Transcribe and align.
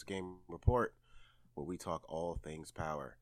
Post 0.00 0.06
Game 0.06 0.36
Report, 0.48 0.94
where 1.52 1.66
we 1.66 1.76
talk 1.76 2.04
all 2.08 2.38
things 2.42 2.70
power. 2.70 3.16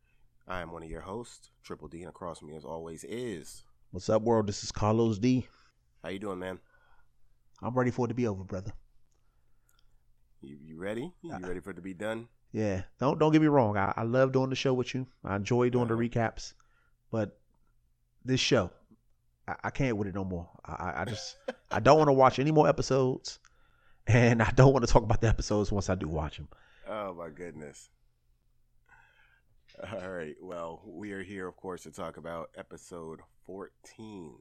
I 0.47 0.61
am 0.61 0.71
one 0.71 0.85
of 0.85 0.89
your 0.91 1.01
hosts, 1.01 1.51
Triple 1.65 1.89
D, 1.89 2.03
and 2.03 2.09
across 2.09 2.39
from 2.39 2.49
me, 2.51 2.57
as 2.57 2.65
always, 2.65 3.03
is. 3.03 3.65
What's 3.91 4.09
up, 4.09 4.23
world? 4.23 4.47
This 4.47 4.63
is 4.63 4.71
Carlos 4.71 5.19
D. 5.19 5.49
How 6.05 6.11
you 6.11 6.21
doing, 6.21 6.39
man? 6.39 6.61
I'm 7.61 7.75
ready 7.75 7.91
for 7.91 8.05
it 8.07 8.11
to 8.11 8.15
be 8.15 8.29
over, 8.29 8.45
brother. 8.45 8.71
You, 10.41 10.57
you 10.63 10.79
ready? 10.79 11.13
You 11.23 11.33
ready 11.41 11.59
for 11.59 11.71
it 11.71 11.75
to 11.77 11.83
be 11.83 11.95
done? 11.95 12.29
Yeah. 12.53 12.83
Don't 13.01 13.19
don't 13.19 13.33
get 13.33 13.43
me 13.43 13.49
wrong. 13.49 13.77
I, 13.77 13.93
I 13.97 14.03
love 14.05 14.31
doing 14.31 14.51
the 14.51 14.55
show 14.57 14.73
with 14.73 14.95
you. 14.95 15.05
I 15.25 15.35
enjoy 15.35 15.71
doing 15.71 15.89
the 15.89 15.95
Uh-huh. 15.95 16.03
recaps, 16.05 16.53
but 17.11 17.41
this 18.25 18.39
show, 18.39 18.71
I, 19.49 19.57
I 19.65 19.71
can't 19.71 19.97
with 19.97 20.07
it 20.07 20.15
no 20.15 20.23
more. 20.25 20.49
I, 20.65 20.73
I- 20.73 21.03
I 21.03 21.05
just 21.07 21.35
I 21.73 21.81
don't 21.81 21.99
want 21.99 22.07
to 22.09 22.13
watch 22.13 22.39
any 22.39 22.53
more 22.53 22.69
episodes, 22.69 23.41
and 24.07 24.41
I 24.41 24.53
don't 24.53 24.73
want 24.73 24.87
to 24.87 24.93
talk 24.93 25.03
about 25.03 25.21
the 25.21 25.27
episodes 25.29 25.73
once 25.73 25.91
I 25.91 25.97
do 25.97 26.07
watch 26.07 26.37
them. 26.37 26.47
Oh 26.91 27.13
my 27.13 27.29
goodness. 27.29 27.91
All 29.93 30.09
right. 30.09 30.37
Well, 30.41 30.81
we 30.87 31.13
are 31.13 31.23
here, 31.23 31.47
of 31.47 31.55
course, 31.55 31.83
to 31.83 31.91
talk 31.91 32.17
about 32.17 32.49
episode 32.57 33.21
14. 33.45 34.37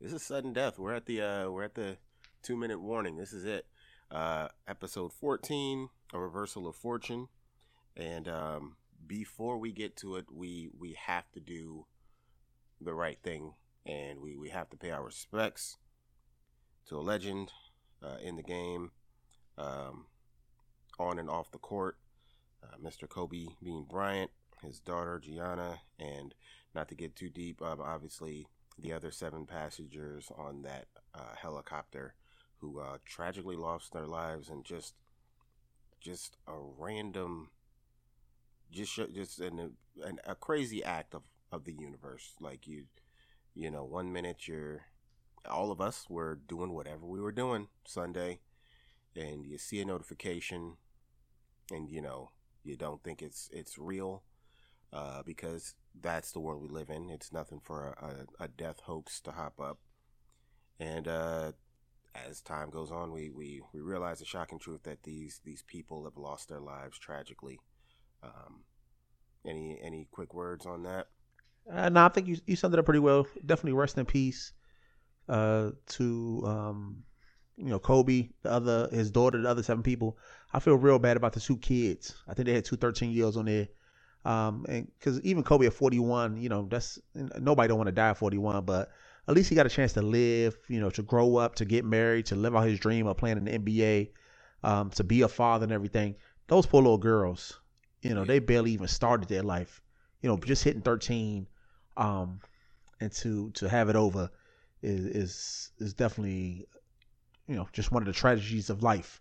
This 0.00 0.12
is 0.12 0.22
sudden 0.22 0.52
death. 0.52 0.78
We're 0.78 0.94
at 0.94 1.06
the 1.06 1.20
uh 1.20 1.50
we're 1.50 1.64
at 1.64 1.74
the 1.74 1.96
two 2.42 2.56
minute 2.56 2.80
warning. 2.80 3.16
This 3.16 3.32
is 3.32 3.44
it. 3.44 3.66
Uh 4.08 4.48
episode 4.68 5.12
14, 5.12 5.88
a 6.14 6.20
reversal 6.20 6.68
of 6.68 6.76
fortune. 6.76 7.26
And 7.96 8.28
um 8.28 8.76
before 9.04 9.58
we 9.58 9.72
get 9.72 9.96
to 9.96 10.14
it, 10.14 10.26
we 10.32 10.70
we 10.78 10.96
have 11.06 11.28
to 11.32 11.40
do 11.40 11.86
the 12.80 12.94
right 12.94 13.18
thing 13.24 13.54
and 13.84 14.20
we, 14.20 14.36
we 14.36 14.50
have 14.50 14.70
to 14.70 14.76
pay 14.76 14.92
our 14.92 15.02
respects 15.02 15.78
to 16.86 16.96
a 16.96 17.00
legend 17.00 17.50
uh, 18.00 18.18
in 18.22 18.36
the 18.36 18.44
game. 18.44 18.92
Um 19.56 20.06
on 20.98 21.18
and 21.18 21.30
off 21.30 21.50
the 21.50 21.58
court. 21.58 21.96
Uh, 22.62 22.76
Mr. 22.82 23.08
Kobe 23.08 23.46
Bean 23.62 23.86
Bryant, 23.88 24.30
his 24.62 24.80
daughter 24.80 25.20
Gianna, 25.22 25.80
and 25.98 26.34
not 26.74 26.88
to 26.88 26.94
get 26.94 27.14
too 27.14 27.28
deep, 27.28 27.62
um, 27.62 27.80
obviously 27.80 28.46
the 28.78 28.92
other 28.92 29.10
seven 29.10 29.46
passengers 29.46 30.30
on 30.36 30.62
that 30.62 30.86
uh, 31.14 31.34
helicopter 31.40 32.14
who 32.58 32.80
uh, 32.80 32.98
tragically 33.04 33.56
lost 33.56 33.92
their 33.92 34.06
lives 34.06 34.48
and 34.48 34.64
just 34.64 34.94
just 36.00 36.36
a 36.46 36.52
random 36.78 37.50
just 38.70 39.00
just 39.14 39.40
an, 39.40 39.72
an 40.04 40.18
a 40.26 40.34
crazy 40.34 40.82
act 40.84 41.14
of 41.14 41.22
of 41.50 41.64
the 41.64 41.72
universe 41.72 42.34
like 42.40 42.66
you 42.66 42.84
you 43.54 43.70
know 43.70 43.84
one 43.84 44.12
minute 44.12 44.46
you're 44.46 44.82
all 45.48 45.72
of 45.72 45.80
us 45.80 46.06
were 46.08 46.38
doing 46.46 46.72
whatever 46.72 47.06
we 47.06 47.20
were 47.20 47.32
doing 47.32 47.68
sunday 47.84 48.38
and 49.16 49.44
you 49.46 49.58
see 49.58 49.80
a 49.80 49.84
notification 49.84 50.76
and 51.70 51.88
you 51.88 52.00
know 52.00 52.30
you 52.64 52.76
don't 52.76 53.02
think 53.02 53.22
it's 53.22 53.48
it's 53.52 53.78
real 53.78 54.22
uh, 54.92 55.22
because 55.24 55.74
that's 56.00 56.32
the 56.32 56.40
world 56.40 56.62
we 56.62 56.68
live 56.68 56.90
in. 56.90 57.10
It's 57.10 57.32
nothing 57.32 57.60
for 57.62 57.96
a, 58.00 58.42
a, 58.42 58.44
a 58.44 58.48
death 58.48 58.80
hoax 58.84 59.20
to 59.22 59.32
hop 59.32 59.60
up. 59.60 59.78
And 60.80 61.08
uh, 61.08 61.52
as 62.14 62.40
time 62.40 62.70
goes 62.70 62.90
on 62.90 63.12
we, 63.12 63.30
we, 63.30 63.60
we 63.72 63.80
realize 63.80 64.18
the 64.18 64.24
shocking 64.24 64.58
truth 64.58 64.82
that 64.84 65.02
these 65.02 65.40
these 65.44 65.62
people 65.62 66.04
have 66.04 66.16
lost 66.16 66.48
their 66.48 66.60
lives 66.60 66.98
tragically. 66.98 67.60
Um, 68.22 68.64
any 69.46 69.78
any 69.82 70.08
quick 70.10 70.34
words 70.34 70.66
on 70.66 70.82
that? 70.84 71.06
Uh, 71.70 71.88
no, 71.88 72.06
I 72.06 72.08
think 72.08 72.26
you 72.26 72.38
you 72.46 72.56
summed 72.56 72.74
it 72.74 72.80
up 72.80 72.86
pretty 72.86 73.00
well. 73.00 73.26
Definitely 73.44 73.72
rest 73.72 73.98
in 73.98 74.06
peace 74.06 74.52
uh, 75.28 75.70
to 75.90 76.42
um, 76.46 77.02
you 77.58 77.68
know 77.68 77.78
Kobe, 77.78 78.28
the 78.42 78.50
other 78.50 78.88
his 78.90 79.10
daughter, 79.10 79.40
the 79.40 79.48
other 79.48 79.62
seven 79.62 79.82
people. 79.82 80.16
I 80.52 80.60
feel 80.60 80.76
real 80.76 80.98
bad 80.98 81.16
about 81.16 81.32
the 81.32 81.40
two 81.40 81.58
kids. 81.58 82.14
I 82.26 82.34
think 82.34 82.46
they 82.46 82.54
had 82.54 82.64
two 82.64 82.76
13 82.76 83.10
years 83.10 83.36
on 83.36 83.44
there. 83.44 83.68
Um, 84.24 84.64
and 84.68 84.90
because 84.98 85.20
even 85.22 85.42
Kobe 85.42 85.66
at 85.66 85.72
41, 85.72 86.36
you 86.38 86.48
know, 86.48 86.66
that's 86.70 86.98
nobody 87.14 87.68
don't 87.68 87.78
want 87.78 87.88
to 87.88 87.92
die 87.92 88.10
at 88.10 88.18
41, 88.18 88.64
but 88.64 88.90
at 89.26 89.34
least 89.34 89.48
he 89.48 89.54
got 89.54 89.66
a 89.66 89.70
chance 89.70 89.92
to 89.92 90.02
live, 90.02 90.56
you 90.68 90.80
know, 90.80 90.90
to 90.90 91.02
grow 91.02 91.36
up, 91.36 91.54
to 91.56 91.64
get 91.64 91.84
married, 91.84 92.26
to 92.26 92.36
live 92.36 92.56
out 92.56 92.66
his 92.66 92.80
dream 92.80 93.06
of 93.06 93.16
playing 93.16 93.36
in 93.36 93.44
the 93.44 93.58
NBA, 93.58 94.10
um, 94.64 94.90
to 94.90 95.04
be 95.04 95.22
a 95.22 95.28
father 95.28 95.64
and 95.64 95.72
everything. 95.72 96.14
Those 96.46 96.66
poor 96.66 96.82
little 96.82 96.98
girls, 96.98 97.60
you 98.02 98.14
know, 98.14 98.24
they 98.24 98.38
barely 98.38 98.72
even 98.72 98.88
started 98.88 99.28
their 99.28 99.42
life. 99.42 99.82
You 100.22 100.28
know, 100.28 100.36
just 100.38 100.64
hitting 100.64 100.82
13, 100.82 101.46
um, 101.96 102.40
and 103.00 103.12
to 103.12 103.50
to 103.50 103.68
have 103.68 103.88
it 103.88 103.96
over 103.96 104.30
is 104.82 105.06
is 105.06 105.70
is 105.78 105.94
definitely, 105.94 106.66
you 107.48 107.56
know, 107.56 107.68
just 107.72 107.90
one 107.90 108.02
of 108.02 108.06
the 108.06 108.12
tragedies 108.12 108.70
of 108.70 108.82
life. 108.82 109.20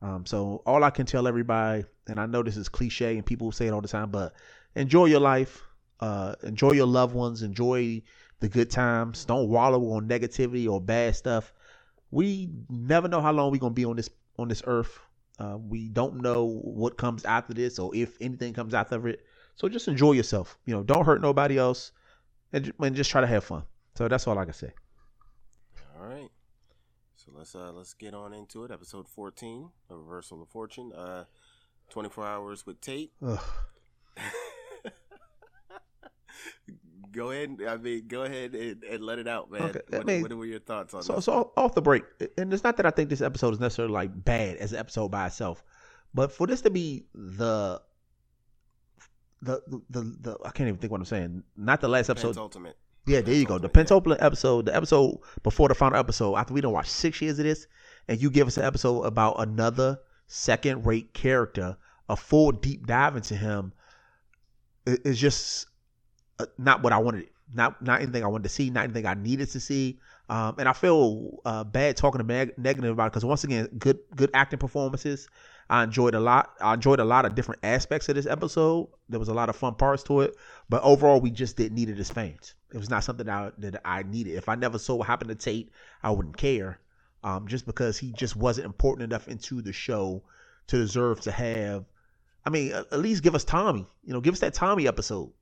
Um, 0.00 0.24
so 0.24 0.62
all 0.64 0.84
I 0.84 0.90
can 0.90 1.06
tell 1.06 1.26
everybody, 1.26 1.84
and 2.06 2.20
I 2.20 2.26
know 2.26 2.42
this 2.42 2.56
is 2.56 2.68
cliche 2.68 3.16
and 3.16 3.26
people 3.26 3.50
say 3.50 3.66
it 3.66 3.72
all 3.72 3.80
the 3.80 3.88
time, 3.88 4.10
but 4.10 4.32
enjoy 4.76 5.06
your 5.06 5.20
life, 5.20 5.62
uh, 6.00 6.36
enjoy 6.44 6.72
your 6.72 6.86
loved 6.86 7.14
ones, 7.14 7.42
enjoy 7.42 8.02
the 8.38 8.48
good 8.48 8.70
times. 8.70 9.24
Don't 9.24 9.48
wallow 9.48 9.92
on 9.94 10.08
negativity 10.08 10.70
or 10.70 10.80
bad 10.80 11.16
stuff. 11.16 11.52
We 12.12 12.48
never 12.70 13.08
know 13.08 13.20
how 13.20 13.32
long 13.32 13.50
we're 13.50 13.58
gonna 13.58 13.74
be 13.74 13.84
on 13.84 13.96
this 13.96 14.08
on 14.38 14.48
this 14.48 14.62
earth. 14.66 14.98
Uh, 15.40 15.58
we 15.58 15.88
don't 15.88 16.22
know 16.22 16.60
what 16.62 16.96
comes 16.96 17.24
after 17.24 17.54
this 17.54 17.78
or 17.78 17.94
if 17.94 18.16
anything 18.20 18.52
comes 18.54 18.74
after 18.74 19.08
it. 19.08 19.24
So 19.56 19.68
just 19.68 19.88
enjoy 19.88 20.12
yourself. 20.12 20.56
You 20.64 20.76
know, 20.76 20.82
don't 20.84 21.04
hurt 21.04 21.20
nobody 21.20 21.58
else, 21.58 21.90
and, 22.52 22.72
and 22.78 22.94
just 22.94 23.10
try 23.10 23.20
to 23.20 23.26
have 23.26 23.42
fun. 23.42 23.64
So 23.96 24.06
that's 24.06 24.26
all 24.28 24.38
I 24.38 24.44
can 24.44 24.54
say. 24.54 24.72
All 26.00 26.06
right. 26.06 26.30
So 27.28 27.34
let's 27.38 27.54
uh 27.54 27.72
let's 27.72 27.92
get 27.94 28.14
on 28.14 28.32
into 28.32 28.64
it. 28.64 28.70
Episode 28.70 29.08
14, 29.08 29.68
A 29.90 29.96
Reversal 29.96 30.42
of 30.42 30.48
Fortune. 30.48 30.92
Uh 30.92 31.24
24 31.90 32.26
hours 32.26 32.66
with 32.66 32.80
Tate. 32.80 33.12
Go 37.12 37.30
ahead. 37.30 37.56
I 37.66 37.76
mean, 37.78 38.06
go 38.06 38.22
ahead 38.22 38.54
and, 38.54 38.84
and 38.84 39.02
let 39.02 39.18
it 39.18 39.26
out, 39.26 39.50
man. 39.50 39.62
Okay, 39.62 39.80
I 39.92 39.96
What, 39.96 40.06
mean, 40.06 40.20
what 40.22 40.32
were 40.34 40.44
your 40.44 40.60
thoughts 40.60 40.92
on 40.92 41.02
So, 41.02 41.14
this? 41.14 41.24
so 41.24 41.52
off 41.56 41.74
the 41.74 41.80
break, 41.80 42.04
and 42.36 42.52
it's 42.52 42.62
not 42.62 42.76
that 42.76 42.84
I 42.84 42.90
think 42.90 43.08
this 43.08 43.22
episode 43.22 43.54
is 43.54 43.60
necessarily 43.60 43.94
like 43.94 44.24
bad 44.24 44.56
as 44.58 44.74
an 44.74 44.78
episode 44.78 45.08
by 45.08 45.26
itself, 45.26 45.64
but 46.12 46.30
for 46.30 46.46
this 46.46 46.60
to 46.62 46.70
be 46.70 47.06
the 47.14 47.80
the 49.40 49.62
the 49.88 50.02
the, 50.20 50.38
I 50.44 50.50
can't 50.50 50.68
even 50.68 50.78
think 50.78 50.90
what 50.90 51.00
I'm 51.00 51.06
saying. 51.06 51.44
Not 51.56 51.80
the 51.80 51.88
last 51.88 52.10
episode. 52.10 52.36
Ultimate. 52.36 52.76
Yeah, 53.06 53.20
there 53.22 53.34
you 53.34 53.46
go. 53.46 53.58
The 53.58 53.68
pentultimate 53.68 54.20
episode, 54.20 54.66
the 54.66 54.76
episode 54.76 55.18
before 55.42 55.68
the 55.68 55.74
final 55.74 55.98
episode, 55.98 56.36
after 56.36 56.52
we 56.52 56.60
don't 56.60 56.72
watch 56.72 56.88
six 56.88 57.22
years 57.22 57.38
of 57.38 57.44
this, 57.44 57.66
and 58.06 58.20
you 58.20 58.30
give 58.30 58.46
us 58.46 58.56
an 58.56 58.64
episode 58.64 59.02
about 59.02 59.36
another 59.38 59.98
second 60.26 60.84
rate 60.84 61.14
character, 61.14 61.76
a 62.08 62.16
full 62.16 62.52
deep 62.52 62.86
dive 62.86 63.16
into 63.16 63.34
him, 63.34 63.72
it's 64.86 65.18
just 65.18 65.66
uh, 66.38 66.46
not 66.58 66.82
what 66.82 66.92
I 66.92 66.98
wanted. 66.98 67.28
Not 67.52 67.80
not 67.80 68.02
anything 68.02 68.22
I 68.22 68.26
wanted 68.26 68.42
to 68.44 68.50
see, 68.50 68.68
not 68.68 68.84
anything 68.84 69.06
I 69.06 69.14
needed 69.14 69.48
to 69.50 69.60
see. 69.60 69.98
Um, 70.28 70.56
and 70.58 70.68
I 70.68 70.74
feel 70.74 71.40
uh, 71.46 71.64
bad 71.64 71.96
talking 71.96 72.18
to 72.18 72.52
negative 72.58 72.92
about 72.92 73.06
it 73.06 73.10
because 73.12 73.24
once 73.24 73.44
again, 73.44 73.68
good 73.78 73.98
good 74.14 74.30
acting 74.34 74.58
performances. 74.58 75.28
I 75.70 75.84
enjoyed 75.84 76.14
a 76.14 76.20
lot. 76.20 76.52
I 76.60 76.74
enjoyed 76.74 76.98
a 76.98 77.04
lot 77.04 77.26
of 77.26 77.34
different 77.34 77.60
aspects 77.62 78.08
of 78.08 78.14
this 78.14 78.26
episode. 78.26 78.88
There 79.08 79.20
was 79.20 79.28
a 79.28 79.34
lot 79.34 79.48
of 79.48 79.56
fun 79.56 79.74
parts 79.74 80.02
to 80.04 80.22
it, 80.22 80.34
but 80.68 80.82
overall, 80.82 81.20
we 81.20 81.30
just 81.30 81.56
didn't 81.56 81.74
need 81.76 81.90
it 81.90 81.98
as 81.98 82.10
fans. 82.10 82.54
It 82.72 82.78
was 82.78 82.88
not 82.90 83.04
something 83.04 83.26
that 83.26 83.34
I, 83.34 83.50
that 83.58 83.80
I 83.84 84.02
needed. 84.02 84.36
If 84.36 84.48
I 84.48 84.54
never 84.54 84.78
saw 84.78 84.94
what 84.96 85.06
happened 85.06 85.28
to 85.28 85.34
Tate, 85.34 85.70
I 86.02 86.10
wouldn't 86.10 86.36
care. 86.36 86.80
Um, 87.24 87.48
just 87.48 87.66
because 87.66 87.98
he 87.98 88.12
just 88.12 88.36
wasn't 88.36 88.66
important 88.66 89.10
enough 89.12 89.28
into 89.28 89.60
the 89.60 89.72
show 89.72 90.22
to 90.68 90.76
deserve 90.76 91.20
to 91.22 91.32
have. 91.32 91.84
I 92.46 92.50
mean, 92.50 92.72
at 92.72 92.98
least 92.98 93.22
give 93.22 93.34
us 93.34 93.44
Tommy. 93.44 93.86
You 94.04 94.12
know, 94.14 94.20
give 94.20 94.34
us 94.34 94.40
that 94.40 94.54
Tommy 94.54 94.86
episode 94.86 95.32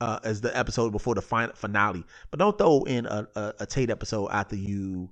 uh, 0.00 0.20
as 0.24 0.40
the 0.40 0.56
episode 0.56 0.92
before 0.92 1.14
the 1.14 1.20
final 1.22 1.54
finale. 1.54 2.04
But 2.30 2.38
don't 2.38 2.56
throw 2.56 2.84
in 2.84 3.06
a, 3.06 3.28
a, 3.34 3.54
a 3.60 3.66
Tate 3.66 3.90
episode 3.90 4.28
after 4.28 4.56
you 4.56 5.10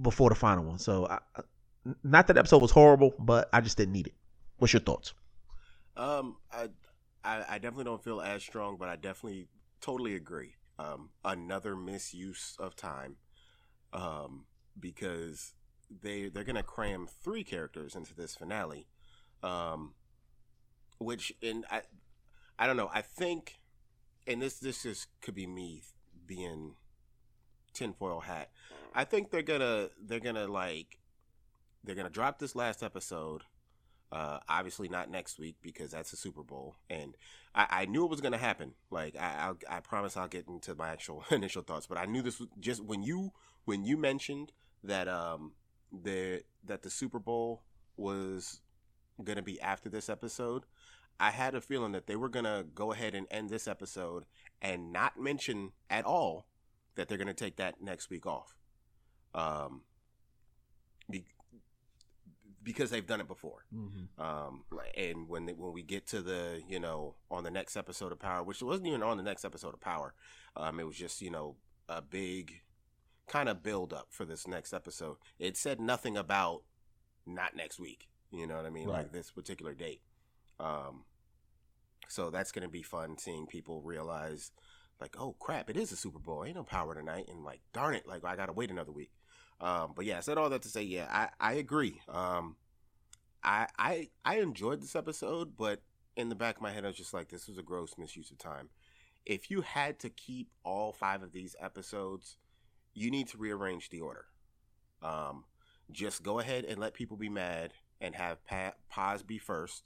before 0.00 0.30
the 0.30 0.34
final 0.34 0.64
one. 0.64 0.78
So, 0.78 1.06
I- 1.06 1.20
not 2.02 2.26
that 2.26 2.38
episode 2.38 2.62
was 2.62 2.70
horrible, 2.70 3.14
but 3.18 3.48
I 3.52 3.60
just 3.60 3.76
didn't 3.76 3.92
need 3.92 4.08
it. 4.08 4.14
What's 4.58 4.72
your 4.72 4.80
thoughts? 4.80 5.12
Um, 5.96 6.36
I, 6.52 6.68
I, 7.24 7.44
I 7.48 7.58
definitely 7.58 7.84
don't 7.84 8.02
feel 8.02 8.20
as 8.20 8.42
strong, 8.42 8.76
but 8.78 8.88
I 8.88 8.96
definitely 8.96 9.48
totally 9.80 10.14
agree. 10.14 10.54
Um, 10.78 11.10
another 11.24 11.76
misuse 11.76 12.56
of 12.58 12.74
time, 12.74 13.16
um, 13.92 14.46
because 14.78 15.52
they 16.02 16.28
they're 16.28 16.42
gonna 16.42 16.64
cram 16.64 17.06
three 17.06 17.44
characters 17.44 17.94
into 17.94 18.12
this 18.12 18.34
finale, 18.34 18.88
um, 19.42 19.94
which 20.98 21.32
and 21.42 21.64
I, 21.70 21.82
I 22.58 22.66
don't 22.66 22.76
know. 22.76 22.90
I 22.92 23.02
think, 23.02 23.60
and 24.26 24.42
this 24.42 24.58
this 24.58 24.82
just 24.82 25.06
could 25.20 25.36
be 25.36 25.46
me 25.46 25.82
being 26.26 26.74
tinfoil 27.72 28.20
hat. 28.20 28.50
I 28.94 29.04
think 29.04 29.30
they're 29.30 29.42
gonna 29.42 29.90
they're 30.02 30.18
gonna 30.18 30.48
like 30.48 30.98
they're 31.84 31.94
gonna 31.94 32.10
drop 32.10 32.38
this 32.38 32.56
last 32.56 32.82
episode. 32.82 33.42
Uh, 34.12 34.38
obviously 34.48 34.88
not 34.88 35.10
next 35.10 35.38
week 35.38 35.56
because 35.60 35.90
that's 35.90 36.10
the 36.10 36.16
Super 36.16 36.42
Bowl, 36.42 36.76
and 36.88 37.16
I, 37.54 37.66
I 37.70 37.84
knew 37.86 38.04
it 38.04 38.10
was 38.10 38.20
gonna 38.20 38.38
happen. 38.38 38.72
Like 38.90 39.16
I, 39.16 39.34
I'll, 39.38 39.58
I 39.68 39.80
promise 39.80 40.16
I'll 40.16 40.28
get 40.28 40.48
into 40.48 40.74
my 40.74 40.90
actual 40.90 41.24
initial 41.30 41.62
thoughts, 41.62 41.86
but 41.86 41.98
I 41.98 42.06
knew 42.06 42.22
this 42.22 42.40
was 42.40 42.48
just 42.60 42.82
when 42.82 43.02
you 43.02 43.32
when 43.64 43.84
you 43.84 43.96
mentioned 43.96 44.52
that 44.82 45.08
um 45.08 45.52
the 45.92 46.42
that 46.64 46.82
the 46.82 46.90
Super 46.90 47.18
Bowl 47.18 47.62
was 47.96 48.60
gonna 49.22 49.42
be 49.42 49.60
after 49.60 49.88
this 49.88 50.08
episode, 50.08 50.64
I 51.18 51.30
had 51.30 51.54
a 51.54 51.60
feeling 51.60 51.92
that 51.92 52.06
they 52.06 52.16
were 52.16 52.28
gonna 52.28 52.64
go 52.74 52.92
ahead 52.92 53.14
and 53.14 53.26
end 53.30 53.50
this 53.50 53.68
episode 53.68 54.24
and 54.62 54.92
not 54.92 55.18
mention 55.18 55.72
at 55.90 56.04
all 56.04 56.46
that 56.94 57.08
they're 57.08 57.18
gonna 57.18 57.34
take 57.34 57.56
that 57.56 57.82
next 57.82 58.10
week 58.10 58.26
off. 58.26 58.56
Um, 59.34 59.82
because 62.64 62.90
they've 62.90 63.06
done 63.06 63.20
it 63.20 63.28
before. 63.28 63.64
Mm-hmm. 63.74 64.20
Um, 64.20 64.64
and 64.96 65.28
when 65.28 65.46
they, 65.46 65.52
when 65.52 65.72
we 65.72 65.82
get 65.82 66.06
to 66.08 66.22
the 66.22 66.62
you 66.66 66.80
know 66.80 67.14
on 67.30 67.44
the 67.44 67.50
next 67.50 67.76
episode 67.76 68.10
of 68.10 68.18
Power, 68.18 68.42
which 68.42 68.62
wasn't 68.62 68.88
even 68.88 69.02
on 69.02 69.16
the 69.16 69.22
next 69.22 69.44
episode 69.44 69.74
of 69.74 69.80
Power, 69.80 70.14
um, 70.56 70.80
it 70.80 70.86
was 70.86 70.96
just 70.96 71.20
you 71.20 71.30
know 71.30 71.56
a 71.88 72.00
big 72.00 72.62
kind 73.28 73.48
of 73.48 73.62
build 73.62 73.92
up 73.92 74.08
for 74.10 74.24
this 74.24 74.48
next 74.48 74.72
episode. 74.72 75.16
It 75.38 75.56
said 75.56 75.80
nothing 75.80 76.16
about 76.16 76.62
not 77.26 77.54
next 77.54 77.78
week. 77.78 78.08
You 78.32 78.46
know 78.46 78.56
what 78.56 78.66
I 78.66 78.70
mean? 78.70 78.88
Right. 78.88 78.98
Like 78.98 79.12
this 79.12 79.30
particular 79.30 79.74
date. 79.74 80.00
Um, 80.58 81.04
so 82.08 82.30
that's 82.30 82.52
gonna 82.52 82.68
be 82.68 82.82
fun 82.82 83.18
seeing 83.18 83.46
people 83.46 83.82
realize 83.82 84.50
like, 85.00 85.16
oh 85.18 85.34
crap, 85.38 85.68
it 85.70 85.76
is 85.76 85.92
a 85.92 85.96
Super 85.96 86.18
Bowl. 86.18 86.44
Ain't 86.44 86.56
no 86.56 86.62
Power 86.62 86.94
tonight, 86.94 87.26
and 87.28 87.44
like, 87.44 87.60
darn 87.72 87.94
it, 87.94 88.06
like 88.06 88.24
I 88.24 88.36
gotta 88.36 88.52
wait 88.52 88.70
another 88.70 88.92
week. 88.92 89.10
Um, 89.60 89.92
but 89.94 90.04
yeah, 90.04 90.18
I 90.18 90.20
said 90.20 90.38
all 90.38 90.50
that 90.50 90.62
to 90.62 90.68
say, 90.68 90.82
yeah, 90.82 91.06
I, 91.10 91.28
I 91.40 91.52
agree. 91.54 92.00
Um, 92.08 92.56
I, 93.42 93.66
I, 93.78 94.08
I 94.24 94.36
enjoyed 94.36 94.82
this 94.82 94.96
episode, 94.96 95.56
but 95.56 95.80
in 96.16 96.28
the 96.28 96.34
back 96.34 96.56
of 96.56 96.62
my 96.62 96.72
head, 96.72 96.84
I 96.84 96.88
was 96.88 96.96
just 96.96 97.14
like, 97.14 97.28
this 97.28 97.48
was 97.48 97.58
a 97.58 97.62
gross 97.62 97.94
misuse 97.98 98.30
of 98.30 98.38
time. 98.38 98.70
If 99.24 99.50
you 99.50 99.62
had 99.62 99.98
to 100.00 100.10
keep 100.10 100.50
all 100.64 100.92
five 100.92 101.22
of 101.22 101.32
these 101.32 101.56
episodes, 101.60 102.36
you 102.94 103.10
need 103.10 103.28
to 103.28 103.38
rearrange 103.38 103.90
the 103.90 104.00
order. 104.00 104.26
Um, 105.02 105.44
just 105.90 106.22
go 106.22 106.38
ahead 106.38 106.64
and 106.64 106.78
let 106.78 106.94
people 106.94 107.16
be 107.16 107.28
mad 107.28 107.72
and 108.00 108.14
have 108.14 108.44
pa- 108.44 108.74
Paz 108.88 109.22
be 109.22 109.38
first, 109.38 109.84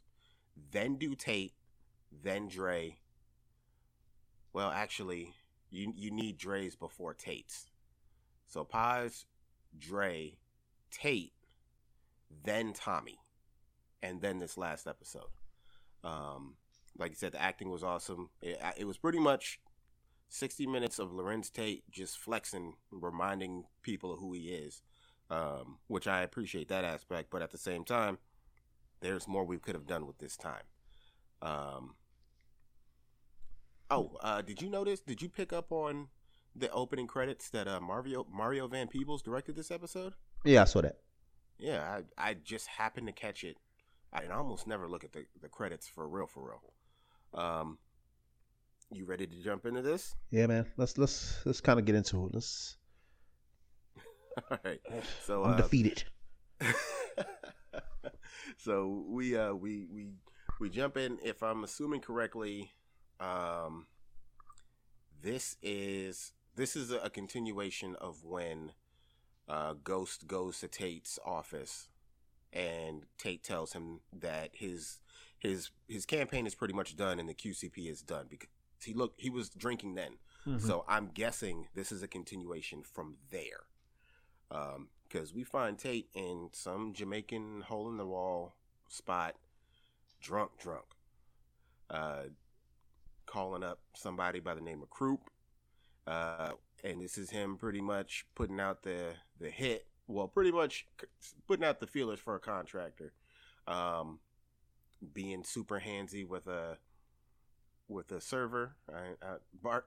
then 0.72 0.96
do 0.96 1.14
Tate, 1.14 1.54
then 2.22 2.48
Dre. 2.48 2.98
Well, 4.52 4.70
actually, 4.70 5.34
you 5.70 5.92
you 5.94 6.10
need 6.10 6.38
Dre's 6.38 6.74
before 6.74 7.14
Tate's. 7.14 7.66
So 8.46 8.64
Paz, 8.64 9.26
Dre, 9.78 10.36
Tate, 10.90 11.32
then 12.44 12.72
Tommy, 12.72 13.18
and 14.02 14.20
then 14.20 14.38
this 14.38 14.56
last 14.56 14.86
episode. 14.86 15.30
Um, 16.04 16.54
like 16.96 17.12
I 17.12 17.14
said, 17.14 17.32
the 17.32 17.42
acting 17.42 17.70
was 17.70 17.82
awesome. 17.82 18.30
It, 18.42 18.60
it 18.76 18.84
was 18.84 18.98
pretty 18.98 19.18
much 19.18 19.60
60 20.28 20.66
minutes 20.66 20.98
of 20.98 21.10
Larenz 21.10 21.50
Tate 21.50 21.84
just 21.90 22.18
flexing, 22.18 22.74
reminding 22.90 23.64
people 23.82 24.12
of 24.12 24.20
who 24.20 24.32
he 24.32 24.48
is, 24.48 24.82
um, 25.30 25.78
which 25.86 26.06
I 26.06 26.22
appreciate 26.22 26.68
that 26.68 26.84
aspect. 26.84 27.30
But 27.30 27.42
at 27.42 27.50
the 27.50 27.58
same 27.58 27.84
time, 27.84 28.18
there's 29.00 29.28
more 29.28 29.44
we 29.44 29.58
could 29.58 29.74
have 29.74 29.86
done 29.86 30.06
with 30.06 30.18
this 30.18 30.36
time. 30.36 30.64
Um, 31.40 31.94
oh, 33.90 34.16
uh, 34.20 34.42
did 34.42 34.60
you 34.60 34.68
notice? 34.68 35.00
Did 35.00 35.22
you 35.22 35.28
pick 35.28 35.52
up 35.52 35.70
on 35.70 36.08
the 36.58 36.70
opening 36.70 37.06
credits 37.06 37.50
that 37.50 37.68
uh, 37.68 37.80
Mario 37.80 38.26
Mario 38.32 38.68
Van 38.68 38.88
Peebles 38.88 39.22
directed 39.22 39.56
this 39.56 39.70
episode? 39.70 40.14
Yeah, 40.44 40.62
I 40.62 40.64
saw 40.64 40.82
that. 40.82 40.96
Yeah, 41.58 42.00
I 42.18 42.30
I 42.30 42.34
just 42.34 42.66
happened 42.68 43.06
to 43.06 43.12
catch 43.12 43.44
it. 43.44 43.56
I 44.12 44.26
almost 44.26 44.66
never 44.66 44.88
look 44.88 45.04
at 45.04 45.12
the, 45.12 45.26
the 45.40 45.48
credits 45.48 45.86
for 45.86 46.08
real, 46.08 46.26
for 46.26 46.42
real. 46.48 47.42
Um, 47.42 47.78
you 48.90 49.04
ready 49.04 49.26
to 49.26 49.42
jump 49.42 49.66
into 49.66 49.82
this? 49.82 50.14
Yeah, 50.30 50.46
man. 50.46 50.66
Let's 50.76 50.96
let's 50.96 51.44
let's 51.44 51.60
kind 51.60 51.78
of 51.78 51.84
get 51.84 51.94
into 51.94 52.26
it. 52.26 52.34
Let's. 52.34 52.76
All 54.50 54.58
right. 54.64 54.80
So 55.24 55.44
I'm 55.44 55.54
uh, 55.54 55.56
defeated. 55.56 56.04
so 58.56 59.04
we 59.08 59.36
uh 59.36 59.52
we 59.52 59.86
we 59.92 60.06
we 60.60 60.70
jump 60.70 60.96
in. 60.96 61.18
If 61.22 61.42
I'm 61.42 61.64
assuming 61.64 62.00
correctly, 62.00 62.72
um, 63.20 63.86
this 65.20 65.56
is 65.62 66.32
this 66.58 66.76
is 66.76 66.90
a, 66.90 66.98
a 66.98 67.10
continuation 67.10 67.94
of 68.00 68.24
when 68.24 68.72
uh, 69.48 69.74
Ghost 69.82 70.26
goes 70.26 70.58
to 70.60 70.68
Tate's 70.68 71.18
office, 71.24 71.88
and 72.52 73.04
Tate 73.16 73.42
tells 73.42 73.72
him 73.72 74.00
that 74.12 74.50
his 74.52 74.98
his 75.38 75.70
his 75.88 76.04
campaign 76.04 76.46
is 76.46 76.54
pretty 76.56 76.74
much 76.74 76.96
done 76.96 77.20
and 77.20 77.28
the 77.28 77.34
QCP 77.34 77.88
is 77.90 78.02
done 78.02 78.26
because 78.28 78.48
he 78.84 78.92
look 78.92 79.14
he 79.16 79.30
was 79.30 79.48
drinking 79.48 79.94
then. 79.94 80.18
Mhm. 80.46 80.60
So 80.60 80.84
I'm 80.88 81.08
guessing 81.14 81.68
this 81.74 81.92
is 81.92 82.02
a 82.02 82.08
continuation 82.08 82.82
from 82.82 83.16
there. 83.30 83.66
Because 85.08 85.32
we 85.32 85.44
find 85.44 85.78
Tate 85.78 86.08
in 86.14 86.48
some 86.52 86.92
Jamaican 86.92 87.62
hole 87.62 87.88
in 87.88 87.96
the 87.98 88.06
wall 88.06 88.56
spot, 88.88 89.36
drunk, 90.20 90.52
drunk, 90.58 90.86
uh, 91.90 92.24
calling 93.26 93.62
up 93.62 93.80
somebody 93.94 94.40
by 94.40 94.54
the 94.54 94.60
name 94.60 94.82
of 94.82 94.90
Croup. 94.90 95.30
Uh, 96.08 96.52
and 96.84 97.00
this 97.00 97.18
is 97.18 97.30
him 97.30 97.56
pretty 97.56 97.80
much 97.80 98.24
putting 98.34 98.60
out 98.60 98.82
the, 98.82 99.12
the 99.40 99.50
hit. 99.50 99.86
Well, 100.06 100.26
pretty 100.26 100.52
much 100.52 100.86
putting 101.46 101.64
out 101.64 101.80
the 101.80 101.86
feelers 101.86 102.18
for 102.18 102.34
a 102.34 102.40
contractor. 102.40 103.12
Um, 103.66 104.20
being 105.12 105.44
super 105.44 105.80
handsy 105.84 106.26
with 106.26 106.46
a 106.46 106.78
with 107.88 108.10
a 108.12 108.20
server, 108.20 108.76
uh, 108.92 109.24
uh, 109.24 109.36
bar 109.62 109.84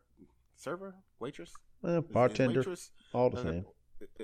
server, 0.55 0.95
waitress, 1.19 1.53
Eh, 1.85 1.99
bartender, 1.99 2.59
waitress? 2.59 2.91
all 3.13 3.29
the 3.29 3.41
same. 3.41 3.65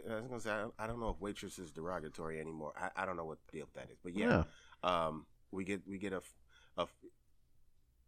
I 0.10 0.16
was 0.16 0.28
gonna 0.28 0.40
say 0.40 0.52
I 0.80 0.88
don't, 0.88 1.00
know 1.00 1.10
if 1.10 1.20
waitress 1.20 1.60
is 1.60 1.72
derogatory 1.72 2.40
anymore. 2.40 2.74
I, 2.80 3.04
I 3.04 3.06
don't 3.06 3.18
know 3.18 3.26
what 3.26 3.40
the 3.48 3.58
deal 3.58 3.68
that 3.76 3.90
is, 3.92 3.98
but 4.04 4.16
yeah, 4.16 4.44
um, 4.84 5.26
we 5.52 5.64
get 5.64 5.82
we 5.88 5.98
get 5.98 6.14
a, 6.14 6.22
a 6.78 6.88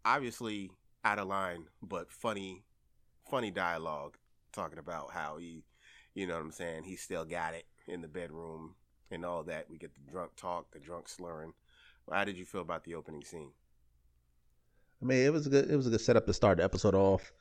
obviously 0.05 0.71
out 1.03 1.19
of 1.19 1.27
line 1.27 1.65
but 1.81 2.11
funny 2.11 2.63
funny 3.29 3.51
dialogue 3.51 4.15
talking 4.51 4.79
about 4.79 5.11
how 5.11 5.37
he, 5.37 5.63
you 6.13 6.27
know 6.27 6.35
what 6.35 6.43
I'm 6.43 6.51
saying, 6.51 6.83
he 6.83 6.95
still 6.95 7.25
got 7.25 7.53
it 7.53 7.65
in 7.87 8.01
the 8.01 8.07
bedroom 8.07 8.75
and 9.11 9.25
all 9.25 9.43
that. 9.43 9.69
We 9.69 9.77
get 9.77 9.93
the 9.93 10.11
drunk 10.11 10.31
talk, 10.35 10.71
the 10.71 10.79
drunk 10.79 11.07
slurring. 11.09 11.53
How 12.11 12.23
did 12.23 12.37
you 12.37 12.45
feel 12.45 12.61
about 12.61 12.83
the 12.83 12.95
opening 12.95 13.23
scene? 13.23 13.51
I 15.01 15.05
mean, 15.05 15.25
it 15.25 15.31
was 15.31 15.47
a 15.47 15.49
good. 15.49 15.69
It 15.69 15.75
was 15.75 15.87
a 15.87 15.91
good 15.91 16.01
setup 16.01 16.25
to 16.25 16.33
start 16.33 16.57
the 16.57 16.63
episode 16.63 16.95
off. 16.95 17.31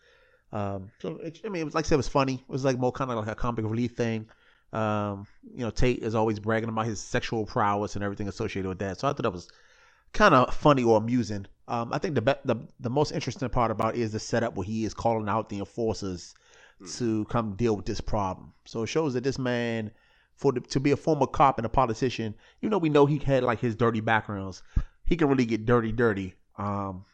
Um, 0.53 0.91
so 1.01 1.17
it, 1.17 1.41
I 1.45 1.49
mean, 1.49 1.63
it 1.63 1.65
was 1.65 1.75
like 1.75 1.87
I 1.87 1.89
said, 1.89 1.95
it 1.95 1.99
was 1.99 2.09
funny. 2.09 2.35
It 2.35 2.49
was 2.49 2.65
like 2.65 2.79
more 2.79 2.93
kind 2.93 3.11
of 3.11 3.17
like 3.17 3.29
a 3.29 3.35
comic 3.35 3.65
relief 3.65 3.97
thing. 3.97 4.29
Um, 4.73 5.27
you 5.55 5.65
know, 5.65 5.71
Tate 5.71 6.03
is 6.03 6.15
always 6.15 6.39
bragging 6.39 6.69
about 6.69 6.87
his 6.87 7.01
sexual 7.01 7.47
prowess 7.47 7.95
and 7.95 8.05
everything 8.05 8.29
associated 8.29 8.69
with 8.69 8.79
that. 8.81 9.01
So 9.01 9.09
I 9.09 9.13
thought 9.13 9.23
that 9.23 9.33
was 9.33 9.49
kind 10.13 10.35
of 10.35 10.55
funny 10.55 10.85
or 10.85 10.99
amusing. 10.99 11.47
Um, 11.69 11.93
I 11.93 11.99
think 11.99 12.15
the, 12.15 12.23
be- 12.23 12.35
the 12.45 12.57
the 12.81 12.91
most 12.91 13.13
interesting 13.13 13.49
part 13.51 13.71
about 13.71 13.95
it 13.95 14.01
is 14.01 14.13
the 14.13 14.19
setup 14.19 14.57
where 14.57 14.65
he 14.65 14.85
is 14.85 14.95
calling 14.95 15.29
out 15.29 15.49
the 15.49 15.59
enforcers 15.59 16.35
to 16.97 17.25
come 17.27 17.57
deal 17.57 17.77
with 17.77 17.87
this 17.87 18.01
problem. 18.01 18.53
So 18.65 18.83
it 18.85 18.87
shows 18.87 19.15
that 19.15 19.25
this 19.25 19.39
man, 19.39 19.91
for 20.37 20.53
the, 20.53 20.61
to 20.61 20.81
be 20.81 20.93
a 20.93 20.97
former 20.97 21.27
cop 21.27 21.59
and 21.59 21.67
a 21.67 21.69
politician, 21.69 22.35
even 22.63 22.71
though 22.71 22.79
we 22.79 22.89
know 22.89 23.05
he 23.07 23.19
had 23.19 23.43
like 23.43 23.61
his 23.61 23.75
dirty 23.77 24.01
backgrounds, 24.01 24.63
he 25.05 25.17
can 25.17 25.29
really 25.29 25.45
get 25.47 25.67
dirty, 25.67 25.93
dirty. 25.93 26.35
Um, 26.57 27.05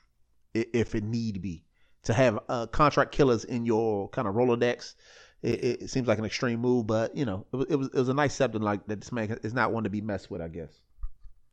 if 0.55 0.95
it 0.95 1.05
need 1.05 1.43
be 1.43 1.65
to 2.05 2.13
have 2.13 2.39
uh, 2.49 2.67
contract 2.67 3.13
killers 3.13 3.45
in 3.45 3.67
your 3.67 4.09
kind 4.11 4.29
of 4.29 4.35
rolodex 4.35 4.95
it, 5.43 5.65
it, 5.65 5.83
it 5.83 5.91
seems 5.91 6.07
like 6.07 6.19
an 6.19 6.25
extreme 6.25 6.61
move 6.61 6.87
but 6.87 7.17
you 7.17 7.25
know 7.25 7.45
it 7.53 7.57
was, 7.57 7.67
it 7.69 7.77
was 7.77 7.89
it 7.89 7.95
was 7.95 8.09
a 8.09 8.15
nice 8.15 8.35
something 8.35 8.63
like 8.63 8.87
that 8.87 9.01
this 9.01 9.11
man 9.13 9.37
is 9.43 9.53
not 9.53 9.73
one 9.73 9.85
to 9.85 9.91
be 9.91 10.01
messed 10.01 10.31
with 10.31 10.41
i 10.41 10.49
guess 10.49 10.71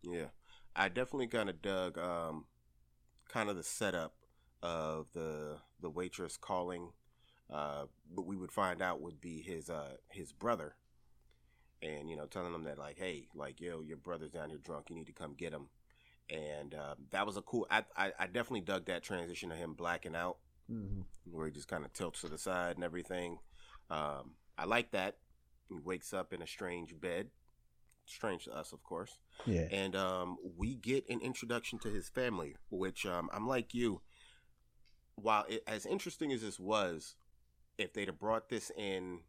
Yeah, 0.03 0.27
I 0.75 0.89
definitely 0.89 1.27
kind 1.27 1.49
of 1.49 1.61
dug 1.61 1.97
um, 1.97 2.45
kind 3.31 3.49
of 3.49 3.55
the 3.55 3.63
setup 3.63 4.13
of 4.61 5.07
the 5.13 5.57
the 5.81 5.89
waitress 5.89 6.37
calling. 6.37 6.89
Uh, 7.51 7.85
what 8.13 8.25
we 8.25 8.37
would 8.37 8.51
find 8.51 8.81
out 8.81 9.01
would 9.01 9.19
be 9.19 9.41
his 9.41 9.69
uh 9.69 9.95
his 10.09 10.31
brother, 10.31 10.75
and 11.81 12.09
you 12.09 12.15
know 12.15 12.25
telling 12.25 12.53
him 12.53 12.63
that 12.63 12.77
like, 12.77 12.97
hey, 12.97 13.27
like 13.35 13.59
yo, 13.59 13.81
your 13.81 13.97
brother's 13.97 14.31
down 14.31 14.49
here 14.49 14.59
drunk. 14.63 14.89
You 14.89 14.95
need 14.95 15.07
to 15.07 15.13
come 15.13 15.33
get 15.37 15.53
him. 15.53 15.67
And 16.29 16.73
uh, 16.73 16.95
that 17.09 17.25
was 17.25 17.35
a 17.35 17.41
cool. 17.41 17.67
I, 17.69 17.83
I 17.97 18.11
I 18.19 18.25
definitely 18.27 18.61
dug 18.61 18.85
that 18.85 19.03
transition 19.03 19.51
of 19.51 19.57
him 19.57 19.73
blacking 19.73 20.15
out 20.15 20.37
mm-hmm. 20.71 21.01
where 21.29 21.47
he 21.47 21.51
just 21.51 21.67
kind 21.67 21.85
of 21.85 21.93
tilts 21.93 22.21
to 22.21 22.29
the 22.29 22.37
side 22.37 22.75
and 22.75 22.83
everything. 22.83 23.39
Um, 23.89 24.35
I 24.57 24.65
like 24.65 24.91
that. 24.91 25.17
He 25.67 25.77
wakes 25.79 26.13
up 26.13 26.33
in 26.33 26.41
a 26.41 26.47
strange 26.47 26.99
bed. 26.99 27.27
Strange 28.11 28.45
to 28.45 28.51
us, 28.51 28.73
of 28.73 28.83
course 28.83 29.17
yeah 29.45 29.67
and 29.71 29.95
um, 29.95 30.37
we 30.57 30.75
get 30.75 31.07
an 31.09 31.19
introduction 31.21 31.79
to 31.79 31.89
his 31.89 32.09
family, 32.09 32.55
which 32.69 33.05
um, 33.05 33.29
I'm 33.33 33.47
like 33.47 33.73
you. 33.73 34.01
While 35.15 35.45
it, 35.49 35.63
as 35.67 35.85
interesting 35.85 36.31
as 36.31 36.41
this 36.41 36.59
was, 36.59 37.15
if 37.77 37.93
they'd 37.93 38.07
have 38.07 38.19
brought 38.19 38.49
this 38.49 38.71
in 38.77 39.19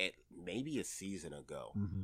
at 0.00 0.12
maybe 0.44 0.78
a 0.78 0.84
season 0.84 1.32
ago, 1.32 1.72
mm-hmm. 1.76 2.02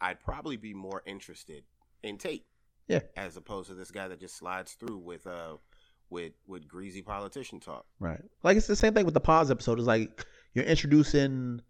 I'd 0.00 0.20
probably 0.20 0.56
be 0.56 0.74
more 0.74 1.02
interested 1.06 1.64
in 2.02 2.18
Tate. 2.18 2.46
Yeah. 2.88 3.00
As 3.16 3.36
opposed 3.36 3.68
to 3.68 3.74
this 3.74 3.90
guy 3.90 4.08
that 4.08 4.20
just 4.20 4.36
slides 4.36 4.72
through 4.72 4.98
with 4.98 5.26
uh 5.26 5.56
with 6.10 6.32
with 6.46 6.68
greasy 6.68 7.00
politician 7.00 7.58
talk. 7.58 7.86
right 7.98 8.20
like 8.42 8.56
it's 8.56 8.66
the 8.66 8.76
same 8.76 8.92
thing 8.92 9.06
with 9.06 9.14
the 9.14 9.20
Paz 9.20 9.50
episode 9.50 9.78
it's 9.78 9.88
like 9.88 10.26
you're 10.52 10.64
introducing 10.64 11.62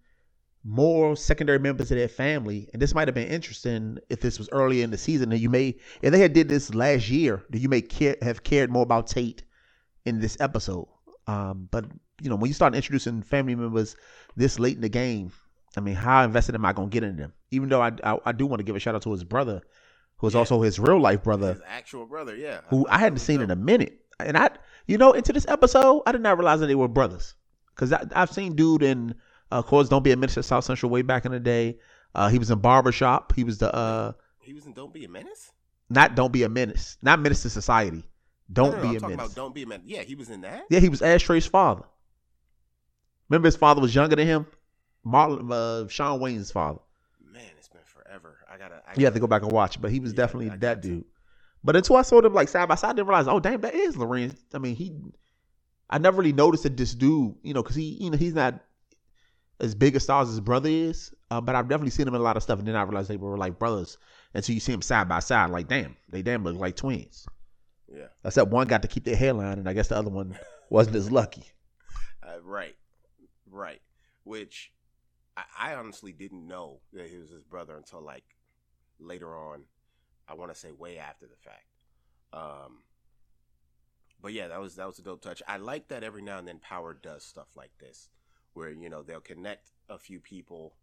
more 0.64 1.16
secondary 1.16 1.58
members 1.58 1.90
of 1.90 1.96
their 1.98 2.08
family, 2.08 2.68
and 2.72 2.80
this 2.80 2.94
might 2.94 3.08
have 3.08 3.14
been 3.14 3.28
interesting 3.28 3.98
if 4.08 4.20
this 4.20 4.38
was 4.38 4.48
earlier 4.52 4.84
in 4.84 4.90
the 4.90 4.98
season. 4.98 5.32
And 5.32 5.40
you 5.40 5.50
may, 5.50 5.76
if 6.02 6.12
they 6.12 6.20
had 6.20 6.32
did 6.32 6.48
this 6.48 6.74
last 6.74 7.08
year, 7.10 7.42
you 7.52 7.68
may 7.68 7.80
care, 7.82 8.16
have 8.22 8.42
cared 8.44 8.70
more 8.70 8.82
about 8.84 9.06
Tate 9.08 9.42
in 10.04 10.20
this 10.20 10.36
episode. 10.40 10.86
Um, 11.26 11.68
but 11.70 11.86
you 12.20 12.30
know, 12.30 12.36
when 12.36 12.48
you 12.48 12.54
start 12.54 12.74
introducing 12.74 13.22
family 13.22 13.54
members 13.54 13.96
this 14.36 14.58
late 14.58 14.76
in 14.76 14.82
the 14.82 14.88
game, 14.88 15.32
I 15.76 15.80
mean, 15.80 15.94
how 15.94 16.22
invested 16.24 16.54
am 16.54 16.64
I 16.64 16.72
gonna 16.72 16.88
get 16.88 17.02
in 17.02 17.16
them? 17.16 17.32
Even 17.50 17.68
though 17.68 17.82
I 17.82 17.90
I, 18.04 18.18
I 18.26 18.32
do 18.32 18.46
want 18.46 18.60
to 18.60 18.64
give 18.64 18.76
a 18.76 18.78
shout 18.78 18.94
out 18.94 19.02
to 19.02 19.10
his 19.12 19.24
brother, 19.24 19.62
who 20.18 20.26
is 20.28 20.34
Yeah. 20.34 20.40
also 20.40 20.62
his 20.62 20.78
real 20.78 21.00
life 21.00 21.22
brother, 21.24 21.54
His 21.54 21.62
actual 21.66 22.06
brother, 22.06 22.36
yeah. 22.36 22.60
who 22.68 22.84
thought 22.84 22.92
I 22.92 22.98
hadn't 22.98 23.18
seen 23.18 23.38
dope. 23.38 23.44
in 23.44 23.50
a 23.50 23.56
minute. 23.56 23.98
And 24.20 24.36
I, 24.36 24.50
you 24.86 24.98
know, 24.98 25.12
into 25.12 25.32
this 25.32 25.46
episode, 25.48 26.02
I 26.06 26.12
did 26.12 26.20
not 26.20 26.38
realize 26.38 26.60
that 26.60 26.66
they 26.68 26.76
were 26.76 26.86
brothers. 26.88 27.34
Because 27.74 27.92
I've 27.92 28.30
seen 28.30 28.54
dude 28.54 28.82
in, 28.82 29.14
uh, 29.52 29.58
of 29.58 29.66
course, 29.66 29.88
Don't 29.88 30.02
Be 30.02 30.12
a 30.12 30.16
Menace 30.16 30.38
at 30.38 30.44
South 30.44 30.64
Central 30.64 30.90
way 30.90 31.02
back 31.02 31.24
in 31.24 31.32
the 31.32 31.40
day. 31.40 31.78
Uh, 32.14 32.28
he 32.28 32.38
was 32.38 32.50
in 32.50 32.58
Barbershop. 32.58 33.34
He 33.34 33.44
was 33.44 33.58
the, 33.58 33.74
uh, 33.74 34.12
He 34.40 34.52
was 34.52 34.66
in 34.66 34.72
Don't 34.72 34.92
Be 34.92 35.04
a 35.04 35.08
Menace. 35.08 35.50
not 35.90 36.14
Don't 36.14 36.32
Be 36.32 36.42
a 36.42 36.48
Menace, 36.48 36.96
not 37.02 37.20
Menace 37.20 37.42
to 37.42 37.50
Society. 37.50 38.04
Don't 38.52 38.72
no, 38.72 38.76
no, 38.76 38.82
Be 38.82 38.96
I'm 38.96 39.04
a 39.04 39.08
Menace. 39.08 39.26
about 39.26 39.34
Don't 39.34 39.54
Be 39.54 39.62
a 39.62 39.66
Menace. 39.66 39.86
Yeah, 39.86 40.02
he 40.02 40.14
was 40.14 40.28
in 40.30 40.42
that. 40.42 40.64
Yeah, 40.70 40.80
he 40.80 40.88
was 40.88 41.00
Ashtray's 41.02 41.46
father. 41.46 41.84
Remember 43.28 43.46
his 43.46 43.56
father 43.56 43.80
was 43.80 43.94
younger 43.94 44.16
than 44.16 44.26
him? 44.26 44.46
Marlon, 45.06 45.50
uh, 45.52 45.88
Sean 45.88 46.20
Wayne's 46.20 46.50
father. 46.50 46.80
Man, 47.32 47.42
it's 47.58 47.68
been 47.68 47.80
forever. 47.84 48.36
I 48.52 48.58
gotta. 48.58 48.82
I 48.86 48.92
You 48.98 49.04
have 49.06 49.14
to 49.14 49.20
go 49.20 49.26
back 49.26 49.42
and 49.42 49.50
watch, 49.50 49.80
but 49.80 49.90
he 49.90 50.00
was 50.00 50.12
Yeah, 50.12 50.16
definitely 50.16 50.50
I 50.50 50.56
that 50.56 50.82
to. 50.82 50.88
dude. 50.88 51.04
But 51.64 51.76
until 51.76 51.96
I 51.96 52.02
saw 52.02 52.20
them 52.20 52.34
like 52.34 52.48
side 52.48 52.68
by 52.68 52.74
side, 52.74 52.90
I 52.90 52.92
didn't 52.94 53.08
realize, 53.08 53.28
oh 53.28 53.40
damn, 53.40 53.60
that 53.62 53.74
is 53.74 53.96
Larenz. 53.96 54.36
I 54.52 54.58
mean, 54.58 54.74
he, 54.74 54.92
I 55.88 55.98
never 55.98 56.18
really 56.18 56.32
noticed 56.32 56.64
that 56.64 56.76
this 56.76 56.94
dude, 56.94 57.36
you 57.42 57.54
know, 57.54 57.62
because 57.62 57.76
he, 57.76 57.96
you 58.00 58.10
know, 58.10 58.16
he's 58.18 58.34
not 58.34 58.60
as 59.60 59.74
big 59.74 59.96
a 59.96 60.00
star 60.00 60.22
as 60.22 60.28
his 60.28 60.40
brother 60.40 60.68
is. 60.68 61.12
Uh, 61.30 61.40
but 61.40 61.54
I've 61.54 61.68
definitely 61.68 61.90
seen 61.90 62.08
him 62.08 62.14
in 62.14 62.20
a 62.20 62.24
lot 62.24 62.36
of 62.36 62.42
stuff, 62.42 62.58
and 62.58 62.68
then 62.68 62.76
I 62.76 62.82
realized 62.82 63.08
they 63.08 63.16
were 63.16 63.38
like 63.38 63.58
brothers. 63.58 63.98
And 64.34 64.44
so 64.44 64.52
you 64.52 64.60
see 64.60 64.72
them 64.72 64.82
side 64.82 65.08
by 65.08 65.20
side, 65.20 65.50
like 65.50 65.68
damn, 65.68 65.96
they 66.10 66.22
damn 66.22 66.44
look 66.44 66.56
like 66.56 66.76
twins. 66.76 67.26
Yeah. 67.88 68.06
Except 68.24 68.50
one 68.50 68.66
got 68.66 68.82
to 68.82 68.88
keep 68.88 69.04
their 69.04 69.16
hairline, 69.16 69.58
and 69.58 69.68
I 69.68 69.72
guess 69.72 69.88
the 69.88 69.96
other 69.96 70.10
one 70.10 70.38
wasn't 70.70 70.96
as 70.96 71.10
lucky. 71.10 71.44
Uh, 72.24 72.40
right, 72.44 72.76
right. 73.50 73.80
Which 74.22 74.72
I, 75.36 75.42
I 75.58 75.74
honestly 75.74 76.12
didn't 76.12 76.46
know 76.46 76.78
that 76.92 77.08
he 77.08 77.18
was 77.18 77.30
his 77.30 77.42
brother 77.42 77.76
until 77.76 78.00
like 78.00 78.22
later 79.00 79.36
on. 79.36 79.64
I 80.28 80.34
want 80.34 80.54
to 80.54 80.58
say 80.58 80.70
way 80.70 80.98
after 80.98 81.26
the 81.26 81.34
fact. 81.36 81.66
Um, 82.32 82.84
but 84.22 84.32
yeah, 84.32 84.48
that 84.48 84.60
was 84.60 84.76
that 84.76 84.86
was 84.86 84.98
a 84.98 85.02
dope 85.02 85.20
touch. 85.20 85.42
I 85.48 85.56
like 85.56 85.88
that 85.88 86.04
every 86.04 86.22
now 86.22 86.38
and 86.38 86.46
then 86.46 86.60
Power 86.60 86.94
does 86.94 87.24
stuff 87.24 87.48
like 87.56 87.72
this, 87.80 88.08
where 88.54 88.70
you 88.70 88.88
know 88.88 89.02
they'll 89.02 89.20
connect 89.20 89.70
a 89.88 89.98
few 89.98 90.20
people 90.20 90.74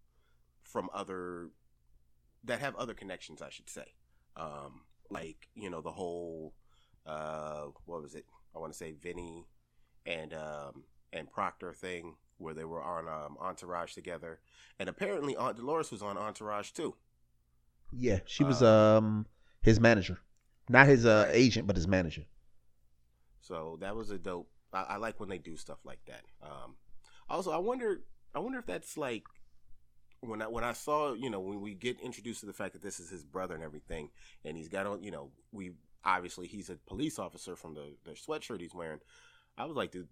from 0.63 0.89
other 0.93 1.49
that 2.43 2.59
have 2.59 2.75
other 2.75 2.93
connections, 2.93 3.41
I 3.41 3.49
should 3.49 3.69
say. 3.69 3.93
Um, 4.35 4.81
like 5.09 5.47
you 5.55 5.69
know 5.69 5.81
the 5.81 5.91
whole 5.91 6.53
uh, 7.05 7.65
what 7.85 8.01
was 8.01 8.15
it? 8.15 8.25
I 8.55 8.59
want 8.59 8.71
to 8.71 8.77
say 8.77 8.91
Vinny 8.91 9.47
and 10.05 10.33
um, 10.33 10.83
and 11.13 11.29
Proctor 11.31 11.73
thing 11.73 12.15
where 12.37 12.53
they 12.53 12.63
were 12.65 12.81
on 12.81 13.07
um, 13.07 13.37
Entourage 13.39 13.93
together, 13.93 14.39
and 14.79 14.87
apparently 14.87 15.35
Aunt 15.35 15.57
Dolores 15.57 15.91
was 15.91 16.01
on 16.01 16.17
Entourage 16.17 16.71
too. 16.71 16.95
Yeah, 17.91 18.19
she 18.25 18.43
was 18.43 18.61
Uh, 18.61 18.97
um 18.97 19.25
his 19.61 19.79
manager, 19.79 20.19
not 20.69 20.87
his 20.87 21.05
uh, 21.05 21.27
agent, 21.31 21.67
but 21.67 21.75
his 21.75 21.87
manager. 21.87 22.25
So 23.41 23.77
that 23.81 23.95
was 23.95 24.11
a 24.11 24.17
dope. 24.17 24.49
I, 24.71 24.83
I 24.83 24.95
like 24.97 25.19
when 25.19 25.29
they 25.29 25.37
do 25.37 25.57
stuff 25.57 25.79
like 25.83 25.99
that. 26.05 26.23
Um, 26.41 26.75
also, 27.29 27.51
I 27.51 27.57
wonder, 27.57 28.01
I 28.33 28.39
wonder 28.39 28.59
if 28.59 28.65
that's 28.65 28.97
like 28.97 29.23
when 30.21 30.41
I 30.41 30.47
when 30.47 30.63
I 30.63 30.73
saw, 30.73 31.13
you 31.13 31.29
know, 31.29 31.39
when 31.39 31.61
we 31.61 31.73
get 31.73 31.99
introduced 32.01 32.41
to 32.41 32.45
the 32.45 32.53
fact 32.53 32.73
that 32.73 32.81
this 32.81 32.99
is 32.99 33.09
his 33.09 33.23
brother 33.23 33.55
and 33.55 33.63
everything, 33.63 34.09
and 34.43 34.57
he's 34.57 34.67
got 34.67 34.85
on, 34.85 35.03
you 35.03 35.11
know, 35.11 35.31
we 35.51 35.71
obviously 36.03 36.47
he's 36.47 36.69
a 36.69 36.75
police 36.87 37.19
officer 37.19 37.55
from 37.55 37.73
the 37.73 37.95
the 38.05 38.11
sweatshirt 38.11 38.61
he's 38.61 38.75
wearing. 38.75 38.99
I 39.57 39.65
was 39.65 39.75
like, 39.75 39.91
does, 39.91 40.05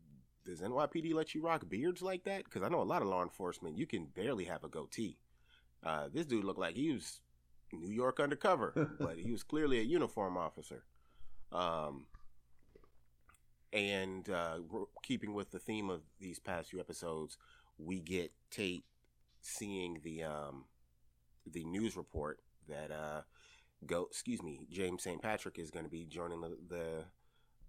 does 0.46 0.62
NYPD 0.62 1.14
let 1.14 1.34
you 1.34 1.42
rock 1.42 1.68
beards 1.70 2.02
like 2.02 2.26
that? 2.26 2.44
Because 2.44 2.64
I 2.64 2.70
know 2.70 2.82
a 2.82 2.84
lot 2.84 3.02
of 3.02 3.08
law 3.08 3.24
enforcement, 3.24 3.78
you 3.78 3.86
can 3.86 4.06
barely 4.06 4.46
have 4.46 4.64
a 4.64 4.68
goatee. 4.68 5.18
Uh, 5.84 6.10
this 6.14 6.26
dude 6.26 6.44
looked 6.44 6.60
like 6.60 6.76
he 6.76 6.92
was 6.92 7.22
New 7.72 7.94
York 7.94 8.20
undercover, 8.20 8.90
but 9.00 9.18
he 9.18 9.32
was 9.32 9.44
clearly 9.44 9.80
a 9.80 9.84
uniform 9.84 10.38
officer. 10.38 10.84
Um, 11.52 12.08
and 13.74 14.30
uh, 14.30 14.58
keeping 15.04 15.34
with 15.34 15.52
the 15.52 15.60
theme 15.60 15.90
of 15.90 16.02
these 16.20 16.40
past 16.40 16.70
few 16.70 16.80
episodes, 16.80 17.38
we 17.78 18.00
get 18.00 18.32
Tate 18.50 18.86
seeing 19.42 20.00
the 20.04 20.24
um, 20.24 20.66
the 21.46 21.64
news 21.64 21.96
report 21.96 22.40
that 22.68 22.92
uh, 22.92 23.22
go 23.86 24.08
excuse 24.10 24.42
me 24.42 24.68
James 24.72 25.04
St. 25.04 25.22
Patrick 25.22 25.60
is 25.60 25.72
going 25.72 25.86
to 25.86 25.92
be 25.92 26.06
joining 26.06 26.42
the 26.42 26.58
the 26.68 27.04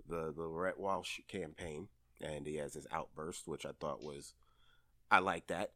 the, 0.08 0.32
the 0.32 0.42
Loretta 0.42 0.80
Walsh 0.80 1.20
campaign, 1.28 1.88
and 2.20 2.46
he 2.46 2.56
has 2.56 2.74
his 2.74 2.86
outburst, 2.90 3.46
which 3.46 3.66
I 3.66 3.70
thought 3.78 4.02
was 4.02 4.34
I 5.10 5.18
like 5.18 5.46
that. 5.48 5.72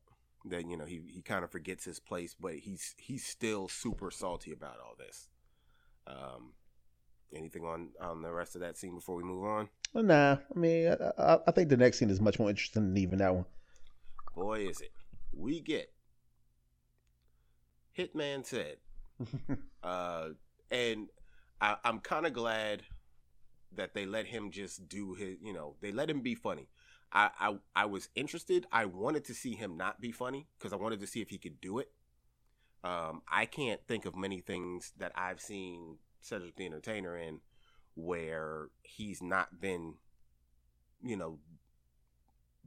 That 0.47 0.69
you 0.69 0.77
know 0.77 0.87
he, 0.87 1.03
he 1.07 1.23
kind 1.23 1.45
of 1.45 1.53
forgets 1.53 1.85
his 1.85 2.01
place, 2.01 2.35
but 2.39 2.55
he's 2.55 2.95
he's 2.99 3.25
still 3.25 3.69
super 3.69 4.11
salty 4.11 4.53
about 4.53 4.79
all 4.85 4.95
this. 4.99 5.29
Um, 6.07 6.55
anything 7.35 7.65
on 7.65 7.89
on 8.01 8.23
the 8.23 8.33
rest 8.33 8.55
of 8.55 8.61
that 8.61 8.77
scene 8.77 8.95
before 8.95 9.17
we 9.17 9.23
move 9.23 9.45
on? 9.45 9.69
Well, 9.93 10.05
nah, 10.05 10.39
I 10.55 10.59
mean, 10.59 10.89
I, 10.89 11.23
I, 11.23 11.39
I 11.47 11.51
think 11.51 11.69
the 11.69 11.77
next 11.77 11.99
scene 11.99 12.11
is 12.11 12.21
much 12.21 12.39
more 12.39 12.51
interesting 12.51 12.89
than 12.89 12.97
even 12.97 13.19
that 13.19 13.35
one. 13.35 13.45
Boy, 14.35 14.69
is 14.69 14.81
it. 14.81 14.93
We 15.33 15.61
get 15.61 15.93
Hitman 17.97 18.45
said. 18.45 18.77
uh, 19.83 20.29
and 20.71 21.09
I, 21.61 21.77
I'm 21.85 22.01
kind 22.01 22.27
of 22.27 22.33
glad 22.33 22.83
that 23.75 23.95
they 23.95 24.07
let 24.07 24.27
him 24.27 24.51
just 24.51 24.89
do 24.89 25.15
his, 25.15 25.37
you 25.43 25.53
know, 25.53 25.77
they 25.81 25.93
let 25.93 26.11
him 26.11 26.21
be 26.21 26.35
funny. 26.35 26.69
I, 27.13 27.31
I, 27.39 27.57
I 27.77 27.87
was 27.87 28.09
interested. 28.15 28.67
I 28.73 28.87
wanted 28.87 29.25
to 29.27 29.35
see 29.35 29.55
him 29.55 29.77
not 29.77 30.01
be 30.01 30.13
funny 30.13 30.47
because 30.59 30.73
I 30.73 30.77
wanted 30.77 31.01
to 31.01 31.07
see 31.07 31.21
if 31.21 31.29
he 31.29 31.39
could 31.39 31.61
do 31.61 31.79
it. 31.79 31.91
Um, 32.85 33.23
I 33.31 33.47
can't 33.47 33.81
think 33.87 34.07
of 34.07 34.17
many 34.17 34.41
things 34.41 34.93
that 34.99 35.13
I've 35.15 35.41
seen 35.41 35.99
Cedric 36.23 36.57
the 36.57 36.67
Entertainer 36.67 37.17
in 37.17 37.41
where 37.95 38.69
he's 38.83 39.21
not 39.23 39.61
been, 39.61 39.95
you 41.03 41.17
know, 41.17 41.39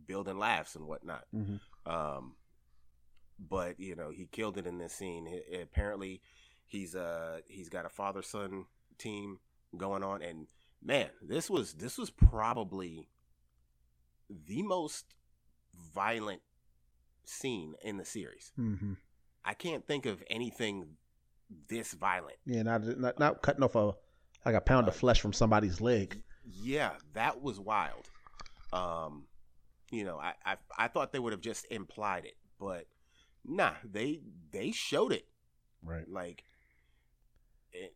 building 0.05 0.37
laughs 0.37 0.75
and 0.75 0.85
whatnot. 0.87 1.25
Mhm. 1.33 1.59
Um, 1.85 2.35
but 3.39 3.79
you 3.79 3.95
know, 3.95 4.11
he 4.11 4.27
killed 4.27 4.57
it 4.57 4.67
in 4.67 4.77
this 4.77 4.93
scene. 4.93 5.41
Apparently, 5.61 6.21
he's 6.65 6.95
uh 6.95 7.41
he's 7.47 7.69
got 7.69 7.85
a 7.85 7.89
father 7.89 8.21
son 8.21 8.65
team 8.97 9.39
going 9.75 10.03
on, 10.03 10.21
and 10.21 10.47
man, 10.81 11.09
this 11.21 11.49
was 11.49 11.73
this 11.73 11.97
was 11.97 12.09
probably 12.09 13.09
the 14.29 14.61
most 14.63 15.15
violent 15.73 16.41
scene 17.23 17.75
in 17.81 17.97
the 17.97 18.05
series. 18.05 18.51
Mm-hmm. 18.57 18.93
I 19.43 19.53
can't 19.53 19.85
think 19.85 20.05
of 20.05 20.23
anything 20.29 20.97
this 21.67 21.93
violent. 21.93 22.37
Yeah, 22.45 22.63
not, 22.63 22.83
not 22.99 23.19
not 23.19 23.41
cutting 23.41 23.63
off 23.63 23.75
a 23.75 23.93
like 24.45 24.55
a 24.55 24.61
pound 24.61 24.87
of 24.87 24.95
flesh 24.95 25.21
from 25.21 25.33
somebody's 25.33 25.81
leg. 25.81 26.21
Yeah, 26.45 26.91
that 27.13 27.41
was 27.41 27.59
wild. 27.59 28.09
Um, 28.73 29.25
you 29.91 30.03
know, 30.03 30.17
I 30.17 30.33
I, 30.45 30.55
I 30.77 30.87
thought 30.87 31.11
they 31.11 31.19
would 31.19 31.33
have 31.33 31.41
just 31.41 31.65
implied 31.71 32.25
it, 32.25 32.37
but 32.59 32.85
nah, 33.43 33.73
they 33.83 34.21
they 34.51 34.71
showed 34.71 35.11
it. 35.11 35.27
Right. 35.83 36.09
Like, 36.09 36.43
it, 37.71 37.93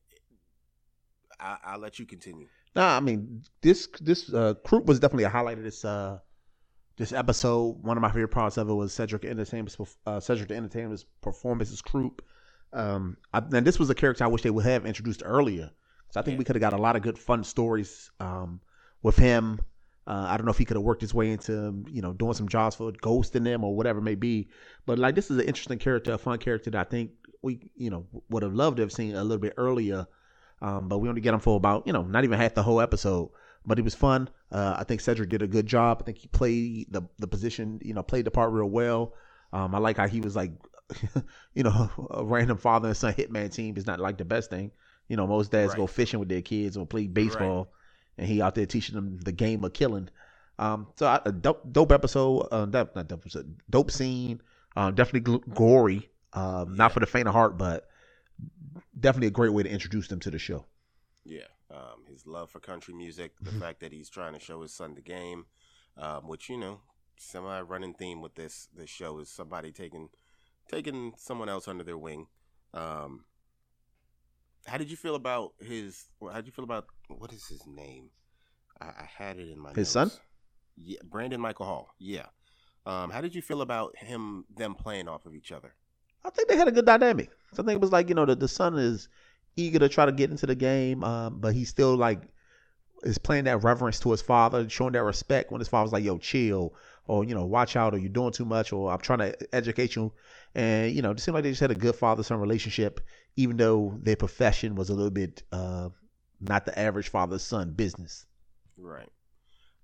I, 1.39 1.57
I'll 1.65 1.79
let 1.79 1.99
you 1.99 2.05
continue. 2.05 2.47
Nah, 2.75 2.97
I 2.97 2.99
mean 2.99 3.43
this 3.61 3.87
this 3.99 4.33
uh 4.33 4.53
Croup 4.65 4.85
was 4.85 4.99
definitely 4.99 5.23
a 5.25 5.29
highlight 5.29 5.57
of 5.57 5.63
this 5.63 5.83
uh 5.83 6.19
this 6.97 7.13
episode. 7.13 7.81
One 7.81 7.97
of 7.97 8.01
my 8.01 8.09
favorite 8.09 8.29
parts 8.29 8.57
of 8.57 8.69
it 8.69 8.73
was 8.73 8.93
Cedric 8.93 9.25
Entertainment's 9.25 9.77
uh, 10.05 10.19
Cedric 10.19 10.49
the 10.49 10.55
Entertainer's 10.55 11.05
performance 11.21 11.71
as 11.71 11.81
Croup. 11.81 12.21
Um, 12.73 13.17
I, 13.33 13.39
and 13.39 13.65
this 13.65 13.79
was 13.79 13.89
a 13.89 13.95
character 13.95 14.23
I 14.23 14.27
wish 14.27 14.41
they 14.41 14.49
would 14.49 14.65
have 14.65 14.85
introduced 14.85 15.21
earlier. 15.25 15.71
So 16.11 16.19
I 16.19 16.23
think 16.23 16.35
Yeah. 16.35 16.39
we 16.39 16.43
could 16.45 16.55
have 16.55 16.61
got 16.61 16.73
a 16.73 16.81
lot 16.81 16.95
of 16.95 17.01
good 17.01 17.17
fun 17.17 17.43
stories 17.43 18.11
um 18.19 18.61
with 19.01 19.17
him. 19.17 19.59
Uh, 20.07 20.25
I 20.27 20.37
don't 20.37 20.45
know 20.45 20.51
if 20.51 20.57
he 20.57 20.65
could 20.65 20.75
have 20.77 20.83
worked 20.83 21.01
his 21.01 21.13
way 21.13 21.31
into 21.31 21.83
you 21.91 22.01
know 22.01 22.13
doing 22.13 22.33
some 22.33 22.47
jobs 22.47 22.75
for 22.75 22.91
Ghost 22.91 23.35
in 23.35 23.43
them 23.43 23.63
or 23.63 23.75
whatever 23.75 23.99
it 23.99 24.03
may 24.03 24.15
be. 24.15 24.49
But 24.85 24.99
like 24.99 25.15
this 25.15 25.29
is 25.29 25.37
an 25.37 25.45
interesting 25.45 25.79
character, 25.79 26.13
a 26.13 26.17
fun 26.17 26.39
character 26.39 26.69
that 26.71 26.87
I 26.87 26.89
think 26.89 27.11
we 27.41 27.71
you 27.75 27.89
know 27.89 28.07
would 28.29 28.43
have 28.43 28.53
loved 28.53 28.77
to 28.77 28.83
have 28.83 28.91
seen 28.91 29.15
a 29.15 29.23
little 29.23 29.37
bit 29.41 29.53
earlier. 29.57 30.07
Um, 30.61 30.89
but 30.89 30.97
we 30.97 31.07
only 31.09 31.21
get 31.21 31.33
him 31.33 31.39
for 31.39 31.55
about 31.57 31.85
you 31.87 31.93
know 31.93 32.03
not 32.03 32.23
even 32.23 32.39
half 32.39 32.53
the 32.55 32.63
whole 32.63 32.81
episode. 32.81 33.29
But 33.65 33.77
it 33.77 33.83
was 33.83 33.93
fun. 33.93 34.29
Uh, 34.51 34.75
I 34.79 34.83
think 34.85 35.01
Cedric 35.01 35.29
did 35.29 35.41
a 35.41 35.47
good 35.47 35.67
job. 35.67 35.99
I 36.01 36.05
think 36.05 36.17
he 36.17 36.27
played 36.27 36.87
the 36.91 37.03
the 37.19 37.27
position, 37.27 37.79
you 37.83 37.93
know, 37.93 38.01
played 38.01 38.25
the 38.25 38.31
part 38.31 38.51
real 38.51 38.69
well. 38.69 39.13
Um, 39.53 39.75
I 39.75 39.79
like 39.79 39.97
how 39.97 40.07
he 40.07 40.21
was 40.21 40.35
like, 40.35 40.51
you 41.53 41.63
know, 41.63 41.89
a 42.11 42.23
random 42.23 42.57
father 42.57 42.87
and 42.89 42.97
son 42.97 43.13
hitman 43.13 43.51
team 43.53 43.77
is 43.77 43.85
not 43.85 43.99
like 43.99 44.17
the 44.17 44.25
best 44.25 44.49
thing. 44.49 44.71
You 45.07 45.17
know, 45.17 45.27
most 45.27 45.51
dads 45.51 45.73
go 45.75 45.87
fishing 45.87 46.19
with 46.19 46.29
their 46.29 46.41
kids 46.41 46.77
or 46.77 46.85
play 46.85 47.07
baseball, 47.07 47.71
and 48.17 48.27
he 48.27 48.41
out 48.41 48.55
there 48.55 48.65
teaching 48.65 48.95
them 48.95 49.17
the 49.19 49.31
game 49.31 49.63
of 49.63 49.73
killing. 49.73 50.09
Um, 50.59 50.87
so 50.97 51.07
I, 51.07 51.21
a 51.25 51.31
dope, 51.31 51.71
dope 51.71 51.91
episode, 51.91 52.47
uh, 52.51 52.65
dope, 52.65 52.95
not 52.95 53.07
dope, 53.07 53.21
episode, 53.21 53.55
dope 53.69 53.91
scene. 53.91 54.41
Um, 54.75 54.93
definitely 54.93 55.39
gl- 55.39 55.53
gory. 55.55 56.09
Um, 56.33 56.75
not 56.75 56.91
for 56.91 56.99
the 56.99 57.07
faint 57.07 57.27
of 57.27 57.33
heart, 57.33 57.57
but 57.57 57.89
definitely 58.99 59.27
a 59.27 59.31
great 59.31 59.53
way 59.53 59.63
to 59.63 59.69
introduce 59.69 60.07
them 60.07 60.19
to 60.21 60.31
the 60.31 60.39
show. 60.39 60.65
Yeah, 61.25 61.47
um, 61.71 62.05
his 62.07 62.25
love 62.25 62.49
for 62.49 62.59
country 62.59 62.93
music, 62.93 63.33
the 63.41 63.51
Mhm. 63.51 63.59
fact 63.59 63.79
that 63.81 63.91
he's 63.91 64.09
trying 64.09 64.33
to 64.33 64.39
show 64.39 64.61
his 64.61 64.73
son 64.73 64.95
the 64.95 65.01
game, 65.01 65.45
um, 65.97 66.27
which 66.27 66.49
you 66.49 66.57
know, 66.57 66.81
semi 67.17 67.61
running 67.61 67.93
theme 67.93 68.21
with 68.21 68.35
this 68.35 68.67
this 68.73 68.89
show 68.89 69.19
is 69.19 69.29
somebody 69.29 69.71
taking 69.71 70.09
taking 70.69 71.13
someone 71.17 71.49
else 71.49 71.67
under 71.67 71.83
their 71.83 71.97
wing. 71.97 72.27
Um, 72.73 73.25
how 74.65 74.77
did 74.77 74.89
you 74.89 74.97
feel 74.97 75.15
about 75.15 75.53
his? 75.59 76.05
How 76.21 76.35
did 76.35 76.45
you 76.45 76.51
feel 76.51 76.65
about 76.65 76.85
what 77.07 77.33
is 77.33 77.47
his 77.47 77.65
name? 77.67 78.09
I, 78.79 78.85
I 78.85 79.09
had 79.17 79.37
it 79.37 79.49
in 79.49 79.59
my 79.59 79.73
His 79.73 79.89
son? 79.89 80.11
Yeah, 80.77 80.99
Brandon 81.03 81.41
Michael 81.41 81.65
Hall. 81.65 81.89
Yeah. 81.99 82.27
Um, 82.85 83.09
how 83.09 83.21
did 83.21 83.35
you 83.35 83.41
feel 83.41 83.61
about 83.61 83.97
him 83.97 84.45
them 84.55 84.75
playing 84.75 85.07
off 85.07 85.25
of 85.25 85.35
each 85.35 85.51
other? 85.51 85.73
I 86.23 86.29
think 86.29 86.47
they 86.47 86.57
had 86.57 86.67
a 86.67 86.71
good 86.71 86.85
dynamic. 86.85 87.29
So 87.53 87.63
I 87.63 87.65
think 87.65 87.75
it 87.75 87.81
was 87.81 87.91
like 87.91 88.09
you 88.09 88.15
know 88.15 88.25
the, 88.25 88.35
the 88.35 88.47
son 88.47 88.77
is 88.77 89.09
eager 89.55 89.79
to 89.79 89.89
try 89.89 90.05
to 90.05 90.11
get 90.11 90.29
into 90.29 90.45
the 90.45 90.55
game, 90.55 91.03
um, 91.03 91.39
but 91.39 91.53
he's 91.53 91.69
still 91.69 91.95
like 91.95 92.21
is 93.03 93.17
playing 93.17 93.45
that 93.45 93.63
reverence 93.63 93.99
to 94.01 94.11
his 94.11 94.21
father, 94.21 94.67
showing 94.69 94.93
that 94.93 95.03
respect 95.03 95.51
when 95.51 95.59
his 95.59 95.67
father's 95.67 95.93
like, 95.93 96.03
"Yo, 96.03 96.17
chill," 96.17 96.73
or 97.07 97.23
you 97.23 97.33
know, 97.33 97.45
"Watch 97.45 97.75
out," 97.75 97.93
or 97.93 97.97
"You're 97.97 98.09
doing 98.09 98.31
too 98.31 98.45
much," 98.45 98.73
or 98.73 98.91
"I'm 98.91 98.99
trying 98.99 99.19
to 99.19 99.55
educate 99.55 99.95
you." 99.95 100.11
And 100.55 100.91
you 100.93 101.01
know, 101.01 101.11
it 101.11 101.19
seemed 101.19 101.35
like 101.35 101.43
they 101.43 101.51
just 101.51 101.61
had 101.61 101.71
a 101.71 101.75
good 101.75 101.95
father-son 101.95 102.39
relationship, 102.39 102.99
even 103.35 103.57
though 103.57 103.97
their 104.01 104.15
profession 104.15 104.75
was 104.75 104.89
a 104.89 104.93
little 104.93 105.11
bit 105.11 105.43
uh, 105.51 105.89
not 106.41 106.65
the 106.65 106.77
average 106.77 107.09
father-son 107.09 107.73
business. 107.73 108.25
Right. 108.77 109.11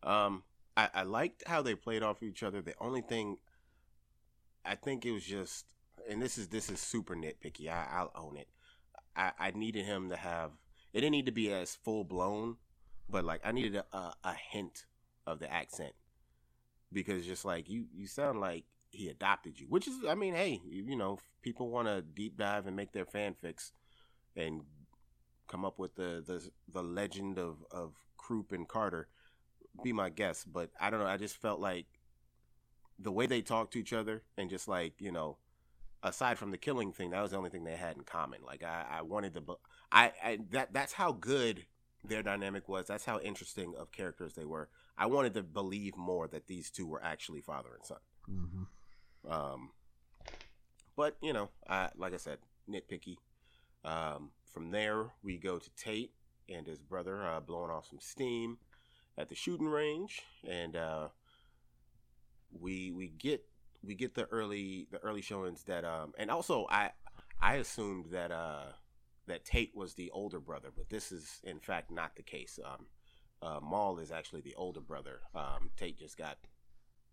Um, 0.04 0.44
I, 0.78 0.90
I 0.94 1.04
liked 1.04 1.44
how 1.48 1.62
they 1.62 1.76
played 1.76 2.04
off 2.04 2.24
each 2.24 2.44
other. 2.44 2.62
The 2.62 2.76
only 2.80 3.02
thing 3.02 3.38
I 4.64 4.76
think 4.76 5.06
it 5.06 5.12
was 5.12 5.24
just, 5.24 5.66
and 6.10 6.22
this 6.22 6.38
is 6.38 6.50
this 6.50 6.70
is 6.70 6.80
super 6.80 7.16
nitpicky. 7.16 7.70
I, 7.70 7.88
I'll 7.92 8.12
own 8.16 8.38
it. 8.38 8.48
I, 9.16 9.32
I 9.40 9.52
needed 9.52 9.86
him 9.86 10.10
to 10.10 10.16
have. 10.16 10.52
It 10.94 11.02
didn't 11.02 11.12
need 11.12 11.26
to 11.26 11.32
be 11.32 11.52
as 11.52 11.76
full 11.76 12.04
blown, 12.04 12.58
but 13.10 13.26
like 13.26 13.42
I 13.44 13.52
needed 13.52 13.76
a, 13.76 13.86
a, 13.96 14.14
a 14.24 14.34
hint 14.34 14.86
of 15.28 15.40
the 15.40 15.52
accent 15.52 15.94
because 16.92 17.26
just 17.26 17.46
like 17.46 17.70
you, 17.70 17.86
you 17.94 18.08
sound 18.08 18.40
like 18.40 18.64
he 18.96 19.10
adopted 19.10 19.60
you, 19.60 19.68
which 19.68 19.88
is, 19.88 19.96
I 20.08 20.16
mean, 20.16 20.34
hey, 20.34 20.62
you, 20.68 20.96
know, 20.96 21.20
people 21.42 21.70
want 21.70 21.88
to 21.88 22.02
deep 22.02 22.38
dive 22.38 22.68
and 22.68 22.76
make 22.76 22.92
their 22.92 23.06
fanfics 23.06 23.72
and 24.36 24.62
come 25.48 25.64
up 25.64 25.78
with 25.78 25.96
the 25.96 26.24
the 26.26 26.50
the 26.74 26.82
legend 26.82 27.38
of 27.38 27.58
of 27.72 27.94
Croup 28.18 28.52
and 28.52 28.68
Carter. 28.68 29.08
Be 29.84 29.92
my 29.92 30.10
guest, 30.10 30.52
but 30.52 30.72
I 30.80 30.90
don't 30.90 31.00
know. 31.00 31.06
I 31.06 31.18
just 31.18 31.36
felt 31.36 31.60
like 31.60 31.86
the 32.98 33.12
way 33.12 33.28
they 33.28 33.42
talked 33.42 33.74
to 33.74 33.80
each 33.80 33.94
other 33.94 34.24
and 34.38 34.50
just 34.50 34.68
like 34.68 34.94
you 35.00 35.12
know, 35.12 35.38
aside 36.02 36.38
from 36.38 36.52
the 36.52 36.58
killing 36.58 36.92
thing, 36.92 37.12
that 37.12 37.22
was 37.22 37.32
the 37.32 37.38
only 37.38 37.50
thing 37.50 37.66
they 37.66 37.76
had 37.76 37.98
in 37.98 38.04
common. 38.04 38.40
Like 38.46 38.64
I, 38.64 38.86
I 38.90 39.02
wanted 39.02 39.34
to, 39.34 39.44
I, 39.92 40.14
I 40.24 40.40
that 40.52 40.74
that's 40.74 40.94
how 40.94 41.12
good 41.12 41.66
their 42.08 42.24
dynamic 42.24 42.70
was. 42.70 42.88
That's 42.88 43.06
how 43.06 43.20
interesting 43.20 43.74
of 43.78 43.92
characters 43.92 44.34
they 44.34 44.46
were. 44.46 44.70
I 44.98 45.08
wanted 45.08 45.34
to 45.36 45.44
believe 45.44 45.98
more 45.98 46.28
that 46.28 46.48
these 46.48 46.70
two 46.70 46.88
were 46.88 47.04
actually 47.04 47.42
father 47.42 47.70
and 47.76 47.86
son. 47.86 47.98
Mm-hmm. 48.30 48.64
Um, 49.30 49.72
but 50.96 51.18
you 51.22 51.34
know, 51.34 51.50
I, 51.68 51.90
like 51.98 52.14
I 52.14 52.18
said, 52.18 52.40
nitpicky. 52.70 53.16
Um, 53.84 54.32
from 54.52 54.72
there, 54.72 55.08
we 55.24 55.38
go 55.38 55.60
to 55.60 55.70
Tate 55.76 56.14
and 56.50 56.66
his 56.66 56.80
brother 56.80 57.26
uh, 57.26 57.40
blowing 57.40 57.72
off 57.72 57.88
some 57.90 58.00
steam 58.00 58.58
at 59.18 59.30
the 59.30 59.36
shooting 59.36 59.68
range, 59.68 60.22
and 60.48 60.76
uh, 60.76 61.08
we 62.52 62.92
we 62.92 63.10
get 63.10 63.44
we 63.84 63.96
get 63.96 64.16
the 64.16 64.26
early 64.26 64.88
the 64.92 65.00
early 65.00 65.22
showings 65.22 65.64
that 65.64 65.86
um, 65.86 66.14
and 66.18 66.32
also 66.32 66.66
I 66.70 66.92
I 67.42 67.56
assumed 67.56 68.08
that 68.12 68.32
uh 68.32 68.66
that 69.28 69.44
Tate 69.44 69.76
was 69.76 69.96
the 69.96 70.12
older 70.12 70.40
brother, 70.40 70.70
but 70.76 70.90
this 70.90 71.12
is 71.12 71.40
in 71.44 71.60
fact 71.60 71.92
not 71.92 72.16
the 72.16 72.24
case. 72.24 72.60
Um, 72.64 72.86
uh, 73.42 73.60
Maul 73.60 74.00
is 74.00 74.12
actually 74.12 74.42
the 74.42 74.56
older 74.56 74.82
brother. 74.82 75.22
Um, 75.34 75.72
Tate 75.78 75.98
just 75.98 76.18
got 76.18 76.38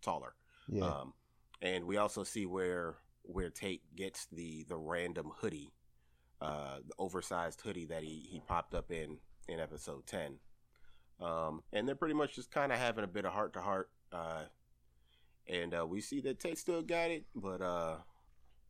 taller. 0.03 0.35
Yeah. 0.69 0.85
Um, 0.85 1.15
and 1.63 1.85
we 1.87 1.97
also 1.97 2.25
see 2.25 2.45
where 2.45 2.97
where 3.23 3.49
Tate 3.49 3.83
gets 3.97 4.27
the 4.27 4.67
the 4.69 4.77
random 4.77 5.31
hoodie, 5.37 5.73
uh, 6.41 6.79
the 6.87 6.95
oversized 6.99 7.61
hoodie 7.63 7.87
that 7.87 8.03
he 8.03 8.27
he 8.29 8.41
popped 8.41 8.75
up 8.75 8.91
in 8.91 9.19
in 9.49 9.61
episode 9.61 10.07
ten. 10.07 10.39
Um, 11.21 11.63
and 11.73 11.87
they're 11.87 11.95
pretty 11.95 12.15
much 12.15 12.35
just 12.35 12.51
kind 12.51 12.73
of 12.73 12.79
having 12.79 13.05
a 13.05 13.09
bit 13.09 13.25
of 13.25 13.33
heart 13.33 13.53
to 13.55 13.61
heart. 13.61 13.91
Uh, 14.13 14.43
and 15.49 15.73
uh, 15.73 15.87
we 15.87 16.01
see 16.01 16.21
that 16.23 16.41
Tate 16.41 16.59
still 16.59 16.83
got 16.83 17.11
it, 17.11 17.25
but 17.35 17.63
uh, 17.63 17.97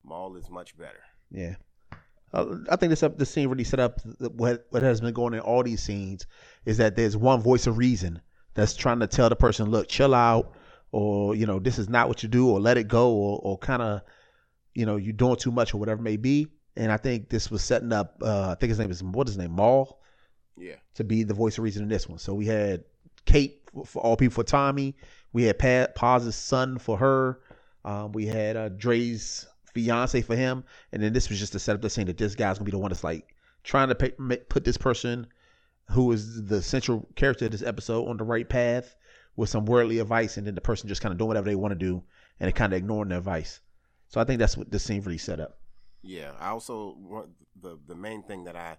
Maul 0.04 0.36
is 0.36 0.50
much 0.50 0.76
better. 0.76 1.02
Yeah. 1.30 1.54
Uh, 2.34 2.56
I 2.70 2.76
think 2.76 2.90
this 2.90 3.02
up 3.02 3.18
the 3.18 3.26
scene 3.26 3.48
really 3.48 3.64
set 3.64 3.80
up 3.80 4.00
what 4.20 4.66
what 4.70 4.82
has 4.82 5.00
been 5.00 5.14
going 5.14 5.34
in 5.34 5.40
all 5.40 5.62
these 5.62 5.82
scenes 5.82 6.26
is 6.64 6.78
that 6.78 6.96
there's 6.96 7.16
one 7.16 7.42
voice 7.42 7.66
of 7.66 7.78
reason 7.78 8.20
that's 8.54 8.74
trying 8.74 9.00
to 9.00 9.06
tell 9.06 9.28
the 9.28 9.36
person, 9.36 9.70
look, 9.70 9.88
chill 9.88 10.14
out, 10.14 10.54
or 10.92 11.34
you 11.34 11.46
know, 11.46 11.58
this 11.58 11.78
is 11.78 11.88
not 11.88 12.08
what 12.08 12.22
you 12.22 12.28
do, 12.28 12.48
or 12.48 12.60
let 12.60 12.76
it 12.76 12.86
go, 12.86 13.10
or 13.10 13.40
or 13.42 13.58
kind 13.58 13.82
of, 13.82 14.02
you 14.74 14.86
know, 14.86 14.96
you're 14.96 15.12
doing 15.12 15.36
too 15.36 15.50
much, 15.50 15.74
or 15.74 15.78
whatever 15.78 16.00
it 16.00 16.04
may 16.04 16.16
be. 16.16 16.46
And 16.76 16.92
I 16.92 16.96
think 16.96 17.28
this 17.28 17.50
was 17.50 17.62
setting 17.62 17.92
up. 17.92 18.16
Uh, 18.22 18.50
I 18.50 18.54
think 18.54 18.68
his 18.68 18.78
name 18.78 18.90
is 18.90 19.02
what 19.02 19.28
is 19.28 19.34
his 19.34 19.38
name, 19.38 19.52
Maul, 19.52 20.00
Yeah, 20.56 20.76
to 20.94 21.04
be 21.04 21.24
the 21.24 21.34
voice 21.34 21.58
of 21.58 21.64
reason 21.64 21.82
in 21.82 21.88
this 21.88 22.08
one. 22.08 22.18
So 22.18 22.34
we 22.34 22.46
had 22.46 22.84
Kate 23.24 23.62
for, 23.72 23.84
for 23.84 24.02
all 24.02 24.16
people 24.16 24.34
for 24.34 24.44
Tommy. 24.44 24.94
We 25.32 25.44
had 25.44 25.58
Pat 25.58 25.94
Paz's 25.94 26.36
son 26.36 26.78
for 26.78 26.96
her. 26.98 27.40
Um, 27.84 28.12
we 28.12 28.26
had 28.26 28.56
uh, 28.56 28.68
Dre's 28.68 29.46
fiance 29.74 30.20
for 30.20 30.36
him, 30.36 30.64
and 30.92 31.02
then 31.02 31.12
this 31.12 31.28
was 31.28 31.38
just 31.38 31.52
to 31.52 31.58
set 31.58 31.74
up 31.74 31.82
the 31.82 31.90
scene 31.90 32.06
that 32.06 32.18
this 32.18 32.34
guy's 32.34 32.58
gonna 32.58 32.66
be 32.66 32.70
the 32.70 32.78
one 32.78 32.90
that's 32.90 33.02
like 33.04 33.34
trying 33.64 33.88
to 33.88 33.94
pay, 33.94 34.10
put 34.10 34.64
this 34.64 34.76
person 34.76 35.26
who 35.90 36.12
is 36.12 36.44
the 36.46 36.62
central 36.62 37.08
character 37.16 37.46
of 37.46 37.50
this 37.50 37.62
episode 37.62 38.08
on 38.08 38.16
the 38.16 38.24
right 38.24 38.48
path 38.48 38.94
with 39.36 39.48
some 39.48 39.64
worldly 39.66 39.98
advice, 39.98 40.36
and 40.36 40.46
then 40.46 40.54
the 40.54 40.60
person 40.60 40.88
just 40.88 41.02
kind 41.02 41.12
of 41.12 41.18
doing 41.18 41.28
whatever 41.28 41.48
they 41.48 41.56
want 41.56 41.72
to 41.72 41.78
do 41.78 42.02
and 42.40 42.48
they 42.48 42.52
kind 42.52 42.72
of 42.72 42.76
ignoring 42.76 43.10
the 43.10 43.18
advice. 43.18 43.60
So 44.08 44.20
I 44.20 44.24
think 44.24 44.38
that's 44.38 44.56
what 44.56 44.70
this 44.70 44.84
scene 44.84 45.02
really 45.02 45.18
set 45.18 45.40
up. 45.40 45.58
yeah. 46.02 46.32
I 46.38 46.48
also 46.48 46.96
the 47.60 47.78
the 47.86 47.94
main 47.94 48.22
thing 48.22 48.44
that 48.44 48.56
I 48.56 48.76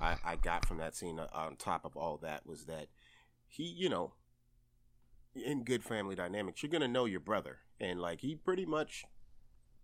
I, 0.00 0.16
I 0.24 0.36
got 0.36 0.64
from 0.66 0.78
that 0.78 0.96
scene 0.96 1.18
uh, 1.18 1.28
on 1.34 1.56
top 1.56 1.84
of 1.84 1.96
all 1.96 2.18
that 2.22 2.46
was 2.46 2.64
that 2.64 2.86
he, 3.48 3.64
you 3.64 3.88
know, 3.88 4.14
in 5.34 5.64
good 5.64 5.84
family 5.84 6.14
dynamics, 6.14 6.62
you're 6.62 6.72
gonna 6.72 6.88
know 6.88 7.04
your 7.04 7.20
brother, 7.20 7.58
and 7.80 8.00
like 8.00 8.20
he 8.20 8.34
pretty 8.34 8.66
much 8.66 9.04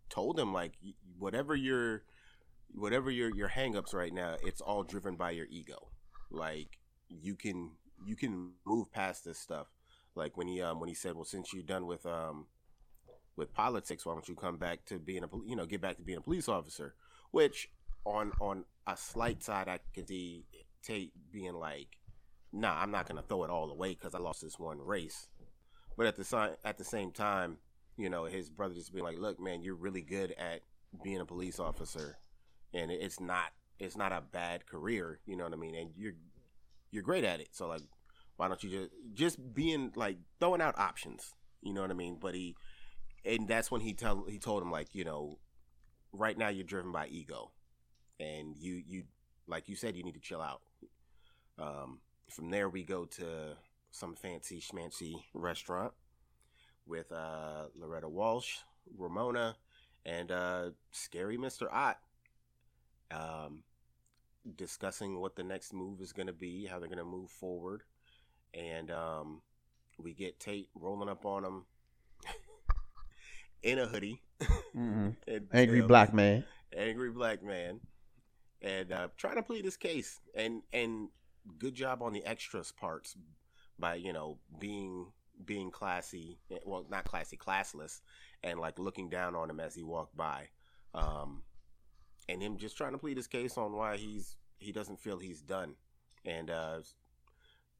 told 0.08 0.38
him 0.38 0.52
like 0.52 0.72
whatever 1.18 1.54
your 1.54 2.04
whatever 2.74 3.10
your 3.10 3.30
your 3.34 3.50
hangups 3.50 3.94
right 3.94 4.12
now, 4.12 4.36
it's 4.42 4.60
all 4.60 4.82
driven 4.82 5.16
by 5.16 5.30
your 5.30 5.46
ego. 5.50 5.88
Like 6.30 6.78
you 7.08 7.34
can 7.36 7.72
you 8.04 8.16
can 8.16 8.52
move 8.66 8.92
past 8.92 9.24
this 9.24 9.38
stuff. 9.38 9.66
Like 10.18 10.36
when 10.36 10.48
he 10.48 10.60
um 10.60 10.80
when 10.80 10.88
he 10.88 10.94
said, 10.94 11.14
well, 11.14 11.24
since 11.24 11.52
you're 11.52 11.62
done 11.62 11.86
with 11.86 12.04
um 12.04 12.46
with 13.36 13.54
politics, 13.54 14.04
why 14.04 14.12
don't 14.12 14.28
you 14.28 14.34
come 14.34 14.56
back 14.56 14.84
to 14.86 14.98
being 14.98 15.24
a 15.24 15.28
you 15.46 15.56
know 15.56 15.66
get 15.66 15.80
back 15.80 15.96
to 15.96 16.02
being 16.02 16.18
a 16.18 16.22
police 16.22 16.48
officer? 16.48 16.94
Which 17.30 17.70
on 18.04 18.32
on 18.40 18.64
a 18.86 18.96
slight 18.96 19.42
side, 19.42 19.68
I 19.68 19.78
could 19.94 20.08
see 20.08 20.44
Tate 20.82 21.12
being 21.32 21.54
like, 21.54 21.98
nah, 22.52 22.80
I'm 22.80 22.90
not 22.90 23.06
gonna 23.06 23.22
throw 23.22 23.44
it 23.44 23.50
all 23.50 23.70
away 23.70 23.94
because 23.94 24.14
I 24.14 24.18
lost 24.18 24.42
this 24.42 24.58
one 24.58 24.80
race. 24.80 25.28
But 25.96 26.06
at 26.06 26.16
the 26.16 26.56
at 26.64 26.78
the 26.78 26.84
same 26.84 27.12
time, 27.12 27.58
you 27.96 28.08
know, 28.08 28.24
his 28.24 28.50
brother 28.50 28.74
just 28.74 28.92
being 28.92 29.04
like, 29.04 29.18
look, 29.18 29.40
man, 29.40 29.62
you're 29.62 29.74
really 29.74 30.02
good 30.02 30.34
at 30.38 30.62
being 31.02 31.20
a 31.20 31.24
police 31.24 31.58
officer, 31.58 32.18
and 32.72 32.90
it's 32.90 33.20
not 33.20 33.52
it's 33.78 33.96
not 33.96 34.12
a 34.12 34.20
bad 34.20 34.66
career, 34.66 35.20
you 35.26 35.36
know 35.36 35.44
what 35.44 35.52
I 35.52 35.56
mean? 35.56 35.74
And 35.74 35.90
you're 35.96 36.14
you're 36.90 37.02
great 37.02 37.24
at 37.24 37.40
it, 37.40 37.48
so 37.52 37.68
like, 37.68 37.82
why 38.38 38.46
don't 38.46 38.62
you 38.62 38.70
just 38.70 38.90
just 39.14 39.54
being 39.54 39.92
like 39.96 40.16
throwing 40.38 40.62
out 40.62 40.78
options, 40.78 41.34
you 41.60 41.74
know 41.74 41.82
what 41.82 41.90
I 41.90 41.94
mean? 41.94 42.18
But 42.20 42.34
he 42.34 42.54
and 43.24 43.48
that's 43.48 43.70
when 43.70 43.80
he 43.80 43.92
tell 43.92 44.24
he 44.28 44.38
told 44.38 44.62
him 44.62 44.70
like, 44.70 44.94
you 44.94 45.04
know, 45.04 45.38
right 46.12 46.38
now 46.38 46.48
you're 46.48 46.64
driven 46.64 46.92
by 46.92 47.08
ego, 47.08 47.50
and 48.20 48.56
you 48.56 48.80
you 48.86 49.02
like 49.48 49.68
you 49.68 49.74
said 49.74 49.96
you 49.96 50.04
need 50.04 50.14
to 50.14 50.20
chill 50.20 50.40
out. 50.40 50.62
Um, 51.58 51.98
from 52.30 52.50
there 52.50 52.68
we 52.68 52.84
go 52.84 53.04
to 53.04 53.56
some 53.90 54.14
fancy 54.14 54.60
schmancy 54.60 55.14
restaurant 55.34 55.92
with 56.86 57.10
uh, 57.10 57.64
Loretta 57.76 58.08
Walsh, 58.08 58.58
Ramona, 58.96 59.56
and 60.06 60.30
uh, 60.30 60.70
scary 60.92 61.36
Mr. 61.36 61.66
Ott. 61.72 61.98
Um, 63.10 63.64
discussing 64.56 65.20
what 65.20 65.34
the 65.34 65.42
next 65.42 65.72
move 65.72 66.00
is 66.00 66.12
going 66.12 66.28
to 66.28 66.32
be, 66.32 66.66
how 66.66 66.78
they're 66.78 66.88
going 66.88 66.98
to 66.98 67.04
move 67.04 67.30
forward, 67.30 67.82
and 68.54 68.90
um, 68.90 69.42
we 69.98 70.14
get 70.14 70.40
Tate 70.40 70.68
rolling 70.74 71.08
up 71.08 71.24
on 71.24 71.44
him 71.44 71.64
in 73.62 73.78
a 73.78 73.86
hoodie. 73.86 74.22
Mm-hmm. 74.76 75.08
and 75.26 75.48
Angry 75.52 75.78
tails 75.78 75.88
black 75.88 76.14
man. 76.14 76.44
angry 76.76 77.10
black 77.10 77.42
man 77.42 77.80
and 78.62 78.92
uh, 78.92 79.08
trying 79.16 79.36
to 79.36 79.42
plead 79.42 79.64
his 79.64 79.76
case 79.76 80.20
and 80.34 80.62
and 80.72 81.08
good 81.58 81.74
job 81.74 82.02
on 82.02 82.12
the 82.12 82.24
extras 82.24 82.72
parts 82.72 83.16
by 83.78 83.94
you 83.94 84.12
know 84.12 84.38
being 84.58 85.06
being 85.44 85.70
classy, 85.70 86.38
well, 86.64 86.84
not 86.90 87.04
classy, 87.04 87.36
classless, 87.36 88.00
and 88.42 88.58
like 88.58 88.78
looking 88.78 89.08
down 89.08 89.34
on 89.34 89.50
him 89.50 89.60
as 89.60 89.74
he 89.74 89.82
walked 89.82 90.16
by, 90.16 90.48
um, 90.94 91.42
and 92.28 92.42
him 92.42 92.56
just 92.56 92.76
trying 92.76 92.92
to 92.92 92.98
plead 92.98 93.16
his 93.16 93.26
case 93.26 93.56
on 93.56 93.72
why 93.72 93.96
he's 93.96 94.36
he 94.58 94.72
doesn't 94.72 95.00
feel 95.00 95.18
he's 95.18 95.40
done, 95.40 95.74
and 96.24 96.50
uh, 96.50 96.78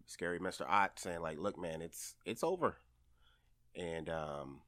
scary 0.09 0.41
Mister 0.41 0.69
Ott 0.69 0.99
saying 0.99 1.21
like, 1.21 1.39
"Look, 1.39 1.59
man, 1.59 1.81
it's 1.81 2.17
it's 2.25 2.43
over," 2.43 2.77
and 3.77 4.09
um, 4.11 4.63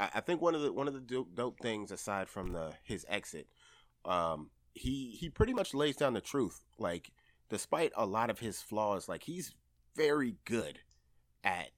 I, 0.00 0.10
I 0.16 0.20
think 0.20 0.42
one 0.42 0.54
of 0.54 0.62
the 0.62 0.72
one 0.72 0.88
of 0.88 0.94
the 0.94 1.00
dope, 1.00 1.34
dope 1.34 1.60
things 1.60 1.92
aside 1.92 2.28
from 2.28 2.52
the 2.52 2.72
his 2.82 3.06
exit, 3.08 3.46
um, 4.04 4.50
he 4.74 5.16
he 5.18 5.28
pretty 5.28 5.52
much 5.54 5.74
lays 5.74 5.96
down 5.96 6.14
the 6.14 6.20
truth. 6.20 6.64
Like, 6.78 7.12
despite 7.48 7.92
a 7.96 8.06
lot 8.06 8.30
of 8.30 8.40
his 8.40 8.60
flaws, 8.62 9.08
like 9.08 9.22
he's 9.22 9.54
very 9.94 10.36
good 10.44 10.80
at 11.44 11.70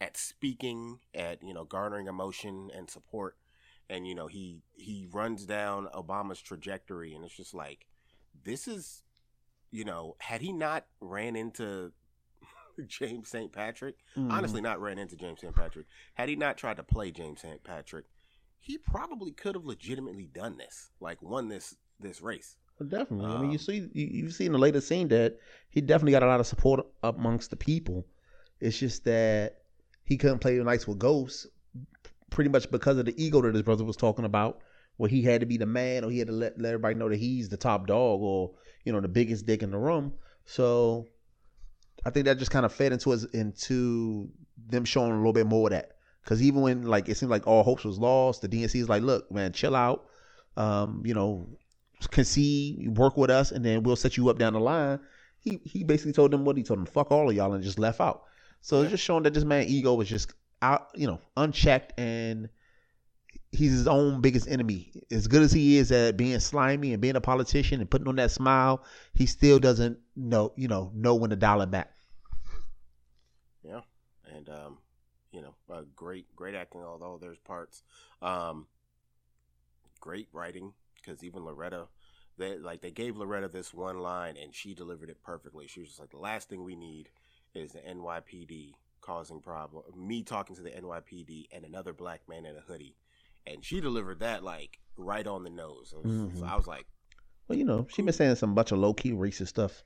at 0.00 0.16
speaking, 0.16 0.98
at 1.14 1.42
you 1.42 1.54
know 1.54 1.64
garnering 1.64 2.08
emotion 2.08 2.70
and 2.74 2.90
support, 2.90 3.36
and 3.88 4.06
you 4.06 4.14
know 4.14 4.26
he 4.26 4.62
he 4.72 5.06
runs 5.10 5.46
down 5.46 5.88
Obama's 5.94 6.40
trajectory, 6.40 7.14
and 7.14 7.24
it's 7.24 7.36
just 7.36 7.54
like 7.54 7.86
this 8.44 8.66
is, 8.66 9.02
you 9.70 9.84
know, 9.84 10.16
had 10.18 10.40
he 10.40 10.52
not 10.52 10.86
ran 11.00 11.36
into 11.36 11.92
James 12.86 13.28
St. 13.28 13.52
Patrick, 13.52 13.96
mm. 14.16 14.30
honestly, 14.30 14.60
not 14.60 14.80
ran 14.80 14.98
into 14.98 15.16
James 15.16 15.40
St. 15.40 15.54
Patrick, 15.54 15.86
had 16.14 16.28
he 16.28 16.36
not 16.36 16.56
tried 16.56 16.76
to 16.76 16.82
play 16.82 17.10
James 17.10 17.40
St. 17.40 17.62
Patrick, 17.62 18.06
he 18.58 18.78
probably 18.78 19.32
could 19.32 19.54
have 19.54 19.64
legitimately 19.64 20.28
done 20.32 20.56
this, 20.56 20.90
like 21.00 21.20
won 21.22 21.48
this 21.48 21.74
this 22.00 22.20
race. 22.20 22.56
definitely. 22.80 23.26
Um, 23.26 23.32
I 23.32 23.40
mean, 23.40 23.50
you 23.50 23.58
um, 23.58 23.64
see, 23.64 23.88
you, 23.92 24.06
you've 24.10 24.34
seen 24.34 24.52
the 24.52 24.58
later 24.58 24.80
scene 24.80 25.08
that 25.08 25.38
he 25.70 25.80
definitely 25.80 26.12
got 26.12 26.22
a 26.22 26.26
lot 26.26 26.40
of 26.40 26.46
support 26.46 26.86
amongst 27.02 27.50
the 27.50 27.56
people. 27.56 28.06
It's 28.60 28.78
just 28.78 29.04
that 29.04 29.58
he 30.04 30.16
couldn't 30.16 30.38
play 30.38 30.56
nice 30.58 30.86
with 30.86 30.98
ghosts, 30.98 31.46
pretty 32.30 32.50
much 32.50 32.70
because 32.70 32.98
of 32.98 33.06
the 33.06 33.22
ego 33.22 33.42
that 33.42 33.54
his 33.54 33.62
brother 33.62 33.84
was 33.84 33.96
talking 33.96 34.24
about, 34.24 34.60
where 34.96 35.10
he 35.10 35.22
had 35.22 35.40
to 35.40 35.46
be 35.46 35.56
the 35.56 35.66
man 35.66 36.04
or 36.04 36.10
he 36.10 36.18
had 36.18 36.28
to 36.28 36.34
let, 36.34 36.60
let 36.60 36.70
everybody 36.74 36.94
know 36.94 37.08
that 37.08 37.18
he's 37.18 37.48
the 37.48 37.56
top 37.56 37.86
dog 37.86 38.20
or 38.20 38.52
you 38.84 38.92
know 38.92 39.00
the 39.00 39.08
biggest 39.08 39.46
dick 39.46 39.62
in 39.62 39.70
the 39.70 39.78
room. 39.78 40.12
So 40.44 41.06
I 42.04 42.10
think 42.10 42.26
that 42.26 42.38
just 42.38 42.50
kind 42.50 42.66
of 42.66 42.72
fed 42.72 42.92
into 42.92 43.12
us 43.12 43.24
into 43.24 44.28
them 44.68 44.84
showing 44.84 45.12
a 45.12 45.16
little 45.16 45.32
bit 45.32 45.46
more 45.46 45.68
of 45.68 45.72
that. 45.72 45.92
Because 46.22 46.42
even 46.42 46.60
when 46.60 46.82
like 46.82 47.08
it 47.08 47.16
seemed 47.16 47.30
like 47.30 47.46
all 47.46 47.62
hopes 47.62 47.84
was 47.84 47.98
lost, 47.98 48.42
the 48.42 48.48
DNC 48.48 48.80
is 48.80 48.88
like, 48.88 49.02
look, 49.02 49.30
man, 49.30 49.52
chill 49.52 49.74
out. 49.74 50.06
Um, 50.56 51.02
you 51.04 51.14
know, 51.14 51.48
concede, 52.10 52.96
work 52.96 53.16
with 53.16 53.30
us, 53.30 53.52
and 53.52 53.64
then 53.64 53.82
we'll 53.82 53.96
set 53.96 54.16
you 54.16 54.28
up 54.28 54.38
down 54.38 54.52
the 54.52 54.60
line. 54.60 55.00
He 55.38 55.60
he 55.64 55.84
basically 55.84 56.12
told 56.12 56.30
them 56.30 56.44
what 56.44 56.56
he 56.56 56.62
told 56.62 56.78
them, 56.78 56.86
fuck 56.86 57.10
all 57.10 57.28
of 57.28 57.34
y'all, 57.34 57.52
and 57.52 57.64
just 57.64 57.78
left 57.78 58.00
out. 58.00 58.24
So 58.60 58.82
it's 58.82 58.90
just 58.90 59.02
showing 59.02 59.24
that 59.24 59.34
this 59.34 59.44
man 59.44 59.66
ego 59.66 59.94
was 59.94 60.08
just 60.08 60.32
out, 60.60 60.88
you 60.94 61.06
know, 61.06 61.20
unchecked, 61.36 61.98
and 61.98 62.48
he's 63.52 63.72
his 63.72 63.86
own 63.86 64.20
biggest 64.20 64.48
enemy. 64.48 64.90
As 65.10 65.26
good 65.26 65.42
as 65.42 65.52
he 65.52 65.76
is 65.76 65.92
at 65.92 66.16
being 66.16 66.38
slimy 66.40 66.92
and 66.92 67.00
being 67.00 67.16
a 67.16 67.20
politician 67.20 67.80
and 67.80 67.88
putting 67.88 68.08
on 68.08 68.16
that 68.16 68.30
smile, 68.30 68.84
he 69.14 69.26
still 69.26 69.58
doesn't 69.58 69.98
know, 70.16 70.52
you 70.56 70.68
know, 70.68 70.90
know 70.94 71.14
when 71.14 71.30
to 71.30 71.36
dial 71.36 71.60
it 71.60 71.70
back. 71.70 71.92
Yeah, 73.62 73.82
and 74.34 74.48
um, 74.48 74.78
you 75.30 75.42
know, 75.42 75.54
uh, 75.70 75.82
great, 75.94 76.34
great 76.34 76.54
acting. 76.54 76.82
Although 76.82 77.18
there's 77.20 77.38
parts, 77.38 77.82
um, 78.20 78.66
great 80.00 80.28
writing 80.32 80.72
because 80.96 81.22
even 81.22 81.44
Loretta, 81.44 81.86
they 82.38 82.56
like 82.58 82.80
they 82.80 82.90
gave 82.90 83.16
Loretta 83.16 83.48
this 83.48 83.74
one 83.74 83.98
line 83.98 84.36
and 84.36 84.54
she 84.54 84.74
delivered 84.74 85.10
it 85.10 85.22
perfectly. 85.22 85.66
She 85.66 85.80
was 85.80 85.90
just 85.90 86.00
like, 86.00 86.10
the 86.10 86.18
last 86.18 86.48
thing 86.48 86.64
we 86.64 86.74
need 86.74 87.10
is 87.54 87.72
the 87.72 87.80
NYPD 87.80 88.72
causing 89.00 89.40
problem. 89.40 89.82
Me 89.94 90.22
talking 90.22 90.56
to 90.56 90.62
the 90.62 90.70
NYPD 90.70 91.48
and 91.52 91.64
another 91.64 91.92
black 91.92 92.22
man 92.28 92.46
in 92.46 92.56
a 92.56 92.60
hoodie, 92.60 92.96
and 93.46 93.64
she 93.64 93.80
delivered 93.80 94.20
that 94.20 94.42
like 94.42 94.78
right 94.96 95.26
on 95.26 95.44
the 95.44 95.50
nose. 95.50 95.94
mm-hmm. 95.96 96.38
So 96.38 96.44
I 96.44 96.56
was 96.56 96.66
like, 96.66 96.86
well, 97.48 97.58
you 97.58 97.64
know, 97.64 97.86
she 97.90 98.02
been 98.02 98.12
saying 98.12 98.36
some 98.36 98.54
bunch 98.54 98.72
of 98.72 98.78
low 98.78 98.94
key 98.94 99.12
racist 99.12 99.48
stuff 99.48 99.84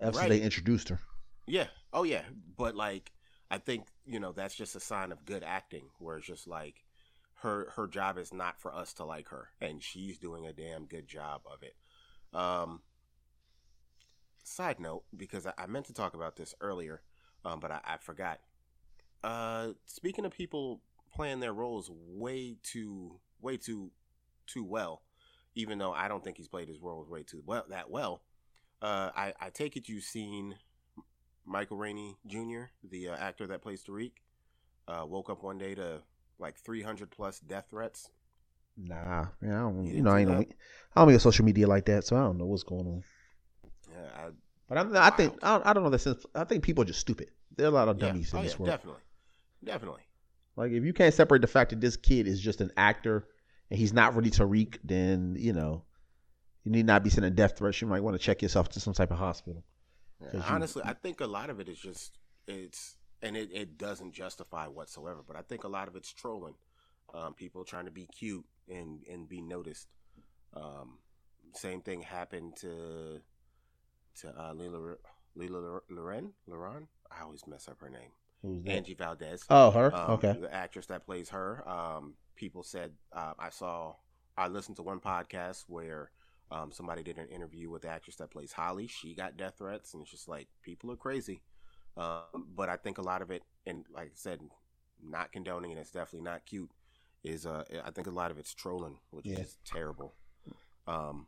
after 0.00 0.20
right. 0.20 0.28
they 0.28 0.40
introduced 0.40 0.88
her. 0.88 1.00
Yeah. 1.46 1.66
Oh 1.92 2.02
yeah. 2.02 2.22
But 2.56 2.74
like, 2.74 3.12
I 3.50 3.58
think 3.58 3.86
you 4.04 4.20
know 4.20 4.32
that's 4.32 4.54
just 4.54 4.76
a 4.76 4.80
sign 4.80 5.12
of 5.12 5.24
good 5.24 5.42
acting, 5.44 5.86
where 5.98 6.18
it's 6.18 6.26
just 6.26 6.46
like 6.46 6.84
her 7.40 7.70
her 7.76 7.86
job 7.86 8.18
is 8.18 8.32
not 8.32 8.60
for 8.60 8.74
us 8.74 8.92
to 8.94 9.04
like 9.04 9.28
her, 9.28 9.48
and 9.60 9.82
she's 9.82 10.18
doing 10.18 10.46
a 10.46 10.52
damn 10.52 10.86
good 10.86 11.06
job 11.06 11.42
of 11.50 11.62
it. 11.62 11.74
Um, 12.36 12.80
side 14.42 14.80
note, 14.80 15.04
because 15.16 15.46
I, 15.46 15.52
I 15.58 15.66
meant 15.66 15.86
to 15.86 15.92
talk 15.92 16.14
about 16.14 16.36
this 16.36 16.54
earlier, 16.60 17.02
um, 17.44 17.60
but 17.60 17.70
I, 17.70 17.80
I 17.84 17.96
forgot. 17.98 18.40
Uh, 19.22 19.68
speaking 19.86 20.24
of 20.24 20.32
people 20.32 20.80
playing 21.16 21.40
their 21.40 21.52
roles 21.52 21.90
way 21.90 22.56
too 22.62 23.18
way 23.40 23.56
too 23.56 23.90
too 24.46 24.64
well, 24.64 25.02
even 25.54 25.78
though 25.78 25.92
I 25.92 26.08
don't 26.08 26.22
think 26.22 26.36
he's 26.36 26.48
played 26.48 26.68
his 26.68 26.80
roles 26.80 27.08
way 27.08 27.22
too 27.22 27.42
well 27.44 27.64
that 27.70 27.90
well. 27.90 28.22
Uh, 28.82 29.10
I, 29.16 29.32
I 29.40 29.50
take 29.50 29.76
it 29.76 29.88
you've 29.88 30.04
seen 30.04 30.54
Michael 31.46 31.78
Rainey 31.78 32.18
Jr., 32.26 32.64
the 32.88 33.08
uh, 33.08 33.16
actor 33.16 33.46
that 33.46 33.62
plays 33.62 33.82
Tariq, 33.82 34.12
uh, 34.86 35.06
woke 35.06 35.30
up 35.30 35.42
one 35.42 35.56
day 35.56 35.74
to 35.74 36.02
like 36.38 36.58
300 36.58 37.10
plus 37.10 37.40
death 37.40 37.66
threats? 37.70 38.10
Nah, 38.76 39.26
man, 39.40 39.52
I 39.52 39.60
don't, 39.60 39.86
you, 39.86 39.94
you 39.94 40.02
know, 40.02 40.10
I 40.10 40.24
don't, 40.24 40.52
I 40.94 41.00
don't 41.00 41.08
be 41.08 41.14
on 41.14 41.20
social 41.20 41.46
media 41.46 41.66
like 41.66 41.86
that, 41.86 42.04
so 42.04 42.16
I 42.16 42.20
don't 42.20 42.36
know 42.36 42.44
what's 42.44 42.62
going 42.62 42.86
on. 42.86 43.02
Yeah, 43.90 44.08
I, 44.14 44.28
but 44.68 44.78
I'm, 44.78 44.96
I 44.96 45.10
think 45.10 45.38
I 45.42 45.52
don't, 45.52 45.66
I 45.66 45.72
don't 45.72 45.82
know 45.84 45.90
the 45.90 45.98
sense. 45.98 46.26
I 46.34 46.44
think 46.44 46.62
people 46.62 46.82
are 46.82 46.86
just 46.86 47.00
stupid. 47.00 47.30
There 47.56 47.66
are 47.66 47.70
a 47.70 47.72
lot 47.72 47.88
of 47.88 47.98
dummies 47.98 48.32
yeah. 48.32 48.38
in 48.38 48.40
oh, 48.40 48.44
this 48.44 48.52
yeah, 48.52 48.58
world. 48.58 48.70
Definitely, 48.70 49.02
definitely. 49.64 50.02
Like 50.56 50.72
if 50.72 50.84
you 50.84 50.92
can't 50.92 51.14
separate 51.14 51.42
the 51.42 51.48
fact 51.48 51.70
that 51.70 51.80
this 51.80 51.96
kid 51.96 52.26
is 52.26 52.40
just 52.40 52.60
an 52.60 52.70
actor 52.76 53.26
and 53.70 53.78
he's 53.78 53.92
not 53.92 54.14
really 54.14 54.30
Tariq, 54.30 54.78
then 54.82 55.36
you 55.38 55.52
know 55.52 55.84
you 56.64 56.72
need 56.72 56.86
not 56.86 57.04
be 57.04 57.10
sending 57.10 57.34
death 57.34 57.58
threats. 57.58 57.80
You 57.80 57.86
might 57.86 58.02
want 58.02 58.14
to 58.14 58.22
check 58.22 58.42
yourself 58.42 58.70
to 58.70 58.80
some 58.80 58.94
type 58.94 59.10
of 59.10 59.18
hospital. 59.18 59.64
Yeah, 60.20 60.40
honestly, 60.48 60.82
you, 60.84 60.90
I 60.90 60.94
think 60.94 61.20
a 61.20 61.26
lot 61.26 61.50
of 61.50 61.60
it 61.60 61.68
is 61.68 61.78
just 61.78 62.18
it's 62.48 62.96
and 63.22 63.36
it, 63.36 63.50
it 63.52 63.78
doesn't 63.78 64.12
justify 64.12 64.66
whatsoever. 64.66 65.22
But 65.26 65.36
I 65.36 65.42
think 65.42 65.64
a 65.64 65.68
lot 65.68 65.88
of 65.88 65.96
it's 65.96 66.12
trolling, 66.12 66.54
um, 67.14 67.34
people 67.34 67.64
trying 67.64 67.84
to 67.84 67.90
be 67.90 68.06
cute 68.06 68.44
and 68.68 69.00
and 69.10 69.28
be 69.28 69.40
noticed. 69.40 69.88
Um, 70.54 70.98
same 71.54 71.82
thing 71.82 72.02
happened 72.02 72.56
to 72.62 73.20
to 74.20 74.28
uh, 74.28 74.54
Lela 74.54 74.96
Lela 75.34 75.80
Loren 75.90 76.32
Loren. 76.46 76.88
I 77.10 77.22
always 77.22 77.46
mess 77.46 77.68
up 77.68 77.80
her 77.80 77.90
name. 77.90 78.10
Angie 78.44 78.94
Valdez. 78.94 79.44
Oh, 79.50 79.70
her. 79.70 79.94
Um, 79.94 80.10
okay. 80.12 80.36
The 80.40 80.52
actress 80.52 80.86
that 80.86 81.04
plays 81.04 81.30
her. 81.30 81.68
Um, 81.68 82.14
people 82.36 82.62
said 82.62 82.92
uh, 83.12 83.32
I 83.38 83.50
saw. 83.50 83.94
I 84.38 84.48
listened 84.48 84.76
to 84.76 84.82
one 84.82 85.00
podcast 85.00 85.64
where 85.66 86.10
um, 86.50 86.70
somebody 86.70 87.02
did 87.02 87.18
an 87.18 87.28
interview 87.28 87.70
with 87.70 87.82
the 87.82 87.88
actress 87.88 88.16
that 88.16 88.30
plays 88.30 88.52
Holly. 88.52 88.86
She 88.86 89.14
got 89.14 89.36
death 89.36 89.54
threats, 89.58 89.94
and 89.94 90.02
it's 90.02 90.10
just 90.10 90.28
like 90.28 90.48
people 90.62 90.92
are 90.92 90.96
crazy. 90.96 91.42
Um, 91.96 92.46
but 92.54 92.68
I 92.68 92.76
think 92.76 92.98
a 92.98 93.02
lot 93.02 93.22
of 93.22 93.30
it, 93.30 93.42
and 93.66 93.84
like 93.92 94.08
I 94.08 94.10
said, 94.14 94.40
not 95.02 95.32
condoning 95.32 95.70
and 95.70 95.80
it's 95.80 95.90
definitely 95.90 96.30
not 96.30 96.46
cute. 96.46 96.70
Is 97.24 97.46
uh, 97.46 97.64
I 97.84 97.90
think 97.90 98.06
a 98.06 98.10
lot 98.10 98.30
of 98.30 98.38
it's 98.38 98.54
trolling, 98.54 98.98
which 99.10 99.26
yeah. 99.26 99.40
is 99.40 99.56
terrible. 99.64 100.14
Um, 100.86 101.26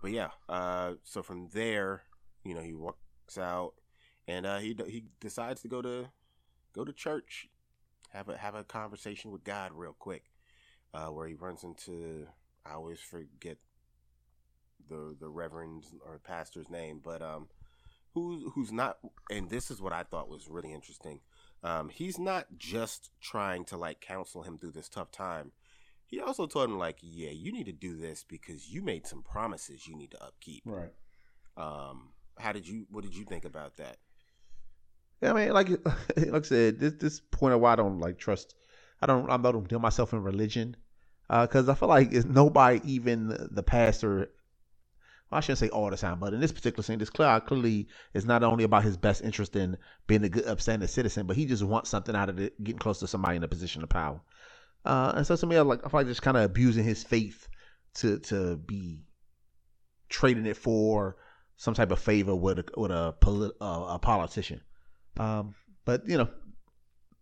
but 0.00 0.12
yeah, 0.12 0.30
uh, 0.48 0.94
so 1.02 1.22
from 1.22 1.48
there, 1.52 2.04
you 2.44 2.54
know, 2.54 2.62
he 2.62 2.72
walks 2.72 3.36
out, 3.36 3.74
and 4.28 4.46
uh, 4.46 4.58
he 4.58 4.76
he 4.86 5.04
decides 5.20 5.62
to 5.62 5.68
go 5.68 5.82
to 5.82 6.08
go 6.74 6.84
to 6.84 6.92
church, 6.92 7.48
have 8.10 8.28
a 8.28 8.36
have 8.36 8.54
a 8.54 8.62
conversation 8.62 9.32
with 9.32 9.42
God 9.42 9.72
real 9.74 9.96
quick, 9.98 10.24
uh, 10.94 11.06
where 11.06 11.26
he 11.26 11.34
runs 11.34 11.64
into 11.64 12.28
I 12.64 12.74
always 12.74 13.00
forget 13.00 13.56
the 14.88 15.16
the 15.18 15.28
reverend's 15.28 15.94
or 16.06 16.18
pastor's 16.18 16.70
name, 16.70 17.00
but 17.02 17.22
um, 17.22 17.48
who's 18.12 18.44
who's 18.54 18.70
not 18.70 18.98
and 19.30 19.48
this 19.48 19.70
is 19.70 19.80
what 19.80 19.94
I 19.94 20.02
thought 20.02 20.28
was 20.28 20.46
really 20.48 20.72
interesting. 20.72 21.20
Um, 21.64 21.88
he's 21.88 22.18
not 22.18 22.46
just 22.56 23.10
trying 23.20 23.64
to 23.66 23.76
like 23.76 24.00
counsel 24.00 24.42
him 24.42 24.58
through 24.58 24.72
this 24.72 24.88
tough 24.88 25.10
time. 25.10 25.52
He 26.06 26.20
also 26.20 26.46
told 26.46 26.70
him 26.70 26.78
like, 26.78 26.98
yeah, 27.02 27.30
you 27.30 27.50
need 27.52 27.66
to 27.66 27.72
do 27.72 27.96
this 27.96 28.24
because 28.26 28.68
you 28.70 28.80
made 28.80 29.06
some 29.06 29.22
promises 29.22 29.86
you 29.86 29.96
need 29.96 30.10
to 30.12 30.22
upkeep. 30.22 30.62
Right. 30.64 30.92
Um, 31.56 32.10
how 32.38 32.52
did 32.52 32.68
you? 32.68 32.86
What 32.90 33.04
did 33.04 33.16
you 33.16 33.24
think 33.24 33.44
about 33.44 33.76
that? 33.78 33.96
I 35.22 35.32
mean, 35.32 35.52
like, 35.52 35.68
like 36.16 36.44
I 36.44 36.46
said, 36.46 36.78
this 36.78 36.94
this 36.94 37.20
point 37.20 37.54
of 37.54 37.60
why 37.60 37.72
I 37.72 37.76
don't 37.76 37.98
like 37.98 38.18
trust. 38.18 38.54
I 39.00 39.06
don't. 39.06 39.28
I 39.30 39.36
don't 39.36 39.68
deal 39.68 39.78
myself 39.78 40.12
in 40.12 40.22
religion 40.22 40.76
because 41.28 41.68
uh, 41.68 41.72
I 41.72 41.74
feel 41.74 41.88
like 41.88 42.12
it's 42.12 42.24
nobody, 42.24 42.80
even 42.84 43.48
the 43.50 43.62
pastor, 43.62 44.30
I 45.30 45.40
shouldn't 45.40 45.58
say 45.58 45.68
all 45.68 45.90
the 45.90 45.96
time, 45.96 46.18
but 46.18 46.32
in 46.32 46.40
this 46.40 46.52
particular 46.52 46.82
scene, 46.82 46.98
this 46.98 47.10
clear, 47.10 47.38
clearly 47.40 47.88
is 48.14 48.24
not 48.24 48.42
only 48.42 48.64
about 48.64 48.84
his 48.84 48.96
best 48.96 49.22
interest 49.22 49.54
in 49.54 49.76
being 50.06 50.24
a 50.24 50.28
good, 50.30 50.46
upstanding 50.46 50.88
citizen, 50.88 51.26
but 51.26 51.36
he 51.36 51.44
just 51.44 51.62
wants 51.62 51.90
something 51.90 52.16
out 52.16 52.30
of 52.30 52.40
it, 52.40 52.62
getting 52.64 52.78
close 52.78 52.98
to 53.00 53.06
somebody 53.06 53.36
in 53.36 53.44
a 53.44 53.48
position 53.48 53.82
of 53.82 53.90
power. 53.90 54.20
Uh, 54.86 55.12
and 55.16 55.26
so 55.26 55.36
to 55.36 55.46
me, 55.46 55.56
I 55.56 55.60
like 55.60 55.80
I 55.84 55.90
feel 55.90 56.00
like 56.00 56.06
just 56.06 56.22
kind 56.22 56.36
of 56.36 56.44
abusing 56.44 56.84
his 56.84 57.04
faith 57.04 57.48
to 57.96 58.18
to 58.20 58.56
be 58.56 59.02
trading 60.08 60.46
it 60.46 60.56
for 60.56 61.16
some 61.56 61.74
type 61.74 61.90
of 61.90 61.98
favor 61.98 62.34
with 62.34 62.60
a 62.60 62.64
with 62.76 62.90
a, 62.90 63.14
polit- 63.20 63.56
uh, 63.60 63.86
a 63.90 63.98
politician. 63.98 64.62
Um, 65.18 65.54
but 65.84 66.08
you 66.08 66.18
know, 66.18 66.28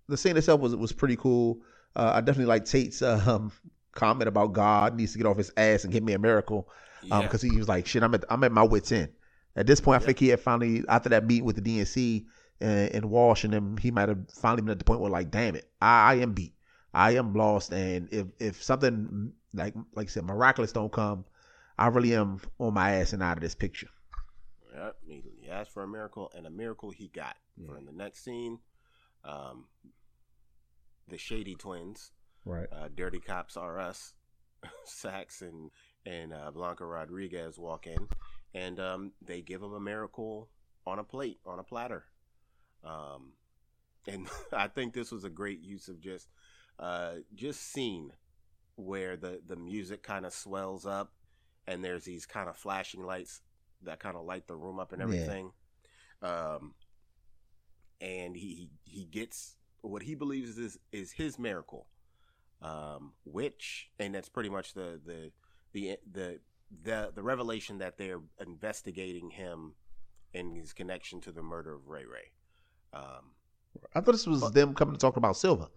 the 0.09 0.17
scene 0.17 0.37
itself 0.37 0.61
was 0.61 0.75
was 0.77 0.93
pretty 0.93 1.17
cool. 1.17 1.61
Uh, 1.95 2.13
I 2.15 2.21
definitely 2.21 2.47
like 2.47 2.65
Tate's 2.65 3.03
um, 3.03 3.53
comment 3.93 4.29
about 4.29 4.53
God 4.53 4.95
needs 4.95 5.13
to 5.13 5.19
get 5.19 5.27
off 5.27 5.39
his 5.39 5.51
ass 5.57 5.85
and 5.85 5.93
give 5.93 6.03
me 6.03 6.13
a 6.13 6.19
miracle 6.19 6.69
Yeah. 7.03 7.23
because 7.23 7.43
he 7.43 7.57
was 7.57 7.69
like, 7.69 7.87
"Shit, 7.87 8.03
I'm 8.03 8.15
at 8.15 8.25
I'm 8.29 8.45
at 8.45 8.53
my 8.53 8.63
wits 8.63 8.93
end." 8.93 9.11
At 9.57 9.67
this 9.67 9.81
point, 9.81 10.03
I 10.03 10.05
think 10.05 10.19
he 10.19 10.29
had 10.29 10.41
finally 10.41 10.85
after 10.89 11.09
that 11.09 11.27
meeting 11.27 11.45
with 11.45 11.57
the 11.57 11.63
DNC 11.63 12.27
and, 12.61 12.95
and 12.95 13.11
Walsh 13.11 13.45
and 13.45 13.53
them, 13.53 13.77
he 13.79 13.91
might 13.91 14.09
have 14.09 14.19
finally 14.31 14.63
been 14.63 14.71
at 14.71 14.79
the 14.79 14.85
point 14.85 15.01
where 15.01 15.11
like, 15.11 15.31
"Damn 15.31 15.57
it, 15.57 15.69
I, 15.81 16.13
I 16.13 16.15
am 16.17 16.33
beat, 16.33 16.55
I 16.93 17.13
am 17.13 17.33
lost." 17.33 17.73
And 17.73 18.09
if 18.13 18.27
if 18.39 18.63
something 18.63 19.33
like 19.55 19.75
like 19.95 20.09
I 20.09 20.11
said, 20.11 20.25
miraculous 20.25 20.73
don't 20.73 20.93
come, 20.93 21.25
I 21.79 21.87
really 21.89 22.15
am 22.15 22.41
on 22.59 22.75
my 22.75 22.97
ass 22.97 23.15
and 23.15 23.23
out 23.23 23.39
of 23.39 23.43
this 23.43 23.55
picture. 23.55 23.89
He 25.47 25.53
asked 25.53 25.71
for 25.71 25.85
a 25.85 25.89
miracle, 25.89 26.33
and 26.35 26.45
a 26.45 26.51
miracle 26.51 26.91
he 26.91 27.07
got. 27.09 27.37
For 27.65 27.79
in 27.79 27.87
the 27.87 27.93
next 27.93 28.25
scene, 28.25 28.59
um, 29.25 29.67
the 31.09 31.17
Shady 31.17 31.55
Twins, 31.55 32.11
Right. 32.45 32.67
uh, 32.73 32.89
Dirty 32.95 33.21
Cops 33.21 33.57
R 33.57 33.79
Us, 33.79 34.13
Saxe 34.85 35.43
and 35.43 35.71
and 36.05 36.33
uh, 36.33 36.51
Blanca 36.51 36.85
Rodriguez 36.85 37.59
walk 37.59 37.87
in, 37.87 38.09
and 38.55 38.79
um, 38.81 39.13
they 39.23 39.41
give 39.41 39.63
him 39.63 39.73
a 39.73 39.81
miracle 39.81 40.49
on 40.87 40.99
a 40.99 41.05
plate, 41.05 41.39
on 41.47 41.59
a 41.59 41.65
platter. 41.65 42.05
Um, 42.85 43.33
and 44.07 44.29
I 44.53 44.67
think 44.69 44.95
this 44.95 45.11
was 45.13 45.25
a 45.25 45.31
great 45.31 45.61
use 45.63 45.89
of 45.89 46.01
just 46.01 46.29
uh, 46.79 47.15
just 47.35 47.73
scene 47.73 48.13
where 48.75 49.17
the 49.17 49.41
the 49.47 49.57
music 49.57 50.03
kind 50.03 50.27
of 50.27 50.35
swells 50.35 50.85
up, 50.87 51.13
and 51.69 51.85
there's 51.85 52.05
these 52.05 52.27
kind 52.27 52.49
of 52.49 52.57
flashing 52.57 53.05
lights 53.05 53.41
that 53.83 54.01
kind 54.01 54.17
of 54.17 54.25
light 54.25 54.47
the 54.47 54.57
room 54.57 54.79
up 54.79 54.93
and 54.93 55.01
Yeah. 55.01 55.05
everything. 55.07 55.53
Um, 56.23 56.75
and 58.01 58.37
he 58.37 58.71
he 58.85 59.05
gets 59.05 59.57
what 59.83 60.03
he 60.03 60.15
believes 60.15 60.59
is 60.59 60.79
is 60.93 61.13
his 61.13 61.39
miracle, 61.39 61.87
um, 62.63 63.13
which 63.25 63.91
and 63.99 64.15
that's 64.15 64.29
pretty 64.29 64.49
much 64.49 64.75
the 64.75 65.01
the 65.05 65.33
the 65.73 65.97
the 66.13 66.41
the 66.83 67.13
the 67.15 67.23
revelation 67.23 67.79
that 67.79 67.97
they're 67.97 68.21
investigating 68.41 69.31
him 69.31 69.75
and 70.35 70.57
his 70.57 70.73
connection 70.73 71.21
to 71.23 71.33
the 71.33 71.43
murder 71.43 71.73
of 71.75 71.87
Ray 71.89 72.05
Ray. 72.05 72.33
Um, 72.93 73.33
I 73.95 74.01
thought 74.01 74.13
this 74.13 74.27
was 74.27 74.41
But- 74.41 74.55
them 74.55 74.75
coming 74.75 74.95
to 74.95 74.99
talk 75.01 75.17
about 75.17 75.37
Silva. 75.37 75.69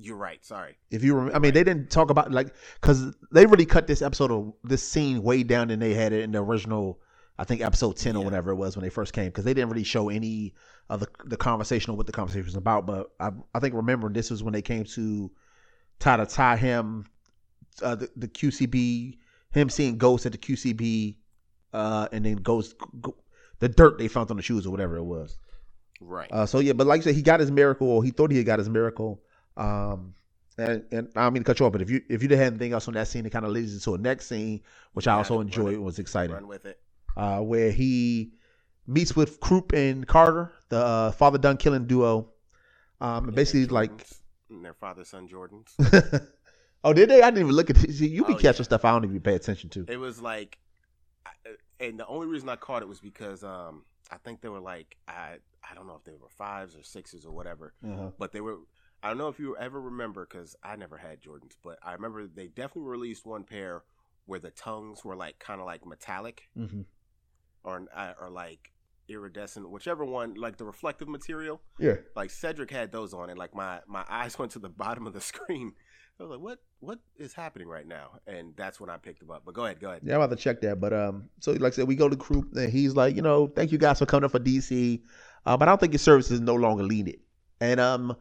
You're 0.00 0.16
right. 0.16 0.44
Sorry. 0.44 0.76
If 0.90 1.04
you 1.04 1.14
remember, 1.14 1.36
I 1.36 1.38
mean, 1.38 1.54
they 1.54 1.64
didn't 1.64 1.90
talk 1.90 2.10
about 2.10 2.32
like 2.32 2.54
because 2.80 3.14
they 3.32 3.46
really 3.46 3.66
cut 3.66 3.86
this 3.86 4.02
episode 4.02 4.30
of 4.30 4.52
this 4.64 4.82
scene 4.82 5.22
way 5.22 5.42
down 5.42 5.68
than 5.68 5.78
they 5.78 5.94
had 5.94 6.12
it 6.12 6.22
in 6.22 6.32
the 6.32 6.42
original. 6.42 7.00
I 7.38 7.44
think 7.44 7.62
episode 7.62 7.96
ten 7.96 8.16
or 8.16 8.24
whatever 8.24 8.50
it 8.50 8.56
was 8.56 8.76
when 8.76 8.82
they 8.82 8.90
first 8.90 9.12
came 9.12 9.26
because 9.26 9.44
they 9.44 9.54
didn't 9.54 9.70
really 9.70 9.84
show 9.84 10.08
any 10.08 10.54
of 10.88 11.00
the 11.00 11.08
the 11.24 11.36
conversation 11.36 11.92
or 11.92 11.96
what 11.96 12.06
the 12.06 12.12
conversation 12.12 12.46
was 12.46 12.56
about. 12.56 12.86
But 12.86 13.10
I 13.20 13.30
I 13.54 13.60
think 13.60 13.74
remember 13.74 14.08
this 14.10 14.30
was 14.30 14.42
when 14.42 14.52
they 14.52 14.62
came 14.62 14.84
to 14.84 15.30
try 16.00 16.16
to 16.16 16.26
tie 16.26 16.56
him 16.56 17.06
uh, 17.82 17.94
the 17.94 18.10
the 18.16 18.28
QCB 18.28 19.16
him 19.52 19.68
seeing 19.68 19.98
ghosts 19.98 20.26
at 20.26 20.32
the 20.32 20.38
QCB 20.38 21.16
uh, 21.72 22.08
and 22.12 22.24
then 22.24 22.36
ghosts 22.36 22.74
go, 23.00 23.16
the 23.58 23.68
dirt 23.68 23.98
they 23.98 24.08
found 24.08 24.30
on 24.30 24.36
the 24.36 24.42
shoes 24.42 24.66
or 24.66 24.70
whatever 24.70 24.96
it 24.96 25.04
was. 25.04 25.38
Right. 26.00 26.30
Uh, 26.32 26.46
so 26.46 26.60
yeah, 26.60 26.72
but 26.72 26.86
like 26.86 26.98
you 26.98 27.02
said, 27.02 27.14
he 27.14 27.22
got 27.22 27.40
his 27.40 27.50
miracle, 27.50 27.88
or 27.88 28.02
he 28.02 28.10
thought 28.10 28.30
he 28.30 28.38
had 28.38 28.46
got 28.46 28.58
his 28.58 28.68
miracle. 28.68 29.22
Um, 29.56 30.14
and, 30.58 30.84
and 30.92 31.08
I 31.16 31.22
don't 31.24 31.32
mean 31.32 31.42
to 31.42 31.46
cut 31.46 31.58
you 31.60 31.66
off, 31.66 31.72
but 31.72 31.80
if 31.82 31.88
you 31.90 32.02
if 32.08 32.22
you 32.22 32.28
didn't 32.28 32.42
have 32.44 32.52
anything 32.52 32.72
else 32.72 32.86
on 32.88 32.94
that 32.94 33.08
scene, 33.08 33.24
it 33.24 33.30
kind 33.30 33.44
of 33.46 33.50
leads 33.52 33.72
into 33.74 33.94
a 33.94 33.98
next 33.98 34.26
scene, 34.26 34.60
which 34.92 35.06
I 35.06 35.14
also 35.14 35.40
enjoyed. 35.40 35.74
it. 35.74 35.78
Was 35.78 35.98
exciting, 35.98 36.34
Run 36.34 36.48
with 36.48 36.66
it. 36.66 36.78
uh, 37.16 37.40
where 37.40 37.70
he 37.70 38.32
meets 38.86 39.14
with 39.16 39.40
Croup 39.40 39.72
and 39.72 40.06
Carter, 40.06 40.52
the 40.68 40.78
uh, 40.78 41.12
father 41.12 41.38
done 41.38 41.56
killing 41.56 41.86
duo. 41.86 42.30
Um, 43.00 43.26
and 43.28 43.34
basically 43.34 43.64
their 43.64 43.72
like, 43.74 44.06
and 44.50 44.62
their 44.64 44.74
father 44.74 45.04
son 45.04 45.26
Jordans. 45.28 45.72
oh, 46.84 46.92
did 46.92 47.08
they? 47.08 47.22
I 47.22 47.30
didn't 47.30 47.44
even 47.44 47.54
look 47.56 47.70
at 47.70 47.82
it. 47.82 47.92
See, 47.94 48.08
you 48.08 48.24
be 48.24 48.34
Oh, 48.34 48.36
catching 48.36 48.60
yeah. 48.60 48.64
stuff 48.64 48.84
I 48.84 48.90
don't 48.90 49.04
even 49.04 49.20
pay 49.20 49.34
attention 49.36 49.70
to. 49.70 49.86
it 49.88 49.96
was 49.96 50.20
like, 50.20 50.58
and 51.78 51.98
the 51.98 52.06
only 52.06 52.26
reason 52.26 52.48
I 52.48 52.56
caught 52.56 52.82
it 52.82 52.88
was 52.88 53.00
because 53.00 53.42
um 53.44 53.84
I 54.10 54.16
think 54.18 54.40
they 54.42 54.48
were 54.48 54.60
like 54.60 54.96
I 55.08 55.36
I 55.68 55.74
don't 55.74 55.86
know 55.86 55.94
if 55.94 56.04
they 56.04 56.12
were 56.20 56.28
fives 56.28 56.76
or 56.76 56.82
sixes 56.82 57.24
or 57.24 57.32
whatever, 57.32 57.72
Uh-huh. 57.84 58.10
but 58.18 58.32
they 58.32 58.40
were. 58.40 58.56
I 59.02 59.08
don't 59.08 59.18
know 59.18 59.28
if 59.28 59.38
you 59.38 59.56
ever 59.56 59.80
remember 59.80 60.26
because 60.26 60.56
I 60.62 60.76
never 60.76 60.98
had 60.98 61.22
Jordans, 61.22 61.56
but 61.62 61.78
I 61.82 61.92
remember 61.92 62.26
they 62.26 62.48
definitely 62.48 62.90
released 62.90 63.24
one 63.24 63.44
pair 63.44 63.84
where 64.26 64.40
the 64.40 64.50
tongues 64.50 65.04
were 65.04 65.16
like 65.16 65.38
kind 65.38 65.60
of 65.60 65.66
like 65.66 65.86
metallic 65.86 66.48
hmm 66.54 66.82
or 67.62 67.86
uh, 67.94 68.12
or 68.20 68.30
like 68.30 68.72
iridescent, 69.08 69.68
whichever 69.68 70.04
one, 70.04 70.34
like 70.34 70.56
the 70.56 70.64
reflective 70.64 71.08
material. 71.08 71.60
Yeah. 71.78 71.96
Like 72.14 72.30
Cedric 72.30 72.70
had 72.70 72.92
those 72.92 73.12
on, 73.12 73.28
and 73.30 73.38
like 73.38 73.54
my 73.54 73.80
my 73.86 74.04
eyes 74.08 74.38
went 74.38 74.52
to 74.52 74.58
the 74.58 74.68
bottom 74.68 75.06
of 75.06 75.12
the 75.12 75.20
screen. 75.20 75.72
I 76.18 76.22
was 76.24 76.30
like, 76.30 76.40
"What 76.40 76.58
what 76.80 76.98
is 77.16 77.32
happening 77.32 77.66
right 77.66 77.86
now?" 77.86 78.20
And 78.26 78.54
that's 78.56 78.78
when 78.78 78.90
I 78.90 78.98
picked 78.98 79.20
them 79.20 79.30
up. 79.30 79.42
But 79.44 79.54
go 79.54 79.64
ahead, 79.64 79.80
go 79.80 79.88
ahead. 79.88 80.02
Yeah, 80.04 80.16
I'm 80.16 80.20
about 80.20 80.36
to 80.36 80.42
check 80.42 80.60
that. 80.60 80.80
But 80.80 80.92
um, 80.92 81.30
so 81.40 81.52
like 81.52 81.72
I 81.72 81.76
said, 81.76 81.88
we 81.88 81.96
go 81.96 82.08
to 82.08 82.16
group, 82.16 82.54
and 82.54 82.70
he's 82.70 82.94
like, 82.94 83.16
you 83.16 83.22
know, 83.22 83.46
thank 83.48 83.72
you 83.72 83.78
guys 83.78 83.98
for 83.98 84.06
coming 84.06 84.24
up 84.24 84.32
for 84.32 84.38
DC, 84.38 85.00
uh, 85.46 85.56
but 85.56 85.68
I 85.68 85.70
don't 85.70 85.80
think 85.80 85.92
your 85.92 85.98
service 85.98 86.30
is 86.30 86.40
no 86.40 86.54
longer 86.54 86.84
needed. 86.84 87.20
And 87.60 87.80
um, 87.80 88.16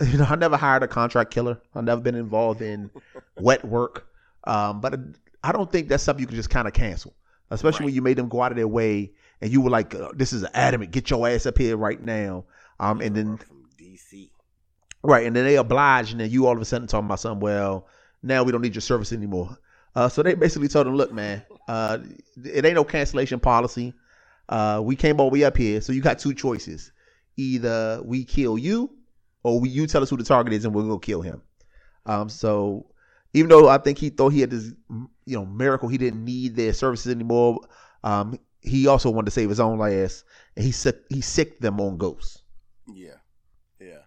you 0.06 0.18
know, 0.18 0.24
I 0.24 0.34
never 0.36 0.56
hired 0.56 0.82
a 0.82 0.88
contract 0.88 1.30
killer. 1.30 1.60
I've 1.74 1.84
never 1.84 2.00
been 2.00 2.14
involved 2.14 2.62
in 2.62 2.90
wet 3.36 3.64
work. 3.64 4.06
Um, 4.44 4.80
but 4.80 4.98
I 5.44 5.52
don't 5.52 5.70
think 5.70 5.88
that's 5.88 6.02
something 6.02 6.20
you 6.20 6.26
can 6.26 6.36
just 6.36 6.50
kind 6.50 6.66
of 6.66 6.72
cancel, 6.72 7.14
especially 7.50 7.86
when 7.86 7.94
you 7.94 8.02
made 8.02 8.16
them 8.16 8.28
go 8.28 8.42
out 8.42 8.52
of 8.52 8.56
their 8.56 8.68
way 8.68 9.12
and 9.40 9.52
you 9.52 9.60
were 9.60 9.70
like, 9.70 9.94
uh, 9.94 10.10
this 10.14 10.32
is 10.32 10.44
adamant, 10.54 10.90
get 10.90 11.10
your 11.10 11.28
ass 11.28 11.46
up 11.46 11.58
here 11.58 11.76
right 11.76 12.02
now. 12.02 12.44
Um, 12.78 13.00
and 13.00 13.14
then 13.14 13.36
from 13.36 13.66
DC. 13.78 14.30
Right, 15.02 15.26
and 15.26 15.34
then 15.34 15.44
they 15.44 15.56
oblige, 15.56 16.12
and 16.12 16.20
then 16.20 16.30
you 16.30 16.46
all 16.46 16.54
of 16.54 16.60
a 16.60 16.64
sudden 16.64 16.86
talking 16.86 17.06
about 17.06 17.20
something. 17.20 17.40
Well, 17.40 17.86
now 18.22 18.42
we 18.42 18.52
don't 18.52 18.60
need 18.60 18.74
your 18.74 18.82
service 18.82 19.12
anymore. 19.12 19.58
Uh, 19.94 20.08
so 20.08 20.22
they 20.22 20.34
basically 20.34 20.68
told 20.68 20.86
him, 20.86 20.94
"Look, 20.94 21.12
man, 21.12 21.42
uh, 21.68 21.98
it 22.44 22.64
ain't 22.64 22.74
no 22.74 22.84
cancellation 22.84 23.40
policy. 23.40 23.94
Uh, 24.48 24.80
we 24.84 24.96
came 24.96 25.18
all 25.18 25.30
the 25.30 25.38
way 25.38 25.44
up 25.44 25.56
here, 25.56 25.80
so 25.80 25.92
you 25.92 26.02
got 26.02 26.18
two 26.18 26.34
choices: 26.34 26.92
either 27.36 28.02
we 28.04 28.24
kill 28.24 28.58
you, 28.58 28.90
or 29.42 29.66
you 29.66 29.86
tell 29.86 30.02
us 30.02 30.10
who 30.10 30.16
the 30.16 30.24
target 30.24 30.52
is, 30.52 30.64
and 30.64 30.74
we're 30.74 30.82
gonna 30.82 30.98
kill 30.98 31.22
him." 31.22 31.42
Um, 32.06 32.28
so 32.28 32.86
even 33.32 33.48
though 33.48 33.68
I 33.68 33.78
think 33.78 33.98
he 33.98 34.10
thought 34.10 34.30
he 34.32 34.40
had 34.40 34.50
this, 34.50 34.72
you 34.88 35.36
know, 35.36 35.46
miracle, 35.46 35.88
he 35.88 35.98
didn't 35.98 36.24
need 36.24 36.56
their 36.56 36.72
services 36.72 37.12
anymore. 37.12 37.60
Um, 38.02 38.38
he 38.60 38.86
also 38.86 39.10
wanted 39.10 39.26
to 39.26 39.30
save 39.30 39.48
his 39.48 39.60
own 39.60 39.80
ass, 39.80 40.24
and 40.56 40.64
he 40.64 40.72
sick 40.72 40.96
he 41.08 41.20
sicked 41.20 41.60
them 41.60 41.80
on 41.80 41.96
ghosts. 41.96 42.42
Yeah, 42.92 43.18
yeah. 43.80 44.02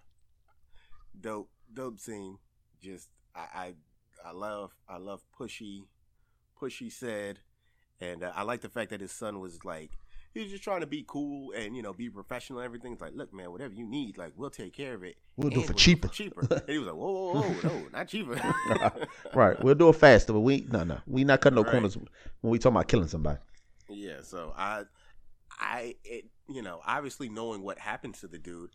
Dope, 1.20 1.48
dope 1.72 1.98
scene. 1.98 2.38
Just 2.80 3.08
I, 3.34 3.40
I, 3.40 3.74
I 4.28 4.32
love, 4.32 4.72
I 4.88 4.98
love 4.98 5.22
pushy, 5.38 5.84
pushy 6.60 6.92
said, 6.92 7.40
and 8.00 8.22
uh, 8.22 8.32
I 8.34 8.42
like 8.42 8.60
the 8.60 8.68
fact 8.68 8.90
that 8.90 9.00
his 9.00 9.12
son 9.12 9.40
was 9.40 9.64
like, 9.64 9.90
he 10.34 10.40
was 10.42 10.50
just 10.50 10.62
trying 10.64 10.80
to 10.80 10.86
be 10.86 11.04
cool 11.06 11.52
and 11.56 11.74
you 11.76 11.82
know 11.82 11.92
be 11.92 12.10
professional. 12.10 12.58
and 12.58 12.66
Everything. 12.66 12.92
It's 12.92 13.00
like, 13.00 13.14
look, 13.14 13.32
man, 13.32 13.50
whatever 13.52 13.72
you 13.72 13.86
need, 13.86 14.18
like 14.18 14.32
we'll 14.36 14.50
take 14.50 14.74
care 14.74 14.94
of 14.94 15.02
it. 15.04 15.16
We'll 15.36 15.50
do 15.50 15.60
it 15.60 15.66
for 15.66 15.72
we'll 15.72 15.78
cheaper. 15.78 16.08
cheaper. 16.08 16.40
and 16.50 16.62
he 16.68 16.78
was 16.78 16.88
like, 16.88 16.96
whoa, 16.96 17.12
whoa, 17.12 17.42
whoa, 17.42 17.68
no, 17.68 17.86
not 17.92 18.08
cheaper. 18.08 18.38
Right, 19.34 19.62
we'll 19.62 19.74
do 19.74 19.88
it 19.88 19.96
faster, 19.96 20.32
but 20.32 20.40
we 20.40 20.66
no 20.70 20.84
no 20.84 20.98
we 21.06 21.24
not 21.24 21.40
cutting 21.40 21.56
no 21.56 21.62
Right. 21.62 21.70
corners 21.72 21.96
when 21.96 22.06
we 22.50 22.58
talking 22.58 22.76
about 22.76 22.88
killing 22.88 23.08
somebody. 23.08 23.38
Yeah, 23.88 24.22
so 24.22 24.52
I, 24.56 24.84
I, 25.58 25.94
it, 26.04 26.26
you 26.48 26.62
know, 26.62 26.80
obviously 26.86 27.28
knowing 27.28 27.62
what 27.62 27.78
happened 27.78 28.14
to 28.16 28.26
the 28.28 28.38
dude, 28.38 28.70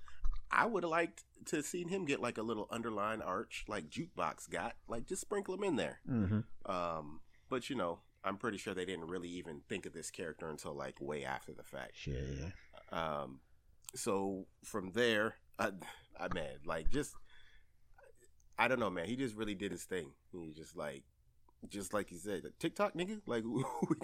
I 0.52 0.66
would 0.66 0.84
have 0.84 0.92
liked 0.92 1.24
to 1.48 1.64
seen 1.64 1.88
him 1.90 2.06
get 2.06 2.20
like 2.22 2.38
a 2.38 2.42
little 2.44 2.68
underline 2.72 3.22
arch, 3.22 3.66
like 3.68 3.90
jukebox 3.90 4.50
got, 4.50 4.76
like 4.88 5.06
just 5.08 5.22
sprinkle 5.22 5.54
him 5.56 5.64
in 5.64 5.76
there. 5.78 6.00
Mm-hmm. 6.10 6.72
Um, 6.72 7.22
but 7.50 7.70
you 7.70 7.76
know, 7.76 8.00
I'm 8.24 8.38
pretty 8.38 8.58
sure 8.58 8.74
they 8.74 8.86
didn't 8.86 9.08
really 9.08 9.30
even 9.30 9.62
think 9.70 9.86
of 9.86 9.94
this 9.94 10.12
character 10.12 10.50
until 10.50 10.74
like 10.74 11.00
way 11.00 11.24
after 11.24 11.54
the 11.54 11.64
fact. 11.64 12.06
Yeah, 12.06 12.20
yeah. 12.40 12.50
Um, 12.92 13.40
so 13.96 14.46
from 14.64 14.92
there, 14.92 15.36
I, 15.58 15.72
I 16.20 16.34
man, 16.34 16.58
like 16.66 16.90
just, 16.90 17.16
I 18.58 18.68
don't 18.68 18.80
know, 18.80 18.90
man. 18.90 19.06
He 19.06 19.16
just 19.16 19.36
really 19.36 19.56
did 19.56 19.72
his 19.72 19.84
thing. 19.84 20.12
He 20.32 20.52
just 20.52 20.76
like, 20.76 21.04
just 21.70 21.94
like 21.94 22.10
he 22.10 22.18
said, 22.18 22.44
TikTok 22.60 22.94
nigga, 22.94 23.22
like 23.26 23.44
we 23.46 23.64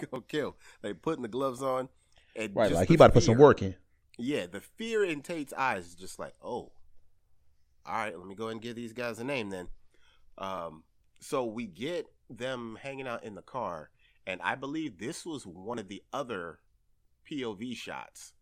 gonna 0.09 0.23
kill. 0.27 0.55
Like 0.83 1.01
putting 1.01 1.21
the 1.21 1.27
gloves 1.27 1.61
on, 1.61 1.89
and 2.35 2.55
Right, 2.55 2.69
just 2.69 2.79
like 2.79 2.87
he 2.87 2.95
about 2.95 3.07
to 3.07 3.13
put 3.13 3.23
some 3.23 3.37
work 3.37 3.61
in. 3.61 3.75
Yeah, 4.17 4.45
the 4.45 4.61
fear 4.61 5.03
in 5.03 5.21
Tate's 5.21 5.53
eyes 5.53 5.87
is 5.87 5.95
just 5.95 6.19
like, 6.19 6.33
oh, 6.41 6.71
all 7.85 7.93
right, 7.93 8.17
let 8.17 8.27
me 8.27 8.35
go 8.35 8.45
ahead 8.45 8.53
and 8.53 8.61
give 8.61 8.75
these 8.75 8.93
guys 8.93 9.19
a 9.19 9.23
name 9.23 9.49
then. 9.49 9.67
Um, 10.37 10.83
so 11.19 11.45
we 11.45 11.65
get 11.65 12.07
them 12.29 12.77
hanging 12.81 13.07
out 13.07 13.23
in 13.23 13.35
the 13.35 13.41
car, 13.41 13.89
and 14.27 14.41
I 14.41 14.55
believe 14.55 14.97
this 14.97 15.25
was 15.25 15.45
one 15.45 15.79
of 15.79 15.87
the 15.87 16.03
other 16.13 16.59
POV 17.29 17.75
shots 17.75 18.33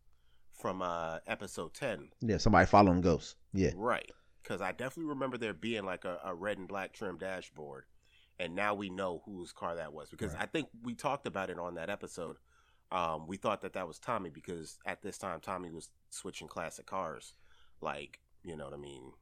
from 0.53 0.81
uh 0.81 1.19
episode 1.27 1.73
10 1.73 2.09
Yeah, 2.21 2.37
somebody 2.37 2.65
following 2.65 3.01
ghosts. 3.01 3.35
Yeah, 3.53 3.71
right. 3.75 4.09
Because 4.41 4.61
i 4.61 4.71
definitely 4.71 5.09
remember 5.09 5.37
there 5.37 5.53
being 5.53 5.85
like 5.85 6.05
a, 6.05 6.19
a 6.23 6.33
red 6.35 6.57
and 6.57 6.67
black 6.67 6.93
trim 6.93 7.17
dashboard. 7.17 7.85
And 8.39 8.55
now 8.55 8.73
we 8.73 8.89
know 8.89 9.21
whose 9.25 9.51
car 9.53 9.75
that 9.75 9.93
was. 9.93 10.09
Because 10.09 10.33
Right. 10.33 10.43
i 10.43 10.45
think 10.45 10.67
we 10.83 10.95
talked 10.95 11.27
about 11.27 11.49
it 11.49 11.57
on 11.59 11.75
that 11.75 11.89
episode. 11.89 12.37
Um, 12.91 13.25
we 13.27 13.37
thought 13.37 13.61
that 13.61 13.73
that 13.73 13.87
was 13.87 13.97
tommy 13.99 14.29
because 14.29 14.77
at 14.85 15.01
this 15.01 15.17
time 15.17 15.39
tommy 15.39 15.71
was 15.71 15.89
switching 16.09 16.47
classic 16.47 16.85
cars. 16.85 17.33
Like 17.81 18.19
you 18.43 18.55
know 18.57 18.65
what 18.65 18.73
I 18.73 18.77
mean, 18.77 19.13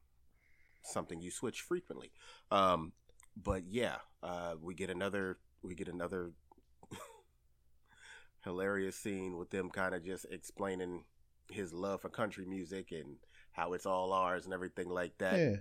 something 0.82 1.20
you 1.20 1.30
switch 1.30 1.60
frequently. 1.60 2.12
Um, 2.50 2.92
but 3.36 3.62
yeah, 3.68 3.96
uh, 4.22 4.54
we 4.60 4.74
get 4.74 4.90
another 4.90 5.38
we 5.62 5.74
get 5.74 5.88
another 5.88 6.32
hilarious 8.44 8.96
scene 8.96 9.36
with 9.38 9.50
them 9.50 9.70
kind 9.70 9.94
of 9.94 10.04
just 10.04 10.26
explaining 10.30 11.04
his 11.50 11.72
love 11.72 12.00
for 12.00 12.08
country 12.08 12.44
music 12.46 12.92
and 12.92 13.16
how 13.52 13.72
it's 13.74 13.86
all 13.86 14.12
ours 14.12 14.44
and 14.44 14.54
everything 14.54 14.88
like 14.88 15.16
that. 15.18 15.38
Yeah. 15.38 15.56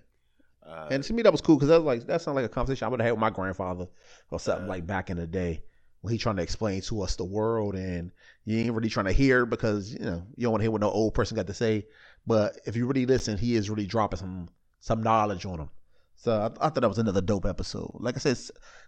Uh, 0.66 0.88
And 0.92 1.04
to 1.04 1.14
me, 1.14 1.24
that 1.24 1.32
was 1.32 1.42
cool 1.42 1.56
because 1.56 1.70
that 1.70 1.82
was 1.82 1.86
like 1.86 2.08
that 2.08 2.22
sounded 2.22 2.42
like 2.42 2.52
a 2.52 2.54
conversation 2.54 2.86
I 2.86 2.90
would 2.90 3.00
have 3.00 3.06
had 3.06 3.12
with 3.14 3.20
my 3.20 3.30
grandfather 3.32 3.88
or 4.30 4.40
something 4.40 4.66
Uh, 4.66 4.70
like 4.70 4.86
back 4.86 5.10
in 5.10 5.18
the 5.18 5.28
day 5.28 5.64
when 6.02 6.12
he 6.12 6.18
trying 6.18 6.36
to 6.38 6.44
explain 6.44 6.82
to 6.82 7.02
us 7.02 7.16
the 7.16 7.26
world 7.26 7.76
and 7.76 8.12
you 8.46 8.58
ain't 8.58 8.74
really 8.74 8.90
trying 8.90 9.06
to 9.08 9.12
hear 9.12 9.46
because 9.46 9.92
you 9.94 10.00
know 10.00 10.24
you 10.36 10.44
don't 10.44 10.52
want 10.52 10.62
to 10.62 10.64
hear 10.64 10.72
what 10.72 10.82
no 10.82 10.90
old 10.92 11.14
person 11.14 11.36
got 11.36 11.48
to 11.48 11.54
say. 11.54 11.88
But 12.28 12.60
if 12.66 12.76
you 12.76 12.86
really 12.86 13.06
listen, 13.06 13.38
he 13.38 13.56
is 13.56 13.70
really 13.70 13.88
dropping 13.88 14.20
some 14.20 14.50
some 14.80 15.02
knowledge 15.04 15.46
on 15.46 15.58
them. 15.58 15.70
So 16.16 16.40
I, 16.40 16.46
I 16.46 16.70
thought 16.70 16.82
that 16.82 16.88
was 16.88 17.00
another 17.00 17.22
dope 17.22 17.46
episode. 17.46 17.92
Like 17.96 18.16
I 18.16 18.20
said, 18.20 18.38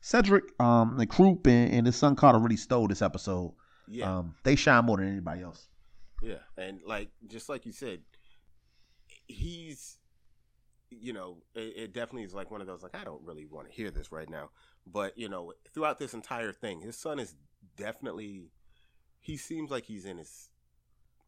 Cedric, 0.02 0.44
um, 0.60 1.00
and 1.00 1.10
Croup 1.10 1.48
and, 1.48 1.74
and 1.74 1.86
his 1.88 1.96
son 1.96 2.16
Carter 2.16 2.38
really 2.40 2.58
stole 2.58 2.88
this 2.88 3.02
episode. 3.02 3.54
Yeah, 3.88 4.14
Um, 4.20 4.36
they 4.44 4.56
shine 4.56 4.86
more 4.86 4.98
than 4.98 5.08
anybody 5.08 5.42
else. 5.42 5.68
yeah, 6.22 6.40
and 6.58 6.82
like 6.86 7.10
just 7.28 7.50
like 7.50 7.66
you 7.66 7.72
said, 7.72 8.02
he's, 9.28 9.98
you 10.90 11.14
know, 11.14 11.38
it, 11.56 11.74
it 11.78 11.94
definitely 11.94 12.24
is 12.24 12.34
like 12.34 12.52
one 12.52 12.62
of 12.62 12.68
those 12.68 12.84
like 12.84 12.96
I 12.96 13.04
don't 13.04 13.24
really 13.24 13.46
want 13.46 13.68
to 13.68 13.74
hear 13.74 13.92
this 13.92 14.12
right 14.12 14.30
now, 14.30 14.50
but 14.86 15.18
you 15.18 15.30
know, 15.30 15.54
throughout 15.74 16.00
this 16.00 16.14
entire 16.14 16.54
thing, 16.54 16.82
his 16.82 16.98
son 16.98 17.20
is 17.20 17.36
definitely, 17.78 18.52
he 19.20 19.38
seems 19.38 19.72
like 19.72 19.86
he's 19.86 20.06
in 20.06 20.18
his, 20.18 20.50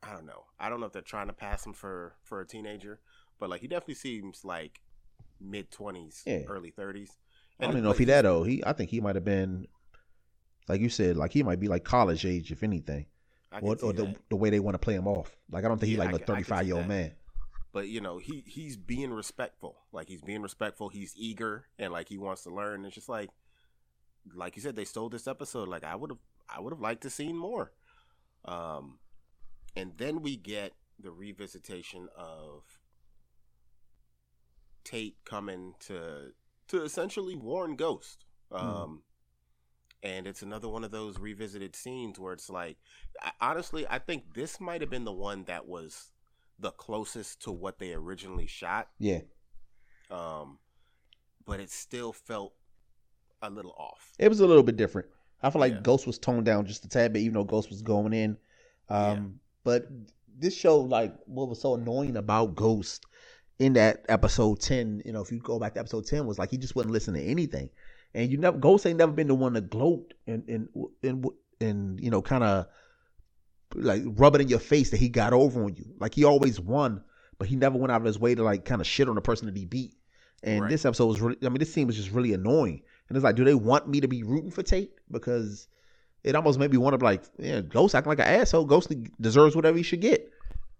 I 0.03 0.13
don't 0.13 0.25
know, 0.25 0.45
I 0.59 0.69
don't 0.69 0.79
know 0.79 0.85
if 0.87 0.93
they're 0.93 1.01
trying 1.01 1.27
to 1.27 1.33
pass 1.33 1.65
him 1.65 1.73
for 1.73 2.15
for 2.23 2.41
a 2.41 2.47
teenager, 2.47 2.99
but 3.39 3.49
like 3.49 3.61
he 3.61 3.67
definitely 3.67 3.95
seems 3.95 4.45
like 4.45 4.81
mid 5.41 5.71
twenties, 5.71 6.23
Yeah. 6.25 6.41
early 6.47 6.71
thirties. 6.71 7.11
I 7.59 7.63
don't 7.65 7.73
even 7.73 7.83
know 7.85 7.91
if 7.91 7.97
he 7.97 8.05
that 8.05 8.25
old. 8.25 8.47
He, 8.47 8.63
I 8.65 8.73
think 8.73 8.89
he 8.89 8.99
might 9.01 9.15
have 9.15 9.23
been, 9.25 9.67
like 10.67 10.81
you 10.81 10.89
said, 10.89 11.17
like 11.17 11.31
he 11.33 11.43
might 11.43 11.59
be 11.59 11.67
like 11.67 11.83
college 11.83 12.25
age, 12.25 12.51
if 12.51 12.63
anything, 12.63 13.05
I 13.51 13.59
or, 13.59 13.77
or 13.81 13.93
the 13.93 14.15
the 14.29 14.35
way 14.35 14.49
they 14.49 14.59
want 14.59 14.75
to 14.75 14.79
play 14.79 14.95
him 14.95 15.07
off. 15.07 15.35
Like 15.49 15.65
I 15.65 15.67
don't 15.67 15.77
think 15.79 15.89
Yeah, 15.89 15.97
he's 15.97 15.99
like 15.99 16.11
a 16.11 16.15
I 16.15 16.17
can 16.19 16.25
see 16.25 16.25
35 16.25 16.67
year 16.67 16.75
old 16.75 16.87
man. 16.87 17.11
but 17.71 17.87
you 17.87 18.01
know 18.01 18.17
he 18.17 18.43
he's 18.47 18.77
being 18.77 19.13
respectful. 19.13 19.77
Like 19.91 20.07
he's 20.07 20.21
being 20.21 20.41
respectful. 20.41 20.89
He's 20.89 21.13
eager 21.17 21.65
and 21.77 21.91
like 21.93 22.09
he 22.09 22.17
wants 22.17 22.43
to 22.43 22.49
learn. 22.49 22.85
It's 22.85 22.95
just 22.95 23.09
like 23.09 23.29
like 24.33 24.55
you 24.55 24.61
said 24.61 24.75
they 24.75 24.85
stole 24.85 25.09
this 25.09 25.27
episode. 25.27 25.67
Like 25.67 25.83
i 25.83 25.95
would 25.95 26.09
have 26.11 26.19
i 26.49 26.59
would 26.59 26.73
have 26.73 26.81
liked 26.81 27.03
to 27.03 27.09
seen 27.09 27.37
more. 27.37 27.71
Um 28.45 28.99
and 29.75 29.93
then 29.97 30.21
we 30.21 30.37
get 30.37 30.73
the 30.99 31.09
revisitation 31.09 32.07
of 32.17 32.63
tate 34.83 35.17
coming 35.25 35.73
to 35.79 36.31
to 36.67 36.83
essentially 36.83 37.35
warn 37.35 37.75
ghost. 37.75 38.25
Um 38.51 39.03
and 40.03 40.27
it's 40.27 40.41
another 40.41 40.67
one 40.69 40.83
of 40.83 40.91
those 40.91 41.19
revisited 41.19 41.75
scenes 41.75 42.19
where 42.19 42.33
it's 42.33 42.49
like 42.49 42.77
I, 43.21 43.31
honestly 43.41 43.85
i 43.89 43.99
think 43.99 44.33
this 44.33 44.59
might 44.59 44.81
have 44.81 44.89
been 44.89 45.05
the 45.05 45.11
one 45.11 45.43
that 45.45 45.67
was 45.67 46.11
the 46.59 46.71
closest 46.71 47.41
to 47.43 47.51
what 47.51 47.79
they 47.79 47.93
originally 47.93 48.47
shot 48.47 48.89
Yeah, 48.99 49.19
um 50.09 50.59
but 51.45 51.59
it 51.59 51.69
still 51.69 52.13
felt 52.13 52.53
a 53.41 53.49
little 53.49 53.73
off 53.77 54.13
it 54.19 54.29
was 54.29 54.39
a 54.39 54.47
little 54.47 54.63
bit 54.63 54.77
different. 54.77 55.07
I 55.43 55.49
feel 55.49 55.59
like 55.59 55.73
Yeah. 55.73 55.81
Ghost 55.81 56.07
was 56.07 56.17
toned 56.17 56.45
down 56.45 56.65
just 56.65 56.85
a 56.85 56.89
tad 56.89 57.13
bit, 57.13 57.19
even 57.19 57.33
though 57.33 57.43
Ghost 57.43 57.69
was 57.69 57.81
going 57.81 58.13
in. 58.13 58.37
Um, 58.89 58.97
Yeah. 58.97 59.21
But 59.63 59.87
this 60.39 60.55
show, 60.55 60.79
like, 60.79 61.13
what 61.25 61.49
was 61.49 61.61
so 61.61 61.75
annoying 61.75 62.17
about 62.17 62.55
Ghost 62.55 63.05
in 63.59 63.73
that 63.73 64.05
episode 64.09 64.59
10, 64.59 65.03
you 65.05 65.11
know, 65.11 65.21
if 65.21 65.31
you 65.31 65.39
go 65.39 65.59
back 65.59 65.73
to 65.73 65.79
episode 65.79 66.05
10, 66.07 66.25
was 66.25 66.39
like 66.39 66.49
he 66.49 66.57
just 66.57 66.75
wouldn't 66.75 66.93
listen 66.93 67.13
to 67.13 67.21
anything. 67.21 67.69
And 68.15 68.31
you 68.31 68.37
never, 68.37 68.57
Ghost 68.57 68.85
ain't 68.87 68.97
never 68.97 69.11
been 69.11 69.27
the 69.27 69.35
one 69.35 69.53
to 69.53 69.61
gloat 69.61 70.13
and, 70.25 70.47
and, 70.47 70.69
and, 71.03 71.25
and 71.59 71.99
you 71.99 72.09
know, 72.09 72.21
kind 72.21 72.43
of 72.45 72.67
like 73.75 74.03
rub 74.05 74.35
it 74.35 74.41
in 74.41 74.47
your 74.47 74.59
face 74.59 74.91
that 74.91 74.97
he 75.01 75.09
got 75.09 75.33
over 75.33 75.63
on 75.65 75.75
you. 75.75 75.85
Like 75.99 76.15
he 76.15 76.23
always 76.23 76.59
won, 76.59 77.03
but 77.37 77.49
he 77.49 77.57
never 77.57 77.77
went 77.77 77.91
out 77.91 77.99
of 77.99 78.05
his 78.05 78.17
way 78.17 78.33
to 78.33 78.41
like 78.41 78.63
kind 78.63 78.79
of 78.79 78.87
shit 78.87 79.09
on 79.09 79.15
the 79.15 79.21
person 79.21 79.47
that 79.47 79.57
he 79.57 79.65
beat. 79.65 79.95
And 80.43 80.61
Right. 80.61 80.71
this 80.71 80.85
episode 80.85 81.07
was 81.07 81.19
really, 81.19 81.37
I 81.43 81.49
mean, 81.49 81.57
this 81.59 81.73
scene 81.73 81.87
was 81.87 81.97
just 81.97 82.11
really 82.11 82.31
annoying. 82.33 82.81
And 83.09 83.17
it's 83.17 83.23
like, 83.23 83.35
do 83.35 83.43
they 83.43 83.53
want 83.53 83.87
me 83.89 83.99
to 83.99 84.07
be 84.07 84.23
rooting 84.23 84.51
for 84.51 84.63
Tate? 84.63 84.93
Because 85.11 85.67
it 86.23 86.35
almost 86.35 86.57
made 86.57 86.71
me 86.71 86.77
want 86.77 86.93
to 86.93 86.97
be 86.97 87.05
like, 87.05 87.23
yeah, 87.37 87.59
Ghost 87.61 87.95
acting 87.95 88.09
like 88.09 88.19
an 88.19 88.25
asshole. 88.25 88.65
Ghost 88.65 88.93
deserves 89.19 89.55
whatever 89.57 89.75
he 89.77 89.83
should 89.83 90.01
get. 90.01 90.31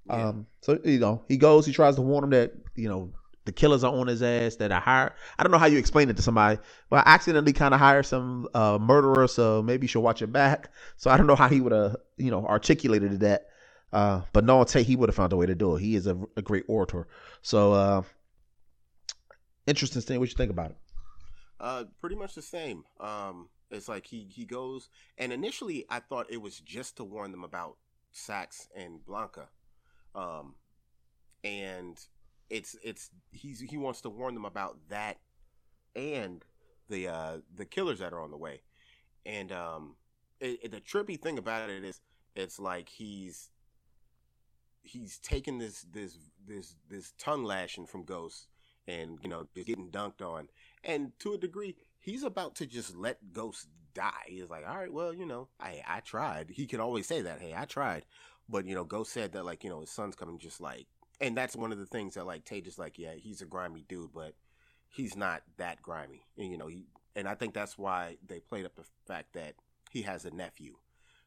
Yeah. 0.08 0.30
Um, 0.30 0.48
so 0.62 0.80
you 0.86 1.00
know, 1.00 1.24
he 1.28 1.36
goes, 1.38 1.65
he 1.65 1.74
tries 1.74 1.95
to 1.95 2.02
warn 2.02 2.24
him 2.24 2.30
that 2.30 2.54
you 2.76 2.88
know 2.88 3.12
the 3.46 3.52
killers 3.52 3.84
are 3.84 3.94
on 3.94 4.08
his 4.08 4.22
ass. 4.22 4.58
That 4.58 4.72
I 4.72 4.80
hire. 4.80 5.16
I 5.38 5.44
don't 5.44 5.52
know 5.52 5.58
how 5.58 5.68
you 5.68 5.78
explain 5.78 6.10
it 6.10 6.18
to 6.18 6.22
somebody, 6.22 6.60
but 6.90 7.06
I 7.08 7.14
accidentally 7.14 7.54
kind 7.54 7.74
of 7.74 7.80
hired 7.80 8.06
some 8.06 8.48
uh, 8.54 8.78
murderer, 8.80 9.28
so 9.28 9.62
maybe 9.62 9.86
you 9.86 9.88
should 9.88 10.02
watch 10.02 10.22
your 10.22 10.28
back. 10.28 10.70
So 10.98 11.12
I 11.12 11.18
don't 11.18 11.28
know 11.28 11.36
how 11.36 11.50
he 11.50 11.62
would 11.62 11.72
have 11.72 11.98
you 12.18 12.32
know 12.32 12.46
articulated 12.46 13.20
that. 13.20 13.48
Uh, 13.92 14.22
but 14.34 14.44
no, 14.44 14.60
I'll 14.60 14.66
he 14.66 14.96
would 14.96 15.10
have 15.10 15.16
found 15.16 15.34
a 15.34 15.38
way 15.38 15.46
to 15.46 15.56
do 15.56 15.76
it. 15.76 15.82
He 15.82 15.96
is 15.96 16.08
a, 16.08 16.18
a 16.36 16.42
great 16.42 16.66
orator. 16.68 17.08
So 17.42 17.74
uh, 17.74 18.02
interesting 19.68 20.02
thing. 20.02 20.20
What 20.20 20.30
you 20.30 20.36
think 20.36 20.52
about 20.52 20.72
it? 20.72 20.78
Uh, 21.60 21.84
pretty 22.02 22.16
much 22.16 22.36
the 22.36 22.42
same. 22.42 22.84
Um, 23.00 23.50
it's 23.72 23.88
like 23.88 24.06
he 24.06 24.28
he 24.30 24.46
goes, 24.46 24.90
and 25.18 25.32
initially 25.32 25.86
I 25.90 26.00
thought 26.00 26.28
it 26.30 26.42
was 26.42 26.60
just 26.60 26.98
to 26.98 27.04
warn 27.04 27.32
them 27.32 27.44
about 27.44 27.78
Saxe 28.12 28.68
and 28.76 29.06
Blanca, 29.06 29.48
um, 30.14 30.56
and 31.44 31.98
it's 32.50 32.76
it's 32.84 33.10
he's 33.32 33.60
he 33.62 33.78
wants 33.78 34.02
to 34.02 34.10
warn 34.10 34.34
them 34.34 34.46
about 34.46 34.78
that 34.90 35.18
and 35.96 36.44
the 36.90 37.08
uh 37.08 37.38
the 37.56 37.66
killers 37.66 38.00
that 38.00 38.14
are 38.14 38.22
on 38.22 38.32
the 38.32 38.38
way, 38.38 38.62
and 39.26 39.52
um, 39.52 39.96
it, 40.40 40.60
it- 40.64 40.72
the 40.72 40.82
trippy 40.82 41.20
thing 41.20 41.38
about 41.38 41.70
it 41.70 41.84
is 41.84 42.02
it's 42.36 42.60
like 42.60 42.90
he's 42.90 43.50
he's 44.84 45.18
taking 45.20 45.58
this 45.58 45.82
this 45.92 46.18
this 46.48 46.76
this 46.90 47.14
tongue 47.18 47.44
lashing 47.44 47.86
from 47.86 48.04
Ghost 48.04 48.48
and 48.88 49.18
you 49.24 49.30
know 49.30 49.48
just 49.56 49.68
getting 49.68 49.90
dunked 49.90 50.22
on. 50.22 50.48
And 50.84 51.12
to 51.20 51.34
a 51.34 51.38
degree 51.38 51.76
he's 52.00 52.24
about 52.24 52.56
to 52.56 52.66
just 52.68 52.96
let 52.96 53.34
ghost 53.34 53.68
die. 53.94 54.12
He's 54.28 54.50
like 54.50 54.68
all 54.68 54.78
right 54.78 54.94
well 54.94 55.14
you 55.14 55.26
know 55.26 55.48
i 55.60 55.82
i 55.88 56.00
tried. 56.02 56.52
He 56.52 56.68
can 56.68 56.80
always 56.80 57.08
say 57.08 57.22
that 57.22 57.42
hey 57.42 57.54
i 57.56 57.66
tried. 57.66 58.06
But 58.48 58.66
you 58.66 58.76
know 58.76 58.84
ghost 58.84 59.12
said 59.12 59.32
that 59.34 59.46
like 59.46 59.64
you 59.64 59.70
know 59.70 59.82
his 59.82 59.90
son's 59.90 60.16
coming 60.16 60.38
just 60.38 60.62
like 60.62 60.88
and 61.21 61.38
that's 61.38 61.56
one 61.56 61.71
of 61.71 61.78
the 61.78 61.86
things 61.86 62.15
that 62.15 62.25
like 62.25 62.45
tate 62.45 62.67
is 62.67 62.78
like 62.78 62.97
yeah 62.97 63.13
he's 63.15 63.41
a 63.41 63.45
grimy 63.45 63.86
dude 63.88 64.12
but 64.13 64.34
he's 64.89 65.15
not 65.15 65.41
that 65.58 65.82
grimy 65.82 66.25
and 66.38 66.51
you 66.51 66.58
know 66.58 66.67
he 66.67 66.86
and 67.15 67.28
i 67.28 67.34
think 67.34 67.54
that's 67.54 67.78
why 67.78 68.17
they 68.28 68.39
played 68.39 68.65
up 68.65 68.75
the 68.75 68.86
fact 69.06 69.34
that 69.34 69.56
he 69.95 70.01
has 70.01 70.25
a 70.25 70.32
nephew. 70.32 70.75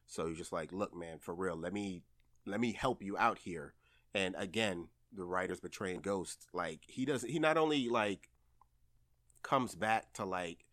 So 0.05 0.27
he's 0.27 0.37
just 0.37 0.53
like 0.53 0.71
look 0.71 0.95
man 0.95 1.17
for 1.17 1.33
real 1.33 1.55
let 1.55 1.73
me 1.73 2.03
let 2.45 2.59
me 2.59 2.71
help 2.71 3.01
you 3.01 3.17
out 3.17 3.39
here. 3.39 3.73
And 4.13 4.35
again 4.37 4.89
the 5.11 5.25
writers 5.25 5.59
betraying 5.59 6.01
ghost 6.01 6.45
like 6.53 6.81
he 6.87 7.03
doesn't 7.03 7.29
he 7.29 7.39
not 7.39 7.57
only 7.57 7.89
like 7.89 8.29
comes 9.41 9.73
back 9.73 10.13
to 10.13 10.23
like 10.23 10.65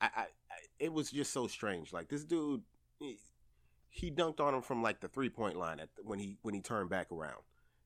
I, 0.00 0.06
I, 0.16 0.20
I 0.20 0.54
it 0.78 0.92
was 0.92 1.10
just 1.10 1.32
so 1.32 1.48
strange 1.48 1.92
like 1.92 2.08
this 2.08 2.24
dude 2.24 2.62
he, 3.00 3.18
he 3.90 4.12
dunked 4.12 4.38
on 4.38 4.54
him 4.54 4.62
from 4.62 4.80
like 4.80 5.00
the 5.00 5.08
three 5.08 5.28
point 5.28 5.56
line 5.56 5.80
at 5.80 5.88
when 6.04 6.20
he 6.20 6.36
when 6.42 6.54
he 6.54 6.60
turned 6.60 6.88
back 6.88 7.10
around 7.10 7.42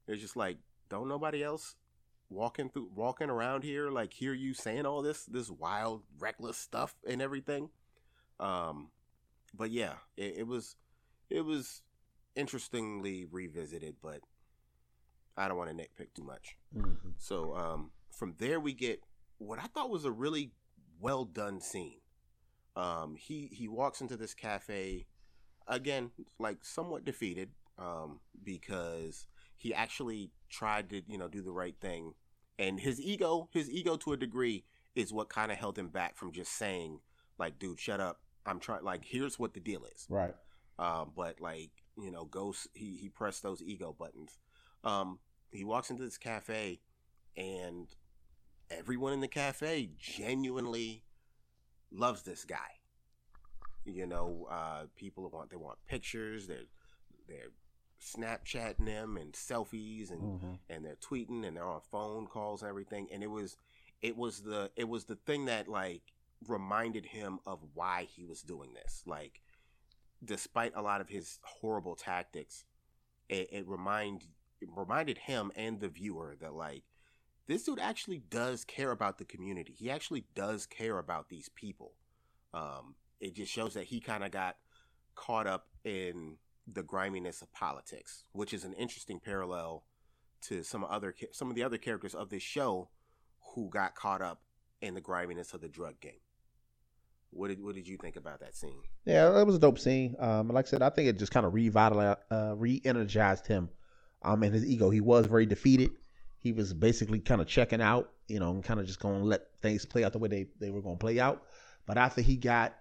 it's 0.08 0.22
just 0.22 0.36
like 0.36 0.58
don't 0.88 1.08
nobody 1.08 1.42
else 1.42 1.76
walking 2.30 2.68
through 2.68 2.90
walking 2.94 3.30
around 3.30 3.62
here 3.62 3.90
like 3.90 4.12
hear 4.12 4.34
you 4.34 4.52
saying 4.52 4.84
all 4.84 5.02
this 5.02 5.24
this 5.24 5.50
wild 5.50 6.02
reckless 6.18 6.56
stuff 6.56 6.94
and 7.08 7.22
everything. 7.22 7.70
Um 8.40 8.90
but 9.54 9.70
yeah 9.70 9.94
it, 10.16 10.38
it 10.38 10.46
was 10.46 10.76
it 11.30 11.42
was 11.42 11.82
interestingly 12.36 13.24
revisited 13.24 13.96
but 14.02 14.20
i 15.36 15.48
don't 15.48 15.56
want 15.56 15.70
to 15.70 15.74
nitpick 15.74 16.12
too 16.14 16.24
much. 16.24 16.56
So 17.16 17.54
um, 17.54 17.90
from 18.10 18.34
there 18.38 18.60
we 18.60 18.72
get 18.72 19.00
what 19.38 19.58
I 19.58 19.66
thought 19.66 19.90
was 19.90 20.04
a 20.04 20.10
really 20.10 20.52
well 21.00 21.24
done 21.24 21.60
scene. 21.60 22.00
Um, 22.76 23.16
he 23.16 23.48
he 23.52 23.68
walks 23.68 24.00
into 24.00 24.16
this 24.16 24.34
cafe 24.34 25.06
again, 25.66 26.10
like 26.38 26.64
somewhat 26.64 27.04
defeated, 27.04 27.50
um, 27.78 28.20
because 28.42 29.26
he 29.58 29.74
actually 29.74 30.30
tried 30.48 30.88
to 30.90 31.02
you 31.06 31.18
know 31.18 31.28
do 31.28 31.42
the 31.42 31.52
right 31.52 31.74
thing, 31.80 32.14
and 32.58 32.80
his 32.80 33.00
ego, 33.00 33.48
his 33.52 33.68
ego 33.68 33.96
to 33.98 34.12
a 34.12 34.16
degree, 34.16 34.64
is 34.94 35.12
what 35.12 35.28
kind 35.28 35.52
of 35.52 35.58
held 35.58 35.78
him 35.78 35.88
back 35.88 36.16
from 36.16 36.32
just 36.32 36.52
saying 36.52 37.00
like, 37.38 37.58
"Dude, 37.58 37.78
shut 37.78 38.00
up. 38.00 38.20
I'm 38.46 38.60
trying. 38.60 38.84
Like, 38.84 39.04
here's 39.04 39.38
what 39.38 39.52
the 39.52 39.60
deal 39.60 39.84
is." 39.84 40.06
Right. 40.08 40.34
Um, 40.78 41.10
but 41.14 41.40
like 41.40 41.70
you 41.96 42.10
know, 42.10 42.24
Ghost 42.24 42.68
he 42.72 42.96
he 42.96 43.08
pressed 43.08 43.42
those 43.42 43.62
ego 43.62 43.94
buttons. 43.98 44.38
Um, 44.84 45.18
he 45.50 45.64
walks 45.64 45.90
into 45.90 46.04
this 46.04 46.18
cafe, 46.18 46.80
and 47.36 47.88
everyone 48.70 49.12
in 49.12 49.20
the 49.20 49.28
cafe 49.28 49.90
genuinely 49.98 51.02
loves 51.90 52.22
this 52.22 52.44
guy. 52.44 52.56
You 53.84 54.06
know, 54.06 54.46
uh, 54.50 54.84
people 54.96 55.28
want 55.30 55.50
they 55.50 55.56
want 55.56 55.78
pictures. 55.86 56.46
They're 56.46 56.68
they're 57.26 57.50
Snapchatting 58.00 58.84
them 58.86 59.16
and 59.16 59.32
selfies 59.32 60.10
and 60.10 60.20
Mm-hmm. 60.22 60.52
and 60.70 60.84
they're 60.84 60.96
tweeting 60.96 61.46
and 61.46 61.56
they're 61.56 61.64
on 61.64 61.80
phone 61.90 62.26
calls 62.26 62.62
and 62.62 62.68
everything. 62.68 63.08
And 63.12 63.22
it 63.22 63.30
was 63.30 63.56
it 64.02 64.16
was 64.16 64.42
the 64.42 64.70
it 64.76 64.88
was 64.88 65.04
the 65.04 65.16
thing 65.16 65.46
that 65.46 65.68
like 65.68 66.02
reminded 66.46 67.06
him 67.06 67.40
of 67.46 67.58
why 67.74 68.06
he 68.08 68.24
was 68.24 68.42
doing 68.42 68.72
this. 68.74 69.02
Like 69.06 69.40
despite 70.24 70.72
a 70.74 70.82
lot 70.82 71.00
of 71.00 71.08
his 71.08 71.38
horrible 71.42 71.94
tactics, 71.96 72.64
it, 73.28 73.48
it 73.52 73.68
remind 73.68 74.24
it 74.60 74.68
reminded 74.76 75.18
him 75.18 75.52
and 75.56 75.80
the 75.80 75.88
viewer 75.88 76.36
that 76.40 76.54
like 76.54 76.84
this 77.46 77.62
dude 77.64 77.78
actually 77.80 78.18
does 78.30 78.64
care 78.64 78.90
about 78.90 79.18
the 79.18 79.24
community. 79.24 79.72
He 79.76 79.90
actually 79.90 80.24
does 80.34 80.66
care 80.66 80.98
about 80.98 81.28
these 81.30 81.48
people. 81.48 81.92
Um, 82.52 82.94
it 83.20 83.34
just 83.34 83.50
shows 83.52 83.74
that 83.74 83.84
he 83.84 84.00
kind 84.00 84.22
of 84.22 84.30
got 84.30 84.56
caught 85.14 85.46
up 85.46 85.66
in 85.84 86.36
the 86.70 86.82
griminess 86.82 87.42
of 87.42 87.52
politics, 87.52 88.24
which 88.32 88.52
is 88.52 88.64
an 88.64 88.72
interesting 88.74 89.20
parallel 89.20 89.84
to 90.42 90.62
some 90.62 90.84
other 90.84 91.14
some 91.32 91.48
of 91.48 91.56
the 91.56 91.62
other 91.62 91.78
characters 91.78 92.14
of 92.14 92.30
this 92.30 92.42
show 92.42 92.88
who 93.54 93.68
got 93.70 93.94
caught 93.94 94.22
up 94.22 94.42
in 94.80 94.94
the 94.94 95.00
griminess 95.00 95.54
of 95.54 95.60
the 95.60 95.68
drug 95.68 96.00
game. 96.00 96.20
What 97.30 97.48
did 97.48 97.62
what 97.62 97.74
did 97.74 97.88
you 97.88 97.96
think 97.96 98.16
about 98.16 98.40
that 98.40 98.54
scene? 98.54 98.82
Yeah, 99.04 99.30
that 99.30 99.46
was 99.46 99.56
a 99.56 99.58
dope 99.58 99.78
scene. 99.78 100.16
Um, 100.18 100.48
like 100.48 100.66
I 100.66 100.68
said, 100.68 100.82
I 100.82 100.90
think 100.90 101.08
it 101.08 101.18
just 101.18 101.32
kind 101.32 101.44
of 101.44 101.54
revitalized, 101.54 102.18
uh, 102.30 102.54
re-energized 102.56 103.46
him, 103.46 103.68
um, 104.22 104.42
and 104.42 104.54
his 104.54 104.64
ego. 104.64 104.90
He 104.90 105.00
was 105.00 105.26
very 105.26 105.46
defeated. 105.46 105.90
He 106.38 106.52
was 106.52 106.72
basically 106.72 107.18
kind 107.18 107.40
of 107.40 107.46
checking 107.46 107.82
out, 107.82 108.10
you 108.28 108.38
know, 108.38 108.50
and 108.50 108.64
kind 108.64 108.80
of 108.80 108.86
just 108.86 109.00
going 109.00 109.20
to 109.20 109.26
let 109.26 109.42
things 109.60 109.84
play 109.84 110.04
out 110.04 110.12
the 110.12 110.18
way 110.18 110.28
they, 110.28 110.46
they 110.60 110.70
were 110.70 110.80
going 110.80 110.96
to 110.96 111.00
play 111.00 111.18
out. 111.18 111.42
But 111.84 111.98
after 111.98 112.20
he 112.20 112.36
got 112.36 112.74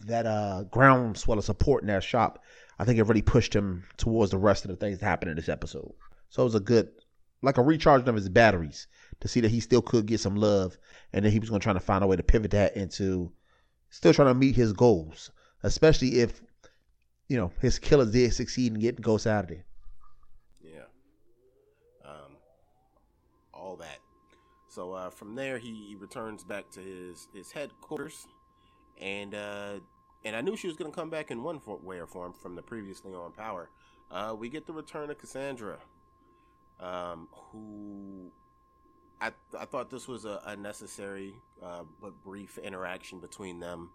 that 0.00 0.26
uh, 0.26 0.64
groundswell 0.70 1.38
of 1.38 1.44
support 1.44 1.82
in 1.82 1.88
that 1.88 2.02
shop, 2.02 2.42
I 2.78 2.84
think 2.84 2.98
it 2.98 3.04
really 3.04 3.22
pushed 3.22 3.54
him 3.54 3.84
towards 3.96 4.30
the 4.30 4.38
rest 4.38 4.64
of 4.64 4.70
the 4.70 4.76
things 4.76 4.98
that 4.98 5.06
happened 5.06 5.30
in 5.30 5.36
this 5.36 5.48
episode. 5.48 5.92
So 6.28 6.42
it 6.42 6.46
was 6.46 6.54
a 6.54 6.60
good, 6.60 6.88
like 7.42 7.58
a 7.58 7.62
recharging 7.62 8.08
of 8.08 8.16
his 8.16 8.28
batteries 8.28 8.86
to 9.20 9.28
see 9.28 9.40
that 9.40 9.50
he 9.50 9.60
still 9.60 9.82
could 9.82 10.06
get 10.06 10.20
some 10.20 10.36
love, 10.36 10.76
and 11.12 11.24
then 11.24 11.32
he 11.32 11.38
was 11.38 11.50
going 11.50 11.60
to 11.60 11.64
try 11.64 11.72
to 11.72 11.80
find 11.80 12.02
a 12.02 12.06
way 12.06 12.16
to 12.16 12.22
pivot 12.22 12.50
that 12.50 12.76
into 12.76 13.32
still 13.90 14.12
trying 14.12 14.28
to 14.28 14.34
meet 14.34 14.56
his 14.56 14.72
goals, 14.72 15.30
especially 15.62 16.20
if 16.20 16.42
you 17.28 17.36
know 17.36 17.52
his 17.60 17.78
killers 17.78 18.10
did 18.10 18.34
succeed 18.34 18.72
in 18.72 18.80
getting 18.80 19.00
Ghost 19.00 19.26
out 19.26 19.44
of 19.44 19.50
there. 19.50 19.64
Yeah. 20.60 20.88
Um, 22.04 22.36
all 23.52 23.76
that. 23.76 23.98
So 24.68 24.92
uh, 24.92 25.10
from 25.10 25.36
there, 25.36 25.58
he, 25.58 25.72
he 25.90 25.94
returns 25.94 26.42
back 26.42 26.68
to 26.72 26.80
his, 26.80 27.28
his 27.32 27.52
headquarters, 27.52 28.26
and 29.00 29.34
uh, 29.34 29.74
and 30.24 30.34
I 30.34 30.40
knew 30.40 30.56
she 30.56 30.66
was 30.66 30.76
going 30.76 30.90
to 30.90 30.94
come 30.94 31.10
back 31.10 31.30
in 31.30 31.42
one 31.42 31.60
way 31.82 31.98
or 31.98 32.06
form 32.06 32.32
from 32.32 32.54
the 32.54 32.62
previously 32.62 33.12
on 33.12 33.32
Power. 33.32 33.68
Uh, 34.10 34.34
we 34.38 34.48
get 34.48 34.66
the 34.66 34.72
return 34.72 35.10
of 35.10 35.18
Cassandra, 35.18 35.78
um, 36.80 37.28
who 37.32 38.30
I 39.20 39.32
I 39.58 39.64
thought 39.64 39.90
this 39.90 40.08
was 40.08 40.24
a, 40.24 40.40
a 40.46 40.56
necessary 40.56 41.34
uh, 41.62 41.82
but 42.00 42.22
brief 42.22 42.58
interaction 42.58 43.20
between 43.20 43.60
them, 43.60 43.90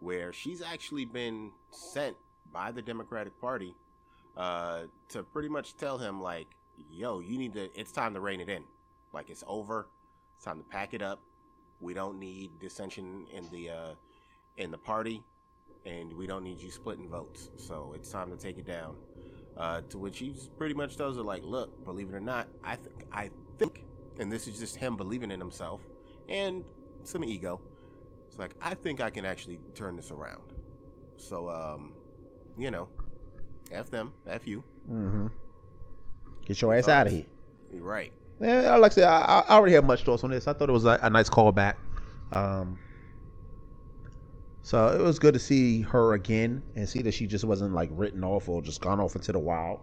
where 0.00 0.32
she's 0.32 0.62
actually 0.62 1.04
been 1.04 1.52
sent 1.70 2.16
by 2.52 2.72
the 2.72 2.82
Democratic 2.82 3.40
Party 3.40 3.74
uh, 4.36 4.82
to 5.08 5.22
pretty 5.22 5.48
much 5.48 5.76
tell 5.76 5.98
him 5.98 6.20
like, 6.22 6.48
"Yo, 6.90 7.20
you 7.20 7.38
need 7.38 7.52
to. 7.54 7.68
It's 7.78 7.92
time 7.92 8.14
to 8.14 8.20
rein 8.20 8.40
it 8.40 8.48
in. 8.48 8.64
Like 9.12 9.30
it's 9.30 9.44
over. 9.46 9.86
It's 10.36 10.44
time 10.44 10.58
to 10.58 10.64
pack 10.64 10.94
it 10.94 11.02
up. 11.02 11.20
We 11.80 11.94
don't 11.94 12.18
need 12.18 12.58
dissension 12.60 13.26
in 13.32 13.48
the 13.50 13.70
uh, 13.70 13.94
in 14.56 14.70
the 14.70 14.78
party, 14.78 15.22
and 15.86 16.12
we 16.12 16.26
don't 16.26 16.44
need 16.44 16.60
you 16.60 16.70
splitting 16.70 17.08
votes. 17.08 17.50
So 17.56 17.92
it's 17.94 18.10
time 18.10 18.30
to 18.30 18.36
take 18.36 18.58
it 18.58 18.66
down." 18.66 18.96
Uh, 19.56 19.82
to 19.90 19.98
which 19.98 20.18
he 20.18 20.34
pretty 20.56 20.74
much 20.74 20.96
tells 20.96 21.16
her 21.16 21.22
like, 21.22 21.42
"Look, 21.44 21.84
believe 21.84 22.08
it 22.08 22.14
or 22.14 22.20
not, 22.20 22.48
I 22.64 22.76
think 22.76 23.04
I 23.12 23.30
think, 23.58 23.84
and 24.18 24.30
this 24.32 24.46
is 24.46 24.58
just 24.58 24.76
him 24.76 24.96
believing 24.96 25.30
in 25.30 25.40
himself 25.40 25.80
and 26.28 26.64
some 27.02 27.24
ego. 27.24 27.60
It's 28.28 28.38
like 28.38 28.54
I 28.62 28.74
think 28.74 29.00
I 29.00 29.10
can 29.10 29.24
actually 29.24 29.58
turn 29.74 29.96
this 29.96 30.10
around. 30.10 30.54
So, 31.16 31.50
um, 31.50 31.92
you 32.56 32.70
know, 32.70 32.88
f 33.70 33.90
them, 33.90 34.12
f 34.26 34.46
you. 34.46 34.64
Mm-hmm. 34.90 35.26
Get 36.46 36.62
your 36.62 36.74
ass 36.74 36.88
out 36.88 37.08
of 37.08 37.12
here. 37.12 37.26
You're 37.72 37.82
right. 37.82 38.12
Yeah, 38.40 38.76
like 38.76 38.92
I 38.92 38.94
said, 38.94 39.04
I, 39.04 39.44
I 39.48 39.56
already 39.56 39.74
have 39.74 39.84
much 39.84 40.04
thoughts 40.04 40.24
on 40.24 40.30
this. 40.30 40.48
I 40.48 40.54
thought 40.54 40.68
it 40.68 40.72
was 40.72 40.86
a, 40.86 40.98
a 41.02 41.10
nice 41.10 41.28
callback. 41.28 41.74
Um, 42.32 42.78
so 44.62 44.88
it 44.88 45.00
was 45.00 45.18
good 45.18 45.34
to 45.34 45.40
see 45.40 45.82
her 45.82 46.14
again 46.14 46.62
and 46.76 46.88
see 46.88 47.02
that 47.02 47.12
she 47.12 47.26
just 47.26 47.44
wasn't 47.44 47.74
like 47.74 47.88
written 47.92 48.22
off 48.24 48.48
or 48.48 48.60
just 48.60 48.80
gone 48.80 49.00
off 49.00 49.16
into 49.16 49.32
the 49.32 49.38
wild 49.38 49.80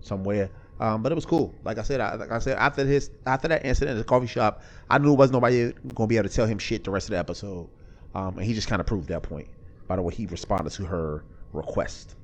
somewhere. 0.00 0.50
Um, 0.78 1.02
but 1.02 1.12
it 1.12 1.14
was 1.14 1.26
cool. 1.26 1.54
Like 1.62 1.78
I 1.78 1.82
said, 1.82 2.00
I, 2.00 2.14
like 2.14 2.30
I 2.30 2.38
said, 2.38 2.56
after 2.56 2.84
his 2.84 3.10
after 3.26 3.48
that 3.48 3.64
incident 3.64 3.98
at 3.98 3.98
the 3.98 4.04
coffee 4.04 4.26
shop, 4.26 4.62
I 4.88 4.98
knew 4.98 5.12
it 5.12 5.18
wasn't 5.18 5.34
nobody 5.34 5.72
gonna 5.94 6.06
be 6.06 6.16
able 6.16 6.28
to 6.28 6.34
tell 6.34 6.46
him 6.46 6.58
shit 6.58 6.84
the 6.84 6.90
rest 6.90 7.08
of 7.08 7.12
the 7.12 7.18
episode. 7.18 7.68
Um, 8.14 8.38
and 8.38 8.46
he 8.46 8.54
just 8.54 8.68
kind 8.68 8.80
of 8.80 8.86
proved 8.86 9.08
that 9.08 9.22
point 9.22 9.48
by 9.86 9.96
the 9.96 10.02
way 10.02 10.14
he 10.14 10.26
responded 10.26 10.70
to 10.70 10.84
her 10.84 11.24
request. 11.52 12.16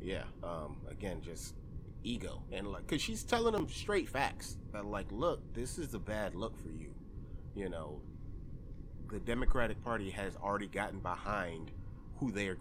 Yeah. 0.00 0.24
Um, 0.42 0.76
again, 0.88 1.20
just 1.20 1.54
ego 2.04 2.42
and 2.52 2.66
like, 2.68 2.86
cause 2.86 3.02
she's 3.02 3.22
telling 3.22 3.54
him 3.54 3.68
straight 3.68 4.08
facts 4.08 4.56
that 4.72 4.84
like, 4.84 5.06
look, 5.10 5.40
this 5.54 5.78
is 5.78 5.94
a 5.94 5.98
bad 5.98 6.34
look 6.34 6.56
for 6.62 6.70
you. 6.70 6.94
You 7.54 7.68
know, 7.68 8.00
the 9.10 9.18
Democratic 9.20 9.82
Party 9.82 10.10
has 10.10 10.36
already 10.36 10.66
gotten 10.66 11.00
behind 11.00 11.70
who 12.18 12.30
they're 12.30 12.58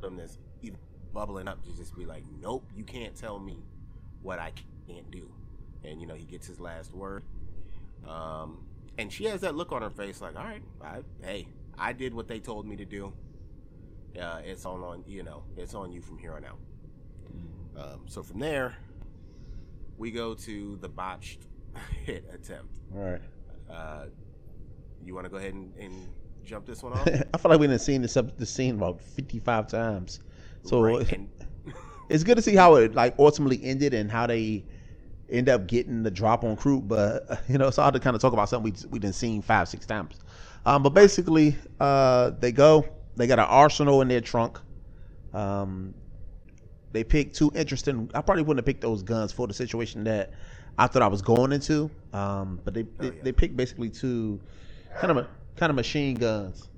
them 0.00 0.16
that's 0.16 0.38
even 0.62 0.78
bubbling 1.14 1.46
up 1.46 1.64
to 1.64 1.76
just 1.76 1.96
be 1.96 2.04
like, 2.04 2.24
nope, 2.40 2.64
you 2.76 2.82
can't 2.82 3.14
tell 3.14 3.38
me 3.38 3.56
what 4.20 4.40
I 4.40 4.52
can't 4.88 5.08
do. 5.10 5.30
And 5.84 6.00
you 6.00 6.06
know, 6.06 6.14
he 6.14 6.24
gets 6.24 6.46
his 6.46 6.58
last 6.58 6.92
word. 6.92 7.22
Um, 8.06 8.66
and 8.98 9.12
she 9.12 9.24
has 9.26 9.40
that 9.42 9.54
look 9.54 9.70
on 9.70 9.82
her 9.82 9.90
face, 9.90 10.20
like, 10.20 10.36
all 10.36 10.44
right, 10.44 10.62
I, 10.82 11.02
hey, 11.24 11.46
I 11.78 11.92
did 11.92 12.12
what 12.12 12.26
they 12.26 12.40
told 12.40 12.66
me 12.66 12.76
to 12.76 12.84
do. 12.84 13.12
Uh, 14.20 14.40
it's 14.44 14.66
on 14.66 14.82
on 14.82 15.04
you 15.06 15.22
know, 15.22 15.44
it's 15.56 15.74
on 15.74 15.92
you 15.92 16.02
from 16.02 16.18
here 16.18 16.34
on 16.34 16.44
out. 16.44 16.58
Um, 17.76 18.02
so 18.06 18.22
from 18.22 18.38
there, 18.40 18.74
we 19.98 20.10
go 20.10 20.34
to 20.34 20.76
the 20.80 20.88
botched 20.88 21.46
hit 22.04 22.24
attempt. 22.32 22.74
All 22.94 23.02
right. 23.02 23.20
Uh, 23.70 24.04
you 25.04 25.14
want 25.14 25.24
to 25.24 25.30
go 25.30 25.36
ahead 25.36 25.54
and, 25.54 25.72
and 25.78 26.08
jump 26.44 26.66
this 26.66 26.82
one 26.82 26.92
off? 26.94 27.06
I 27.08 27.38
feel 27.38 27.50
like 27.50 27.60
we've 27.60 27.80
seen 27.80 28.02
this 28.02 28.16
up 28.16 28.36
this 28.38 28.50
scene 28.50 28.76
about 28.76 29.00
fifty 29.00 29.38
five 29.38 29.66
times. 29.68 30.20
So 30.64 30.80
Right, 30.82 31.10
and- 31.12 31.28
it's 32.08 32.24
good 32.24 32.36
to 32.36 32.42
see 32.42 32.54
how 32.54 32.74
it 32.76 32.94
like 32.94 33.14
ultimately 33.18 33.60
ended 33.64 33.94
and 33.94 34.10
how 34.10 34.26
they 34.26 34.64
end 35.30 35.48
up 35.48 35.66
getting 35.66 36.02
the 36.02 36.10
drop 36.10 36.44
on 36.44 36.56
crew. 36.56 36.80
But 36.80 37.42
you 37.48 37.58
know, 37.58 37.68
it's 37.68 37.76
hard 37.78 37.94
to 37.94 38.00
kind 38.00 38.14
of 38.14 38.20
talk 38.22 38.32
about 38.32 38.48
something 38.48 38.72
we 38.72 38.88
we 38.90 38.98
done 38.98 39.12
seen 39.12 39.42
five 39.42 39.68
six 39.68 39.86
times. 39.86 40.20
Um, 40.64 40.82
but 40.82 40.90
basically, 40.90 41.56
uh, 41.80 42.30
they 42.38 42.52
go. 42.52 42.84
They 43.16 43.26
got 43.26 43.38
an 43.38 43.46
arsenal 43.46 44.00
in 44.02 44.08
their 44.08 44.20
trunk. 44.20 44.58
Um, 45.34 45.94
they 46.92 47.04
picked 47.04 47.36
two 47.36 47.50
interesting. 47.54 48.10
I 48.14 48.20
probably 48.20 48.42
wouldn't 48.42 48.58
have 48.58 48.66
picked 48.66 48.82
those 48.82 49.02
guns 49.02 49.32
for 49.32 49.46
the 49.46 49.54
situation 49.54 50.04
that 50.04 50.32
I 50.78 50.86
thought 50.86 51.02
I 51.02 51.08
was 51.08 51.22
going 51.22 51.52
into. 51.52 51.90
Um, 52.12 52.60
but 52.64 52.74
they 52.74 52.82
they, 52.98 53.06
yeah. 53.08 53.22
they 53.22 53.32
picked 53.32 53.56
basically 53.56 53.90
two 53.90 54.40
kind 54.98 55.10
of 55.10 55.16
a, 55.18 55.28
kind 55.56 55.70
of 55.70 55.76
machine 55.76 56.14
guns. 56.14 56.68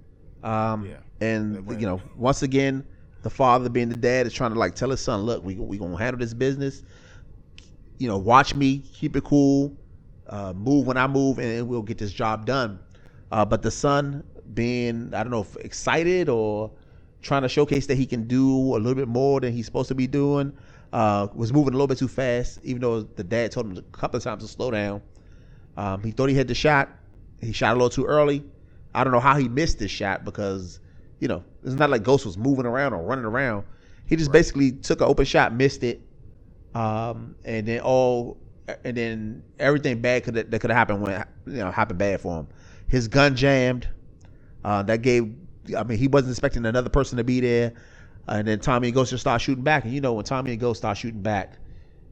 Um, 0.43 0.87
Yeah. 0.87 0.97
and 1.21 1.81
you 1.81 1.87
know, 1.87 2.01
once 2.17 2.43
again, 2.43 2.85
the 3.23 3.31
father 3.31 3.69
being 3.69 3.89
the 3.89 3.97
dad 3.97 4.27
is 4.27 4.33
trying 4.33 4.53
to 4.53 4.59
like 4.59 4.75
tell 4.75 4.91
his 4.91 5.01
son, 5.01 5.23
look, 5.23 5.45
we 5.45 5.57
we 5.57 5.79
gonna 5.79 5.97
handle 5.97 6.19
this 6.19 6.35
business. 6.35 6.83
You 7.99 8.09
know, 8.09 8.19
watch 8.19 8.55
me, 8.55 8.79
keep 8.79 9.17
it 9.17 9.25
cool, 9.25 9.77
uh, 10.29 10.53
move 10.53 10.87
when 10.87 10.97
I 10.97 11.07
move, 11.07 11.39
and 11.39 11.69
we'll 11.69 11.83
get 11.83 11.99
this 11.99 12.13
job 12.13 12.45
done. 12.45 12.81
Uh, 13.31 13.45
but 13.45 13.63
the 13.63 13.71
son 13.71 14.23
being, 14.53 15.13
I 15.15 15.23
don't 15.23 15.31
know, 15.31 15.47
excited 15.61 16.29
or 16.29 16.71
trying 17.25 17.43
to 17.43 17.49
showcase 17.49 17.87
that 17.87 17.97
he 17.97 18.07
can 18.07 18.29
do 18.29 18.77
a 18.77 18.79
little 18.79 18.95
bit 18.95 19.09
more 19.09 19.41
than 19.41 19.53
he's 19.53 19.67
supposed 19.67 19.89
to 19.89 19.95
be 19.95 20.07
doing, 20.07 20.53
uh, 20.93 21.27
was 21.35 21.53
moving 21.53 21.75
a 21.75 21.77
little 21.77 21.89
bit 21.89 21.99
too 21.99 22.09
fast. 22.09 22.61
Even 22.63 22.83
though 22.83 23.03
the 23.03 23.25
dad 23.25 23.51
told 23.51 23.67
him 23.67 23.77
a 23.77 23.83
couple 23.97 24.17
of 24.19 24.23
times 24.23 24.43
to 24.43 24.49
slow 24.49 24.71
down. 24.71 25.03
Um, 25.77 26.03
he 26.05 26.13
thought 26.13 26.29
he 26.29 26.37
had 26.37 26.47
the 26.47 26.55
shot. 26.55 26.91
He 27.41 27.53
shot 27.53 27.73
a 27.73 27.75
little 27.75 27.91
too 27.91 28.05
early. 28.05 28.45
I 28.95 29.03
don't 29.03 29.13
know 29.13 29.21
how 29.21 29.37
he 29.37 29.49
missed 29.49 29.81
this 29.81 29.91
shot 29.91 30.25
because, 30.25 30.79
you 31.19 31.27
know, 31.27 31.43
it's 31.65 31.75
not 31.75 31.91
like 31.91 32.05
Ghost 32.05 32.25
was 32.25 32.39
moving 32.39 32.65
around 32.65 32.93
or 32.93 33.03
running 33.03 33.25
around. 33.25 33.65
He 34.07 34.17
just 34.17 34.31
basically 34.31 34.73
took 34.73 35.01
an 35.01 35.09
open 35.09 35.25
shot, 35.25 35.53
missed 35.53 35.83
it, 35.83 36.01
um, 36.75 37.35
and 37.45 37.67
then 37.67 37.81
all, 37.81 38.37
and 38.85 38.97
then 38.97 39.43
everything 39.59 40.01
bad 40.01 40.25
could 40.25 40.35
that 40.35 40.61
could 40.61 40.71
have 40.71 40.77
happened 40.77 41.03
when 41.03 41.25
you 41.47 41.55
know 41.55 41.71
happened 41.71 41.99
bad 41.99 42.21
for 42.21 42.41
him. 42.41 42.49
His 42.87 43.09
gun 43.09 43.35
jammed. 43.35 43.89
Uh, 44.65 44.83
that 44.85 45.03
gave. 45.03 45.35
I 45.77 45.83
mean, 45.85 45.99
he 45.99 46.09
wasn't 46.09 46.33
expecting 46.33 46.65
another 46.67 46.91
person 46.91 47.19
to 47.19 47.25
be 47.25 47.41
there, 47.41 47.73
and 48.29 48.47
then 48.47 48.61
Tommy 48.61 48.89
and 48.89 48.95
Ghost 48.95 49.11
just 49.11 49.23
start 49.23 49.41
shooting 49.41 49.65
back. 49.65 49.85
And 49.85 49.93
you 49.93 50.01
know, 50.01 50.13
when 50.15 50.25
Tommy 50.25 50.53
and 50.53 50.61
Ghost 50.61 50.79
start 50.81 50.99
shooting 50.99 51.23
back, 51.23 51.59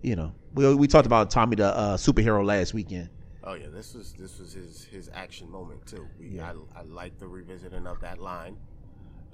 you 0.03 0.17
know, 0.17 0.33
we 0.55 0.75
we 0.75 0.87
talked 0.89 1.07
about 1.07 1.31
Tommy 1.31 1.57
the 1.57 1.67
uh, 1.67 1.97
superhero 1.97 2.45
last 2.45 2.75
weekend. 2.75 3.09
Oh 3.45 3.55
yeah, 3.55 3.67
this 3.73 3.95
was 3.95 4.13
this 4.13 4.39
was 4.39 4.53
his 4.53 4.85
his 4.85 5.11
action 5.15 5.51
moment 5.51 5.85
too. 5.87 6.07
We, 6.19 6.29
Yeah. 6.37 6.53
I 6.77 6.81
I 6.81 6.83
like 6.85 7.19
the 7.19 7.27
revisiting 7.27 7.87
of 7.87 8.01
that 8.01 8.21
line. 8.21 8.57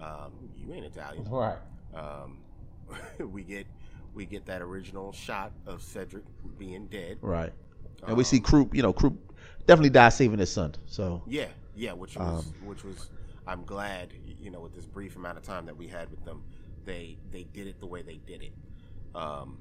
Um, 0.01 0.33
you 0.57 0.73
ain't 0.73 0.87
Italian. 0.87 1.25
Right. 1.29 1.59
Um, 1.95 2.39
we 3.33 3.43
get 3.43 3.67
we 4.15 4.25
get 4.25 4.47
that 4.47 4.63
original 4.63 5.13
shot 5.13 5.53
of 5.67 5.83
Cedric 5.83 6.25
being 6.59 6.87
dead. 6.87 7.19
Right. 7.21 7.53
And 8.07 8.17
we 8.17 8.25
see 8.25 8.39
Um, 8.39 8.43
Croup. 8.45 8.75
You 8.75 8.83
know, 8.83 8.93
Croup 8.93 9.19
definitely 9.67 9.91
died 9.91 10.11
saving 10.11 10.39
his 10.39 10.51
son. 10.51 10.75
So 10.87 11.23
Yeah, 11.27 11.47
yeah, 11.77 11.93
which 11.93 12.17
was 12.17 12.47
Um, 12.47 12.53
which 12.67 12.85
was 12.85 13.11
I'm 13.49 13.65
glad 13.65 14.13
you 14.39 14.51
know 14.51 14.61
with 14.61 14.75
this 14.75 14.87
brief 14.87 15.17
amount 15.17 15.39
of 15.39 15.43
time 15.43 15.67
that 15.67 15.77
we 15.77 15.89
had 15.89 16.11
with 16.11 16.25
them, 16.25 16.45
they 16.85 17.19
they 17.31 17.45
did 17.45 17.67
it 17.67 17.81
the 17.81 17.87
way 17.87 18.03
they 18.03 18.21
did 18.27 18.43
it. 18.43 18.53
Um, 19.15 19.59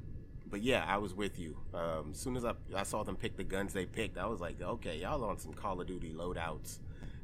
but 0.50 0.62
yeah, 0.62 0.86
I 0.88 0.98
was 0.98 1.14
with 1.14 1.40
you. 1.40 1.58
Um, 1.74 2.10
as 2.12 2.20
soon 2.20 2.36
as 2.36 2.44
I 2.44 2.54
I 2.76 2.84
saw 2.84 3.04
them 3.04 3.16
pick 3.16 3.38
the 3.38 3.46
guns 3.46 3.74
they 3.74 3.86
picked, 3.86 4.18
I 4.18 4.28
was 4.28 4.42
like, 4.42 4.62
okay, 4.62 4.98
y'all 4.98 5.24
on 5.24 5.40
some 5.40 5.54
Call 5.54 5.80
of 5.80 5.88
Duty 5.88 6.14
loadouts, 6.14 6.80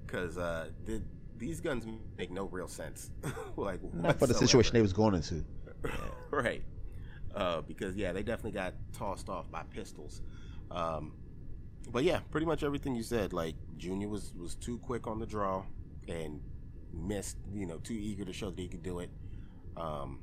because 0.05 0.37
uh, 0.37 0.69
the, 0.85 1.01
these 1.37 1.59
guns 1.59 1.85
make 2.17 2.31
no 2.31 2.45
real 2.45 2.69
sense. 2.69 3.11
like 3.57 3.81
not 3.93 4.17
for 4.17 4.27
the 4.27 4.33
situation 4.33 4.73
they 4.73 4.81
was 4.81 4.93
going 4.93 5.15
into. 5.15 5.43
right. 6.31 6.63
Uh, 7.35 7.61
because 7.61 7.95
yeah, 7.95 8.13
they 8.13 8.23
definitely 8.23 8.51
got 8.51 8.73
tossed 8.93 9.27
off 9.27 9.51
by 9.51 9.63
pistols. 9.63 10.21
Um, 10.71 11.13
but 11.91 12.05
yeah, 12.05 12.19
pretty 12.31 12.45
much 12.45 12.63
everything 12.63 12.95
you 12.95 13.03
said. 13.03 13.33
Like 13.33 13.55
Junior 13.77 14.07
was 14.07 14.33
was 14.33 14.55
too 14.55 14.77
quick 14.77 15.07
on 15.07 15.19
the 15.19 15.25
draw 15.25 15.63
and 16.07 16.41
missed. 16.93 17.37
You 17.53 17.65
know, 17.65 17.77
too 17.77 17.93
eager 17.95 18.25
to 18.25 18.33
show 18.33 18.49
that 18.49 18.59
he 18.59 18.67
could 18.67 18.83
do 18.83 18.99
it. 18.99 19.09
Um, 19.75 20.19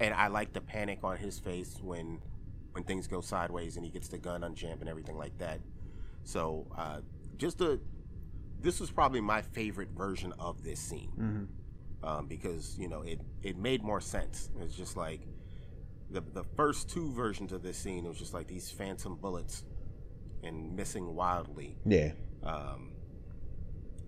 and 0.00 0.12
I 0.14 0.28
like 0.28 0.52
the 0.52 0.60
panic 0.60 1.00
on 1.04 1.16
his 1.16 1.38
face 1.38 1.78
when 1.82 2.20
when 2.72 2.84
things 2.84 3.06
go 3.06 3.20
sideways 3.20 3.76
and 3.76 3.84
he 3.84 3.90
gets 3.90 4.08
the 4.08 4.18
gun 4.18 4.42
unjammed 4.42 4.80
and 4.80 4.88
everything 4.88 5.16
like 5.16 5.38
that. 5.38 5.60
So 6.24 6.66
uh, 6.76 7.00
just 7.36 7.60
a 7.60 7.80
this 8.60 8.80
was 8.80 8.90
probably 8.90 9.20
my 9.20 9.42
favorite 9.42 9.90
version 9.90 10.32
of 10.38 10.62
this 10.64 10.80
scene 10.80 11.12
Mm-hmm. 11.20 12.08
um, 12.08 12.26
because 12.26 12.76
you 12.78 12.88
know 12.88 13.02
it 13.02 13.20
it 13.42 13.56
made 13.56 13.82
more 13.82 14.00
sense. 14.00 14.50
It's 14.60 14.74
just 14.74 14.96
like 14.96 15.20
the 16.10 16.20
the 16.20 16.44
first 16.56 16.88
two 16.90 17.12
versions 17.12 17.52
of 17.52 17.62
this 17.62 17.76
scene. 17.76 18.04
It 18.04 18.08
was 18.08 18.18
just 18.18 18.34
like 18.34 18.46
these 18.48 18.70
phantom 18.70 19.16
bullets 19.16 19.64
and 20.42 20.74
missing 20.76 21.14
wildly. 21.14 21.76
Yeah. 21.86 22.12
Um, 22.42 22.92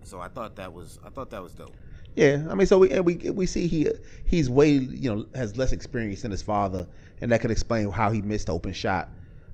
so 0.03 0.19
I 0.19 0.27
thought 0.27 0.55
that 0.57 0.73
was 0.73 0.99
I 1.05 1.09
thought 1.09 1.29
that 1.31 1.41
was 1.41 1.53
dope. 1.53 1.75
Yeah, 2.17 2.47
I 2.49 2.55
mean, 2.55 2.65
so 2.65 2.79
we 2.79 2.89
and 2.89 3.05
we 3.05 3.15
we 3.15 3.45
see 3.45 3.67
he 3.67 3.87
he's 4.25 4.49
way 4.49 4.71
you 4.71 5.13
know 5.13 5.27
has 5.35 5.55
less 5.55 5.71
experience 5.71 6.23
than 6.23 6.31
his 6.31 6.41
father, 6.41 6.87
and 7.21 7.31
that 7.31 7.41
could 7.41 7.51
explain 7.51 7.91
how 7.91 8.09
he 8.09 8.23
missed 8.23 8.47
the 8.47 8.55
open 8.55 8.73
shot, 8.73 9.09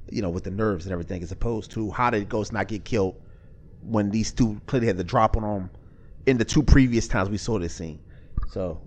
you 0.09 0.21
know, 0.21 0.29
with 0.29 0.45
the 0.45 0.51
nerves 0.51 0.85
and 0.85 0.93
everything, 0.93 1.21
as 1.21 1.33
opposed 1.33 1.71
to 1.71 1.91
how 1.91 2.09
did 2.09 2.29
Ghost 2.29 2.53
not 2.53 2.69
get 2.69 2.85
killed 2.85 3.21
when 3.81 4.11
these 4.11 4.31
two 4.31 4.61
clearly 4.65 4.87
had 4.87 4.95
the 4.95 5.03
drop 5.03 5.35
on 5.35 5.43
him 5.43 5.69
in 6.25 6.37
the 6.37 6.45
two 6.45 6.63
previous 6.63 7.05
times 7.05 7.29
we 7.29 7.37
saw 7.37 7.59
this 7.59 7.73
scene. 7.73 7.99
So, 8.49 8.79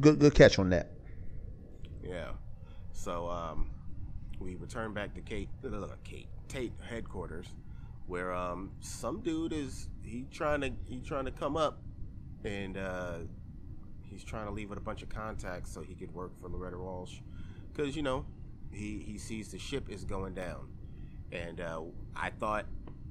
good 0.00 0.18
good 0.18 0.34
catch 0.34 0.58
on 0.58 0.70
that. 0.70 0.92
Yeah. 2.02 2.30
So 2.92 3.28
um, 3.28 3.68
we 4.40 4.54
return 4.54 4.94
back 4.94 5.12
to 5.16 5.20
Kate, 5.20 5.50
uh, 5.62 5.86
Kate 6.02 6.28
Tate 6.48 6.72
headquarters, 6.88 7.48
where 8.06 8.32
um, 8.32 8.72
some 8.80 9.20
dude 9.20 9.52
is 9.52 9.88
he 10.02 10.24
trying 10.30 10.62
to 10.62 10.72
he 10.88 11.02
trying 11.02 11.26
to 11.26 11.30
come 11.30 11.58
up, 11.58 11.82
and 12.44 12.76
uh, 12.76 13.14
he's 14.02 14.24
trying 14.24 14.46
to 14.46 14.52
leave 14.52 14.68
with 14.70 14.78
a 14.78 14.82
bunch 14.82 15.02
of 15.02 15.08
contacts 15.08 15.72
so 15.72 15.80
he 15.82 15.94
could 15.94 16.12
work 16.14 16.32
for 16.40 16.48
Loretta 16.48 16.78
Walsh, 16.78 17.18
because 17.72 17.96
you 17.96 18.02
know 18.02 18.24
he 18.70 18.98
he 19.06 19.18
sees 19.18 19.50
the 19.50 19.58
ship 19.58 19.88
is 19.88 20.04
going 20.04 20.34
down, 20.34 20.68
and 21.30 21.60
uh, 21.60 21.80
I 22.16 22.30
thought, 22.30 22.66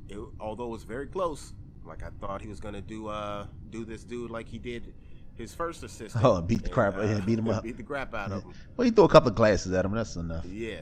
it, 0.10 0.18
although 0.40 0.66
it 0.66 0.72
was 0.72 0.84
very 0.84 1.08
close, 1.08 1.54
like 1.86 2.04
I 2.04 2.10
thought 2.20 2.42
he 2.42 2.48
was 2.48 2.60
gonna 2.60 2.82
do 2.82 3.08
uh 3.08 3.48
do 3.70 3.86
this 3.86 4.04
dude 4.04 4.32
like 4.32 4.48
he 4.48 4.60
did. 4.60 4.94
His 5.38 5.56
first 5.56 5.82
assistant. 5.82 6.24
Oh, 6.24 6.40
beat 6.42 6.60
the 6.60 6.66
and, 6.66 6.74
crap- 6.74 6.98
yeah, 6.98 7.20
beat 7.22 7.40
him 7.40 7.48
up. 7.50 7.64
Beat 7.64 7.78
the 7.78 7.84
crap 7.84 8.14
out 8.14 8.32
of 8.32 8.44
him. 8.44 8.54
Well, 8.78 8.86
he 8.86 8.92
threw 8.92 9.06
a 9.06 9.10
couple 9.10 9.30
of 9.30 9.36
glasses 9.36 9.72
at 9.72 9.86
him. 9.86 9.92
That's 9.94 10.16
enough. 10.16 10.46
Yeah. 10.46 10.82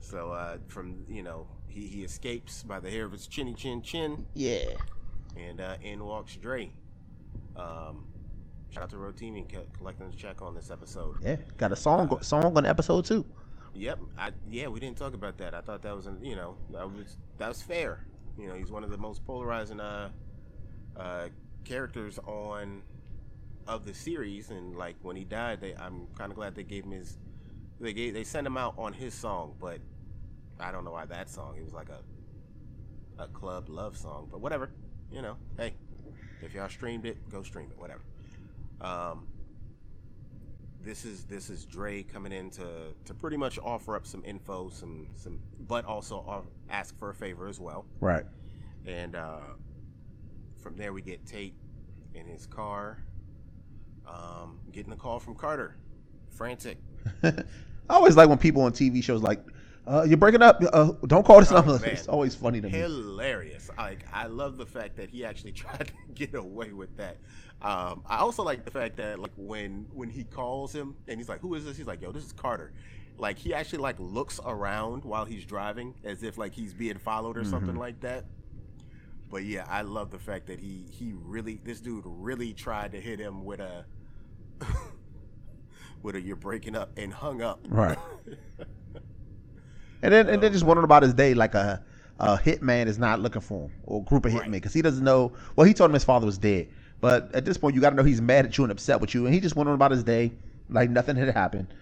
So 0.00 0.30
uh, 0.32 0.58
from 0.68 1.04
you 1.08 1.22
know 1.22 1.46
he, 1.68 1.86
he 1.86 2.04
escapes 2.04 2.62
by 2.62 2.80
the 2.80 2.90
hair 2.90 3.04
of 3.04 3.12
his 3.12 3.26
chinny 3.26 3.54
chin 3.54 3.82
chin, 3.82 4.26
Yeah. 4.34 4.64
And 5.36 5.60
uh, 5.60 5.76
in 5.82 6.04
walks 6.04 6.36
Dre. 6.36 6.70
Um, 7.56 8.04
shout 8.70 8.84
out 8.84 8.90
to 8.90 8.96
Rotimi 8.96 9.50
co- 9.52 9.66
collecting 9.76 10.10
the 10.10 10.16
check 10.16 10.42
on 10.42 10.54
this 10.54 10.70
episode. 10.70 11.16
Yeah. 11.22 11.36
Got 11.56 11.72
a 11.72 11.76
song 11.76 12.18
song 12.22 12.56
on 12.56 12.66
episode 12.66 13.04
two. 13.04 13.24
Yep. 13.74 14.00
I, 14.18 14.30
yeah, 14.50 14.68
we 14.68 14.80
didn't 14.80 14.98
talk 14.98 15.14
about 15.14 15.38
that. 15.38 15.54
I 15.54 15.60
thought 15.60 15.82
that 15.82 15.96
was 15.96 16.06
an, 16.06 16.18
you 16.22 16.36
know 16.36 16.56
that 16.72 16.90
was 16.90 17.16
that 17.38 17.48
was 17.48 17.62
fair. 17.62 18.04
You 18.38 18.48
know, 18.48 18.54
he's 18.54 18.70
one 18.70 18.84
of 18.84 18.90
the 18.90 18.98
most 18.98 19.24
polarizing 19.24 19.80
uh, 19.80 20.10
uh, 20.96 21.28
characters 21.64 22.18
on 22.26 22.82
of 23.66 23.84
the 23.84 23.94
series, 23.94 24.50
and 24.50 24.76
like 24.76 24.96
when 25.02 25.16
he 25.16 25.24
died, 25.24 25.60
they 25.60 25.74
I'm 25.74 26.06
kind 26.16 26.30
of 26.30 26.36
glad 26.36 26.54
they 26.54 26.64
gave 26.64 26.84
him 26.84 26.92
his 26.92 27.18
they 27.80 27.92
gave 27.92 28.14
they 28.14 28.24
sent 28.24 28.46
him 28.46 28.56
out 28.56 28.74
on 28.78 28.92
his 28.92 29.14
song, 29.14 29.54
but 29.60 29.78
I 30.60 30.70
don't 30.70 30.84
know 30.84 30.92
why 30.92 31.06
that 31.06 31.30
song. 31.30 31.56
It 31.58 31.64
was 31.64 31.72
like 31.72 31.88
a 31.88 32.02
a 33.22 33.28
club 33.28 33.68
love 33.68 33.96
song, 33.96 34.28
but 34.30 34.40
whatever. 34.40 34.70
You 35.12 35.22
know, 35.22 35.36
hey, 35.58 35.74
if 36.40 36.54
y'all 36.54 36.68
streamed 36.68 37.06
it, 37.06 37.28
go 37.30 37.42
stream 37.42 37.68
it. 37.70 37.78
Whatever. 37.78 38.02
Um, 38.80 39.26
this 40.82 41.04
is 41.04 41.24
this 41.24 41.50
is 41.50 41.64
Dre 41.64 42.02
coming 42.02 42.32
in 42.32 42.50
to 42.50 42.94
to 43.04 43.14
pretty 43.14 43.36
much 43.36 43.58
offer 43.62 43.94
up 43.94 44.06
some 44.06 44.22
info, 44.24 44.68
some 44.70 45.08
some, 45.14 45.38
but 45.68 45.84
also 45.84 46.44
ask 46.70 46.98
for 46.98 47.10
a 47.10 47.14
favor 47.14 47.48
as 47.48 47.60
well. 47.60 47.84
Right. 48.00 48.24
And 48.86 49.14
uh, 49.14 49.40
from 50.62 50.76
there, 50.76 50.92
we 50.92 51.02
get 51.02 51.24
Tate 51.26 51.54
in 52.14 52.26
his 52.26 52.46
car, 52.46 52.98
um, 54.06 54.58
getting 54.72 54.92
a 54.92 54.96
call 54.96 55.18
from 55.20 55.34
Carter, 55.34 55.76
frantic. 56.30 56.78
I 57.22 57.34
always 57.88 58.16
like 58.16 58.28
when 58.28 58.38
people 58.38 58.62
on 58.62 58.72
TV 58.72 59.02
shows 59.02 59.22
like, 59.22 59.44
uh, 59.86 60.04
"You're 60.06 60.16
breaking 60.16 60.42
up. 60.42 60.62
Uh, 60.72 60.92
don't 61.06 61.24
call 61.24 61.40
this 61.40 61.50
Oh, 61.52 61.56
number." 61.56 61.78
man. 61.80 61.90
It's 61.90 62.08
always 62.08 62.34
funny 62.34 62.60
to 62.60 62.68
me. 62.68 62.78
Hilarious! 62.78 63.70
Like 63.76 64.04
I 64.12 64.26
love 64.26 64.56
the 64.56 64.66
fact 64.66 64.96
that 64.96 65.10
he 65.10 65.24
actually 65.24 65.52
tried 65.62 65.88
to 65.88 65.92
get 66.14 66.34
away 66.34 66.72
with 66.72 66.96
that. 66.96 67.18
Um, 67.60 68.02
I 68.06 68.18
also 68.18 68.42
like 68.42 68.64
the 68.64 68.70
fact 68.70 68.96
that 68.96 69.18
like 69.18 69.32
when 69.36 69.86
when 69.92 70.10
he 70.10 70.24
calls 70.24 70.72
him 70.74 70.96
and 71.08 71.18
he's 71.18 71.28
like, 71.28 71.40
"Who 71.40 71.54
is 71.54 71.64
this?" 71.64 71.76
He's 71.76 71.86
like, 71.86 72.02
"Yo, 72.02 72.12
this 72.12 72.24
is 72.24 72.32
Carter." 72.32 72.72
Like 73.18 73.38
he 73.38 73.54
actually 73.54 73.78
like 73.80 73.96
looks 73.98 74.40
around 74.44 75.04
while 75.04 75.24
he's 75.24 75.44
driving 75.44 75.94
as 76.02 76.22
if 76.22 76.38
like 76.38 76.52
he's 76.54 76.74
being 76.74 76.98
followed 76.98 77.36
or 77.36 77.44
something 77.44 77.76
like 77.76 78.00
that. 78.00 78.24
But 79.30 79.44
yeah, 79.44 79.64
I 79.68 79.82
love 79.82 80.10
the 80.10 80.18
fact 80.18 80.46
that 80.48 80.58
he 80.58 80.86
he 80.90 81.12
really 81.14 81.60
this 81.62 81.80
dude 81.80 82.04
really 82.06 82.52
tried 82.52 82.92
to 82.92 83.00
hit 83.00 83.18
him 83.20 83.44
with 83.44 83.60
a 83.60 83.84
with 86.02 86.16
a 86.16 86.20
you're 86.20 86.36
breaking 86.36 86.74
up 86.74 86.90
and 86.96 87.12
hung 87.12 87.42
up. 87.42 87.60
Right. 87.68 87.98
And 90.02 90.12
then 90.12 90.28
and 90.28 90.42
then 90.42 90.52
just 90.52 90.64
wondering 90.64 90.84
about 90.84 91.02
his 91.02 91.14
day, 91.14 91.34
like 91.34 91.54
a 91.54 91.82
a 92.18 92.36
hitman 92.36 92.86
is 92.86 92.98
not 92.98 93.20
looking 93.20 93.40
for 93.42 93.64
him 93.66 93.72
or 93.84 94.00
a 94.00 94.04
group 94.04 94.24
of 94.26 94.32
hitmen 94.32 94.52
because 94.52 94.74
he 94.74 94.82
doesn't 94.82 95.04
know. 95.04 95.32
Well, 95.56 95.66
he 95.66 95.74
told 95.74 95.90
him 95.90 95.94
his 95.94 96.04
father 96.04 96.26
was 96.26 96.38
dead, 96.38 96.68
but 97.00 97.34
at 97.34 97.44
this 97.44 97.58
point, 97.58 97.74
you 97.74 97.80
got 97.80 97.90
to 97.90 97.96
know 97.96 98.04
he's 98.04 98.20
mad 98.20 98.46
at 98.46 98.56
you 98.58 98.64
and 98.64 98.70
upset 98.70 99.00
with 99.00 99.14
you, 99.14 99.26
and 99.26 99.34
he 99.34 99.40
just 99.40 99.56
wondering 99.56 99.74
about 99.74 99.90
his 99.90 100.04
day, 100.04 100.32
like 100.68 100.90
nothing 100.90 101.16
had 101.16 101.28
happened. 101.30 101.74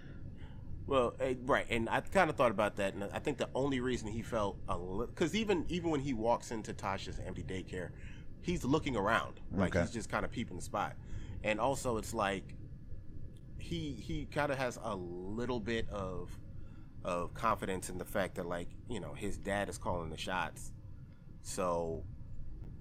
Well, 0.86 1.14
eh, 1.20 1.34
right, 1.44 1.66
and 1.70 1.88
I 1.88 2.00
kind 2.00 2.28
of 2.30 2.36
thought 2.36 2.50
about 2.50 2.76
that, 2.76 2.94
and 2.94 3.04
I 3.04 3.20
think 3.20 3.38
the 3.38 3.48
only 3.54 3.80
reason 3.80 4.08
he 4.08 4.22
felt 4.22 4.58
a 4.68 4.76
little, 4.76 5.06
because 5.06 5.36
even 5.36 5.64
even 5.68 5.90
when 5.90 6.00
he 6.00 6.12
walks 6.12 6.50
into 6.50 6.74
Tasha's 6.74 7.20
empty 7.24 7.44
daycare, 7.44 7.90
he's 8.40 8.64
looking 8.64 8.96
around, 8.96 9.40
like 9.54 9.74
Okay. 9.74 9.76
he's 9.76 9.90
just 9.92 10.08
kind 10.08 10.24
of 10.24 10.32
peeping 10.32 10.56
the 10.56 10.62
spot, 10.62 10.96
and 11.44 11.60
also 11.60 11.96
it's 11.96 12.12
like 12.12 12.56
he 13.58 13.92
he 13.92 14.26
kind 14.26 14.50
of 14.50 14.58
has 14.58 14.78
a 14.82 14.94
little 14.96 15.60
bit 15.60 15.88
of 15.90 16.36
of 17.04 17.34
confidence 17.34 17.88
in 17.88 17.98
the 17.98 18.04
fact 18.04 18.36
that 18.36 18.46
like 18.46 18.68
you 18.88 19.00
know 19.00 19.14
his 19.14 19.38
dad 19.38 19.68
is 19.68 19.78
calling 19.78 20.10
the 20.10 20.18
shots, 20.18 20.72
so 21.42 22.04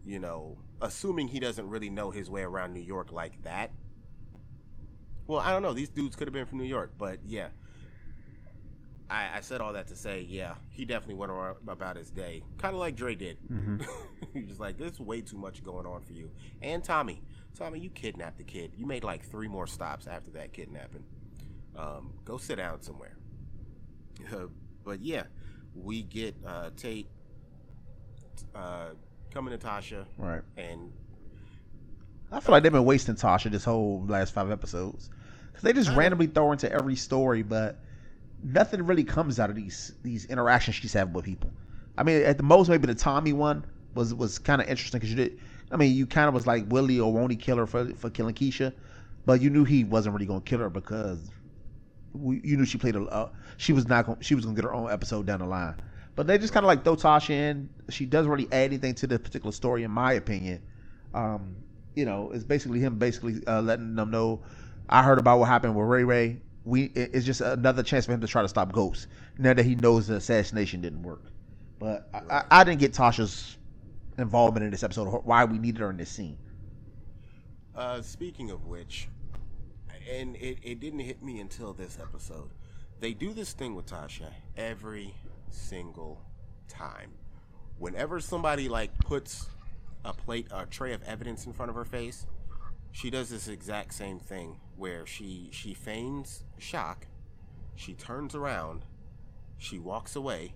you 0.06 0.20
know 0.20 0.58
assuming 0.82 1.28
he 1.28 1.40
doesn't 1.40 1.70
really 1.70 1.90
know 1.90 2.12
his 2.12 2.30
way 2.30 2.42
around 2.42 2.74
New 2.74 2.82
York 2.82 3.12
like 3.12 3.42
that. 3.44 3.72
Well, 5.28 5.40
I 5.40 5.52
don't 5.52 5.62
know. 5.62 5.74
These 5.74 5.90
dudes 5.90 6.16
could 6.16 6.28
have 6.28 6.34
been 6.34 6.46
from 6.46 6.58
New 6.58 6.66
York, 6.66 6.94
but 6.98 7.20
yeah. 7.26 7.50
I, 9.12 9.38
I 9.38 9.42
said 9.42 9.60
all 9.60 9.74
that 9.74 9.88
to 9.88 9.96
say, 9.96 10.26
yeah, 10.30 10.56
he 10.70 10.86
definitely 10.86 11.16
went 11.16 11.32
around 11.32 11.58
about 11.68 11.96
his 11.98 12.12
day, 12.12 12.44
kind 12.60 12.76
of 12.76 12.80
like 12.80 12.96
Dre 12.96 13.16
did. 13.16 13.38
He's 14.34 14.48
just 14.48 14.60
like, 14.60 14.78
there's 14.78 15.00
way 15.00 15.22
too 15.22 15.38
much 15.38 15.64
going 15.64 15.88
on 15.88 16.04
for 16.04 16.14
you. 16.14 16.30
And 16.62 16.84
Tommy, 16.84 17.24
Tommy, 17.56 17.80
you 17.80 17.90
kidnapped 17.90 18.38
the 18.38 18.44
kid. 18.44 18.74
You 18.78 18.86
made 18.86 19.04
like 19.04 19.26
three 19.26 19.48
more 19.48 19.66
stops 19.68 20.06
after 20.08 20.30
that 20.32 20.54
kidnapping. 20.54 21.04
Um, 21.76 22.14
go 22.24 22.38
sit 22.38 22.58
down 22.58 22.82
somewhere. 22.82 23.18
Uh, 24.34 24.48
but 24.84 25.02
yeah, 25.02 25.24
we 25.76 26.02
get 26.04 26.36
uh, 26.46 26.70
Tate 26.76 27.08
uh, 28.56 28.90
coming 29.34 29.58
to 29.58 29.66
Tasha, 29.66 30.06
Right. 30.18 30.42
and 30.58 30.92
I 32.32 32.40
feel 32.40 32.52
like 32.54 32.64
they've 32.64 32.72
been 32.72 32.86
wasting 32.86 33.16
Tasha 33.16 33.52
this 33.52 33.64
whole 33.64 34.06
last 34.08 34.34
five 34.34 34.52
episodes 34.52 35.10
because 35.48 35.64
they 35.64 35.74
just 35.74 35.90
randomly 35.96 36.28
throw 36.28 36.52
into 36.52 36.72
every 36.72 36.96
story, 36.96 37.42
but 37.44 37.80
nothing 38.44 38.86
really 38.86 39.04
comes 39.04 39.40
out 39.40 39.50
of 39.50 39.56
these 39.56 39.94
these 40.04 40.26
interactions 40.26 40.76
she's 40.76 40.94
having 40.94 41.14
with 41.14 41.26
people. 41.26 41.52
I 41.98 42.04
mean, 42.04 42.24
at 42.24 42.38
the 42.38 42.44
most, 42.44 42.70
maybe 42.70 42.88
the 42.88 42.96
Tommy 42.96 43.34
one 43.34 43.66
was 43.96 44.14
was 44.14 44.40
kind 44.40 44.62
of 44.62 44.68
interesting 44.68 45.00
because 45.00 45.10
you 45.10 45.16
did. 45.18 45.40
I 45.72 45.78
mean, 45.78 45.96
you 45.96 46.06
kind 46.08 46.28
of 46.28 46.34
was 46.34 46.48
like 46.48 46.66
Willie 46.70 47.00
or 47.00 47.12
won't 47.12 47.32
he 47.32 47.38
kill 47.38 47.58
her 47.58 47.68
for 47.68 47.94
for 47.96 48.10
killing 48.10 48.34
Keisha, 48.36 48.74
but 49.26 49.42
you 49.42 49.50
knew 49.50 49.64
he 49.66 49.84
wasn't 49.84 50.14
really 50.14 50.26
gonna 50.26 50.42
kill 50.42 50.60
her 50.60 50.70
because 50.70 51.30
we, 52.14 52.42
you 52.44 52.58
knew 52.58 52.66
she 52.66 52.78
played 52.78 52.96
a. 52.96 53.04
Uh, 53.04 53.30
she 53.58 53.74
was 53.74 53.88
not. 53.88 54.06
Gonna, 54.06 54.24
she 54.24 54.36
was 54.36 54.46
gonna 54.46 54.56
get 54.56 54.64
her 54.64 54.74
own 54.74 54.92
episode 54.92 55.26
down 55.26 55.40
the 55.40 55.46
line. 55.46 55.76
But 56.16 56.28
they 56.28 56.38
just 56.38 56.54
kind 56.54 56.66
of 56.66 56.68
like 56.68 56.84
throw 56.84 56.96
Tasha 56.96 57.30
in. 57.30 57.70
She 57.90 58.06
doesn't 58.06 58.30
really 58.30 58.48
add 58.52 58.66
anything 58.66 58.94
to 58.96 59.08
the 59.08 59.18
particular 59.18 59.52
story, 59.52 59.84
in 59.84 59.92
my 59.92 60.14
opinion. 60.14 60.62
Um, 61.14 61.56
you 61.96 62.06
know, 62.06 62.32
it's 62.32 62.44
basically 62.44 62.80
him 62.80 62.98
basically 62.98 63.46
uh, 63.48 63.62
letting 63.62 63.96
them 63.96 64.12
know. 64.12 64.42
I 64.90 65.04
heard 65.04 65.20
about 65.20 65.40
what 65.40 65.48
happened 65.48 65.76
with 65.76 65.86
Ray 65.86 66.04
Ray. 66.04 66.42
We 66.66 66.86
it's 66.96 67.26
just 67.26 67.42
another 67.42 67.84
chance 67.84 68.06
for 68.06 68.12
him 68.12 68.22
to 68.22 68.28
try 68.28 68.42
to 68.42 68.50
stop 68.50 68.72
Ghost 68.72 69.08
now 69.38 69.54
that 69.54 69.64
he 69.64 69.76
knows 69.76 70.08
the 70.08 70.16
assassination 70.16 70.82
didn't 70.82 71.04
work. 71.04 71.24
But 71.80 72.10
I, 72.30 72.44
I, 72.52 72.64
didn't 72.66 72.82
get 72.82 72.92
Tasha's 72.92 73.58
involvement 74.18 74.66
in 74.66 74.72
this 74.72 74.84
episode. 74.84 75.08
Why 75.24 75.46
we 75.46 75.58
needed 75.58 75.80
her 75.80 75.90
in 75.90 75.96
this 75.96 76.10
scene. 76.10 76.38
Uh, 77.74 78.02
speaking 78.02 78.52
of 78.52 78.66
which, 78.66 79.08
and 80.10 80.36
it, 80.36 80.58
it 80.64 80.80
didn't 80.80 81.00
hit 81.00 81.22
me 81.22 81.40
until 81.40 81.74
this 81.74 81.98
episode. 82.02 82.50
They 83.00 83.14
do 83.14 83.34
this 83.34 83.54
thing 83.54 83.76
with 83.76 83.86
Tasha 83.86 84.32
every 84.58 85.14
single 85.50 86.22
time. 86.68 87.12
Whenever 87.78 88.20
somebody 88.20 88.68
like 88.68 88.98
puts 89.00 89.50
a 90.04 90.14
plate, 90.14 90.48
a 90.52 90.66
tray 90.66 90.94
of 90.94 91.04
evidence 91.04 91.46
in 91.46 91.54
front 91.54 91.70
of 91.70 91.76
her 91.76 91.86
face, 91.86 92.26
she 92.92 93.10
does 93.10 93.30
this 93.30 93.48
exact 93.48 93.94
same 93.94 94.20
thing 94.20 94.60
where 94.76 95.06
she 95.06 95.50
she 95.52 95.74
feigns 95.74 96.44
shock, 96.58 97.08
she 97.76 97.94
turns 97.94 98.36
around, 98.36 98.86
she 99.58 99.80
walks 99.80 100.16
away, 100.16 100.54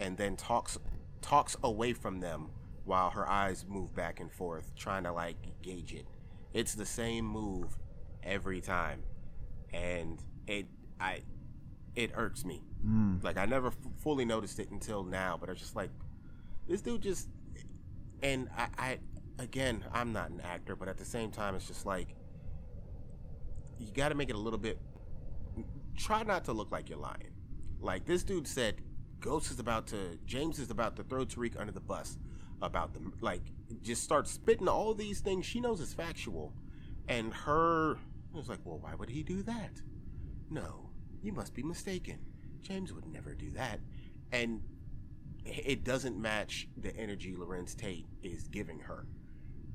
and 0.00 0.16
then 0.16 0.36
talks 0.36 0.78
talks 1.22 1.56
away 1.62 1.92
from 1.92 2.20
them 2.20 2.50
while 2.84 3.10
her 3.10 3.26
eyes 3.28 3.64
move 3.66 3.94
back 3.94 4.20
and 4.20 4.30
forth, 4.30 4.74
trying 4.76 5.04
to 5.04 5.12
like 5.12 5.36
gauge 5.62 5.94
it. 5.94 6.06
It's 6.52 6.74
the 6.74 6.84
same 6.84 7.24
move 7.24 7.78
every 8.24 8.60
time, 8.60 9.02
and 9.72 10.22
it 10.46 10.66
I 11.00 11.22
it 11.94 12.12
irks 12.14 12.44
me. 12.44 12.62
Mm. 12.84 13.22
Like 13.22 13.36
I 13.36 13.46
never 13.46 13.68
f- 13.68 13.76
fully 13.98 14.24
noticed 14.24 14.58
it 14.58 14.70
until 14.70 15.04
now, 15.04 15.36
but 15.38 15.48
I 15.48 15.52
was 15.52 15.60
just 15.60 15.76
like, 15.76 15.90
this 16.68 16.82
dude 16.82 17.02
just, 17.02 17.28
and 18.22 18.48
I, 18.56 18.68
I 18.78 18.98
again, 19.38 19.84
I'm 19.92 20.12
not 20.12 20.30
an 20.30 20.40
actor, 20.40 20.76
but 20.76 20.88
at 20.88 20.98
the 20.98 21.04
same 21.04 21.30
time, 21.30 21.54
it's 21.54 21.66
just 21.66 21.86
like 21.86 22.14
you 23.78 23.92
got 23.92 24.10
to 24.10 24.14
make 24.14 24.30
it 24.30 24.36
a 24.36 24.38
little 24.38 24.58
bit. 24.58 24.78
Try 25.96 26.22
not 26.22 26.44
to 26.44 26.52
look 26.52 26.72
like 26.72 26.88
you're 26.88 26.98
lying. 26.98 27.32
Like 27.80 28.04
this 28.06 28.22
dude 28.22 28.48
said, 28.48 28.80
Ghost 29.20 29.50
is 29.50 29.58
about 29.58 29.86
to, 29.88 30.18
James 30.26 30.58
is 30.58 30.70
about 30.70 30.96
to 30.96 31.04
throw 31.04 31.24
Tariq 31.24 31.58
under 31.58 31.72
the 31.72 31.80
bus 31.80 32.18
about 32.62 32.94
them. 32.94 33.14
Like, 33.20 33.42
just 33.82 34.02
start 34.02 34.28
spitting 34.28 34.68
all 34.68 34.94
these 34.94 35.20
things 35.20 35.46
she 35.46 35.60
knows 35.60 35.80
is 35.80 35.94
factual, 35.94 36.52
and 37.08 37.32
her 37.32 37.98
was 38.34 38.48
like, 38.48 38.60
well, 38.64 38.78
why 38.78 38.94
would 38.94 39.10
he 39.10 39.22
do 39.22 39.42
that? 39.42 39.80
No, 40.50 40.90
you 41.22 41.32
must 41.32 41.54
be 41.54 41.62
mistaken. 41.62 42.18
James 42.62 42.92
would 42.92 43.06
never 43.06 43.34
do 43.34 43.50
that. 43.52 43.80
And 44.32 44.62
it 45.44 45.84
doesn't 45.84 46.20
match 46.20 46.68
the 46.76 46.94
energy 46.96 47.34
Larenz 47.34 47.76
Tate 47.76 48.06
is 48.22 48.48
giving 48.48 48.80
her. 48.80 49.06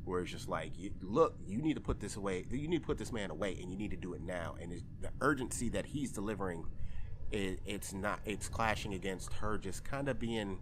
Where 0.06 0.22
it's 0.22 0.32
just 0.32 0.50
like, 0.50 0.72
look, 1.02 1.36
you 1.46 1.62
need 1.62 1.76
to 1.76 1.82
put 1.82 2.00
this 2.00 2.16
away. 2.16 2.46
You 2.50 2.68
need 2.68 2.82
to 2.82 2.88
put 2.88 2.98
this 2.98 3.12
man 3.12 3.30
away, 3.30 3.60
and 3.62 3.72
you 3.72 3.78
need 3.78 3.92
to 3.92 3.98
do 3.98 4.14
it 4.14 4.22
now. 4.22 4.56
And 4.60 4.72
the 4.72 5.10
urgency 5.22 5.70
that 5.70 5.86
he's 5.86 6.12
delivering, 6.12 6.66
it, 7.32 7.60
it's 7.66 7.94
not. 7.94 8.20
It's 8.26 8.48
clashing 8.48 8.94
against 8.96 9.32
her 9.34 9.58
just 9.60 9.84
kind 9.84 10.10
of 10.10 10.18
being. 10.18 10.60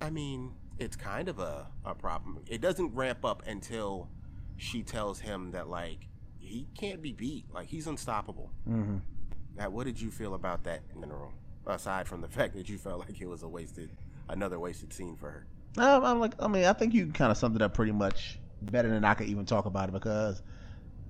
I 0.00 0.08
mean, 0.08 0.52
it's 0.78 0.96
kind 0.96 1.28
of 1.28 1.40
a, 1.40 1.66
a 1.84 1.94
problem. 1.94 2.42
It 2.48 2.62
doesn't 2.62 2.94
ramp 2.94 3.24
up 3.24 3.42
until 3.46 4.08
she 4.62 4.82
tells 4.82 5.18
him 5.18 5.50
that 5.50 5.68
like 5.68 6.06
he 6.38 6.68
can't 6.78 7.02
be 7.02 7.12
beat. 7.12 7.44
Like 7.52 7.66
he's 7.66 7.86
unstoppable. 7.86 8.50
Mm-hmm. 8.68 8.98
Now, 9.56 9.70
what 9.70 9.84
did 9.84 10.00
you 10.00 10.10
feel 10.10 10.34
about 10.34 10.64
that 10.64 10.82
mineral? 10.96 11.32
Aside 11.66 12.06
from 12.06 12.20
the 12.20 12.28
fact 12.36 12.54
that 12.54 12.68
you 12.68 12.78
felt 12.78 13.00
like 13.00 13.20
it 13.20 13.26
was 13.26 13.42
a 13.42 13.48
wasted, 13.48 13.90
another 14.28 14.58
wasted 14.58 14.92
scene 14.92 15.16
for 15.16 15.30
her. 15.30 15.46
Um, 15.78 16.04
I'm 16.04 16.20
like, 16.20 16.34
I 16.38 16.48
mean, 16.48 16.64
I 16.64 16.72
think 16.74 16.94
you 16.94 17.06
kind 17.08 17.30
of 17.30 17.38
summed 17.38 17.56
it 17.56 17.62
up 17.62 17.74
pretty 17.74 17.92
much 17.92 18.38
better 18.60 18.88
than 18.88 19.04
I 19.04 19.14
could 19.14 19.28
even 19.28 19.46
talk 19.46 19.66
about 19.66 19.88
it 19.88 19.92
because, 19.92 20.42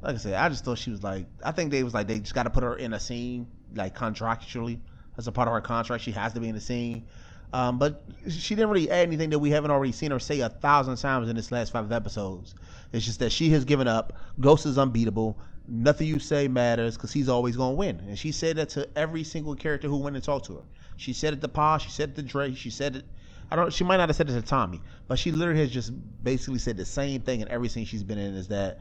like 0.00 0.14
I 0.14 0.18
said, 0.18 0.34
I 0.34 0.48
just 0.48 0.64
thought 0.64 0.78
she 0.78 0.90
was 0.90 1.03
like, 1.03 1.26
I 1.44 1.53
think 1.53 1.70
they 1.70 1.82
was 1.82 1.94
like 1.94 2.07
they 2.07 2.20
just 2.20 2.34
got 2.34 2.44
to 2.44 2.50
put 2.50 2.62
her 2.62 2.76
in 2.76 2.94
a 2.94 3.00
scene 3.00 3.48
like 3.74 3.96
contractually 3.96 4.80
as 5.18 5.26
a 5.26 5.32
part 5.32 5.48
of 5.48 5.55
her 5.55 5.61
contract. 5.61 6.05
She 6.05 6.12
has 6.12 6.32
to 6.34 6.40
be 6.40 6.48
in 6.48 6.55
the 6.55 6.61
scene. 6.61 7.07
Um, 7.53 7.78
but 7.78 8.03
she 8.28 8.55
didn't 8.55 8.70
really 8.70 8.90
add 8.90 9.07
anything 9.07 9.30
that 9.30 9.38
we 9.38 9.50
haven't 9.50 9.70
already 9.70 9.92
seen 9.92 10.11
her 10.11 10.18
say 10.18 10.40
a 10.40 10.48
thousand 10.48 10.96
times 10.96 11.28
in 11.28 11.36
this 11.36 11.53
last 11.53 11.72
five 11.72 11.92
episodes. 11.92 12.55
It's 12.92 13.05
just 13.05 13.18
that 13.18 13.30
she 13.30 13.50
has 13.50 13.64
given 13.64 13.86
up. 13.86 14.14
Ghost 14.40 14.64
is 14.64 14.78
unbeatable. 14.78 15.38
Nothing 15.68 16.07
you 16.07 16.18
say 16.18 16.48
matters 16.48 16.96
because 16.96 17.12
he's 17.12 17.28
always 17.28 17.57
going 17.57 17.72
to 17.72 17.76
win. 17.76 18.00
And 18.09 18.18
she 18.18 18.32
said 18.32 18.57
that 18.57 18.70
to 18.70 18.88
every 18.96 19.22
single 19.22 19.55
character 19.55 19.86
who 19.86 19.98
went 19.98 20.16
and 20.16 20.24
talked 20.24 20.46
to 20.46 20.55
her. 20.57 20.62
She 20.96 21.12
said 21.12 21.34
it 21.34 21.40
to 21.42 21.48
Paz. 21.48 21.82
She 21.82 21.90
said 21.90 22.11
it 22.11 22.16
to 22.16 22.22
Dre. 22.22 22.55
She 22.55 22.70
said 22.70 22.96
it. 22.96 23.05
I 23.50 23.57
don't. 23.57 23.72
She 23.72 23.84
might 23.84 23.98
not 23.98 24.09
have 24.09 24.16
said 24.16 24.30
it 24.30 24.32
to 24.32 24.42
Tommy, 24.42 24.80
but 25.09 25.18
she 25.18 25.30
literally 25.30 25.61
has 25.61 25.70
just 25.70 25.92
basically 26.24 26.59
said 26.59 26.76
the 26.78 26.86
same 26.86 27.20
thing 27.20 27.40
in 27.40 27.48
every 27.48 27.68
scene 27.68 27.84
she's 27.84 28.03
been 28.03 28.18
in. 28.18 28.34
Is 28.34 28.48
that 28.48 28.80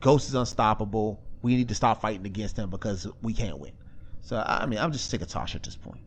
Ghost 0.00 0.28
is 0.28 0.34
unstoppable. 0.34 1.22
We 1.42 1.54
need 1.54 1.68
to 1.68 1.74
stop 1.74 2.00
fighting 2.00 2.26
against 2.26 2.56
him 2.56 2.70
because 2.70 3.06
we 3.22 3.34
can't 3.34 3.58
win. 3.58 3.72
So 4.22 4.42
I 4.44 4.66
mean, 4.66 4.80
I'm 4.80 4.90
just 4.90 5.10
sick 5.10 5.22
of 5.22 5.28
Tasha 5.28 5.56
at 5.56 5.62
this 5.62 5.76
point. 5.76 6.00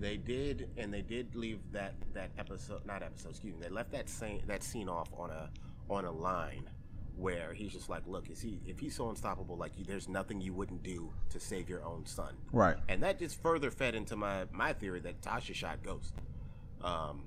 They 0.00 0.16
did, 0.16 0.70
and 0.76 0.92
they 0.92 1.02
did 1.02 1.34
leave 1.34 1.58
that 1.72 1.94
that 2.14 2.30
episode, 2.38 2.86
not 2.86 3.02
episode, 3.02 3.30
excuse 3.30 3.54
me. 3.54 3.60
They 3.62 3.68
left 3.68 3.90
that 3.92 4.08
scene 4.08 4.42
that 4.46 4.62
scene 4.62 4.88
off 4.88 5.08
on 5.16 5.30
a 5.30 5.50
on 5.88 6.04
a 6.04 6.12
line 6.12 6.68
where 7.16 7.52
he's 7.52 7.72
just 7.72 7.88
like, 7.88 8.06
look, 8.06 8.30
is 8.30 8.40
he 8.40 8.60
if 8.64 8.78
he's 8.78 8.94
so 8.94 9.10
unstoppable, 9.10 9.56
like 9.56 9.72
you, 9.76 9.84
there's 9.84 10.08
nothing 10.08 10.40
you 10.40 10.52
wouldn't 10.52 10.82
do 10.82 11.12
to 11.30 11.40
save 11.40 11.68
your 11.68 11.84
own 11.84 12.06
son, 12.06 12.34
right? 12.52 12.76
And 12.88 13.02
that 13.02 13.18
just 13.18 13.42
further 13.42 13.70
fed 13.70 13.94
into 13.94 14.16
my 14.16 14.44
my 14.52 14.72
theory 14.72 15.00
that 15.00 15.20
Tasha 15.20 15.54
shot 15.54 15.82
Ghost. 15.82 16.14
Um, 16.82 17.24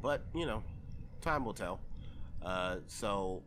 but 0.00 0.22
you 0.34 0.46
know, 0.46 0.62
time 1.20 1.44
will 1.44 1.54
tell. 1.54 1.80
Uh, 2.42 2.76
so 2.86 3.42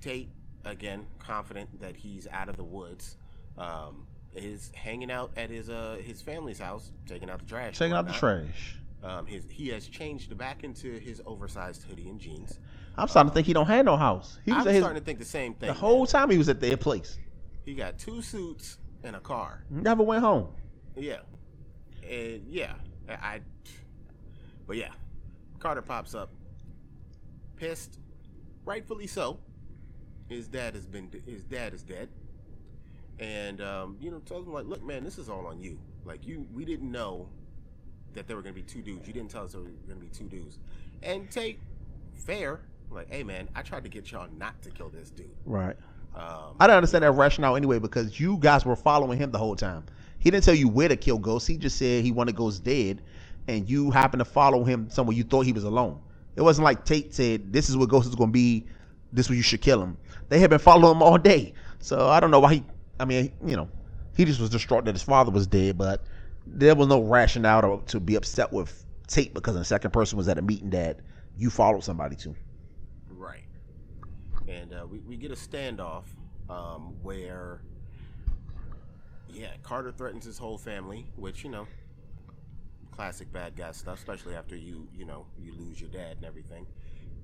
Tate 0.00 0.28
again 0.64 1.06
confident 1.18 1.80
that 1.80 1.96
he's 1.96 2.28
out 2.28 2.48
of 2.48 2.56
the 2.56 2.64
woods. 2.64 3.16
Um, 3.58 4.06
is 4.34 4.70
hanging 4.74 5.10
out 5.10 5.30
at 5.36 5.50
his 5.50 5.70
uh 5.70 5.98
his 6.02 6.20
family's 6.20 6.58
house, 6.58 6.90
taking 7.06 7.30
out 7.30 7.40
the 7.40 7.46
trash. 7.46 7.78
Taking 7.78 7.94
out 7.94 8.06
the 8.06 8.12
trash. 8.12 8.78
Um, 9.02 9.26
his 9.26 9.44
he 9.50 9.68
has 9.68 9.86
changed 9.86 10.36
back 10.36 10.64
into 10.64 10.98
his 10.98 11.22
oversized 11.26 11.84
hoodie 11.84 12.08
and 12.08 12.18
jeans. 12.18 12.58
I'm 12.96 13.08
starting 13.08 13.28
um, 13.28 13.30
to 13.30 13.34
think 13.34 13.46
he 13.46 13.52
don't 13.52 13.66
have 13.66 13.84
no 13.84 13.96
house. 13.96 14.38
He 14.44 14.52
was 14.52 14.66
I'm 14.66 14.72
his, 14.72 14.82
starting 14.82 15.00
to 15.00 15.04
think 15.04 15.18
the 15.18 15.24
same 15.24 15.54
thing. 15.54 15.66
The 15.68 15.74
whole 15.74 16.00
man. 16.00 16.06
time 16.06 16.30
he 16.30 16.38
was 16.38 16.48
at 16.48 16.60
their 16.60 16.76
place. 16.76 17.18
He 17.64 17.74
got 17.74 17.98
two 17.98 18.22
suits 18.22 18.78
and 19.02 19.16
a 19.16 19.20
car. 19.20 19.64
Never 19.70 20.02
went 20.02 20.22
home. 20.22 20.48
Yeah, 20.96 21.20
and 22.08 22.42
yeah, 22.48 22.74
I. 23.08 23.40
But 24.66 24.76
yeah, 24.76 24.92
Carter 25.58 25.82
pops 25.82 26.14
up, 26.14 26.30
pissed, 27.56 27.98
rightfully 28.64 29.06
so. 29.06 29.38
His 30.28 30.48
dad 30.48 30.74
has 30.74 30.86
been 30.86 31.10
his 31.26 31.42
dad 31.42 31.74
is 31.74 31.82
dead 31.82 32.08
and 33.18 33.60
um, 33.60 33.96
you 34.00 34.10
know, 34.10 34.18
tells 34.20 34.46
him 34.46 34.52
like, 34.52 34.66
look, 34.66 34.82
man, 34.84 35.04
this 35.04 35.18
is 35.18 35.28
all 35.28 35.46
on 35.46 35.60
you. 35.60 35.78
Like 36.04 36.26
you, 36.26 36.46
we 36.52 36.64
didn't 36.64 36.90
know 36.90 37.28
that 38.14 38.26
there 38.26 38.36
were 38.36 38.42
gonna 38.42 38.54
be 38.54 38.62
two 38.62 38.82
dudes. 38.82 39.06
You 39.06 39.12
didn't 39.12 39.30
tell 39.30 39.44
us 39.44 39.52
there 39.52 39.60
were 39.60 39.68
gonna 39.88 40.00
be 40.00 40.08
two 40.08 40.24
dudes. 40.24 40.58
And 41.02 41.30
take 41.30 41.60
fair, 42.14 42.60
like, 42.90 43.10
hey, 43.10 43.22
man, 43.22 43.48
I 43.54 43.62
tried 43.62 43.84
to 43.84 43.90
get 43.90 44.10
y'all 44.12 44.28
not 44.38 44.60
to 44.62 44.70
kill 44.70 44.88
this 44.88 45.10
dude. 45.10 45.30
Right. 45.44 45.76
Um, 46.14 46.54
I 46.60 46.66
don't 46.66 46.76
understand 46.76 47.02
that 47.02 47.10
rationale 47.12 47.56
anyway 47.56 47.78
because 47.78 48.20
you 48.20 48.36
guys 48.38 48.64
were 48.64 48.76
following 48.76 49.18
him 49.18 49.32
the 49.32 49.38
whole 49.38 49.56
time. 49.56 49.84
He 50.18 50.30
didn't 50.30 50.44
tell 50.44 50.54
you 50.54 50.68
where 50.68 50.88
to 50.88 50.96
kill 50.96 51.18
Ghost. 51.18 51.46
He 51.46 51.56
just 51.56 51.76
said 51.76 52.04
he 52.04 52.12
wanted 52.12 52.36
Ghost 52.36 52.62
dead, 52.64 53.02
and 53.48 53.68
you 53.68 53.90
happened 53.90 54.20
to 54.20 54.24
follow 54.24 54.64
him 54.64 54.88
somewhere 54.88 55.16
you 55.16 55.24
thought 55.24 55.44
he 55.44 55.52
was 55.52 55.64
alone. 55.64 56.00
It 56.36 56.42
wasn't 56.42 56.64
like 56.64 56.84
Tate 56.84 57.12
said, 57.12 57.52
"This 57.52 57.68
is 57.68 57.76
where 57.76 57.86
Ghost 57.86 58.08
is 58.08 58.14
going 58.14 58.30
to 58.30 58.32
be. 58.32 58.64
This 59.12 59.26
is 59.26 59.30
where 59.30 59.36
you 59.36 59.42
should 59.42 59.60
kill 59.60 59.82
him." 59.82 59.96
They 60.28 60.38
had 60.38 60.50
been 60.50 60.58
following 60.58 60.96
him 60.96 61.02
all 61.02 61.18
day, 61.18 61.52
so 61.80 62.08
I 62.08 62.20
don't 62.20 62.30
know 62.30 62.40
why 62.40 62.54
he 62.54 62.64
I 63.04 63.06
mean, 63.06 63.32
you 63.44 63.54
know, 63.54 63.68
he 64.16 64.24
just 64.24 64.40
was 64.40 64.48
distraught 64.48 64.86
that 64.86 64.94
his 64.94 65.02
father 65.02 65.30
was 65.30 65.46
dead, 65.46 65.76
but 65.76 66.04
there 66.46 66.74
was 66.74 66.88
no 66.88 67.02
rationale 67.02 67.60
to, 67.60 67.84
to 67.92 68.00
be 68.00 68.14
upset 68.14 68.50
with 68.50 68.86
Tate 69.06 69.34
because 69.34 69.54
the 69.54 69.64
second 69.64 69.90
person 69.90 70.16
was 70.16 70.26
at 70.26 70.38
a 70.38 70.42
meeting 70.42 70.70
that 70.70 71.00
you 71.36 71.50
followed 71.50 71.84
somebody 71.84 72.16
to. 72.16 72.34
Right. 73.10 73.44
And 74.48 74.72
uh, 74.72 74.86
we, 74.90 75.00
we 75.00 75.16
get 75.16 75.30
a 75.32 75.34
standoff 75.34 76.04
um, 76.48 76.94
where, 77.02 77.60
yeah, 79.28 79.50
Carter 79.62 79.92
threatens 79.92 80.24
his 80.24 80.38
whole 80.38 80.56
family, 80.56 81.06
which, 81.16 81.44
you 81.44 81.50
know, 81.50 81.66
classic 82.90 83.30
bad 83.34 83.54
guy 83.54 83.72
stuff, 83.72 83.98
especially 83.98 84.34
after 84.34 84.56
you, 84.56 84.88
you 84.96 85.04
know, 85.04 85.26
you 85.38 85.52
lose 85.58 85.78
your 85.78 85.90
dad 85.90 86.16
and 86.16 86.24
everything. 86.24 86.66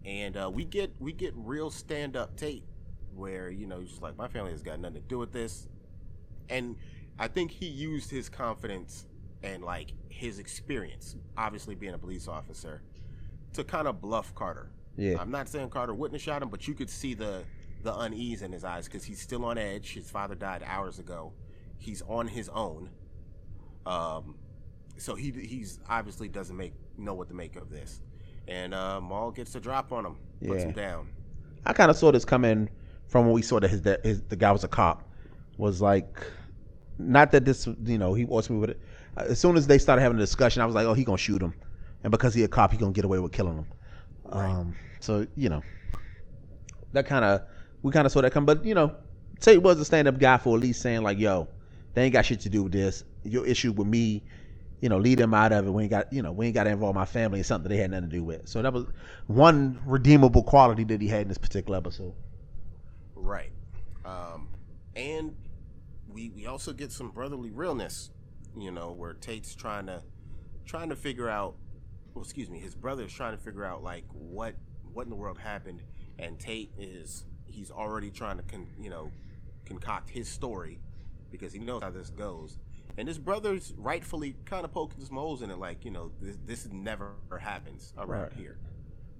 And 0.04 0.36
uh, 0.36 0.50
we 0.52 0.64
get 0.64 0.92
we 0.98 1.12
get 1.12 1.32
real 1.36 1.70
stand 1.70 2.16
up 2.16 2.36
Tate 2.36 2.64
where 3.14 3.50
you 3.50 3.66
know 3.66 3.80
he's 3.80 3.90
just 3.90 4.02
like 4.02 4.16
my 4.16 4.28
family 4.28 4.50
has 4.52 4.62
got 4.62 4.78
nothing 4.80 5.02
to 5.02 5.08
do 5.08 5.18
with 5.18 5.32
this, 5.32 5.68
and 6.48 6.76
I 7.18 7.28
think 7.28 7.50
he 7.50 7.66
used 7.66 8.10
his 8.10 8.28
confidence 8.28 9.06
and 9.42 9.62
like 9.62 9.92
his 10.08 10.38
experience, 10.38 11.16
obviously 11.36 11.74
being 11.74 11.94
a 11.94 11.98
police 11.98 12.28
officer, 12.28 12.82
to 13.54 13.64
kind 13.64 13.88
of 13.88 14.00
bluff 14.00 14.34
Carter. 14.34 14.70
Yeah. 14.96 15.16
I'm 15.20 15.30
not 15.30 15.48
saying 15.48 15.70
Carter 15.70 15.94
wouldn't 15.94 16.20
have 16.20 16.22
shot 16.22 16.42
him, 16.42 16.48
but 16.48 16.66
you 16.68 16.74
could 16.74 16.90
see 16.90 17.14
the 17.14 17.42
the 17.82 17.98
unease 18.00 18.42
in 18.42 18.52
his 18.52 18.64
eyes 18.64 18.84
because 18.86 19.04
he's 19.04 19.20
still 19.20 19.44
on 19.46 19.56
edge. 19.56 19.94
His 19.94 20.10
father 20.10 20.34
died 20.34 20.62
hours 20.66 20.98
ago. 20.98 21.32
He's 21.78 22.02
on 22.02 22.28
his 22.28 22.50
own. 22.50 22.90
Um, 23.86 24.34
so 24.98 25.14
he 25.14 25.30
he's 25.30 25.80
obviously 25.88 26.28
doesn't 26.28 26.56
make 26.56 26.74
know 26.98 27.14
what 27.14 27.28
to 27.28 27.34
make 27.34 27.56
of 27.56 27.70
this, 27.70 28.00
and 28.46 28.74
uh, 28.74 29.00
Maul 29.00 29.30
gets 29.30 29.52
the 29.54 29.60
drop 29.60 29.90
on 29.92 30.04
him, 30.04 30.16
puts 30.46 30.60
Yeah. 30.62 30.68
him 30.68 30.72
down. 30.72 31.08
I 31.64 31.72
kind 31.72 31.90
of 31.90 31.96
saw 31.96 32.10
this 32.12 32.24
coming 32.26 32.68
from 33.10 33.26
when 33.26 33.34
we 33.34 33.42
saw 33.42 33.58
that 33.58 33.68
his, 33.68 33.82
that 33.82 34.04
his 34.04 34.22
the 34.22 34.36
guy 34.36 34.52
was 34.52 34.64
a 34.64 34.68
cop. 34.68 35.06
Was 35.58 35.82
like, 35.82 36.24
not 36.96 37.32
that 37.32 37.44
this 37.44 37.66
you 37.84 37.98
know 37.98 38.14
he 38.14 38.24
wants 38.24 38.48
me 38.48 38.56
with 38.56 38.70
it. 38.70 38.80
As 39.16 39.38
soon 39.38 39.56
as 39.56 39.66
they 39.66 39.76
started 39.78 40.00
having 40.00 40.16
a 40.16 40.20
discussion, 40.20 40.62
I 40.62 40.66
was 40.66 40.74
like, 40.74 40.86
oh, 40.86 40.94
he 40.94 41.04
gonna 41.04 41.18
shoot 41.18 41.42
him, 41.42 41.52
and 42.04 42.10
because 42.10 42.32
he 42.32 42.44
a 42.44 42.48
cop, 42.48 42.72
he 42.72 42.78
gonna 42.78 42.92
get 42.92 43.04
away 43.04 43.18
with 43.18 43.32
killing 43.32 43.56
him. 43.56 43.66
Um, 44.30 44.76
so 45.00 45.26
you 45.36 45.48
know, 45.48 45.62
that 46.92 47.04
kind 47.04 47.24
of 47.24 47.42
we 47.82 47.92
kind 47.92 48.06
of 48.06 48.12
saw 48.12 48.20
that 48.22 48.32
come. 48.32 48.46
But 48.46 48.64
you 48.64 48.74
know, 48.74 48.94
Tate 49.40 49.60
was 49.60 49.78
a 49.80 49.84
stand 49.84 50.06
up 50.06 50.18
guy 50.18 50.38
for 50.38 50.56
at 50.56 50.62
least 50.62 50.80
saying 50.80 51.02
like, 51.02 51.18
yo, 51.18 51.48
they 51.94 52.04
ain't 52.04 52.12
got 52.12 52.24
shit 52.24 52.40
to 52.40 52.48
do 52.48 52.62
with 52.62 52.72
this. 52.72 53.04
Your 53.24 53.44
issue 53.44 53.72
with 53.72 53.88
me. 53.88 54.22
You 54.80 54.88
know, 54.88 54.96
lead 54.96 55.18
them 55.18 55.34
out 55.34 55.52
of 55.52 55.66
it. 55.66 55.70
We 55.70 55.82
ain't 55.82 55.90
got, 55.90 56.10
you 56.10 56.22
know, 56.22 56.32
we 56.32 56.46
ain't 56.46 56.54
got 56.54 56.64
to 56.64 56.70
involve 56.70 56.94
my 56.94 57.04
family 57.04 57.40
in 57.40 57.44
something 57.44 57.68
they 57.68 57.76
had 57.76 57.90
nothing 57.90 58.08
to 58.08 58.16
do 58.16 58.24
with. 58.24 58.48
So 58.48 58.62
that 58.62 58.72
was 58.72 58.86
one 59.26 59.78
redeemable 59.84 60.42
quality 60.42 60.84
that 60.84 61.02
he 61.02 61.06
had 61.06 61.20
in 61.20 61.28
this 61.28 61.36
particular 61.36 61.76
episode. 61.76 62.14
Right. 63.20 63.52
Um, 64.04 64.48
and 64.96 65.34
we 66.08 66.30
we 66.30 66.46
also 66.46 66.72
get 66.72 66.90
some 66.92 67.10
brotherly 67.10 67.50
realness, 67.50 68.10
you 68.56 68.70
know, 68.70 68.92
where 68.92 69.12
Tate's 69.14 69.54
trying 69.54 69.86
to 69.86 70.02
trying 70.64 70.88
to 70.88 70.96
figure 70.96 71.28
out 71.28 71.56
well, 72.14 72.24
excuse 72.24 72.50
me, 72.50 72.58
his 72.58 72.74
brother 72.74 73.04
is 73.04 73.12
trying 73.12 73.36
to 73.36 73.42
figure 73.42 73.64
out 73.64 73.82
like 73.82 74.04
what 74.12 74.54
what 74.92 75.04
in 75.04 75.10
the 75.10 75.16
world 75.16 75.38
happened 75.38 75.82
and 76.18 76.38
Tate 76.38 76.72
is 76.78 77.24
he's 77.46 77.70
already 77.70 78.10
trying 78.10 78.36
to 78.38 78.42
con, 78.42 78.66
you 78.80 78.90
know 78.90 79.10
concoct 79.64 80.10
his 80.10 80.28
story 80.28 80.80
because 81.30 81.52
he 81.52 81.60
knows 81.60 81.82
how 81.82 81.90
this 81.90 82.10
goes. 82.10 82.58
And 82.98 83.06
his 83.06 83.18
brother's 83.18 83.72
rightfully 83.76 84.34
kind 84.44 84.64
of 84.64 84.72
poking 84.72 85.04
some 85.04 85.16
holes 85.16 85.42
in 85.42 85.50
it 85.50 85.58
like, 85.58 85.84
you 85.84 85.92
know, 85.92 86.10
this, 86.20 86.36
this 86.44 86.68
never 86.72 87.14
happens 87.40 87.92
around 87.96 88.22
Right. 88.22 88.32
here. 88.32 88.58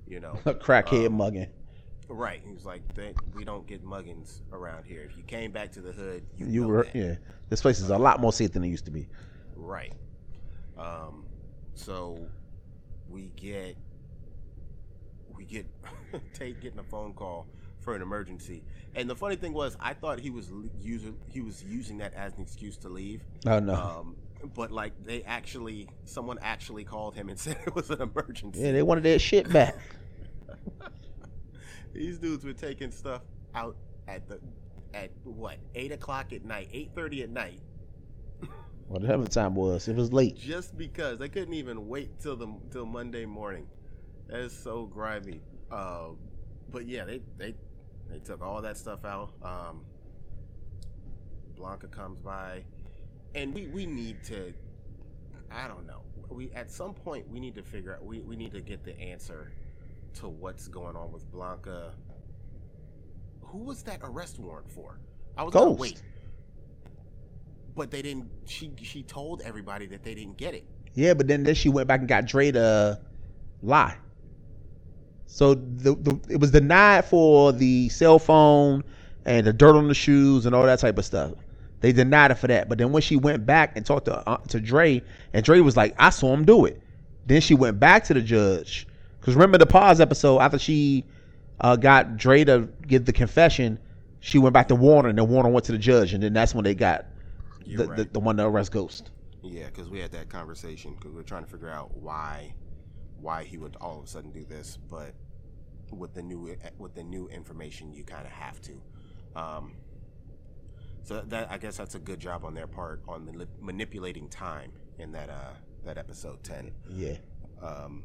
You 0.08 0.18
know. 0.18 0.38
Crackhead 0.44 1.06
Um, 1.06 1.12
mugging. 1.14 1.46
Right. 2.12 2.42
He 2.44 2.52
was 2.52 2.64
like, 2.66 2.82
we 3.34 3.44
don't 3.44 3.66
get 3.66 3.84
muggings 3.84 4.40
around 4.52 4.84
here. 4.84 5.02
If 5.08 5.16
you 5.16 5.22
came 5.22 5.52
back 5.52 5.70
to 5.72 5.80
the 5.80 5.92
hood, 5.92 6.24
you, 6.36 6.46
You 6.46 6.66
were, 6.66 6.82
that. 6.84 6.94
yeah. 6.94 7.14
This 7.48 7.62
place 7.62 7.78
is 7.80 7.90
a 7.90 7.96
lot 7.98 8.20
more 8.20 8.32
safe 8.32 8.52
than 8.52 8.64
it 8.64 8.68
used 8.68 8.84
to 8.86 8.90
be. 8.90 9.08
Right. 9.54 9.92
Um, 10.76 11.24
so 11.74 12.18
we 13.08 13.30
get 13.36 13.76
we 15.36 15.44
get 15.44 15.66
Tate 16.34 16.60
getting 16.60 16.78
a 16.80 16.84
phone 16.84 17.12
call 17.14 17.46
for 17.80 17.94
an 17.94 18.02
emergency. 18.02 18.62
And 18.94 19.08
the 19.08 19.14
funny 19.16 19.36
thing 19.36 19.52
was, 19.52 19.76
I 19.80 19.94
thought 19.94 20.18
he 20.18 20.30
was 20.30 20.50
using 20.80 21.16
he 21.28 21.40
was 21.40 21.62
using 21.62 21.98
that 21.98 22.12
as 22.14 22.34
an 22.34 22.42
excuse 22.42 22.76
to 22.78 22.88
leave. 22.88 23.22
Oh 23.46 23.60
no. 23.60 23.74
Um, 23.74 24.16
but 24.54 24.72
like 24.72 24.92
they 25.04 25.22
actually, 25.22 25.88
someone 26.06 26.38
actually 26.42 26.84
called 26.84 27.14
him 27.14 27.28
and 27.28 27.38
said 27.38 27.56
it 27.66 27.74
was 27.74 27.90
an 27.90 28.02
emergency. 28.02 28.60
yeah, 28.60 28.72
they 28.72 28.82
wanted 28.82 29.04
that 29.04 29.20
shit 29.20 29.50
back. 29.52 29.76
These 31.92 32.18
dudes 32.18 32.44
were 32.44 32.52
taking 32.52 32.90
stuff 32.90 33.22
out 33.54 33.76
at 34.08 34.28
the 34.28 34.40
at 34.94 35.10
what 35.24 35.58
eight 35.74 35.92
o'clock 35.92 36.32
at 36.32 36.44
night, 36.44 36.68
eight 36.72 36.90
thirty 36.94 37.22
at 37.22 37.30
night, 37.30 37.60
Whatever 38.88 39.22
the 39.22 39.28
time 39.30 39.54
was, 39.54 39.86
it 39.86 39.94
was 39.94 40.12
late. 40.12 40.36
just 40.36 40.76
because 40.76 41.18
they 41.18 41.28
couldn't 41.28 41.54
even 41.54 41.86
wait 41.88 42.18
till 42.20 42.36
the 42.36 42.48
till 42.72 42.86
Monday 42.86 43.24
morning. 43.24 43.66
That 44.28 44.40
is 44.40 44.52
so 44.56 44.86
grimy. 44.86 45.40
Uh, 45.70 46.08
but 46.70 46.86
yeah, 46.86 47.04
they 47.04 47.20
they 47.38 47.54
they 48.10 48.18
took 48.18 48.42
all 48.42 48.60
that 48.62 48.76
stuff 48.76 49.04
out. 49.04 49.32
Um, 49.42 49.82
Blanca 51.56 51.86
comes 51.88 52.18
by, 52.18 52.64
and 53.34 53.54
we 53.54 53.66
we 53.68 53.86
need 53.86 54.22
to. 54.24 54.52
I 55.52 55.68
don't 55.68 55.86
know. 55.86 56.02
We 56.28 56.50
at 56.52 56.70
some 56.70 56.94
point 56.94 57.28
we 57.28 57.38
need 57.40 57.54
to 57.56 57.62
figure 57.62 57.94
out. 57.94 58.04
We 58.04 58.20
we 58.20 58.34
need 58.36 58.52
to 58.52 58.60
get 58.60 58.84
the 58.84 58.98
answer 58.98 59.52
to 60.14 60.28
what's 60.28 60.68
going 60.68 60.96
on 60.96 61.12
with 61.12 61.30
Blanca. 61.30 61.94
Who 63.42 63.58
was 63.58 63.82
that 63.84 64.00
arrest 64.02 64.38
warrant 64.38 64.70
for? 64.70 65.00
I 65.36 65.42
was 65.42 65.52
Ghost. 65.52 65.80
wait, 65.80 66.02
but 67.74 67.90
they 67.90 68.02
didn't. 68.02 68.28
She 68.46 68.72
she 68.82 69.02
told 69.02 69.42
everybody 69.42 69.86
that 69.86 70.02
they 70.02 70.14
didn't 70.14 70.36
get 70.36 70.54
it. 70.54 70.64
Yeah, 70.94 71.14
but 71.14 71.28
then 71.28 71.44
then 71.44 71.54
she 71.54 71.68
went 71.68 71.88
back 71.88 72.00
and 72.00 72.08
got 72.08 72.26
Dre 72.26 72.50
to 72.52 73.00
lie. 73.62 73.96
So 75.26 75.54
the, 75.54 75.94
the 75.94 76.20
it 76.28 76.40
was 76.40 76.50
denied 76.50 77.04
for 77.04 77.52
the 77.52 77.88
cell 77.88 78.18
phone 78.18 78.82
and 79.24 79.46
the 79.46 79.52
dirt 79.52 79.76
on 79.76 79.88
the 79.88 79.94
shoes 79.94 80.46
and 80.46 80.54
all 80.54 80.64
that 80.64 80.80
type 80.80 80.98
of 80.98 81.04
stuff. 81.04 81.32
They 81.80 81.92
denied 81.92 82.30
it 82.30 82.34
for 82.34 82.48
that. 82.48 82.68
But 82.68 82.78
then 82.78 82.92
when 82.92 83.02
she 83.02 83.16
went 83.16 83.46
back 83.46 83.76
and 83.76 83.86
talked 83.86 84.06
to 84.06 84.28
uh, 84.28 84.36
to 84.48 84.60
Dre, 84.60 85.02
and 85.32 85.44
Dre 85.44 85.60
was 85.60 85.76
like, 85.76 85.94
"I 85.98 86.10
saw 86.10 86.34
him 86.34 86.44
do 86.44 86.66
it." 86.66 86.82
Then 87.26 87.40
she 87.40 87.54
went 87.54 87.78
back 87.78 88.04
to 88.04 88.14
the 88.14 88.20
judge 88.20 88.86
because 89.20 89.34
remember 89.34 89.58
the 89.58 89.66
pause 89.66 90.00
episode 90.00 90.40
after 90.40 90.58
she 90.58 91.04
uh, 91.60 91.76
got 91.76 92.16
Dre 92.16 92.44
to 92.44 92.68
give 92.86 93.04
the 93.04 93.12
confession, 93.12 93.78
she 94.20 94.38
went 94.38 94.54
back 94.54 94.68
to 94.68 94.74
Warner, 94.74 95.10
and 95.10 95.18
then 95.18 95.28
Warner 95.28 95.50
went 95.50 95.66
to 95.66 95.72
the 95.72 95.78
judge, 95.78 96.14
and 96.14 96.22
then 96.22 96.32
that's 96.32 96.54
when 96.54 96.64
they 96.64 96.74
got 96.74 97.06
You're 97.64 97.86
the, 97.86 98.04
the, 98.04 98.20
one 98.20 98.36
to 98.38 98.46
arrest 98.46 98.72
Ghost. 98.72 99.10
Yeah, 99.42 99.66
because 99.66 99.88
we 99.88 99.98
had 99.98 100.12
that 100.12 100.28
conversation 100.28 100.94
because 100.94 101.12
we 101.12 101.20
are 101.20 101.24
trying 101.24 101.44
to 101.44 101.50
figure 101.50 101.70
out 101.70 101.96
why 101.96 102.54
why 103.20 103.44
he 103.44 103.58
would 103.58 103.76
all 103.80 103.98
of 103.98 104.04
a 104.04 104.08
sudden 104.08 104.30
do 104.30 104.44
this, 104.44 104.78
but 104.88 105.14
with 105.90 106.14
the 106.14 106.22
new 106.22 106.54
with 106.78 106.94
the 106.94 107.02
new 107.02 107.28
information, 107.28 107.92
you 107.92 108.04
kind 108.04 108.26
of 108.26 108.32
have 108.32 108.60
to. 108.62 108.80
Um, 109.36 109.72
so 111.02 111.22
that 111.28 111.50
I 111.50 111.58
guess 111.58 111.76
that's 111.76 111.94
a 111.94 111.98
good 111.98 112.20
job 112.20 112.44
on 112.44 112.54
their 112.54 112.66
part 112.66 113.02
on 113.08 113.26
manip- 113.26 113.60
manipulating 113.60 114.28
time 114.28 114.72
in 114.98 115.12
that 115.12 115.30
uh, 115.30 115.52
that 115.84 115.98
episode 115.98 116.42
ten. 116.42 116.72
Yeah. 116.90 117.16
Um, 117.62 118.04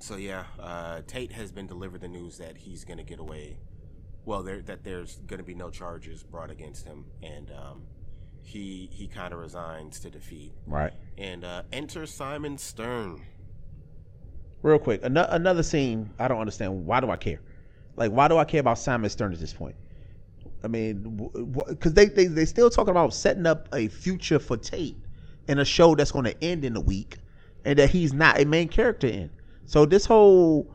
so 0.00 0.16
yeah, 0.16 0.44
uh, 0.58 1.02
Tate 1.06 1.32
has 1.32 1.52
been 1.52 1.66
delivered 1.66 2.00
the 2.00 2.08
news 2.08 2.38
that 2.38 2.56
he's 2.56 2.84
going 2.84 2.98
to 2.98 3.04
get 3.04 3.20
away. 3.20 3.58
Well, 4.24 4.42
there 4.42 4.60
that 4.62 4.84
there's 4.84 5.16
going 5.26 5.38
to 5.38 5.44
be 5.44 5.54
no 5.54 5.70
charges 5.70 6.22
brought 6.22 6.50
against 6.50 6.86
him, 6.86 7.04
and 7.22 7.50
um, 7.50 7.82
he 8.42 8.88
he 8.92 9.06
kind 9.06 9.32
of 9.32 9.40
resigns 9.40 10.00
to 10.00 10.10
defeat. 10.10 10.52
Right. 10.66 10.92
And 11.18 11.44
uh, 11.44 11.62
enter 11.72 12.06
Simon 12.06 12.58
Stern. 12.58 13.22
Real 14.62 14.78
quick, 14.78 15.00
ano- 15.02 15.28
another 15.30 15.62
scene. 15.62 16.10
I 16.18 16.28
don't 16.28 16.40
understand. 16.40 16.84
Why 16.84 17.00
do 17.00 17.10
I 17.10 17.16
care? 17.16 17.40
Like, 17.96 18.12
why 18.12 18.28
do 18.28 18.36
I 18.36 18.44
care 18.44 18.60
about 18.60 18.78
Simon 18.78 19.10
Stern 19.10 19.32
at 19.32 19.40
this 19.40 19.52
point? 19.52 19.76
I 20.62 20.68
mean, 20.68 21.30
because 21.68 21.94
they, 21.94 22.06
they 22.06 22.26
they 22.26 22.44
still 22.44 22.68
talking 22.68 22.90
about 22.90 23.14
setting 23.14 23.46
up 23.46 23.68
a 23.74 23.88
future 23.88 24.38
for 24.38 24.56
Tate 24.56 24.96
in 25.48 25.58
a 25.58 25.64
show 25.64 25.94
that's 25.94 26.12
going 26.12 26.26
to 26.26 26.44
end 26.44 26.64
in 26.64 26.76
a 26.76 26.80
week, 26.80 27.16
and 27.64 27.78
that 27.78 27.90
he's 27.90 28.12
not 28.12 28.40
a 28.40 28.44
main 28.44 28.68
character 28.68 29.06
in. 29.06 29.30
So 29.70 29.86
this 29.86 30.04
whole 30.04 30.68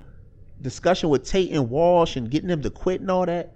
discussion 0.62 1.10
with 1.10 1.26
Tate 1.26 1.52
and 1.52 1.70
Walsh 1.70 2.16
and 2.16 2.32
getting 2.32 2.48
them 2.48 2.62
to 2.62 2.70
quit 2.70 3.02
and 3.02 3.12
all 3.12 3.26
that, 3.26 3.54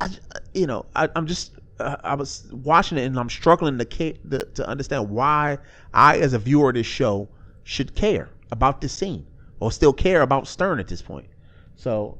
I, 0.00 0.08
you 0.54 0.68
know, 0.68 0.86
I, 0.94 1.08
I'm 1.16 1.26
just 1.26 1.56
uh, 1.80 1.96
I 2.04 2.14
was 2.14 2.46
watching 2.52 2.96
it 2.96 3.06
and 3.06 3.18
I'm 3.18 3.28
struggling 3.28 3.76
to, 3.76 3.84
to 3.84 4.38
to 4.38 4.68
understand 4.68 5.10
why 5.10 5.58
I, 5.92 6.18
as 6.18 6.32
a 6.32 6.38
viewer 6.38 6.68
of 6.68 6.76
this 6.76 6.86
show, 6.86 7.28
should 7.64 7.96
care 7.96 8.30
about 8.52 8.80
this 8.80 8.92
scene 8.92 9.26
or 9.58 9.72
still 9.72 9.92
care 9.92 10.22
about 10.22 10.46
Stern 10.46 10.78
at 10.78 10.86
this 10.86 11.02
point. 11.02 11.26
So 11.74 12.16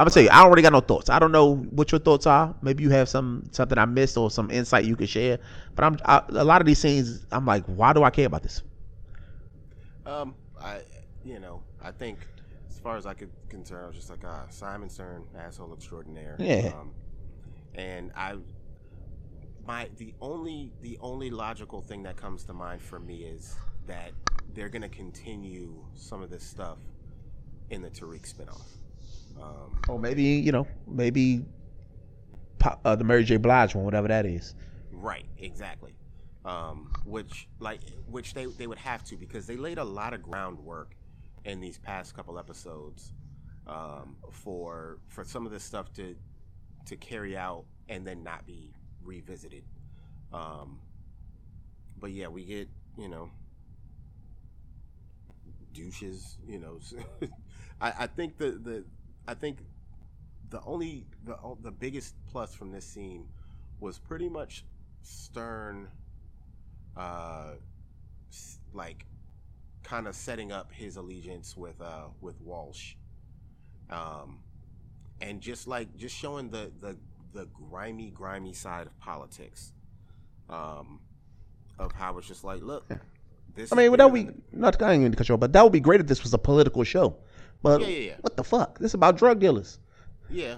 I'm 0.00 0.06
gonna 0.06 0.12
tell 0.12 0.22
you, 0.22 0.30
I 0.30 0.44
already 0.44 0.62
got 0.62 0.72
no 0.72 0.80
thoughts. 0.80 1.10
I 1.10 1.18
don't 1.18 1.32
know 1.32 1.56
what 1.56 1.92
your 1.92 1.98
thoughts 1.98 2.26
are. 2.26 2.54
Maybe 2.62 2.84
you 2.84 2.88
have 2.88 3.10
some 3.10 3.44
something 3.50 3.76
I 3.76 3.84
missed 3.84 4.16
or 4.16 4.30
some 4.30 4.50
insight 4.50 4.86
you 4.86 4.96
could 4.96 5.10
share. 5.10 5.40
But 5.74 5.84
I'm 5.84 6.26
a 6.30 6.42
lot 6.42 6.62
of 6.62 6.66
these 6.66 6.78
scenes. 6.78 7.26
I'm 7.30 7.44
like, 7.44 7.66
why 7.66 7.92
do 7.92 8.02
I 8.02 8.08
care 8.08 8.24
about 8.24 8.42
this? 8.42 8.62
Um, 10.06 10.34
I 10.64 10.82
you 11.24 11.38
know 11.38 11.62
I 11.82 11.90
think 11.90 12.26
as 12.68 12.78
far 12.78 12.96
as 12.96 13.06
I 13.06 13.14
could 13.14 13.30
concern, 13.48 13.84
I 13.84 13.86
was 13.86 13.96
just 13.96 14.10
like 14.10 14.24
ah 14.24 14.46
Simon 14.48 14.88
Stern, 14.88 15.24
asshole 15.38 15.72
extraordinaire. 15.74 16.36
Yeah. 16.38 16.72
Um, 16.74 16.92
and 17.74 18.10
I 18.16 18.36
my 19.66 19.88
the 19.96 20.14
only 20.20 20.72
the 20.80 20.98
only 21.00 21.30
logical 21.30 21.80
thing 21.82 22.02
that 22.04 22.16
comes 22.16 22.44
to 22.44 22.52
mind 22.52 22.82
for 22.82 22.98
me 22.98 23.24
is 23.24 23.54
that 23.86 24.12
they're 24.54 24.68
gonna 24.68 24.88
continue 24.88 25.74
some 25.94 26.22
of 26.22 26.30
this 26.30 26.42
stuff 26.44 26.78
in 27.70 27.82
the 27.82 27.90
Tariq 27.90 28.22
spinoff. 28.32 28.78
Um, 29.40 29.80
Or 29.88 29.98
maybe 29.98 30.22
you 30.22 30.52
know, 30.52 30.66
maybe 30.86 31.44
uh, 32.84 32.96
the 32.96 33.04
Mary 33.04 33.24
J. 33.24 33.36
Blige 33.36 33.74
one, 33.74 33.84
whatever 33.84 34.08
that 34.08 34.26
is. 34.26 34.54
Right, 34.92 35.26
exactly. 35.38 35.94
Um, 36.44 36.90
which 37.06 37.48
like 37.58 37.80
which 38.06 38.34
they 38.34 38.44
they 38.46 38.66
would 38.66 38.78
have 38.78 39.02
to 39.04 39.16
because 39.16 39.46
they 39.46 39.56
laid 39.56 39.78
a 39.78 39.84
lot 39.84 40.12
of 40.12 40.22
groundwork 40.22 40.94
in 41.44 41.60
these 41.60 41.78
past 41.78 42.14
couple 42.14 42.38
episodes 42.38 43.12
um, 43.66 44.16
for 44.30 44.98
for 45.08 45.24
some 45.24 45.46
of 45.46 45.52
this 45.52 45.64
stuff 45.64 45.92
to 45.94 46.14
to 46.86 46.96
carry 46.96 47.36
out 47.36 47.64
and 47.88 48.06
then 48.06 48.22
not 48.22 48.46
be 48.46 48.74
revisited. 49.02 49.64
Um, 50.32 50.80
but 51.98 52.10
yeah, 52.10 52.28
we 52.28 52.44
get 52.44 52.68
you 52.98 53.08
know 53.08 53.30
douches. 55.72 56.38
You 56.46 56.58
know, 56.58 56.78
I, 57.80 57.92
I 58.00 58.06
think 58.06 58.38
the 58.38 58.52
the 58.52 58.84
I 59.26 59.34
think 59.34 59.58
the 60.50 60.60
only 60.64 61.06
the 61.24 61.36
the 61.62 61.70
biggest 61.70 62.14
plus 62.30 62.54
from 62.54 62.72
this 62.72 62.86
scene 62.86 63.26
was 63.80 63.98
pretty 63.98 64.28
much 64.28 64.64
Stern, 65.02 65.88
uh, 66.96 67.52
like 68.72 69.06
kind 69.82 70.08
of 70.08 70.14
setting 70.14 70.50
up 70.50 70.72
his 70.72 70.96
allegiance 70.96 71.56
with 71.56 71.80
uh 71.80 72.06
with 72.20 72.40
Walsh, 72.40 72.94
um, 73.90 74.40
and 75.20 75.40
just 75.40 75.66
like 75.66 75.94
just 75.96 76.16
showing 76.16 76.50
the 76.50 76.72
the 76.80 76.96
the 77.32 77.46
grimy 77.46 78.10
grimy 78.10 78.52
side 78.52 78.86
of 78.86 78.98
politics, 78.98 79.72
um, 80.48 81.00
of 81.78 81.92
how 81.92 82.18
it's 82.18 82.28
just 82.28 82.44
like 82.44 82.62
look. 82.62 82.86
This 83.54 83.72
I 83.72 83.76
mean, 83.76 83.92
that 83.92 84.10
would 84.10 84.26
be 84.26 84.42
not 84.50 84.78
going 84.78 85.02
into 85.04 85.16
control, 85.16 85.38
but 85.38 85.52
that 85.52 85.62
would 85.62 85.72
be 85.72 85.78
great 85.78 86.00
if 86.00 86.08
this 86.08 86.24
was 86.24 86.34
a 86.34 86.38
political 86.38 86.82
show. 86.82 87.16
But 87.62 87.82
yeah, 87.82 87.86
yeah, 87.86 87.98
yeah. 87.98 88.16
what 88.20 88.36
the 88.36 88.42
fuck? 88.42 88.80
This 88.80 88.90
is 88.90 88.94
about 88.94 89.16
drug 89.16 89.38
dealers. 89.38 89.78
Yeah, 90.28 90.56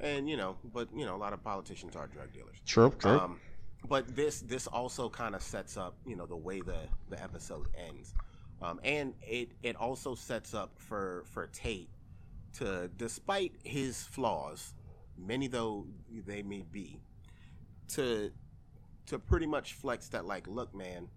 and 0.00 0.28
you 0.28 0.36
know, 0.36 0.56
but 0.74 0.88
you 0.94 1.06
know, 1.06 1.14
a 1.14 1.18
lot 1.18 1.32
of 1.32 1.44
politicians 1.44 1.94
are 1.94 2.08
drug 2.08 2.32
dealers. 2.32 2.56
True, 2.66 2.92
true. 2.98 3.12
Um, 3.12 3.40
but 3.88 4.14
this 4.14 4.40
this 4.40 4.66
also 4.66 5.08
kind 5.08 5.34
of 5.34 5.42
sets 5.42 5.76
up, 5.76 5.96
you 6.06 6.16
know, 6.16 6.26
the 6.26 6.36
way 6.36 6.60
the 6.60 6.78
the 7.08 7.22
episode 7.22 7.68
ends, 7.76 8.14
um, 8.62 8.80
and 8.84 9.14
it 9.22 9.52
it 9.62 9.76
also 9.76 10.14
sets 10.14 10.54
up 10.54 10.72
for 10.76 11.24
for 11.26 11.46
Tate 11.48 11.90
to, 12.54 12.90
despite 12.96 13.52
his 13.62 14.02
flaws, 14.02 14.74
many 15.16 15.46
though 15.46 15.86
they 16.26 16.42
may 16.42 16.62
be, 16.70 17.00
to 17.88 18.30
to 19.06 19.18
pretty 19.18 19.46
much 19.46 19.74
flex 19.74 20.08
that 20.08 20.24
like, 20.24 20.46
look, 20.46 20.74
man, 20.74 21.08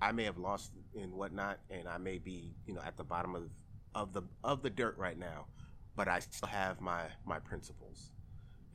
I 0.00 0.12
may 0.12 0.24
have 0.24 0.38
lost 0.38 0.72
and 0.98 1.12
whatnot, 1.12 1.58
and 1.70 1.88
I 1.88 1.98
may 1.98 2.18
be, 2.18 2.54
you 2.66 2.74
know, 2.74 2.80
at 2.84 2.96
the 2.96 3.04
bottom 3.04 3.34
of 3.34 3.50
of 3.94 4.12
the 4.12 4.22
of 4.44 4.62
the 4.62 4.70
dirt 4.70 4.96
right 4.98 5.18
now, 5.18 5.46
but 5.94 6.08
I 6.08 6.20
still 6.20 6.48
have 6.48 6.80
my 6.80 7.04
my 7.24 7.38
principles. 7.38 8.12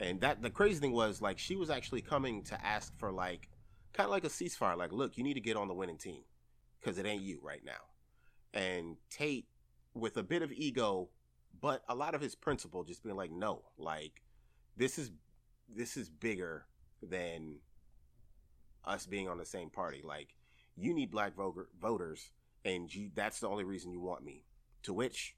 And 0.01 0.19
that 0.21 0.41
the 0.41 0.49
crazy 0.49 0.79
thing 0.79 0.93
was 0.93 1.21
like 1.21 1.37
she 1.37 1.55
was 1.55 1.69
actually 1.69 2.01
coming 2.01 2.43
to 2.45 2.65
ask 2.65 2.97
for 2.97 3.11
like 3.11 3.49
kind 3.93 4.05
of 4.05 4.11
like 4.11 4.25
a 4.25 4.29
ceasefire. 4.29 4.75
Like, 4.75 4.91
look, 4.91 5.15
you 5.15 5.23
need 5.23 5.35
to 5.35 5.41
get 5.41 5.55
on 5.55 5.67
the 5.67 5.75
winning 5.75 5.99
team 5.99 6.23
because 6.79 6.97
it 6.97 7.05
ain't 7.05 7.21
you 7.21 7.39
right 7.43 7.63
now. 7.63 7.71
And 8.53 8.97
Tate, 9.11 9.45
with 9.93 10.17
a 10.17 10.23
bit 10.23 10.41
of 10.41 10.51
ego, 10.51 11.09
but 11.61 11.83
a 11.87 11.93
lot 11.93 12.15
of 12.15 12.21
his 12.21 12.33
principle, 12.33 12.83
just 12.83 13.03
being 13.03 13.15
like, 13.15 13.31
no, 13.31 13.61
like 13.77 14.23
this 14.75 14.97
is 14.97 15.11
this 15.73 15.95
is 15.95 16.09
bigger 16.09 16.65
than 17.03 17.59
us 18.83 19.05
being 19.05 19.29
on 19.29 19.37
the 19.37 19.45
same 19.45 19.69
party. 19.69 20.01
Like 20.03 20.33
you 20.75 20.95
need 20.95 21.11
black 21.11 21.35
voter, 21.35 21.67
voters, 21.79 22.31
and 22.65 22.93
you, 22.93 23.11
that's 23.13 23.39
the 23.39 23.47
only 23.47 23.63
reason 23.63 23.91
you 23.91 23.99
want 23.99 24.23
me. 24.25 24.45
To 24.83 24.93
which 24.93 25.35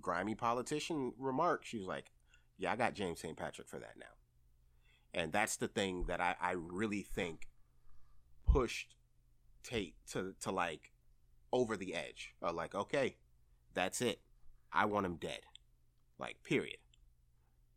grimy 0.00 0.36
politician 0.36 1.14
remarked, 1.18 1.66
she 1.66 1.78
was 1.78 1.88
like, 1.88 2.12
"Yeah, 2.56 2.72
I 2.72 2.76
got 2.76 2.94
James 2.94 3.20
St. 3.20 3.36
Patrick 3.36 3.68
for 3.68 3.78
that 3.78 3.96
now," 3.98 4.06
and 5.12 5.32
that's 5.32 5.56
the 5.56 5.68
thing 5.68 6.04
that 6.08 6.20
I, 6.20 6.36
I 6.40 6.52
really 6.52 7.02
think 7.02 7.48
pushed 8.46 8.96
Tate 9.62 9.94
to 10.12 10.34
to 10.40 10.50
like 10.50 10.92
over 11.52 11.76
the 11.76 11.94
edge. 11.94 12.34
Like, 12.40 12.74
okay, 12.74 13.16
that's 13.72 14.00
it. 14.00 14.20
I 14.72 14.84
want 14.86 15.06
him 15.06 15.16
dead, 15.16 15.40
like 16.18 16.42
period. 16.42 16.78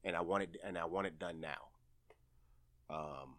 And 0.03 0.15
I 0.15 0.21
want 0.21 0.43
it, 0.43 0.57
and 0.63 0.77
I 0.77 0.85
want 0.85 1.07
it 1.07 1.19
done 1.19 1.41
now. 1.41 1.67
Um, 2.89 3.35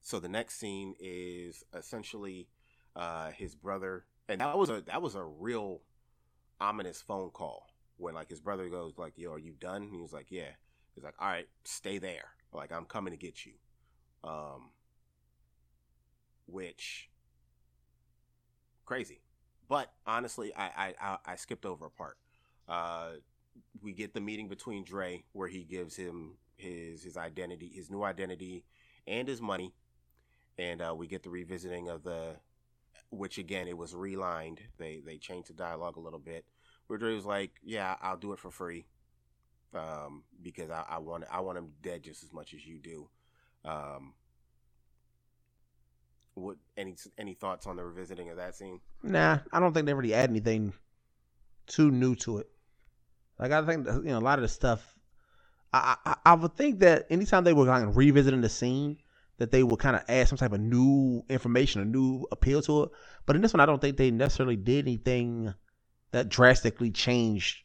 so 0.00 0.18
the 0.18 0.28
next 0.28 0.58
scene 0.58 0.94
is 0.98 1.64
essentially 1.74 2.48
uh, 2.96 3.30
his 3.30 3.54
brother, 3.54 4.04
and 4.28 4.40
that 4.40 4.56
was 4.56 4.70
a 4.70 4.80
that 4.82 5.02
was 5.02 5.14
a 5.14 5.22
real 5.22 5.82
ominous 6.60 7.00
phone 7.00 7.30
call 7.30 7.67
when 7.98 8.14
like 8.14 8.30
his 8.30 8.40
brother 8.40 8.68
goes 8.68 8.94
like, 8.96 9.14
"Yo, 9.16 9.32
are 9.32 9.38
you 9.38 9.54
done?" 9.58 9.82
And 9.82 9.94
he 9.94 10.00
was 10.00 10.12
like, 10.12 10.30
"Yeah." 10.30 10.50
He's 10.94 11.04
like, 11.04 11.14
"All 11.20 11.28
right, 11.28 11.48
stay 11.64 11.98
there. 11.98 12.30
Like 12.52 12.72
I'm 12.72 12.84
coming 12.84 13.12
to 13.12 13.18
get 13.18 13.44
you." 13.46 13.52
Um, 14.24 14.70
which 16.46 17.10
crazy, 18.84 19.20
but 19.68 19.92
honestly, 20.06 20.52
I 20.56 20.94
I 21.00 21.18
I, 21.26 21.36
skipped 21.36 21.66
over 21.66 21.86
a 21.86 21.90
part. 21.90 22.16
Uh, 22.68 23.12
we 23.80 23.92
get 23.92 24.14
the 24.14 24.20
meeting 24.20 24.48
between 24.48 24.84
Dre 24.84 25.24
where 25.32 25.48
he 25.48 25.64
gives 25.64 25.96
him 25.96 26.38
his 26.56 27.02
his 27.04 27.16
identity, 27.16 27.70
his 27.74 27.90
new 27.90 28.02
identity, 28.02 28.64
and 29.06 29.28
his 29.28 29.40
money 29.40 29.74
and 30.58 30.82
uh, 30.82 30.94
we 30.94 31.06
get 31.06 31.22
the 31.22 31.30
revisiting 31.30 31.88
of 31.88 32.02
the, 32.02 32.36
which 33.10 33.38
again 33.38 33.68
it 33.68 33.76
was 33.76 33.94
relined. 33.94 34.60
They 34.78 35.00
they 35.04 35.18
changed 35.18 35.48
the 35.48 35.54
dialogue 35.54 35.96
a 35.96 36.00
little 36.00 36.18
bit. 36.18 36.44
Where 36.88 36.98
Dre 36.98 37.14
was 37.14 37.24
like, 37.24 37.52
"Yeah, 37.62 37.96
I'll 38.02 38.16
do 38.16 38.32
it 38.32 38.38
for 38.38 38.50
free, 38.50 38.86
um, 39.74 40.24
because 40.42 40.70
I, 40.70 40.84
I 40.88 40.98
want 40.98 41.24
I 41.30 41.40
want 41.40 41.58
him 41.58 41.72
dead 41.82 42.02
just 42.02 42.24
as 42.24 42.32
much 42.32 42.54
as 42.54 42.66
you 42.66 42.78
do." 42.78 43.08
Um, 43.64 44.14
what 46.34 46.56
any 46.76 46.96
any 47.18 47.34
thoughts 47.34 47.66
on 47.66 47.76
the 47.76 47.84
revisiting 47.84 48.30
of 48.30 48.36
that 48.36 48.54
scene? 48.54 48.80
Nah, 49.02 49.38
I 49.52 49.60
don't 49.60 49.72
think 49.72 49.86
they 49.86 49.94
really 49.94 50.14
add 50.14 50.30
anything 50.30 50.72
too 51.66 51.90
new 51.90 52.14
to 52.16 52.38
it. 52.38 52.48
Like 53.38 53.52
I 53.52 53.64
think 53.64 53.86
you 53.86 54.02
know 54.04 54.18
a 54.18 54.20
lot 54.20 54.38
of 54.38 54.42
the 54.42 54.48
stuff. 54.48 54.98
I 55.72 55.96
I, 56.04 56.16
I 56.24 56.34
would 56.34 56.56
think 56.56 56.80
that 56.80 57.06
anytime 57.10 57.44
they 57.44 57.52
were 57.52 57.70
of 57.70 57.96
revisiting 57.96 58.40
the 58.40 58.48
scene, 58.48 58.98
that 59.38 59.50
they 59.50 59.62
would 59.62 59.78
kind 59.78 59.96
of 59.96 60.02
add 60.08 60.28
some 60.28 60.38
type 60.38 60.52
of 60.52 60.60
new 60.60 61.22
information, 61.28 61.80
a 61.80 61.84
new 61.84 62.26
appeal 62.32 62.62
to 62.62 62.84
it. 62.84 62.90
But 63.26 63.36
in 63.36 63.42
this 63.42 63.52
one, 63.52 63.60
I 63.60 63.66
don't 63.66 63.80
think 63.80 63.96
they 63.96 64.10
necessarily 64.10 64.56
did 64.56 64.86
anything 64.86 65.54
that 66.10 66.28
drastically 66.28 66.90
changed 66.90 67.58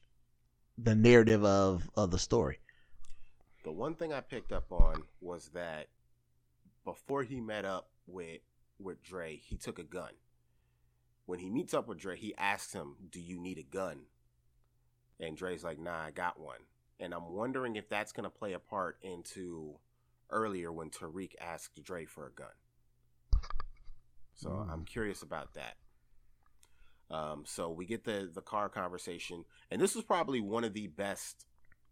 the 0.78 0.96
narrative 0.96 1.44
of 1.44 1.90
of 1.96 2.12
the 2.12 2.20
story. 2.20 2.60
The 3.64 3.72
one 3.72 3.96
thing 3.96 4.12
I 4.12 4.22
picked 4.22 4.52
up 4.52 4.72
on 4.72 5.04
was 5.22 5.50
that 5.50 5.88
before 6.84 7.24
he 7.24 7.40
met 7.40 7.66
up 7.66 7.90
with 8.08 8.42
with 8.80 9.02
Dre, 9.04 9.38
he 9.38 9.56
took 9.56 9.80
a 9.80 9.84
gun. 9.84 10.12
When 11.26 11.40
he 11.40 11.50
meets 11.50 11.74
up 11.74 11.88
with 11.88 12.00
Dre, 12.00 12.18
he 12.18 12.36
asks 12.38 12.74
him, 12.74 12.96
"Do 13.10 13.22
you 13.22 13.40
need 13.40 13.58
a 13.58 13.64
gun?" 13.64 14.08
And 15.20 15.38
Dre's 15.38 15.64
like, 15.64 15.80
"Nah, 15.80 16.04
I 16.04 16.12
got 16.12 16.40
one." 16.40 16.60
And 17.00 17.14
I'm 17.14 17.32
wondering 17.32 17.76
if 17.76 17.88
that's 17.90 18.12
going 18.12 18.26
to 18.26 18.30
play 18.30 18.54
a 18.54 18.60
part 18.60 18.98
into 19.02 19.80
earlier 20.30 20.72
when 20.72 20.90
Tariq 20.90 21.34
asked 21.40 21.82
Dre 21.84 22.06
for 22.06 22.28
a 22.28 22.32
gun. 22.32 22.48
So 24.36 24.50
mm. 24.50 24.70
I'm 24.70 24.84
curious 24.84 25.22
about 25.22 25.54
that. 25.54 25.78
Um, 27.14 27.44
so 27.46 27.70
we 27.70 27.86
get 27.86 28.06
the 28.06 28.30
the 28.34 28.42
car 28.42 28.70
conversation, 28.70 29.46
and 29.70 29.80
this 29.80 29.94
was 29.94 30.04
probably 30.04 30.42
one 30.42 30.64
of 30.64 30.74
the 30.74 30.88
best, 30.88 31.46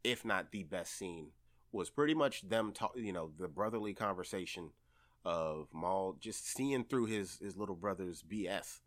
if 0.04 0.26
not 0.26 0.52
the 0.52 0.64
best 0.64 0.98
scene. 0.98 1.28
Was 1.72 1.92
pretty 1.92 2.16
much 2.16 2.42
them 2.42 2.72
talk, 2.74 2.94
you 2.96 3.14
know, 3.14 3.30
the 3.38 3.48
brotherly 3.48 3.94
conversation 3.94 4.72
of 5.24 5.68
Maul 5.72 6.18
just 6.20 6.48
seeing 6.48 6.84
through 6.84 7.06
his 7.06 7.38
his 7.38 7.56
little 7.56 7.76
brother's 7.76 8.24
BS, 8.24 8.80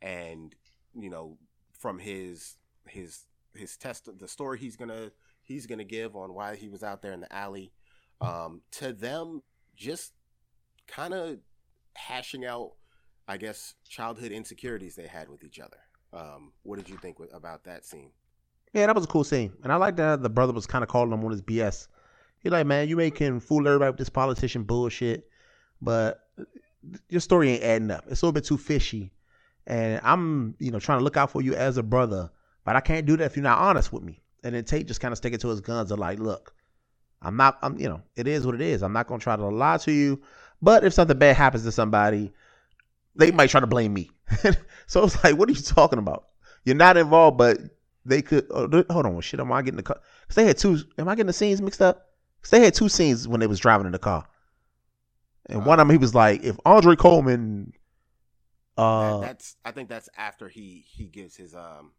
and 0.00 0.54
you 0.94 1.10
know, 1.10 1.38
from 1.72 1.98
his 1.98 2.56
his 2.86 3.26
his 3.52 3.76
test, 3.76 4.08
the 4.16 4.28
story 4.28 4.60
he's 4.60 4.76
gonna 4.76 5.10
he's 5.42 5.66
gonna 5.66 5.82
give 5.82 6.14
on 6.14 6.34
why 6.34 6.54
he 6.54 6.68
was 6.68 6.84
out 6.84 7.02
there 7.02 7.12
in 7.12 7.20
the 7.20 7.32
alley, 7.34 7.72
um, 8.20 8.62
to 8.70 8.92
them 8.92 9.42
just 9.74 10.12
kind 10.86 11.14
of 11.14 11.38
hashing 11.96 12.44
out, 12.44 12.72
I 13.30 13.36
guess, 13.36 13.74
childhood 13.88 14.32
insecurities 14.32 14.96
they 14.96 15.06
had 15.06 15.28
with 15.28 15.44
each 15.44 15.60
other. 15.60 15.76
Um, 16.12 16.50
what 16.64 16.80
did 16.80 16.88
you 16.88 16.96
think 16.96 17.18
about 17.32 17.62
that 17.62 17.84
scene? 17.84 18.10
Yeah, 18.74 18.86
that 18.86 18.94
was 18.94 19.04
a 19.04 19.08
cool 19.08 19.22
scene, 19.22 19.52
and 19.62 19.72
I 19.72 19.76
like 19.76 19.94
that 19.96 20.20
the 20.20 20.28
brother 20.28 20.52
was 20.52 20.66
kind 20.66 20.82
of 20.82 20.88
calling 20.88 21.12
him 21.12 21.24
on 21.24 21.30
his 21.30 21.40
BS. 21.40 21.86
He 22.40 22.50
like, 22.50 22.66
man, 22.66 22.88
you 22.88 22.96
making 22.96 23.38
fool 23.38 23.68
everybody 23.68 23.90
with 23.90 23.98
this 23.98 24.08
politician 24.08 24.64
bullshit, 24.64 25.28
but 25.80 26.26
your 27.08 27.20
story 27.20 27.50
ain't 27.50 27.62
adding 27.62 27.90
up. 27.92 28.04
It's 28.08 28.20
a 28.20 28.26
little 28.26 28.32
bit 28.32 28.44
too 28.44 28.58
fishy, 28.58 29.12
and 29.64 30.00
I'm, 30.02 30.56
you 30.58 30.72
know, 30.72 30.80
trying 30.80 30.98
to 30.98 31.04
look 31.04 31.16
out 31.16 31.30
for 31.30 31.40
you 31.40 31.54
as 31.54 31.76
a 31.76 31.84
brother, 31.84 32.30
but 32.64 32.74
I 32.74 32.80
can't 32.80 33.06
do 33.06 33.16
that 33.16 33.26
if 33.26 33.36
you're 33.36 33.44
not 33.44 33.58
honest 33.58 33.92
with 33.92 34.02
me. 34.02 34.20
And 34.42 34.56
then 34.56 34.64
Tate 34.64 34.88
just 34.88 35.00
kind 35.00 35.12
of 35.12 35.18
sticking 35.18 35.38
to 35.38 35.48
his 35.48 35.60
guns 35.60 35.92
and 35.92 36.00
like, 36.00 36.18
look, 36.18 36.52
I'm 37.22 37.36
not, 37.36 37.58
I'm, 37.62 37.78
you 37.78 37.88
know, 37.88 38.02
it 38.16 38.26
is 38.26 38.44
what 38.44 38.56
it 38.56 38.60
is. 38.60 38.82
I'm 38.82 38.92
not 38.92 39.06
to 39.06 39.18
try 39.18 39.36
to 39.36 39.46
lie 39.46 39.76
to 39.78 39.92
you. 39.92 40.20
But 40.62 40.82
if 40.82 40.94
something 40.94 41.18
bad 41.18 41.36
happens 41.36 41.62
to 41.64 41.72
somebody, 41.72 42.32
they 43.14 43.30
might 43.30 43.50
try 43.50 43.60
to 43.60 43.66
blame 43.66 43.92
me. 43.92 44.10
so 44.86 45.04
it's 45.04 45.22
like, 45.22 45.36
what 45.36 45.48
are 45.48 45.52
you 45.52 45.60
talking 45.60 45.98
about? 45.98 46.26
You're 46.64 46.76
not 46.76 46.96
involved, 46.96 47.38
but 47.38 47.58
they 48.04 48.22
could. 48.22 48.46
Oh, 48.50 48.68
hold 48.90 49.06
on, 49.06 49.20
shit. 49.20 49.40
Am 49.40 49.52
I 49.52 49.62
getting 49.62 49.76
the 49.76 49.82
car? 49.82 50.00
Cause 50.28 50.36
they 50.36 50.46
had 50.46 50.58
two. 50.58 50.78
Am 50.98 51.08
I 51.08 51.14
getting 51.14 51.26
the 51.26 51.32
scenes 51.32 51.60
mixed 51.60 51.82
up? 51.82 52.08
Cause 52.42 52.50
they 52.50 52.60
had 52.60 52.74
two 52.74 52.88
scenes 52.88 53.28
when 53.28 53.40
they 53.40 53.46
was 53.46 53.58
driving 53.58 53.86
in 53.86 53.92
the 53.92 53.98
car, 53.98 54.26
and 55.46 55.62
uh, 55.62 55.64
one 55.64 55.80
of 55.80 55.86
them 55.86 55.94
he 55.94 55.98
was 55.98 56.14
like, 56.14 56.42
if 56.42 56.56
Andre 56.64 56.96
Coleman. 56.96 57.72
Uh, 58.76 59.20
that, 59.20 59.26
that's. 59.26 59.56
I 59.64 59.72
think 59.72 59.88
that's 59.88 60.08
after 60.16 60.48
he 60.48 60.84
he 60.88 61.06
gives 61.06 61.36
his 61.36 61.54
um 61.54 61.92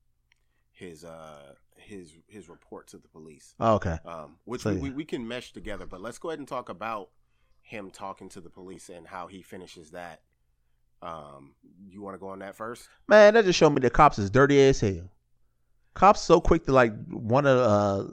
his 0.71 1.03
uh 1.03 1.53
his 1.75 2.13
his 2.27 2.49
report 2.49 2.87
to 2.89 2.97
the 2.97 3.07
police. 3.07 3.53
Oh, 3.59 3.75
okay. 3.75 3.97
Um, 4.05 4.37
which 4.45 4.61
so, 4.61 4.73
we, 4.73 4.79
we, 4.79 4.89
we 4.91 5.05
can 5.05 5.27
mesh 5.27 5.53
together, 5.53 5.85
but 5.85 6.01
let's 6.01 6.17
go 6.17 6.29
ahead 6.29 6.39
and 6.39 6.47
talk 6.47 6.69
about 6.69 7.09
him 7.61 7.91
talking 7.91 8.29
to 8.29 8.41
the 8.41 8.49
police 8.49 8.89
and 8.89 9.07
how 9.07 9.27
he 9.27 9.41
finishes 9.41 9.91
that. 9.91 10.21
Um, 11.01 11.53
you 11.89 12.01
want 12.01 12.15
to 12.15 12.19
go 12.19 12.29
on 12.29 12.39
that 12.39 12.55
first? 12.55 12.87
Man, 13.07 13.33
that 13.33 13.45
just 13.45 13.57
showed 13.57 13.71
me 13.71 13.79
the 13.81 13.89
cops 13.89 14.19
is 14.19 14.29
dirty 14.29 14.59
as 14.61 14.79
hell. 14.79 15.11
Cops 15.93 16.21
so 16.21 16.39
quick 16.39 16.65
to 16.65 16.71
like 16.71 16.93
want 17.09 17.45
to 17.45 17.51
uh, 17.51 18.07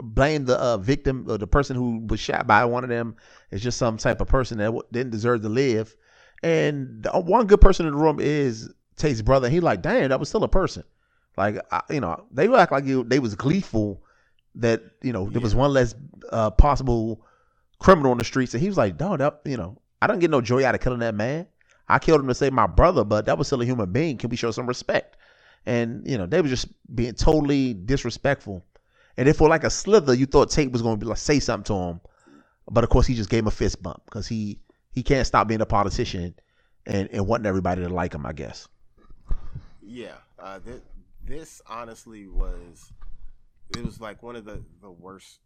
blame 0.00 0.44
the 0.44 0.56
uh, 0.56 0.78
victim 0.78 1.26
or 1.28 1.38
the 1.38 1.46
person 1.46 1.76
who 1.76 2.04
was 2.06 2.20
shot 2.20 2.46
by 2.46 2.64
one 2.64 2.84
of 2.84 2.90
them 2.90 3.16
is 3.50 3.62
just 3.62 3.78
some 3.78 3.96
type 3.96 4.20
of 4.20 4.28
person 4.28 4.58
that 4.58 4.66
w- 4.66 4.82
didn't 4.92 5.10
deserve 5.10 5.42
to 5.42 5.48
live. 5.48 5.94
And 6.42 7.02
the 7.02 7.10
one 7.12 7.46
good 7.46 7.60
person 7.60 7.86
in 7.86 7.92
the 7.92 7.98
room 7.98 8.18
is 8.20 8.70
Tate's 8.96 9.22
brother. 9.22 9.48
He 9.48 9.60
like, 9.60 9.82
damn, 9.82 10.08
that 10.08 10.20
was 10.20 10.28
still 10.28 10.44
a 10.44 10.48
person. 10.48 10.84
Like, 11.36 11.56
I, 11.70 11.82
you 11.90 12.00
know, 12.00 12.24
they 12.30 12.52
act 12.54 12.72
like 12.72 12.84
you, 12.84 13.04
they 13.04 13.18
was 13.18 13.34
gleeful 13.34 14.02
that 14.56 14.82
you 15.02 15.12
know 15.12 15.28
there 15.28 15.40
was 15.40 15.54
one 15.54 15.72
less 15.72 15.94
uh, 16.30 16.50
possible 16.50 17.24
criminal 17.78 18.12
on 18.12 18.18
the 18.18 18.24
streets, 18.24 18.54
and 18.54 18.60
he 18.60 18.68
was 18.68 18.76
like, 18.76 18.98
no, 19.00 19.16
that 19.16 19.40
you 19.44 19.56
know, 19.56 19.80
I 20.00 20.06
don't 20.06 20.20
get 20.20 20.30
no 20.30 20.40
joy 20.40 20.64
out 20.64 20.74
of 20.74 20.80
killing 20.80 21.00
that 21.00 21.14
man. 21.14 21.46
I 21.88 21.98
killed 21.98 22.20
him 22.20 22.28
to 22.28 22.34
save 22.34 22.52
my 22.52 22.66
brother, 22.66 23.04
but 23.04 23.26
that 23.26 23.36
was 23.36 23.46
still 23.46 23.60
a 23.60 23.64
human 23.64 23.92
being. 23.92 24.16
Can 24.16 24.30
we 24.30 24.36
show 24.36 24.50
some 24.50 24.66
respect? 24.66 25.16
And 25.66 26.06
you 26.08 26.18
know, 26.18 26.26
they 26.26 26.40
were 26.40 26.48
just 26.48 26.68
being 26.94 27.14
totally 27.14 27.74
disrespectful. 27.74 28.64
And 29.16 29.28
if 29.28 29.36
for 29.36 29.48
like 29.48 29.64
a 29.64 29.70
slither, 29.70 30.14
you 30.14 30.26
thought 30.26 30.50
Tate 30.50 30.72
was 30.72 30.82
going 30.82 30.98
to 30.98 31.04
be 31.04 31.08
like 31.08 31.18
say 31.18 31.40
something 31.40 31.64
to 31.64 31.74
him, 31.74 32.00
but 32.70 32.84
of 32.84 32.90
course 32.90 33.06
he 33.06 33.14
just 33.14 33.30
gave 33.30 33.40
him 33.40 33.48
a 33.48 33.52
fist 33.52 33.82
bump 33.82 34.02
because 34.04 34.26
he 34.26 34.58
he 34.92 35.02
can't 35.02 35.26
stop 35.26 35.48
being 35.48 35.60
a 35.60 35.66
politician 35.66 36.34
and 36.86 37.08
and 37.12 37.26
wanting 37.26 37.46
everybody 37.46 37.82
to 37.82 37.88
like 37.88 38.14
him. 38.14 38.26
I 38.26 38.32
guess. 38.32 38.68
Yeah, 39.82 40.16
uh, 40.38 40.58
th- 40.58 40.82
this 41.24 41.62
honestly 41.66 42.26
was 42.26 42.92
it 43.76 43.84
was 43.84 44.00
like 44.00 44.22
one 44.22 44.36
of 44.36 44.44
the 44.44 44.62
the 44.80 44.90
worst 44.90 45.38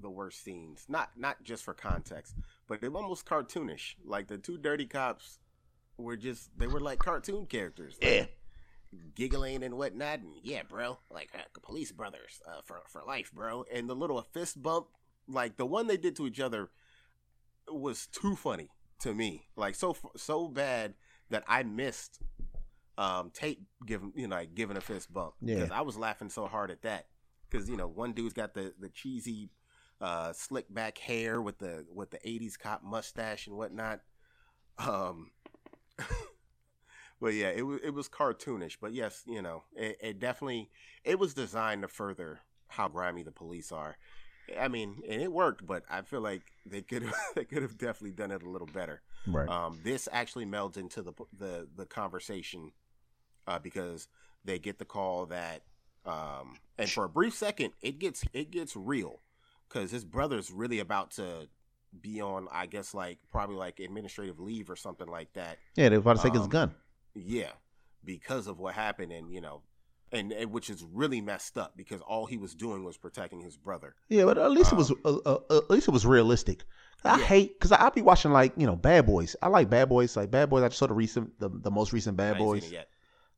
the 0.00 0.10
worst 0.10 0.42
scenes. 0.42 0.84
Not 0.88 1.10
not 1.16 1.42
just 1.42 1.64
for 1.64 1.74
context, 1.74 2.34
but 2.66 2.82
it 2.82 2.90
was 2.90 3.02
almost 3.02 3.26
cartoonish. 3.26 3.94
Like 4.04 4.26
the 4.26 4.38
two 4.38 4.58
dirty 4.58 4.86
cops 4.86 5.38
were 6.00 6.16
just 6.16 6.50
they 6.58 6.66
were 6.66 6.80
like 6.80 6.98
cartoon 6.98 7.46
characters. 7.46 7.96
like, 8.02 8.10
Yeah. 8.12 8.26
giggling 9.14 9.62
and 9.62 9.74
whatnot. 9.76 10.20
And 10.20 10.32
yeah, 10.42 10.62
bro, 10.68 10.98
like 11.10 11.30
uh, 11.34 11.42
police 11.62 11.92
brothers 11.92 12.40
uh, 12.46 12.60
for 12.64 12.80
for 12.88 13.02
life, 13.06 13.30
bro. 13.32 13.64
And 13.72 13.88
the 13.88 13.94
little 13.94 14.20
fist 14.32 14.60
bump, 14.62 14.86
like 15.28 15.56
the 15.56 15.66
one 15.66 15.86
they 15.86 15.96
did 15.96 16.16
to 16.16 16.26
each 16.26 16.40
other, 16.40 16.70
was 17.68 18.06
too 18.06 18.34
funny 18.36 18.70
to 19.00 19.14
me. 19.14 19.44
Like 19.56 19.74
so 19.74 19.96
so 20.16 20.48
bad 20.48 20.94
that 21.30 21.44
I 21.46 21.62
missed 21.62 22.20
um 22.98 23.30
Tate 23.32 23.62
giving 23.86 24.12
you 24.16 24.26
know 24.28 24.36
like 24.36 24.54
giving 24.54 24.76
a 24.76 24.80
fist 24.80 25.12
bump 25.12 25.34
Yeah. 25.40 25.54
because 25.56 25.70
I 25.70 25.80
was 25.82 25.96
laughing 25.96 26.28
so 26.28 26.46
hard 26.46 26.70
at 26.70 26.82
that 26.82 27.06
because 27.48 27.68
you 27.68 27.76
know 27.76 27.86
one 27.86 28.12
dude's 28.12 28.34
got 28.34 28.52
the 28.54 28.74
the 28.78 28.88
cheesy 28.88 29.50
uh 30.00 30.32
slick 30.32 30.72
back 30.72 30.98
hair 30.98 31.40
with 31.40 31.58
the 31.58 31.86
with 31.94 32.10
the 32.10 32.18
80s 32.18 32.58
cop 32.58 32.82
mustache 32.82 33.46
and 33.46 33.56
whatnot 33.56 34.00
um 34.78 35.30
but 37.20 37.34
yeah 37.34 37.48
it 37.48 37.62
was 37.62 37.80
it 37.82 37.90
was 37.90 38.08
cartoonish 38.08 38.76
but 38.80 38.92
yes 38.92 39.22
you 39.26 39.42
know 39.42 39.64
it, 39.74 39.96
it 40.00 40.18
definitely 40.18 40.70
it 41.04 41.18
was 41.18 41.34
designed 41.34 41.82
to 41.82 41.88
further 41.88 42.40
how 42.68 42.88
grimy 42.88 43.22
the 43.22 43.32
police 43.32 43.72
are 43.72 43.96
i 44.58 44.68
mean 44.68 45.02
and 45.08 45.20
it 45.22 45.32
worked 45.32 45.66
but 45.66 45.82
i 45.90 46.02
feel 46.02 46.20
like 46.20 46.42
they 46.66 46.82
could 46.82 47.02
have 47.02 47.14
they 47.34 47.44
could 47.44 47.62
have 47.62 47.76
definitely 47.78 48.12
done 48.12 48.30
it 48.30 48.42
a 48.42 48.48
little 48.50 48.68
better 48.68 49.02
Right. 49.26 49.48
um, 49.48 49.78
this 49.84 50.08
actually 50.12 50.46
melds 50.46 50.76
into 50.76 51.02
the 51.02 51.12
the 51.36 51.68
the 51.76 51.84
conversation 51.86 52.72
uh, 53.46 53.58
because 53.58 54.08
they 54.44 54.58
get 54.58 54.78
the 54.78 54.84
call 54.84 55.26
that, 55.26 55.62
um, 56.06 56.56
and 56.78 56.88
for 56.90 57.04
a 57.04 57.08
brief 57.08 57.34
second, 57.34 57.72
it 57.82 57.98
gets 57.98 58.24
it 58.32 58.50
gets 58.50 58.74
real 58.74 59.20
because 59.68 59.90
his 59.90 60.04
brother's 60.04 60.50
really 60.50 60.78
about 60.78 61.10
to 61.12 61.48
be 62.00 62.20
on, 62.20 62.48
I 62.52 62.66
guess, 62.66 62.94
like 62.94 63.18
probably 63.30 63.56
like 63.56 63.80
administrative 63.80 64.38
leave 64.40 64.70
or 64.70 64.76
something 64.76 65.08
like 65.08 65.32
that. 65.34 65.58
yeah, 65.76 65.88
they 65.88 65.96
were 65.96 66.00
about 66.02 66.16
to 66.18 66.22
take 66.22 66.34
his 66.34 66.42
um, 66.42 66.48
gun. 66.48 66.74
Yeah, 67.14 67.50
because 68.04 68.46
of 68.46 68.58
what 68.58 68.74
happened, 68.74 69.12
and 69.12 69.32
you 69.32 69.40
know, 69.40 69.62
and, 70.12 70.32
and 70.32 70.52
which 70.52 70.70
is 70.70 70.84
really 70.92 71.20
messed 71.20 71.58
up 71.58 71.76
because 71.76 72.00
all 72.02 72.26
he 72.26 72.36
was 72.36 72.54
doing 72.54 72.84
was 72.84 72.96
protecting 72.96 73.40
his 73.40 73.56
brother. 73.56 73.94
Yeah, 74.08 74.24
but 74.24 74.38
at 74.38 74.50
least 74.50 74.72
it 74.72 74.76
was 74.76 74.92
uh, 75.04 75.16
uh, 75.26 75.38
at 75.50 75.70
least 75.70 75.88
it 75.88 75.92
was 75.92 76.06
realistic. 76.06 76.64
I 77.04 77.18
Yeah. 77.18 77.24
hate 77.24 77.58
because 77.58 77.72
I, 77.72 77.86
I 77.86 77.90
be 77.90 78.02
watching 78.02 78.30
like 78.30 78.52
you 78.56 78.66
know 78.66 78.76
Bad 78.76 79.06
Boys. 79.06 79.34
I 79.42 79.48
like 79.48 79.70
Bad 79.70 79.88
Boys. 79.88 80.16
Like 80.16 80.30
Bad 80.30 80.50
Boys, 80.50 80.62
I 80.62 80.68
just 80.68 80.78
saw 80.78 80.86
the 80.86 80.94
recent 80.94 81.38
the, 81.40 81.48
the 81.48 81.70
most 81.70 81.92
recent 81.92 82.16
Bad 82.16 82.38
Boys. 82.38 82.72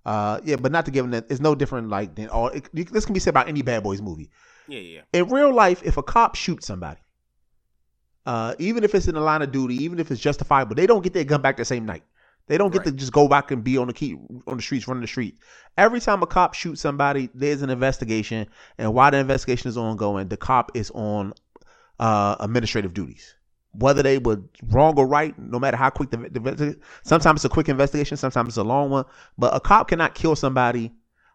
Uh, 0.04 0.40
yeah, 0.42 0.56
but 0.56 0.72
not 0.72 0.84
to 0.86 0.90
give 0.90 1.04
them 1.04 1.12
that. 1.12 1.26
It's 1.30 1.40
no 1.40 1.54
different. 1.54 1.88
Like 1.88 2.16
than 2.16 2.28
all. 2.28 2.48
It, 2.48 2.68
this 2.74 3.04
can 3.04 3.14
be 3.14 3.20
said 3.20 3.30
about 3.30 3.48
any 3.48 3.62
Bad 3.62 3.82
Boys 3.84 4.02
movie. 4.02 4.30
Yeah, 4.68 4.78
yeah, 4.78 5.00
In 5.12 5.28
real 5.28 5.52
life, 5.52 5.82
if 5.84 5.96
a 5.96 6.02
cop 6.04 6.34
shoots 6.36 6.68
somebody, 6.68 7.00
uh, 8.26 8.54
even 8.58 8.84
if 8.84 8.94
it's 8.94 9.08
in 9.08 9.14
the 9.14 9.20
line 9.20 9.42
of 9.42 9.50
duty, 9.52 9.74
even 9.82 9.98
if 9.98 10.10
it's 10.10 10.20
justifiable, 10.20 10.74
they 10.74 10.86
don't 10.86 11.02
get 11.02 11.12
their 11.12 11.24
gun 11.24 11.42
back 11.42 11.56
the 11.56 11.64
same 11.64 11.86
night. 11.86 12.04
They 12.48 12.58
don't 12.58 12.72
get 12.72 12.80
Right. 12.80 12.86
to 12.86 12.92
just 12.92 13.12
go 13.12 13.28
back 13.28 13.50
and 13.50 13.62
be 13.62 13.78
on 13.78 13.86
the 13.86 13.92
key 13.92 14.14
on 14.46 14.56
the 14.56 14.62
streets, 14.62 14.86
running 14.88 15.00
the 15.00 15.06
streets. 15.06 15.38
Every 15.78 16.00
time 16.00 16.22
a 16.22 16.26
cop 16.26 16.54
shoots 16.54 16.80
somebody, 16.80 17.30
there's 17.34 17.62
an 17.62 17.70
investigation, 17.70 18.48
and 18.78 18.92
while 18.92 19.10
the 19.10 19.18
investigation 19.18 19.68
is 19.68 19.76
ongoing, 19.76 20.28
the 20.28 20.36
cop 20.36 20.72
is 20.74 20.90
on 20.90 21.32
uh, 22.00 22.36
administrative 22.40 22.94
duties. 22.94 23.34
Whether 23.72 24.02
they 24.02 24.18
were 24.18 24.42
wrong 24.64 24.98
or 24.98 25.06
right, 25.06 25.38
no 25.38 25.58
matter 25.58 25.76
how 25.76 25.88
quick 25.90 26.10
the, 26.10 26.16
the 26.18 26.78
sometimes 27.04 27.38
it's 27.38 27.44
a 27.44 27.48
quick 27.48 27.68
investigation, 27.68 28.16
sometimes 28.16 28.48
it's 28.48 28.56
a 28.58 28.64
long 28.64 28.90
one. 28.90 29.06
But 29.38 29.54
a 29.54 29.60
cop 29.60 29.88
cannot 29.88 30.14
kill 30.14 30.36
somebody, 30.36 30.92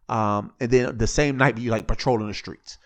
um, 0.09 0.53
and 0.59 0.69
then 0.69 0.97
the 0.97 1.07
same 1.07 1.37
night 1.37 1.55
be 1.55 1.69
like 1.69 1.87
patrolling 1.87 2.27
the 2.27 2.33
streets 2.33 2.77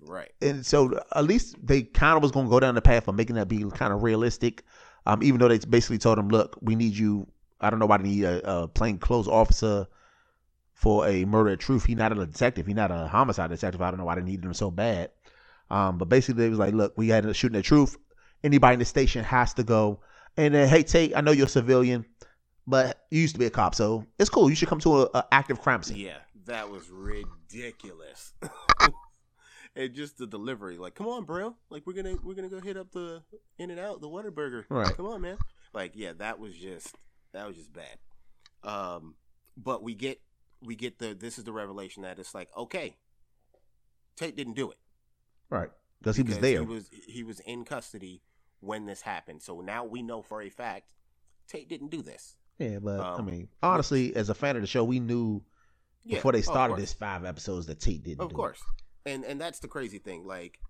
right. 0.00 0.32
and 0.40 0.64
so 0.64 1.00
at 1.14 1.24
least 1.24 1.56
they 1.64 1.82
kind 1.82 2.16
of 2.16 2.22
was 2.22 2.32
going 2.32 2.46
to 2.46 2.50
go 2.50 2.60
down 2.60 2.74
the 2.74 2.82
path 2.82 3.08
of 3.08 3.14
making 3.14 3.36
that 3.36 3.48
be 3.48 3.64
kind 3.70 3.92
of 3.92 4.02
realistic. 4.02 4.62
Um, 5.06 5.22
even 5.22 5.38
though 5.38 5.48
they 5.48 5.58
basically 5.58 5.98
told 5.98 6.18
him, 6.18 6.28
"Look, 6.28 6.56
we 6.62 6.74
need 6.76 6.96
you. 6.96 7.26
I 7.60 7.70
don't 7.70 7.78
know 7.78 7.86
why 7.86 7.98
they 7.98 8.04
need 8.04 8.24
a, 8.24 8.62
a 8.62 8.68
plain 8.68 8.98
clothes 8.98 9.28
officer 9.28 9.86
for 10.72 11.06
a 11.06 11.24
murder 11.24 11.50
of 11.50 11.58
truth. 11.58 11.84
He's 11.84 11.96
not 11.96 12.12
a 12.12 12.26
detective. 12.26 12.66
He's 12.66 12.76
not 12.76 12.90
a 12.90 13.06
homicide 13.06 13.50
detective. 13.50 13.82
I 13.82 13.90
don't 13.90 13.98
know 13.98 14.06
why 14.06 14.14
they 14.14 14.22
needed 14.22 14.44
him 14.44 14.54
so 14.54 14.70
bad." 14.70 15.10
Um, 15.70 15.98
but 15.98 16.08
basically, 16.08 16.44
they 16.44 16.48
was 16.48 16.58
like, 16.58 16.74
"Look, 16.74 16.94
we 16.96 17.08
had 17.08 17.26
a 17.26 17.34
shooting 17.34 17.56
the 17.56 17.62
truth. 17.62 17.96
Anybody 18.42 18.74
in 18.74 18.78
the 18.78 18.84
station 18.84 19.24
has 19.24 19.54
to 19.54 19.62
go." 19.62 20.00
And 20.36 20.54
then, 20.54 20.68
hey, 20.68 20.82
Tate, 20.82 21.16
I 21.16 21.20
know 21.20 21.30
you're 21.30 21.46
a 21.46 21.48
civilian, 21.48 22.04
but 22.66 23.06
you 23.10 23.20
used 23.20 23.34
to 23.34 23.38
be 23.38 23.46
a 23.46 23.50
cop, 23.50 23.74
so 23.74 24.04
it's 24.18 24.30
cool. 24.30 24.48
You 24.48 24.56
should 24.56 24.68
come 24.68 24.80
to 24.80 25.02
a, 25.02 25.10
a 25.14 25.26
active 25.32 25.60
crime 25.60 25.82
scene. 25.82 25.98
Yeah, 25.98 26.18
that 26.46 26.70
was 26.70 26.90
ridiculous. 26.90 28.32
and 29.76 29.92
just 29.94 30.18
the 30.18 30.26
delivery, 30.26 30.76
like, 30.78 30.94
come 30.94 31.06
on, 31.08 31.24
bro. 31.24 31.56
Like 31.70 31.86
we're 31.86 31.94
gonna 31.94 32.16
we're 32.22 32.34
gonna 32.34 32.48
go 32.48 32.60
hit 32.60 32.76
up 32.76 32.92
the 32.92 33.22
In 33.58 33.70
and 33.70 33.80
Out, 33.80 34.00
the 34.00 34.08
Whataburger. 34.08 34.64
Right. 34.68 34.96
Come 34.96 35.06
on, 35.06 35.20
man. 35.20 35.38
Like, 35.72 35.92
yeah, 35.94 36.12
that 36.18 36.38
was 36.38 36.54
just 36.54 36.94
that 37.32 37.46
was 37.46 37.56
just 37.56 37.72
bad. 37.72 37.98
Um, 38.62 39.14
but 39.56 39.82
we 39.82 39.94
get 39.94 40.20
we 40.62 40.74
get 40.76 40.98
the 40.98 41.14
this 41.14 41.38
is 41.38 41.44
the 41.44 41.52
revelation 41.52 42.02
that 42.04 42.18
it's 42.18 42.34
like, 42.34 42.48
okay, 42.56 42.96
Tate 44.16 44.36
didn't 44.36 44.54
do 44.54 44.70
it. 44.70 44.78
Right, 45.50 45.70
because 46.00 46.16
he 46.16 46.22
was 46.22 46.38
there. 46.38 46.60
He 46.60 46.66
was 46.66 46.90
he 47.06 47.22
was 47.22 47.40
in 47.40 47.64
custody 47.64 48.22
when 48.60 48.86
this 48.86 49.02
happened. 49.02 49.42
So 49.42 49.60
now 49.60 49.84
we 49.84 50.02
know 50.02 50.22
for 50.22 50.40
a 50.42 50.48
fact 50.48 50.84
Tate 51.48 51.68
didn't 51.68 51.90
do 51.90 52.02
this. 52.02 52.36
Yeah, 52.58 52.78
but 52.78 53.00
I 53.00 53.14
Um, 53.14 53.26
mean, 53.26 53.48
honestly, 53.62 54.14
as 54.14 54.30
a 54.30 54.34
fan 54.34 54.54
of 54.56 54.62
the 54.62 54.68
show, 54.68 54.84
we 54.84 55.00
knew 55.00 55.42
Yeah, 56.04 56.16
before 56.18 56.32
they 56.32 56.38
oh, 56.38 56.42
started 56.42 56.74
course. 56.74 56.80
this 56.82 56.92
five 56.94 57.24
episodes 57.24 57.66
that 57.66 57.80
Tate 57.80 58.02
didn't 58.04 58.20
Of 58.20 58.30
do. 58.30 58.44
it. 58.44 58.58
And 59.06 59.24
and 59.24 59.40
that's 59.40 59.58
the 59.58 59.68
crazy 59.68 59.98
thing. 59.98 60.24
Like 60.24 60.60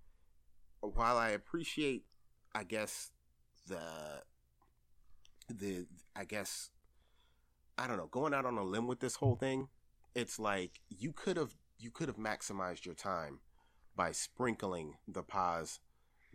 while 0.81 1.17
I 1.17 1.29
appreciate 1.29 2.03
I 2.53 2.63
guess 2.63 3.11
the 3.67 3.79
the 5.49 5.85
I 6.15 6.25
guess 6.25 6.69
I 7.77 7.87
don't 7.87 7.97
know, 7.97 8.07
going 8.07 8.33
out 8.33 8.45
on 8.45 8.57
a 8.57 8.63
limb 8.63 8.87
with 8.87 8.99
this 8.99 9.15
whole 9.15 9.35
thing, 9.35 9.67
it's 10.13 10.39
like 10.39 10.79
you 10.89 11.11
could 11.11 11.37
have 11.37 11.55
you 11.77 11.91
could 11.91 12.07
have 12.07 12.17
maximized 12.17 12.85
your 12.85 12.95
time 12.95 13.39
by 13.95 14.11
sprinkling 14.11 14.95
the 15.07 15.23
Paz, 15.23 15.79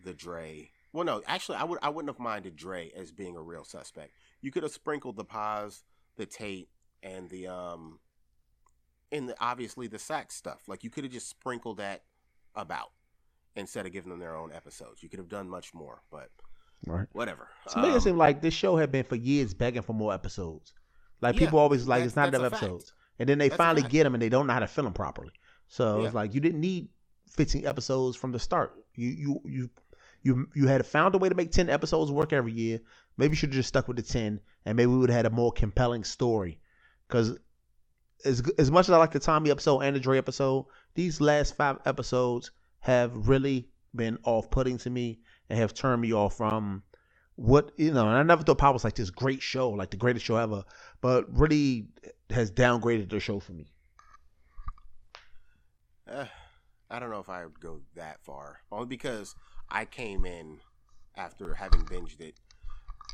the 0.03 0.15
Dre. 0.15 0.71
Well 0.93 1.05
no, 1.05 1.23
actually 1.27 1.57
I 1.57 1.65
would 1.65 1.79
I 1.83 1.89
wouldn't 1.89 2.15
have 2.15 2.21
minded 2.21 2.57
Dre 2.57 2.91
as 2.97 3.13
being 3.13 3.37
a 3.37 3.43
real 3.43 3.65
suspect. 3.65 4.13
You 4.41 4.51
could 4.51 4.63
have 4.63 4.73
sprinkled 4.73 5.17
the 5.17 5.25
Paz, 5.25 5.85
the 6.17 6.27
Tate, 6.27 6.69
and 7.03 7.29
the 7.31 7.47
um 7.49 8.01
and 9.13 9.29
the, 9.29 9.37
obviously 9.41 9.87
the 9.87 9.99
Saxe 9.99 10.35
stuff. 10.35 10.63
Like 10.69 10.85
you 10.85 10.91
could 10.91 11.05
have 11.05 11.13
just 11.13 11.29
sprinkled 11.29 11.79
that 11.79 12.03
about 12.55 12.91
instead 13.57 13.87
of 13.87 13.93
giving 13.93 14.11
them 14.11 14.19
their 14.21 14.37
own 14.37 14.53
episodes. 14.53 15.03
You 15.03 15.09
could 15.09 15.19
have 15.19 15.29
done 15.29 15.49
much 15.49 15.75
more, 15.75 16.03
but 16.11 16.31
Right. 16.87 17.07
whatever. 17.13 17.49
To 17.73 17.83
me, 17.83 17.89
it 17.91 17.95
Um, 17.95 18.01
seemed 18.01 18.19
like 18.19 18.41
this 18.41 18.55
show 18.55 18.77
had 18.77 18.91
been 18.91 19.05
for 19.05 19.17
years 19.17 19.53
begging 19.55 19.83
for 19.83 19.93
more 19.93 20.15
episodes. 20.15 20.73
Like 21.21 21.35
Yeah, 21.35 21.41
people 21.41 21.59
always 21.59 21.87
like 21.87 22.01
that- 22.01 22.07
it's 22.07 22.17
not 22.17 22.31
that's 22.31 22.37
enough 22.41 22.53
a 22.53 22.57
fact. 22.57 22.63
episodes, 22.65 22.93
and 23.19 23.29
then 23.29 23.39
they 23.39 23.49
That's 23.49 23.59
finally 23.59 23.87
get 23.89 24.05
them 24.05 24.15
and 24.15 24.23
they 24.23 24.29
don't 24.31 24.47
know 24.47 24.53
how 24.55 24.61
to 24.61 24.67
fill 24.67 24.85
them 24.85 24.95
properly. 24.95 25.33
So 25.67 26.01
Yeah. 26.01 26.07
it's 26.07 26.15
like 26.15 26.35
you 26.35 26.41
didn't 26.41 26.61
need 26.61 26.89
15 27.29 27.67
episodes 27.67 28.17
from 28.17 28.33
the 28.33 28.39
start. 28.39 28.75
You 28.95 29.09
you 29.11 29.41
you 29.45 29.71
you 30.23 30.49
you 30.55 30.67
had 30.69 30.85
found 30.87 31.15
a 31.15 31.19
way 31.19 31.29
to 31.29 31.35
make 31.35 31.51
10 31.53 31.69
episodes 31.69 32.11
work 32.11 32.33
every 32.33 32.53
year. 32.53 32.81
Maybe 33.17 33.33
you 33.33 33.37
should 33.37 33.51
have 33.51 33.57
just 33.57 33.69
stuck 33.69 33.87
with 33.89 33.97
the 33.99 34.03
10, 34.03 34.41
and 34.65 34.77
maybe 34.77 34.87
we 34.87 34.97
would 34.99 35.11
have 35.11 35.17
had 35.17 35.27
a 35.27 35.31
more 35.31 35.53
compelling 35.53 36.05
story. 36.05 36.61
Because 37.09 37.39
as 38.25 38.43
as 38.59 38.71
much 38.71 38.89
as 38.89 38.91
I 38.91 38.99
like 38.99 39.13
the 39.13 39.21
Tommy 39.21 39.51
episode 39.51 39.81
and 39.81 39.97
the 39.97 40.01
Dre 40.01 40.19
episode, 40.19 40.67
these 40.95 41.21
last 41.21 41.57
five 41.57 41.79
episodes 41.87 42.51
have 42.81 43.29
really 43.29 43.69
been 43.95 44.19
off 44.25 44.51
putting 44.51 44.79
to 44.79 44.91
me 44.91 45.21
and 45.49 45.59
have 45.59 45.75
turned 45.75 46.01
me 46.03 46.13
off 46.13 46.37
from 46.37 46.83
what 47.37 47.73
you 47.77 47.93
know, 47.93 48.07
and 48.07 48.17
I 48.17 48.23
never 48.23 48.43
thought 48.43 48.59
Power 48.59 48.73
was 48.73 48.85
like 48.85 48.95
this 48.95 49.11
great 49.11 49.41
show, 49.41 49.71
like 49.71 49.91
the 49.91 49.97
greatest 49.97 50.27
show 50.27 50.37
ever, 50.37 50.65
but 51.01 51.25
really 51.31 51.89
has 52.29 52.51
downgraded 52.51 53.09
the 53.09 53.19
show 53.19 53.41
for 53.41 53.53
me. 53.53 53.73
Uh, 56.07 56.27
I 56.91 56.99
don't 56.99 57.11
know 57.11 57.21
if 57.21 57.29
I 57.29 57.45
would 57.45 57.61
go 57.61 57.81
that 57.95 58.21
far, 58.23 58.61
only 58.71 58.87
because 58.87 59.35
I 59.71 59.85
came 59.85 60.27
in 60.27 60.59
after 61.17 61.55
having 61.55 61.83
binged 61.83 62.21
it. 62.21 62.35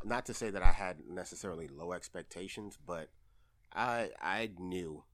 Not 0.05 0.27
to 0.27 0.35
say 0.35 0.51
that 0.51 0.63
I 0.63 0.73
had 0.73 0.97
necessarily 1.09 1.69
low 1.69 1.93
expectations, 1.93 2.79
but 2.85 3.09
I 3.77 4.11
I 4.21 4.51
knew 4.59 5.05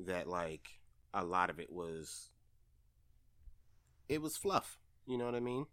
that 0.00 0.28
like 0.28 0.80
a 1.12 1.24
lot 1.24 1.50
of 1.50 1.60
it 1.60 1.70
was 1.70 2.30
it 4.08 4.20
was 4.22 4.36
fluff. 4.36 4.78
You 5.06 5.18
know 5.18 5.26
what 5.26 5.34
I 5.34 5.40
mean? 5.40 5.66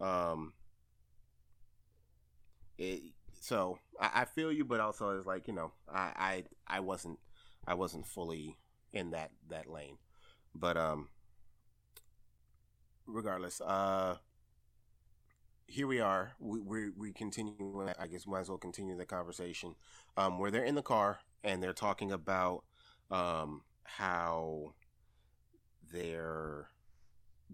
Um. 0.00 0.52
It, 2.78 3.02
so 3.40 3.78
I, 4.00 4.22
I 4.22 4.24
feel 4.24 4.52
you, 4.52 4.64
but 4.64 4.80
also 4.80 5.10
it's 5.16 5.26
like 5.26 5.48
you 5.48 5.54
know 5.54 5.72
I, 5.92 6.44
I 6.68 6.76
I 6.76 6.80
wasn't 6.80 7.18
I 7.66 7.74
wasn't 7.74 8.06
fully 8.06 8.58
in 8.92 9.10
that 9.10 9.30
that 9.48 9.68
lane, 9.68 9.98
but 10.54 10.76
um. 10.76 11.08
Regardless, 13.06 13.60
uh, 13.60 14.16
here 15.66 15.86
we 15.86 16.00
are. 16.00 16.32
We 16.38 16.60
we, 16.60 16.90
we 16.90 17.12
continue. 17.12 17.88
I 17.98 18.06
guess 18.06 18.26
might 18.26 18.40
as 18.40 18.48
well 18.48 18.58
continue 18.58 18.96
the 18.96 19.06
conversation. 19.06 19.74
Um, 20.16 20.38
where 20.38 20.50
they're 20.50 20.64
in 20.64 20.74
the 20.74 20.82
car 20.82 21.20
and 21.46 21.62
they're 21.62 21.72
talking 21.72 22.12
about 22.12 22.64
um 23.10 23.62
how 23.84 24.74
their 25.92 26.68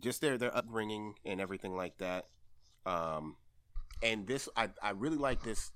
just 0.01 0.21
their 0.21 0.39
their 0.39 0.57
upbringing 0.57 1.15
and 1.25 1.41
everything 1.41 1.77
like 1.77 1.99
that. 1.99 2.27
Um, 2.87 3.37
and 4.03 4.27
this 4.27 4.49
I 4.57 4.71
I 4.83 4.91
really 4.91 5.19
like 5.19 5.43
this 5.43 5.71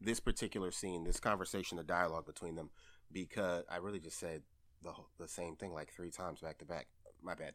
this 0.00 0.20
particular 0.20 0.70
scene, 0.70 1.04
this 1.04 1.20
conversation, 1.20 1.76
the 1.76 1.84
dialogue 1.84 2.26
between 2.26 2.54
them, 2.54 2.70
because 3.12 3.64
I 3.68 3.78
really 3.78 4.00
just 4.00 4.18
said 4.18 4.42
the 4.82 4.92
the 5.18 5.28
same 5.28 5.56
thing 5.56 5.72
like 5.72 5.92
three 5.92 6.10
times 6.10 6.40
back 6.40 6.58
to 6.58 6.64
back. 6.64 6.86
My 7.22 7.34
bad. 7.34 7.54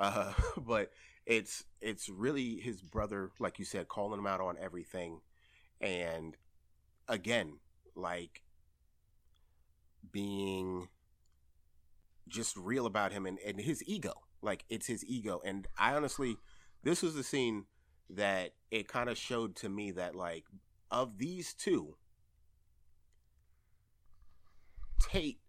Uh, 0.00 0.32
but 0.56 0.90
it's 1.24 1.64
it's 1.80 2.08
really 2.08 2.56
his 2.56 2.82
brother, 2.82 3.30
like 3.38 3.58
you 3.58 3.64
said, 3.64 3.88
calling 3.88 4.18
him 4.18 4.26
out 4.26 4.40
on 4.40 4.56
everything, 4.60 5.20
and 5.80 6.36
again, 7.08 7.58
like 7.94 8.42
being 10.10 10.88
just 12.28 12.56
real 12.56 12.86
about 12.86 13.12
him 13.12 13.26
and, 13.26 13.38
and 13.46 13.60
his 13.60 13.82
ego. 13.86 14.12
Like 14.40 14.64
it's 14.68 14.86
his 14.86 15.04
ego. 15.04 15.40
And 15.44 15.66
I 15.78 15.94
honestly, 15.94 16.36
this 16.82 17.02
was 17.02 17.14
the 17.14 17.22
scene 17.22 17.66
that 18.10 18.52
it 18.70 18.88
kind 18.88 19.08
of 19.08 19.16
showed 19.16 19.56
to 19.56 19.68
me 19.68 19.92
that 19.92 20.14
like 20.14 20.44
of 20.90 21.18
these 21.18 21.54
two, 21.54 21.96
Tate 25.00 25.40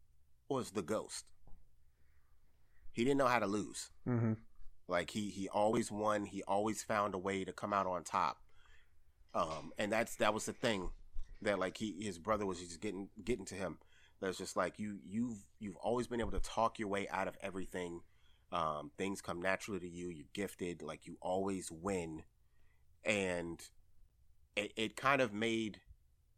was 0.49 0.71
the 0.71 0.81
ghost. 0.81 1.25
He 2.91 3.03
didn't 3.03 3.17
know 3.17 3.27
how 3.27 3.39
to 3.39 3.47
lose. 3.47 3.89
Mm-hmm. 4.07 4.33
Like 4.87 5.09
he 5.09 5.29
he 5.29 5.49
always 5.49 5.91
won. 5.91 6.25
He 6.25 6.43
always 6.43 6.83
found 6.83 7.15
a 7.15 7.17
way 7.17 7.43
to 7.43 7.51
come 7.51 7.73
out 7.73 7.87
on 7.87 8.03
top. 8.03 8.37
Um, 9.33 9.71
and 9.77 9.91
that's 9.91 10.15
that 10.17 10.33
was 10.33 10.45
the 10.45 10.53
thing 10.53 10.89
that 11.41 11.57
like 11.59 11.77
he 11.77 11.95
his 11.99 12.19
brother 12.19 12.45
was 12.45 12.59
just 12.59 12.81
getting 12.81 13.09
getting 13.23 13.45
to 13.45 13.55
him. 13.55 13.79
That's 14.23 14.37
just 14.37 14.55
like 14.55 14.79
you 14.79 14.99
you've 15.05 15.43
you've 15.59 15.75
always 15.75 16.07
been 16.07 16.21
able 16.21 16.31
to 16.31 16.39
talk 16.39 16.79
your 16.79 16.87
way 16.87 17.09
out 17.09 17.27
of 17.27 17.35
everything. 17.41 17.99
Um, 18.53 18.89
things 18.97 19.21
come 19.21 19.41
naturally 19.41 19.81
to 19.81 19.89
you. 19.89 20.07
You're 20.07 20.27
gifted. 20.33 20.81
Like 20.81 21.05
you 21.05 21.17
always 21.19 21.69
win, 21.69 22.23
and 23.03 23.61
it 24.55 24.71
it 24.77 24.95
kind 24.95 25.21
of 25.21 25.33
made 25.33 25.81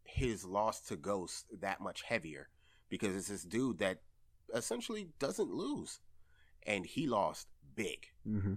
his 0.02 0.44
loss 0.44 0.80
to 0.88 0.96
Ghost 0.96 1.46
that 1.60 1.80
much 1.80 2.02
heavier 2.02 2.48
because 2.88 3.14
it's 3.14 3.28
this 3.28 3.44
dude 3.44 3.78
that 3.78 4.00
essentially 4.52 5.10
doesn't 5.20 5.54
lose, 5.54 6.00
and 6.66 6.84
he 6.84 7.06
lost 7.06 7.46
big. 7.76 8.08
Mm-hmm. 8.26 8.54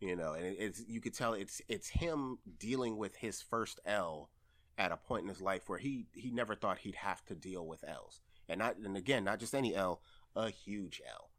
You 0.00 0.16
know, 0.16 0.32
and 0.32 0.56
it's 0.58 0.82
you 0.88 1.00
could 1.00 1.14
tell 1.14 1.34
it's 1.34 1.62
it's 1.68 1.90
him 1.90 2.38
dealing 2.58 2.96
with 2.96 3.14
his 3.14 3.40
first 3.40 3.78
L 3.86 4.30
at 4.76 4.90
a 4.90 4.96
point 4.96 5.22
in 5.22 5.28
his 5.28 5.40
life 5.40 5.68
where 5.68 5.78
he 5.78 6.06
he 6.12 6.32
never 6.32 6.56
thought 6.56 6.78
he'd 6.78 6.96
have 6.96 7.24
to 7.26 7.36
deal 7.36 7.64
with 7.64 7.84
L's, 7.86 8.20
and 8.48 8.58
not 8.58 8.76
and 8.76 8.96
again 8.96 9.24
not 9.24 9.40
just 9.40 9.54
any 9.54 9.74
L, 9.74 10.00
a 10.36 10.50
huge 10.50 11.00
L. 11.08 11.30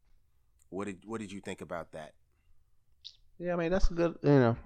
What 0.70 0.86
did 0.86 0.99
what 1.06 1.22
did 1.22 1.32
you 1.32 1.41
think 1.41 1.62
about 1.62 1.91
that? 1.91 2.14
Yeah, 3.39 3.53
I 3.53 3.56
mean 3.58 3.72
that's 3.72 3.89
a 3.89 3.93
good 3.93 4.16
you 4.24 4.30
know 4.30 4.58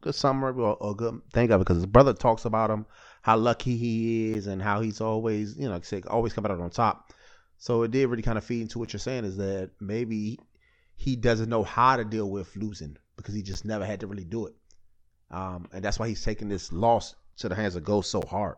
good 0.00 0.14
summary 0.14 0.52
or, 0.52 0.76
or 0.76 0.94
good 0.94 1.20
thing 1.32 1.50
of 1.50 1.60
it 1.60 1.64
because 1.64 1.76
his 1.76 1.86
brother 1.86 2.12
talks 2.12 2.44
about 2.44 2.70
him 2.70 2.84
how 3.22 3.38
lucky 3.38 3.76
he 3.76 4.32
is 4.32 4.46
and 4.46 4.60
how 4.60 4.82
he's 4.82 5.00
always 5.00 5.56
you 5.56 5.68
know 5.68 5.80
say, 5.80 6.02
always 6.08 6.32
coming 6.32 6.52
out 6.52 6.60
on 6.60 6.70
top. 6.70 7.12
So 7.56 7.82
it 7.82 7.90
did 7.90 8.08
really 8.08 8.22
kind 8.22 8.36
of 8.36 8.44
feed 8.44 8.62
into 8.62 8.78
what 8.78 8.92
you're 8.92 9.00
saying 9.00 9.24
is 9.24 9.38
that 9.38 9.70
maybe 9.80 10.38
he 10.96 11.16
doesn't 11.16 11.48
know 11.48 11.62
how 11.62 11.96
to 11.96 12.04
deal 12.04 12.30
with 12.30 12.54
losing 12.56 12.96
because 13.16 13.34
he 13.34 13.42
just 13.42 13.64
never 13.64 13.86
had 13.86 14.00
to 14.00 14.06
really 14.06 14.24
do 14.24 14.46
it. 14.46 14.54
Um, 15.30 15.68
and 15.72 15.82
that's 15.82 15.98
why 15.98 16.08
he's 16.08 16.22
taking 16.22 16.48
this 16.48 16.72
loss 16.72 17.14
to 17.38 17.48
the 17.48 17.54
hands 17.54 17.76
of 17.76 17.84
Ghost 17.84 18.10
so 18.10 18.20
hard. 18.20 18.56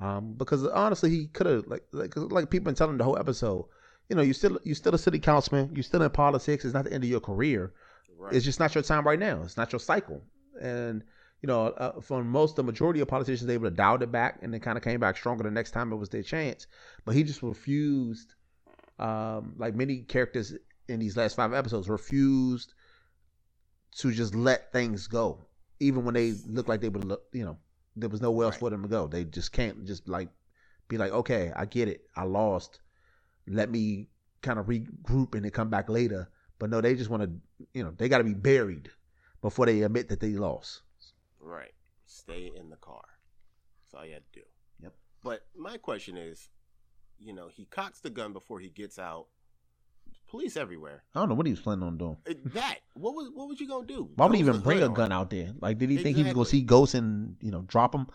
Um, 0.00 0.34
because 0.34 0.66
honestly, 0.66 1.10
he 1.10 1.26
could 1.26 1.46
have 1.46 1.66
like 1.66 1.84
like 1.92 2.14
like 2.16 2.50
people 2.50 2.66
been 2.66 2.74
telling 2.74 2.98
the 2.98 3.04
whole 3.04 3.18
episode. 3.18 3.66
You 4.08 4.16
know, 4.16 4.22
you 4.22 4.32
still 4.32 4.58
you 4.64 4.74
still 4.74 4.94
a 4.94 4.98
city 4.98 5.18
councilman. 5.18 5.74
You 5.74 5.82
still 5.82 6.02
in 6.02 6.10
politics. 6.10 6.64
It's 6.64 6.74
not 6.74 6.84
the 6.84 6.92
end 6.92 7.04
of 7.04 7.10
your 7.10 7.20
career. 7.20 7.72
Right. 8.18 8.34
It's 8.34 8.44
just 8.44 8.60
not 8.60 8.74
your 8.74 8.82
time 8.82 9.06
right 9.06 9.18
now. 9.18 9.42
It's 9.42 9.56
not 9.56 9.72
your 9.72 9.80
cycle. 9.80 10.22
And 10.60 11.02
you 11.42 11.48
know, 11.48 11.66
uh, 11.66 12.00
for 12.00 12.22
most 12.22 12.56
the 12.56 12.62
majority 12.62 13.00
of 13.00 13.08
politicians, 13.08 13.46
they 13.46 13.58
would 13.58 13.66
have 13.66 13.76
dialed 13.76 14.02
it 14.02 14.12
back 14.12 14.38
and 14.42 14.52
then 14.52 14.60
kind 14.60 14.78
of 14.78 14.84
came 14.84 15.00
back 15.00 15.16
stronger 15.16 15.42
the 15.42 15.50
next 15.50 15.72
time 15.72 15.92
it 15.92 15.96
was 15.96 16.08
their 16.08 16.22
chance. 16.22 16.68
But 17.04 17.16
he 17.16 17.24
just 17.24 17.42
refused, 17.42 18.34
um, 19.00 19.54
like 19.58 19.74
many 19.74 20.02
characters 20.02 20.54
in 20.88 21.00
these 21.00 21.16
last 21.16 21.34
five 21.34 21.52
episodes, 21.52 21.88
refused 21.88 22.74
to 23.96 24.12
just 24.12 24.36
let 24.36 24.72
things 24.72 25.08
go, 25.08 25.44
even 25.80 26.04
when 26.04 26.14
they 26.14 26.32
look 26.46 26.68
like 26.68 26.80
they 26.80 26.88
would 26.88 27.04
look, 27.04 27.24
you 27.32 27.44
know, 27.44 27.58
there 27.96 28.08
was 28.08 28.20
nowhere 28.20 28.46
else 28.46 28.54
Right. 28.54 28.60
for 28.60 28.70
them 28.70 28.82
to 28.82 28.88
go. 28.88 29.06
They 29.06 29.24
just 29.24 29.52
can't 29.52 29.84
just 29.84 30.08
like 30.08 30.28
be 30.88 30.98
like, 30.98 31.12
okay, 31.12 31.52
I 31.54 31.66
get 31.66 31.88
it, 31.88 32.08
I 32.16 32.24
lost. 32.24 32.80
Let 33.46 33.70
me 33.70 34.08
kind 34.40 34.58
of 34.58 34.66
regroup 34.66 35.34
and 35.34 35.44
then 35.44 35.50
come 35.50 35.70
back 35.70 35.88
later. 35.88 36.28
But 36.58 36.70
no, 36.70 36.80
they 36.80 36.94
just 36.94 37.10
want 37.10 37.22
to, 37.24 37.30
you 37.74 37.82
know, 37.82 37.92
they 37.96 38.08
got 38.08 38.18
to 38.18 38.24
be 38.24 38.34
buried 38.34 38.90
before 39.40 39.66
they 39.66 39.82
admit 39.82 40.08
that 40.10 40.20
they 40.20 40.30
lost. 40.30 40.82
Right. 41.40 41.72
Stay 42.06 42.52
in 42.54 42.70
the 42.70 42.76
car. 42.76 43.02
That's 43.84 43.94
all 44.00 44.06
you 44.06 44.14
had 44.14 44.22
to 44.32 44.40
do. 44.40 44.46
Yep. 44.82 44.94
But 45.24 45.46
my 45.56 45.76
question 45.76 46.16
is, 46.16 46.48
you 47.18 47.32
know, 47.32 47.48
he 47.48 47.64
cocks 47.66 48.00
the 48.00 48.10
gun 48.10 48.32
before 48.32 48.60
he 48.60 48.68
gets 48.68 48.98
out. 48.98 49.26
Police 50.32 50.56
everywhere. 50.56 51.04
I 51.14 51.20
don't 51.20 51.28
know 51.28 51.34
what 51.34 51.46
he 51.46 51.52
was 51.52 51.60
planning 51.60 51.84
on 51.84 51.98
doing. 51.98 52.16
Uh, 52.28 52.32
That 52.54 52.78
what 52.94 53.14
was 53.14 53.30
what 53.34 53.48
was 53.48 53.60
you 53.60 53.68
gonna 53.68 53.86
do? 53.86 54.10
Why 54.16 54.26
would 54.26 54.34
he 54.34 54.40
even 54.40 54.60
bring 54.60 54.82
a 54.82 54.88
gun 54.88 55.12
out 55.12 55.28
there? 55.28 55.50
Like, 55.60 55.76
did 55.78 55.90
he 55.90 55.98
think 55.98 56.16
he 56.16 56.24
was 56.24 56.32
gonna 56.32 56.46
see 56.46 56.62
ghosts 56.62 56.94
and 56.94 57.36
you 57.40 57.50
know 57.52 57.62
drop 57.62 57.94
him? 57.94 58.06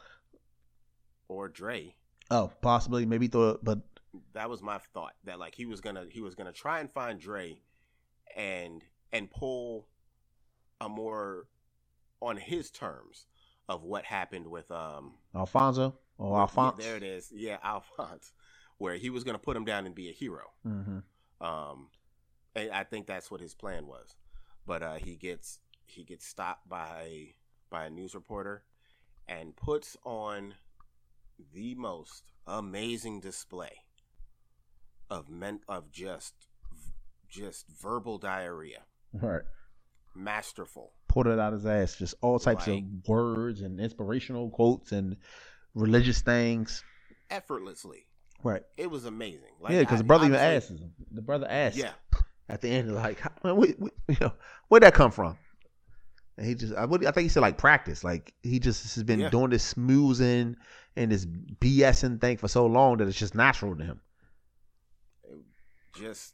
or 1.29 1.47
Dre? 1.47 1.93
Oh, 2.31 2.51
possibly, 2.61 3.05
maybe 3.05 3.27
thought, 3.27 3.63
but 3.63 3.79
That 4.33 4.49
was 4.49 4.61
my 4.63 4.79
thought. 4.93 5.13
That 5.25 5.37
like 5.39 5.53
he 5.55 5.65
was 5.67 5.79
gonna 5.79 6.05
he 6.09 6.19
was 6.21 6.33
gonna 6.35 6.51
try 6.51 6.79
and 6.79 6.91
find 6.91 7.19
Dre, 7.19 7.61
and 8.35 8.81
and 9.13 9.29
pull 9.29 9.87
a 10.81 10.89
more 10.89 11.45
on 12.19 12.37
his 12.37 12.71
terms 12.71 13.27
of 13.69 13.83
what 13.83 14.05
happened 14.05 14.47
with 14.47 14.71
um 14.71 15.13
Alfonso 15.35 15.99
or 16.17 16.35
yeah, 16.35 16.41
Alphonse. 16.41 16.83
there 16.83 16.95
it 16.97 17.03
is. 17.03 17.31
Yeah, 17.31 17.57
Alphonse, 17.63 18.33
where 18.79 18.95
he 18.95 19.11
was 19.11 19.23
gonna 19.23 19.37
put 19.37 19.55
him 19.55 19.65
down 19.65 19.85
and 19.85 19.93
be 19.93 20.09
a 20.09 20.13
hero. 20.13 20.45
hmm 20.63 20.99
Um, 21.39 21.89
I 22.57 22.83
think 22.83 23.07
that's 23.07 23.29
what 23.31 23.41
his 23.41 23.53
plan 23.53 23.87
was. 23.87 24.15
But 24.65 24.83
uh, 24.83 24.95
he 24.95 25.15
gets 25.15 25.59
he 25.85 26.03
gets 26.03 26.25
stopped 26.25 26.67
by 26.67 27.33
by 27.69 27.85
a 27.85 27.89
news 27.89 28.15
reporter 28.15 28.63
and 29.27 29.55
puts 29.55 29.95
on 30.03 30.55
the 31.53 31.75
most 31.75 32.23
amazing 32.47 33.19
display 33.19 33.71
of 35.09 35.29
men 35.29 35.59
of 35.67 35.91
just 35.91 36.33
just 37.29 37.65
verbal 37.67 38.17
diarrhea. 38.17 38.81
Right. 39.13 39.41
Masterful. 40.15 40.91
Pulled 41.07 41.27
it 41.27 41.39
out 41.39 41.53
his 41.53 41.65
ass. 41.65 41.95
Just 41.95 42.15
all 42.21 42.39
types 42.39 42.67
Like- 42.67 42.83
of 42.83 43.07
words 43.07 43.61
and 43.61 43.79
inspirational 43.79 44.49
quotes 44.49 44.91
and 44.91 45.17
religious 45.73 46.21
things. 46.21 46.83
Effortlessly. 47.29 48.07
Right. 48.43 48.63
It 48.77 48.89
was 48.89 49.05
amazing. 49.05 49.51
Like, 49.59 49.73
yeah, 49.73 49.79
because 49.81 49.97
the 49.99 50.03
brother 50.05 50.25
even 50.25 50.39
obviously- 50.39 50.75
asks 50.75 50.83
him. 50.83 50.93
The 51.11 51.21
brother 51.21 51.47
asks. 51.49 51.77
Yeah. 51.77 51.93
At 52.49 52.61
the 52.61 52.69
end, 52.69 52.93
like, 52.95 53.21
man, 53.43 53.55
where, 53.57 53.69
where- 53.71 53.91
you 54.07 54.17
know, 54.21 54.33
where'd 54.69 54.83
that 54.83 54.93
come 54.93 55.11
from? 55.11 55.37
And 56.37 56.45
he 56.47 56.55
just, 56.55 56.73
I, 56.75 56.85
would, 56.85 57.05
I 57.05 57.11
think 57.11 57.23
he 57.23 57.29
said 57.29 57.41
like 57.41 57.57
practice. 57.57 58.03
Like 58.03 58.33
he 58.43 58.59
just 58.59 58.93
has 58.95 59.03
been 59.03 59.19
Yeah. 59.19 59.29
doing 59.29 59.49
this 59.49 59.73
smoozing 59.73 60.55
and 60.95 61.11
this 61.11 61.25
BSing 61.25 62.21
thing 62.21 62.37
for 62.37 62.47
so 62.47 62.65
long 62.67 62.97
that 62.97 63.07
it's 63.07 63.17
just 63.17 63.35
natural 63.35 63.75
to 63.75 63.83
him. 63.83 64.01
just 65.95 66.33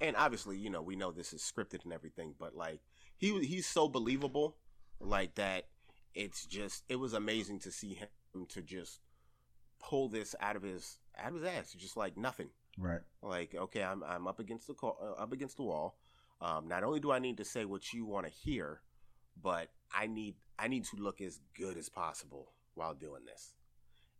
and 0.00 0.16
obviously 0.16 0.56
you 0.56 0.68
know 0.68 0.82
we 0.82 0.96
know 0.96 1.12
this 1.12 1.32
is 1.32 1.40
scripted 1.40 1.84
and 1.84 1.92
everything 1.92 2.34
but 2.38 2.56
like 2.56 2.80
he 3.18 3.38
he's 3.44 3.66
so 3.66 3.88
believable 3.88 4.56
like 4.98 5.36
that 5.36 5.66
it's 6.14 6.44
just 6.46 6.82
it 6.88 6.96
was 6.96 7.12
amazing 7.12 7.60
to 7.60 7.70
see 7.70 7.94
him 7.94 8.08
to 8.48 8.60
just 8.60 8.98
pull 9.80 10.08
this 10.08 10.34
out 10.40 10.56
of 10.56 10.62
his 10.62 10.98
out 11.18 11.28
of 11.28 11.34
his 11.36 11.44
ass, 11.44 11.72
just 11.72 11.96
like 11.96 12.16
nothing. 12.16 12.48
Right. 12.78 13.00
Like, 13.22 13.54
okay, 13.54 13.82
I'm 13.82 14.02
I'm 14.02 14.26
up 14.26 14.38
against 14.40 14.66
the 14.66 14.74
call, 14.74 14.98
uh, 15.02 15.20
up 15.22 15.32
against 15.32 15.56
the 15.56 15.62
wall. 15.62 15.98
Um, 16.40 16.66
not 16.68 16.82
only 16.82 16.98
do 17.00 17.12
I 17.12 17.18
need 17.18 17.36
to 17.36 17.44
say 17.44 17.64
what 17.64 17.92
you 17.92 18.04
want 18.04 18.26
to 18.26 18.32
hear, 18.32 18.80
but 19.42 19.68
I 19.94 20.06
need 20.06 20.34
I 20.58 20.68
need 20.68 20.84
to 20.86 20.96
look 20.96 21.20
as 21.20 21.40
good 21.56 21.76
as 21.76 21.88
possible 21.88 22.52
while 22.74 22.94
doing 22.94 23.24
this. 23.24 23.54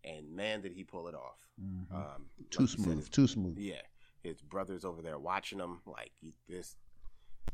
And 0.05 0.31
man, 0.35 0.61
did 0.62 0.73
he 0.73 0.85
pull 0.85 1.09
it 1.09 1.15
off! 1.15 1.39
Mhm. 1.61 1.93
Um, 1.95 2.27
too 2.51 2.61
like 2.65 2.69
smooth. 2.69 2.97
his- 2.99 3.09
Too 3.09 3.27
smooth. 3.27 3.59
yeah, 3.59 3.83
his 4.23 4.41
brothers 4.43 4.85
over 4.85 5.01
there 5.03 5.19
watching 5.19 5.59
him 5.59 5.81
like 5.87 6.12
this. 6.49 6.77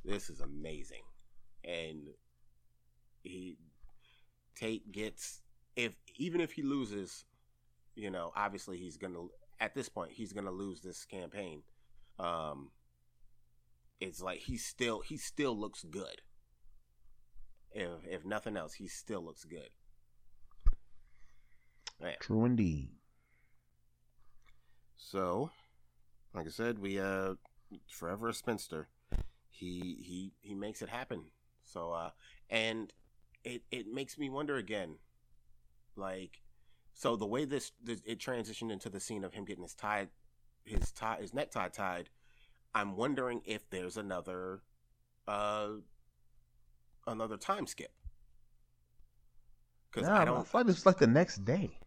This 0.05 0.31
is 0.31 0.41
amazing, 0.41 1.03
and 1.65 2.09
he 3.23 3.59
Tate 4.55 4.91
gets 4.91 5.43
if 5.77 5.95
even 6.16 6.41
if 6.41 6.53
he 6.53 6.62
loses, 6.62 7.25
you 7.95 8.11
know, 8.11 8.33
obviously 8.35 8.79
he's 8.79 8.97
gonna 8.97 9.27
at 9.60 9.74
this 9.74 9.89
point 9.89 10.12
he's 10.12 10.32
gonna 10.32 10.51
lose 10.51 10.80
this 10.80 11.05
campaign. 11.05 11.62
Um, 12.18 12.70
it's 14.01 14.20
like 14.20 14.40
he 14.40 14.56
still 14.56 15.01
he 15.01 15.16
still 15.16 15.59
looks 15.59 15.85
good. 15.85 16.22
If 17.72 18.06
if 18.06 18.24
nothing 18.24 18.56
else, 18.56 18.74
he 18.74 18.89
still 18.89 19.24
looks 19.24 19.44
good. 19.44 19.70
Man. 22.01 22.14
True 22.20 22.44
indeed. 22.44 22.90
So, 24.97 25.51
like 26.35 26.47
I 26.47 26.51
said, 26.51 26.78
we 26.78 27.01
uh 27.01 27.35
forever 27.89 28.28
a 28.28 28.35
spinster. 28.35 28.89
He 29.51 29.98
he 30.02 30.32
he 30.40 30.55
makes 30.55 30.82
it 30.82 30.89
happen. 30.89 31.24
So 31.64 31.93
uh 31.93 32.10
and 32.48 32.93
it 33.44 33.62
it 33.70 33.86
makes 33.93 34.18
me 34.18 34.30
wonder 34.30 34.56
again. 34.56 34.97
Like 35.97 36.40
so 36.99 37.15
the 37.15 37.27
way 37.27 37.45
this, 37.45 37.70
this 37.81 38.03
it 38.05 38.19
transitioned 38.19 38.73
into 38.73 38.91
the 38.91 38.99
scene 38.99 39.23
of 39.23 39.33
him 39.33 39.45
getting 39.45 39.62
his 39.62 39.73
tie 39.73 40.09
his 40.65 40.91
tie 40.91 41.19
his 41.20 41.33
necktie 41.33 41.69
tied, 41.69 42.11
I'm 42.75 42.97
wondering 42.97 43.41
if 43.45 43.70
there's 43.70 43.97
another 43.97 44.62
uh 45.29 45.69
another 47.07 47.37
time 47.37 47.69
skip. 47.69 47.93
Cuz 49.93 50.03
Nah, 50.03 50.19
I 50.19 50.23
I 50.23 50.25
don't 50.25 50.45
feel 50.45 50.62
like 50.62 50.70
it's 50.70 50.87
like 50.87 50.99
the 50.99 51.07
next 51.07 51.45
day. 51.45 51.79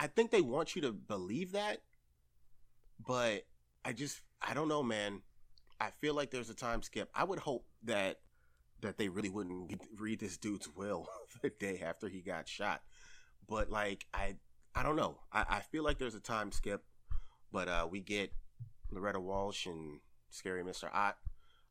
I 0.00 0.08
think 0.08 0.32
they 0.32 0.40
want 0.40 0.74
you 0.74 0.82
to 0.82 0.92
believe 0.92 1.52
that, 1.52 1.82
but 3.06 3.44
I 3.84 3.92
just 3.92 4.20
I 4.42 4.52
don't 4.52 4.68
know, 4.68 4.82
man. 4.82 5.22
I 5.80 5.90
feel 5.90 6.14
like 6.14 6.32
there's 6.32 6.50
a 6.50 6.54
time 6.54 6.82
skip. 6.82 7.08
I 7.14 7.22
would 7.22 7.38
hope 7.38 7.66
that 7.84 8.18
that 8.80 8.98
they 8.98 9.08
really 9.08 9.30
wouldn't 9.30 9.80
read 9.96 10.18
this 10.18 10.36
dude's 10.36 10.68
will 10.74 11.06
the 11.40 11.50
day 11.50 11.80
after 11.84 12.08
he 12.08 12.20
got 12.20 12.48
shot. 12.48 12.82
But 13.50 13.68
like 13.68 14.06
I 14.14 14.36
I 14.74 14.84
don't 14.84 14.96
know. 14.96 15.18
I, 15.32 15.44
I 15.50 15.60
feel 15.60 15.82
like 15.82 15.98
there's 15.98 16.14
a 16.14 16.20
time 16.20 16.52
skip, 16.52 16.84
but 17.52 17.68
uh 17.68 17.88
we 17.90 18.00
get 18.00 18.32
Loretta 18.90 19.20
Walsh 19.20 19.66
and 19.66 19.98
Scary 20.30 20.62
Mr. 20.62 20.88
Ott 20.94 21.16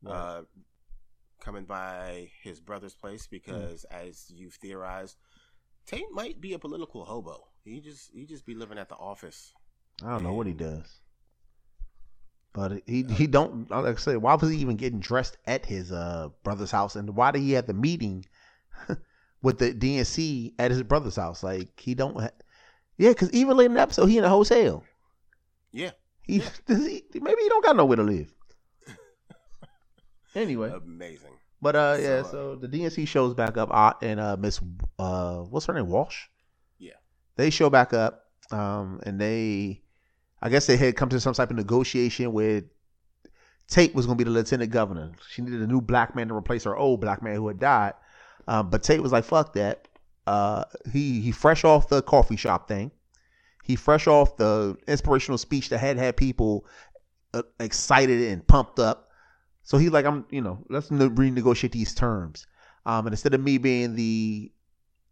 uh 0.06 0.42
coming 1.40 1.64
by 1.64 2.30
his 2.44 2.60
brother's 2.60 2.96
place 2.96 3.28
because 3.28 3.86
as 3.86 4.30
you've 4.30 4.56
theorized, 4.56 5.16
Tate 5.86 6.12
might 6.12 6.42
be 6.42 6.54
a 6.54 6.60
political 6.60 7.06
hobo. 7.06 7.48
He 7.64 7.80
just 7.80 8.12
he 8.14 8.26
just 8.26 8.46
be 8.46 8.56
living 8.56 8.78
at 8.78 8.90
the 8.90 8.96
office. 8.96 9.54
I 10.04 10.12
don't 10.12 10.24
know 10.24 10.34
what 10.34 10.48
he 10.48 10.54
does. 10.54 11.00
But 12.52 12.82
he 12.88 13.04
he 13.04 13.28
don't 13.28 13.72
like 13.72 13.86
I 13.86 13.96
said. 13.96 14.18
Why 14.18 14.36
was 14.36 14.50
he 14.50 14.58
even 14.58 14.76
getting 14.76 15.00
dressed 15.00 15.38
at 15.46 15.66
his 15.66 15.94
uh 15.94 16.30
brother's 16.44 16.72
house, 16.72 16.98
and 16.98 17.16
why 17.16 17.32
did 17.32 17.42
he 17.42 17.54
have 17.54 17.68
the 17.68 17.74
meeting 17.74 18.26
with 19.42 19.58
the 19.60 19.74
DNC 19.74 20.54
at 20.60 20.72
his 20.72 20.84
brother's 20.84 21.16
house? 21.16 21.44
Like 21.44 21.80
he 21.80 21.94
don't. 21.96 22.20
Ha- 22.20 22.30
yeah, 22.98 23.10
because 23.10 23.32
even 23.32 23.56
late 23.58 23.66
in 23.68 23.76
the 23.76 23.82
episode, 23.82 24.08
he 24.08 24.18
in 24.18 24.24
a 24.24 24.30
hotel. 24.30 24.84
Yeah, 25.72 25.92
He, 26.24 26.38
Yeah. 26.40 26.50
does 26.68 26.86
he 26.86 27.04
maybe 27.14 27.42
he 27.42 27.50
don't 27.50 27.64
got 27.64 27.76
nowhere 27.76 27.98
to 27.98 28.04
live. 28.04 28.34
anyway, 30.36 30.72
amazing. 30.76 31.32
but 31.62 31.76
uh 31.76 31.98
yeah, 32.00 32.22
so, 32.24 32.28
uh, 32.28 32.32
so 32.32 32.56
the 32.56 32.68
DNC 32.68 33.08
shows 33.08 33.34
back 33.34 33.58
up. 33.58 33.70
Ott 33.72 34.02
and 34.04 34.20
uh 34.20 34.38
Miss 34.40 34.60
uh 34.98 35.38
what's 35.44 35.66
her 35.68 35.74
name 35.74 35.88
Walsh. 35.88 36.26
Yeah. 36.78 36.94
they 37.36 37.50
show 37.50 37.70
back 37.70 37.94
up 37.94 38.24
um 38.52 39.00
and 39.06 39.20
they 39.22 39.82
i 40.42 40.50
guess 40.50 40.66
they 40.66 40.76
had 40.78 40.96
come 40.96 41.10
to 41.10 41.20
some 41.20 41.34
type 41.36 41.52
of 41.52 41.56
negotiation 41.58 42.34
where 42.34 42.64
tate 43.68 43.94
was 43.94 44.08
going 44.08 44.18
to 44.18 44.24
be 44.24 44.28
the 44.28 44.34
lieutenant 44.36 44.72
governor 44.72 45.12
she 45.30 45.44
needed 45.44 45.62
a 45.62 45.68
new 45.68 45.82
black 45.82 46.16
man 46.16 46.30
to 46.30 46.34
replace 46.34 46.64
her 46.64 46.76
old 46.76 47.00
black 47.00 47.22
man 47.22 47.36
who 47.36 47.48
had 47.48 47.60
died 47.60 47.94
um, 48.50 48.70
but 48.70 48.84
tate 48.84 49.02
was 49.02 49.14
like 49.14 49.24
fuck 49.24 49.54
that 49.54 49.88
uh 50.28 50.66
he 50.92 51.22
he 51.22 51.32
fresh 51.32 51.64
off 51.64 51.88
the 51.88 52.02
coffee 52.02 52.36
shop 52.36 52.68
thing 52.68 52.92
he 53.64 53.76
fresh 53.76 54.08
off 54.08 54.36
the 54.36 54.76
inspirational 54.88 55.38
speech 55.38 55.70
that 55.70 55.78
had 55.78 55.98
had 55.98 56.18
people 56.18 56.66
uh, 57.34 57.44
excited 57.60 58.22
and 58.30 58.46
pumped 58.48 58.80
up 58.80 59.10
so 59.64 59.78
he 59.78 59.88
like 59.88 60.06
i'm 60.06 60.26
you 60.30 60.42
know 60.42 60.60
let's 60.70 60.92
ne- 60.92 61.08
renegotiate 61.08 61.72
these 61.72 61.94
terms 61.94 62.46
um 62.86 63.06
and 63.08 63.14
instead 63.14 63.34
of 63.34 63.42
me 63.42 63.58
being 63.58 63.96
the 63.96 64.52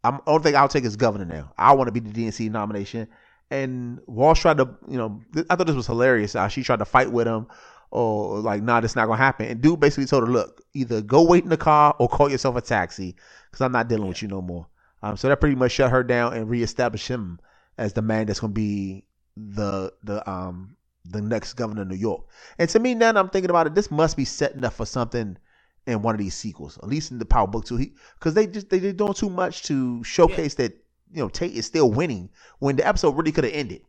I'm 0.07 0.21
only 0.25 0.43
thing 0.43 0.55
I'll 0.55 0.67
take 0.69 0.85
is 0.85 0.95
governor 0.95 1.25
now. 1.25 1.51
I 1.57 1.73
want 1.73 1.87
to 1.87 1.91
be 1.91 1.99
the 1.99 2.11
DNC 2.11 2.49
nomination. 2.49 3.07
And 3.49 3.99
Walsh 4.07 4.41
tried 4.41 4.57
to, 4.57 4.69
you 4.87 4.97
know, 4.97 5.21
I 5.49 5.55
thought 5.55 5.67
this 5.67 5.75
was 5.75 5.87
hilarious. 5.87 6.35
She 6.49 6.63
tried 6.63 6.79
to 6.79 6.85
fight 6.85 7.11
with 7.11 7.27
him, 7.27 7.47
or 7.91 8.39
like, 8.39 8.61
nah, 8.61 8.81
this 8.81 8.95
not 8.95 9.05
gonna 9.05 9.17
happen. 9.17 9.47
And 9.47 9.61
dude 9.61 9.79
basically 9.79 10.05
told 10.05 10.27
her, 10.27 10.31
look, 10.31 10.61
either 10.73 11.01
go 11.01 11.23
wait 11.23 11.43
in 11.43 11.49
the 11.49 11.57
car 11.57 11.95
or 11.99 12.07
call 12.07 12.29
yourself 12.29 12.55
a 12.55 12.61
taxi, 12.61 13.15
because 13.49 13.61
I'm 13.61 13.71
not 13.71 13.87
dealing 13.87 14.07
with 14.07 14.21
you 14.21 14.27
no 14.27 14.41
more. 14.41 14.67
Um, 15.03 15.15
so 15.15 15.29
that 15.29 15.39
pretty 15.39 15.55
much 15.55 15.71
shut 15.71 15.91
her 15.91 16.03
down 16.03 16.33
and 16.33 16.49
reestablished 16.49 17.07
him 17.07 17.39
as 17.77 17.93
the 17.93 18.01
man 18.01 18.25
that's 18.25 18.39
gonna 18.39 18.53
be 18.53 19.05
the 19.35 19.93
the 20.03 20.27
um 20.29 20.75
the 21.05 21.21
next 21.21 21.53
governor 21.53 21.83
of 21.83 21.87
New 21.87 21.95
York. 21.95 22.25
And 22.57 22.69
to 22.69 22.79
me, 22.79 22.93
now 22.93 23.11
that 23.11 23.19
I'm 23.19 23.29
thinking 23.29 23.49
about 23.49 23.67
it, 23.67 23.75
this 23.75 23.91
must 23.91 24.17
be 24.17 24.25
setting 24.25 24.63
up 24.65 24.73
for 24.73 24.85
something 24.85 25.37
in 25.85 26.01
one 26.01 26.15
of 26.15 26.19
these 26.19 26.35
sequels, 26.35 26.77
at 26.79 26.89
least 26.89 27.11
in 27.11 27.19
the 27.19 27.25
Power 27.25 27.47
Book 27.47 27.65
Two. 27.65 27.77
Because 28.19 28.33
they 28.33 28.47
just 28.47 28.69
they, 28.69 28.79
they're 28.79 28.93
doing 28.93 29.13
too 29.13 29.29
much 29.29 29.63
to 29.63 30.03
showcase 30.03 30.55
that 30.55 30.73
you 31.11 31.21
know 31.21 31.29
Tate 31.29 31.53
is 31.53 31.65
still 31.65 31.91
winning 31.91 32.29
when 32.59 32.75
the 32.75 32.85
episode 32.85 33.15
really 33.15 33.31
could 33.31 33.45
have 33.45 33.53
ended. 33.53 33.81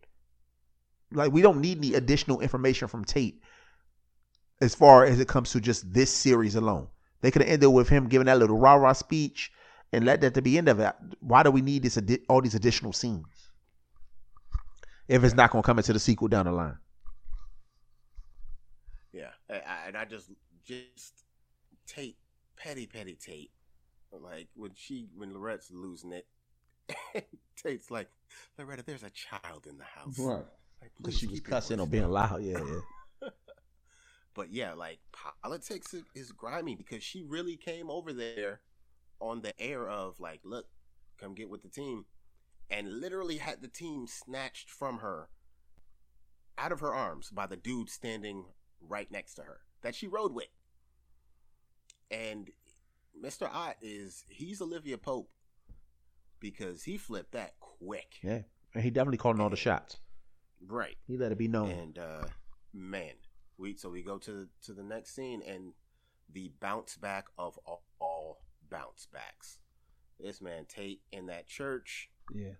Like 1.11 1.33
we 1.33 1.43
don't 1.43 1.61
need 1.61 1.79
any 1.79 1.95
additional 1.95 2.41
information 2.41 2.87
from 2.87 3.05
Tate 3.05 3.41
as 4.61 4.75
far 4.75 5.05
as 5.05 5.21
it 5.21 5.29
comes 5.29 5.53
to 5.53 5.61
just 5.61 5.93
this 5.93 6.11
series 6.13 6.55
alone. 6.55 6.89
They 7.21 7.31
could 7.31 7.43
have 7.43 7.51
ended 7.51 7.73
with 7.73 7.89
him 7.89 8.09
giving 8.09 8.27
that 8.27 8.39
little 8.39 8.59
rah 8.59 8.75
rah 8.75 8.93
speech 8.93 9.51
and 9.93 10.05
let 10.05 10.21
that 10.21 10.35
to 10.35 10.43
be 10.43 10.59
end 10.59 10.69
of 10.69 10.81
it. 10.81 10.95
Why 11.21 11.43
do 11.43 11.51
we 11.51 11.63
need 11.63 11.83
this 11.83 11.97
addi- 11.97 12.25
all 12.29 12.41
these 12.41 12.55
additional 12.55 12.93
scenes 12.93 13.27
if 15.09 15.25
it's 15.25 15.35
not 15.35 15.51
going 15.51 15.63
to 15.63 15.67
come 15.67 15.79
into 15.79 15.93
the 15.93 15.99
sequel 15.99 16.29
down 16.29 16.47
the 16.47 16.53
line? 16.53 16.77
Yeah, 19.13 19.31
I, 19.51 19.55
I- 19.55 19.87
and 19.89 19.97
I 19.97 20.05
just 20.05 20.31
just 20.65 21.25
Tate, 21.87 22.19
petty 22.57 22.87
petty 22.87 23.15
Tate. 23.15 23.51
Like 24.13 24.49
when 24.55 24.71
she 24.75 25.09
when 25.17 25.35
Lorette's 25.35 25.71
losing 25.71 26.13
it, 26.13 26.27
Tate's 27.57 27.91
like, 27.91 28.09
Loretta, 28.59 28.83
there's 28.85 29.03
a 29.03 29.11
child 29.11 29.67
in 29.69 29.77
the 29.79 29.85
house. 29.85 30.19
Like, 30.19 30.93
Because 30.99 31.15
please 31.15 31.19
she 31.19 31.27
was 31.27 31.41
cussing 31.41 31.79
voice 31.79 31.87
or 31.87 31.91
being 31.91 32.09
loud. 32.09 32.43
Yeah, 32.43 32.59
yeah. 32.59 32.81
But 34.39 34.53
yeah, 34.53 34.75
like 34.75 35.01
politics 35.11 35.97
is, 36.15 36.31
grimy 36.31 36.77
because 36.77 37.03
she 37.03 37.25
really 37.25 37.57
came 37.57 37.91
over 37.91 38.13
there 38.13 38.61
on 39.19 39.43
the 39.43 39.61
air 39.61 39.89
of 39.89 40.21
like, 40.21 40.39
look, 40.45 40.67
come 41.21 41.35
get 41.35 41.51
with 41.51 41.63
the 41.63 41.69
team, 41.69 42.05
and 42.71 43.01
literally 43.01 43.39
had 43.39 43.63
the 43.63 43.67
team 43.67 44.07
snatched 44.07 44.71
from 44.71 44.99
her, 44.99 45.29
out 46.57 46.71
of 46.71 46.79
her 46.79 46.95
arms 46.95 47.31
by 47.31 47.49
the 47.49 47.57
dude 47.57 47.91
standing 47.91 48.45
right 48.81 49.11
next 49.11 49.35
to 49.35 49.43
her 49.43 49.63
that 49.83 49.97
she 49.97 50.07
rode 50.07 50.33
with. 50.33 50.47
And 52.09 52.51
Mr. 53.21 53.53
Ott 53.53 53.75
is 53.83 54.25
he's 54.29 54.63
Olivia 54.63 54.99
Pope 54.99 55.31
because 56.39 56.85
he 56.85 56.97
flipped 56.97 57.33
that 57.33 57.55
quick, 57.59 58.21
Yeah. 58.23 58.43
And 58.73 58.85
he 58.85 58.91
definitely 58.91 59.19
calling 59.19 59.41
all 59.41 59.51
the 59.51 59.57
shots. 59.57 59.97
right? 60.65 60.97
He 61.09 61.17
let 61.17 61.33
it 61.33 61.39
be 61.39 61.49
known. 61.49 61.71
And 61.71 61.99
uh 61.99 62.23
man, 62.73 63.15
we 63.59 63.77
so 63.77 63.91
we 63.91 64.03
go 64.03 64.19
to 64.19 64.47
to 64.63 64.73
the 64.73 64.83
next 64.83 65.15
scene 65.15 65.43
and 65.47 65.73
the 66.33 66.53
bounce 66.61 66.97
back 66.97 67.27
of 67.39 67.59
all, 67.67 67.85
all 68.01 68.41
bounce 68.71 69.07
backs. 69.13 69.59
This 70.21 70.41
man 70.41 70.67
Tate 70.69 71.01
in 71.13 71.27
that 71.27 71.47
church 71.47 72.11
yeah. 72.35 72.53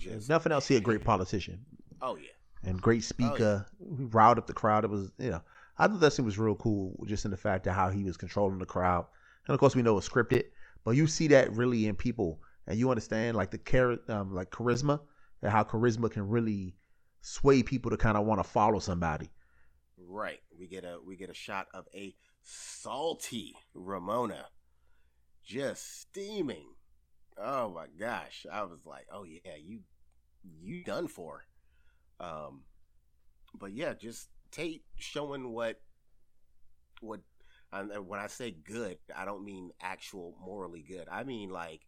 Just 0.00 0.28
nothing 0.28 0.52
else, 0.52 0.68
he 0.68 0.76
a 0.76 0.80
great 0.80 1.04
politician 1.04 1.64
oh 2.02 2.16
yeah. 2.16 2.68
and 2.68 2.80
great 2.80 3.04
speaker. 3.04 3.66
He 3.78 4.04
riled 4.04 4.38
up 4.38 4.46
the 4.46 4.52
crowd. 4.52 4.84
It 4.84 4.90
was, 4.90 5.10
you 5.18 5.30
know, 5.30 5.42
I 5.78 5.86
thought 5.86 6.00
that 6.00 6.12
scene 6.12 6.24
was 6.24 6.38
real 6.38 6.54
cool, 6.54 6.94
just 7.06 7.24
in 7.24 7.30
the 7.30 7.36
fact 7.36 7.66
of 7.66 7.74
how 7.74 7.90
he 7.90 8.04
was 8.04 8.16
controlling 8.16 8.58
the 8.58 8.66
crowd. 8.66 9.06
And 9.46 9.54
of 9.54 9.60
course, 9.60 9.74
we 9.74 9.82
know 9.82 9.96
it's 9.98 10.08
scripted, 10.08 10.44
but 10.84 10.92
you 10.92 11.06
see 11.06 11.28
that 11.28 11.52
really 11.52 11.86
in 11.86 11.96
people, 11.96 12.40
and 12.66 12.78
you 12.78 12.90
understand 12.90 13.36
like 13.36 13.50
the 13.50 13.58
char- 13.58 13.98
um, 14.08 14.34
like 14.34 14.50
charisma, 14.50 15.00
and 15.42 15.50
how 15.50 15.64
charisma 15.64 16.10
can 16.10 16.28
really 16.28 16.74
sway 17.22 17.62
people 17.62 17.90
to 17.90 17.96
kind 17.96 18.16
of 18.16 18.26
want 18.26 18.42
to 18.42 18.48
follow 18.48 18.78
somebody. 18.78 19.30
Right. 20.12 20.40
We 20.58 20.66
get 20.66 20.84
a 20.84 20.98
we 21.04 21.16
get 21.16 21.30
a 21.30 21.34
shot 21.34 21.68
of 21.72 21.86
a 21.94 22.14
salty 22.42 23.54
Ramona 23.74 24.46
just 25.44 26.00
steaming 26.00 26.66
oh 27.42 27.70
my 27.70 27.86
gosh, 27.98 28.46
I 28.50 28.62
was 28.62 28.84
like, 28.84 29.06
oh 29.12 29.24
yeah, 29.24 29.56
you 29.62 29.80
you 30.42 30.84
done 30.84 31.08
for. 31.08 31.44
Um, 32.18 32.62
but 33.58 33.72
yeah, 33.72 33.94
just 33.94 34.28
Tate 34.50 34.82
showing 34.96 35.52
what 35.52 35.80
what 37.00 37.20
and 37.72 38.06
when 38.08 38.20
I 38.20 38.26
say 38.26 38.50
good, 38.50 38.98
I 39.14 39.24
don't 39.24 39.44
mean 39.44 39.70
actual 39.80 40.36
morally 40.44 40.84
good. 40.86 41.08
I 41.10 41.24
mean 41.24 41.50
like 41.50 41.82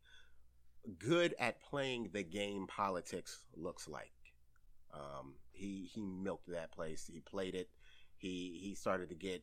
good 0.98 1.34
at 1.38 1.62
playing 1.62 2.10
the 2.12 2.22
game 2.22 2.66
politics 2.66 3.44
looks 3.56 3.88
like. 3.88 4.12
Um, 4.94 5.34
he 5.52 5.90
he 5.92 6.02
milked 6.02 6.50
that 6.50 6.72
place. 6.72 7.10
He 7.12 7.20
played 7.20 7.54
it. 7.54 7.68
He 8.22 8.60
he 8.62 8.76
started 8.76 9.08
to 9.08 9.16
get 9.16 9.42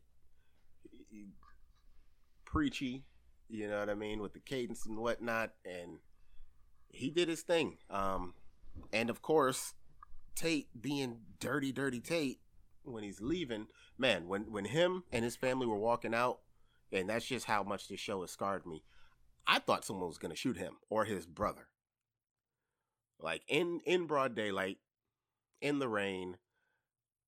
preachy. 2.46 3.04
You 3.50 3.68
know 3.68 3.80
what 3.80 3.90
I 3.90 3.94
mean 3.94 4.22
with 4.22 4.34
the 4.34 4.40
cadence 4.40 4.86
and 4.86 4.98
whatnot, 4.98 5.52
and 5.66 5.98
he 6.88 7.10
did 7.10 7.28
his 7.28 7.42
thing. 7.42 7.78
Um, 7.90 8.36
and 8.94 9.10
of 9.10 9.22
course, 9.22 9.74
Tate 10.34 10.70
being 10.80 11.18
dirty, 11.42 11.74
dirty 11.74 12.00
Tate 12.00 12.40
when 12.84 13.04
he's 13.04 13.20
leaving, 13.20 13.68
man, 13.98 14.30
when 14.30 14.50
when 14.50 14.66
him 14.66 15.04
and 15.12 15.26
his 15.26 15.36
family 15.36 15.68
were 15.68 15.78
walking 15.78 16.14
out, 16.14 16.40
and 16.90 17.10
that's 17.10 17.26
just 17.26 17.48
how 17.48 17.64
much 17.64 17.90
this 17.90 18.00
show 18.00 18.22
has 18.22 18.32
scarred 18.32 18.66
me. 18.66 18.86
I 19.46 19.60
thought 19.60 19.84
someone 19.84 20.08
was 20.08 20.18
gonna 20.18 20.36
shoot 20.36 20.58
him 20.58 20.78
or 20.90 21.04
his 21.04 21.26
brother. 21.26 21.68
Like 23.20 23.42
in 23.50 23.82
in 23.86 24.06
broad 24.06 24.36
daylight, 24.36 24.78
in 25.60 25.80
the 25.80 25.90
rain, 25.90 26.38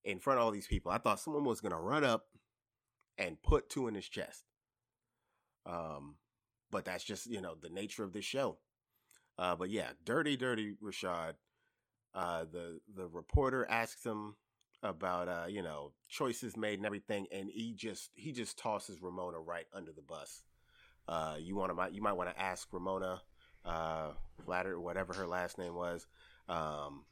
in 0.03 0.19
front 0.19 0.39
of 0.39 0.45
all 0.45 0.51
these 0.51 0.67
people. 0.67 0.91
I 0.91 0.97
thought 0.97 1.19
someone 1.19 1.43
was 1.45 1.61
gonna 1.61 1.79
run 1.79 2.03
up 2.03 2.25
and 3.17 3.41
put 3.41 3.69
two 3.69 3.87
in 3.87 3.95
his 3.95 4.07
chest. 4.07 4.45
Um, 5.65 6.15
but 6.71 6.85
that's 6.85 7.03
just 7.03 7.27
you 7.27 7.41
know 7.41 7.55
the 7.59 7.69
nature 7.69 8.03
of 8.03 8.13
this 8.13 8.25
show. 8.25 8.57
Uh, 9.37 9.55
but 9.55 9.69
yeah, 9.69 9.89
dirty, 10.03 10.37
dirty 10.37 10.75
Rashad. 10.83 11.33
Uh, 12.13 12.45
the 12.51 12.79
the 12.93 13.07
reporter 13.07 13.65
asks 13.69 14.05
him 14.05 14.35
about 14.83 15.27
uh, 15.27 15.45
you 15.47 15.61
know 15.61 15.93
choices 16.09 16.57
made 16.57 16.79
and 16.79 16.85
everything, 16.85 17.27
and 17.31 17.49
he 17.49 17.73
just 17.73 18.09
he 18.15 18.31
just 18.31 18.57
tosses 18.57 19.01
Ramona 19.01 19.39
right 19.39 19.65
under 19.73 19.91
the 19.91 20.01
bus. 20.01 20.43
Uh, 21.07 21.35
you 21.39 21.55
want 21.55 21.75
to 21.75 21.93
you 21.93 22.01
might 22.01 22.13
want 22.13 22.29
to 22.29 22.41
ask 22.41 22.67
Ramona 22.71 23.21
uh, 23.65 24.11
Flatter, 24.45 24.79
whatever 24.79 25.13
her 25.13 25.27
last 25.27 25.57
name 25.57 25.75
was. 25.75 26.07
Um, 26.49 27.05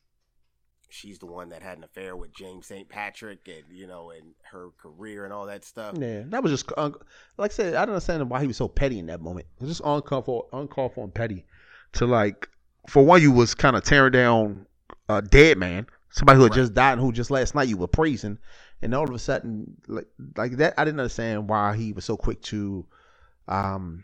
she's 0.89 1.19
the 1.19 1.25
one 1.25 1.49
that 1.49 1.61
had 1.61 1.77
an 1.77 1.83
affair 1.83 2.15
with 2.15 2.33
James 2.33 2.67
St. 2.67 2.87
Patrick, 2.89 3.47
and 3.47 3.63
you 3.71 3.87
know, 3.87 4.11
and 4.11 4.33
her 4.51 4.69
career 4.77 5.23
and 5.23 5.33
all 5.33 5.45
that 5.45 5.63
stuff. 5.65 5.95
Yeah, 5.97 6.23
that 6.27 6.43
was 6.43 6.51
just 6.51 6.71
like 6.77 7.51
I 7.51 7.53
said. 7.53 7.75
I 7.75 7.85
don't 7.85 7.95
understand 7.95 8.29
why 8.29 8.41
he 8.41 8.47
was 8.47 8.57
so 8.57 8.67
petty 8.67 8.99
in 8.99 9.07
that 9.07 9.21
moment. 9.21 9.47
It 9.57 9.63
was 9.63 9.71
just 9.71 9.81
uncalled 9.85 10.25
for, 10.25 10.47
uncalled 10.53 10.93
for, 10.93 11.03
and 11.03 11.13
petty. 11.13 11.45
To 11.93 12.05
like, 12.05 12.47
for 12.87 13.03
one, 13.03 13.21
you 13.21 13.31
was 13.31 13.55
kind 13.55 13.75
of 13.75 13.83
tearing 13.83 14.11
down 14.11 14.67
a 15.07 15.21
dead 15.21 15.57
man 15.57 15.87
somebody 16.09 16.37
who 16.37 16.43
had 16.43 16.51
right. 16.51 16.57
just 16.57 16.73
died 16.73 16.93
and 16.93 17.01
who 17.01 17.11
just 17.11 17.31
last 17.31 17.55
night 17.55 17.67
you 17.67 17.77
were 17.77 17.87
praising, 17.87 18.37
and 18.81 18.93
all 18.93 19.03
of 19.03 19.13
a 19.13 19.19
sudden, 19.19 19.75
like 19.87 20.07
like 20.35 20.53
that, 20.57 20.73
I 20.77 20.85
didn't 20.85 20.99
understand 20.99 21.49
why 21.49 21.75
he 21.75 21.93
was 21.93 22.05
so 22.05 22.17
quick 22.17 22.41
to, 22.43 22.85
um, 23.47 24.03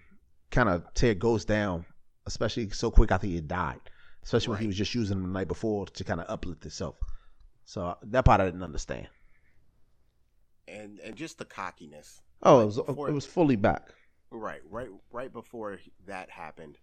kind 0.52 0.70
of 0.70 0.94
tear 0.94 1.16
ghosts 1.16 1.46
down, 1.46 1.86
especially 2.26 2.70
so 2.70 2.92
quick 2.92 3.12
after 3.12 3.28
he 3.28 3.36
had 3.36 3.48
died, 3.48 3.80
especially 4.26 4.52
right. 4.52 4.56
when 4.56 4.62
he 4.62 4.68
was 4.68 4.76
just 4.76 4.94
using 4.94 5.18
him 5.18 5.24
the 5.24 5.30
night 5.30 5.48
before 5.48 5.86
to 5.86 6.04
kind 6.04 6.20
of 6.20 6.26
uplift 6.30 6.64
himself. 6.64 6.98
So 7.64 7.96
that 8.04 8.26
part 8.26 8.42
I 8.42 8.46
didn't 8.46 8.64
understand. 8.64 9.08
And 10.68 11.00
and 11.00 11.16
just 11.16 11.38
the 11.38 11.46
cockiness. 11.46 12.22
Oh, 12.42 12.56
like 12.56 12.64
it 12.64 12.66
was 12.66 12.82
before, 12.82 13.10
it 13.10 13.14
was 13.14 13.26
fully 13.26 13.56
back. 13.56 13.94
Right, 14.32 14.62
right, 14.70 14.90
right 15.12 15.32
before 15.32 15.80
that 16.08 16.30
happened, 16.30 16.78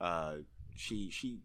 uh, 0.00 0.36
she 0.76 1.10
she 1.10 1.38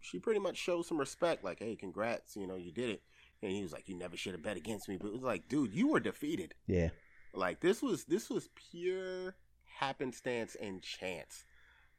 she 0.00 0.20
pretty 0.20 0.40
much 0.40 0.56
showed 0.56 0.86
some 0.86 0.98
respect, 0.98 1.44
like, 1.44 1.58
"Hey, 1.58 1.74
congrats, 1.74 2.36
you 2.36 2.46
know, 2.46 2.54
you 2.54 2.72
did 2.72 2.90
it." 2.90 3.02
And 3.42 3.50
he 3.52 3.62
was 3.62 3.72
like, 3.72 3.88
"You 3.88 3.96
never 3.96 4.16
should 4.16 4.32
have 4.32 4.42
bet 4.42 4.56
against 4.56 4.88
me." 4.88 4.96
But 4.96 5.08
it 5.08 5.12
was 5.12 5.22
like, 5.22 5.48
dude, 5.48 5.74
you 5.74 5.88
were 5.88 6.00
defeated. 6.00 6.54
Yeah. 6.66 6.90
Like 7.34 7.60
this 7.60 7.82
was 7.82 8.04
this 8.04 8.30
was 8.30 8.48
pure 8.70 9.34
happenstance 9.64 10.56
and 10.60 10.82
chance 10.82 11.44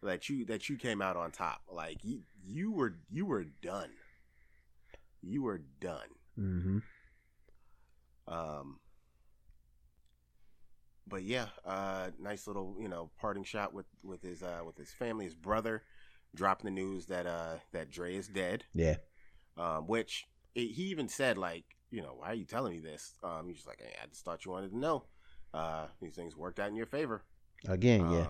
that 0.04 0.30
you 0.30 0.46
that 0.46 0.70
you 0.70 0.78
came 0.78 1.02
out 1.02 1.18
on 1.18 1.32
top. 1.32 1.62
Like 1.72 1.98
you 2.04 2.22
you 2.46 2.72
were 2.72 2.96
you 3.12 3.26
were 3.26 3.46
done. 3.62 3.92
You 5.22 5.44
were 5.44 5.62
done. 5.80 6.08
Mm-hmm. 6.40 6.78
Um. 8.28 8.80
But 11.08 11.24
yeah, 11.24 11.48
uh, 11.66 12.12
nice 12.20 12.46
little 12.46 12.76
you 12.80 12.88
know 12.88 13.10
parting 13.20 13.44
shot 13.44 13.74
with 13.74 13.88
with 14.04 14.22
his 14.22 14.44
uh 14.44 14.62
with 14.66 14.78
his 14.78 14.92
family, 14.92 15.26
his 15.26 15.36
brother 15.36 15.84
dropping 16.36 16.66
the 16.66 16.82
news 16.82 17.08
that 17.08 17.26
uh 17.26 17.56
that 17.72 17.90
Dre 17.90 18.16
is 18.16 18.28
dead. 18.28 18.66
Yeah. 18.74 18.98
Um, 19.58 19.88
which 19.88 20.28
it, 20.56 20.72
he 20.72 20.84
even 20.84 21.10
said 21.10 21.38
like, 21.38 21.66
you 21.92 22.02
know, 22.02 22.14
why 22.18 22.28
are 22.28 22.36
you 22.36 22.46
telling 22.46 22.74
me 22.74 22.80
this? 22.80 23.16
Um, 23.24 23.48
he's 23.48 23.58
just 23.58 23.68
like, 23.68 23.82
hey, 23.82 23.94
I 24.02 24.06
just 24.08 24.24
thought 24.24 24.46
you 24.46 24.52
wanted 24.52 24.72
to 24.72 24.78
know. 24.78 25.04
Uh, 25.54 25.88
these 26.02 26.14
things 26.14 26.38
worked 26.38 26.60
out 26.60 26.70
in 26.70 26.76
your 26.76 26.86
favor. 26.86 27.24
Again, 27.68 28.02
um, 28.02 28.14
yeah. 28.14 28.28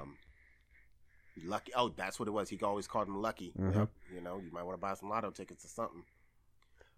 Lucky. 1.45 1.71
Oh, 1.75 1.89
that's 1.89 2.19
what 2.19 2.27
it 2.27 2.31
was. 2.31 2.49
He 2.49 2.59
always 2.61 2.87
called 2.87 3.07
him 3.07 3.21
Lucky. 3.21 3.53
Mm-hmm. 3.59 3.79
Yep. 3.79 3.89
You 4.15 4.21
know, 4.21 4.39
you 4.39 4.51
might 4.51 4.63
want 4.63 4.77
to 4.77 4.81
buy 4.81 4.93
some 4.93 5.09
lotto 5.09 5.31
tickets 5.31 5.65
or 5.65 5.69
something. 5.69 6.03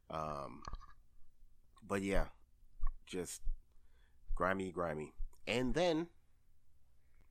Um, 0.09 0.61
but 1.87 2.01
yeah, 2.01 2.25
just 3.05 3.41
grimy, 4.35 4.71
grimy. 4.71 5.13
And 5.47 5.73
then, 5.73 6.07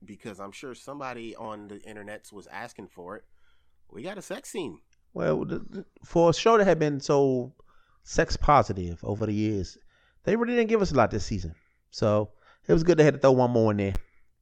because 0.03 0.39
I'm 0.39 0.51
sure 0.51 0.75
somebody 0.75 1.35
on 1.35 1.67
the 1.67 1.79
internet 1.81 2.29
was 2.31 2.47
asking 2.47 2.87
for 2.87 3.17
it, 3.17 3.23
we 3.91 4.03
got 4.03 4.17
a 4.17 4.21
sex 4.21 4.49
scene. 4.49 4.79
Well, 5.13 5.45
for 6.05 6.29
a 6.29 6.33
show 6.33 6.57
that 6.57 6.65
had 6.65 6.79
been 6.79 6.99
so 6.99 7.53
sex 8.03 8.37
positive 8.37 8.99
over 9.03 9.25
the 9.25 9.33
years, 9.33 9.77
they 10.23 10.35
really 10.35 10.55
didn't 10.55 10.69
give 10.69 10.81
us 10.81 10.91
a 10.91 10.95
lot 10.95 11.11
this 11.11 11.25
season. 11.25 11.55
So 11.89 12.31
it 12.67 12.73
was 12.73 12.83
good 12.83 12.97
they 12.97 13.03
had 13.03 13.15
to 13.15 13.19
throw 13.19 13.31
one 13.31 13.51
more 13.51 13.71
in 13.71 13.77
there. 13.77 13.93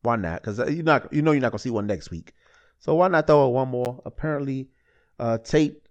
Why 0.01 0.15
not? 0.15 0.41
Because 0.41 0.59
uh, 0.59 0.67
you 0.67 0.83
not 0.83 1.11
you 1.11 1.21
know 1.21 1.31
you're 1.31 1.41
not 1.41 1.51
gonna 1.51 1.59
see 1.59 1.69
one 1.69 1.87
next 1.87 2.11
week. 2.11 2.33
So 2.79 2.95
why 2.95 3.07
not 3.09 3.27
throw 3.27 3.47
one 3.49 3.69
more? 3.69 4.01
Apparently, 4.05 4.69
uh, 5.19 5.37
Tate 5.37 5.81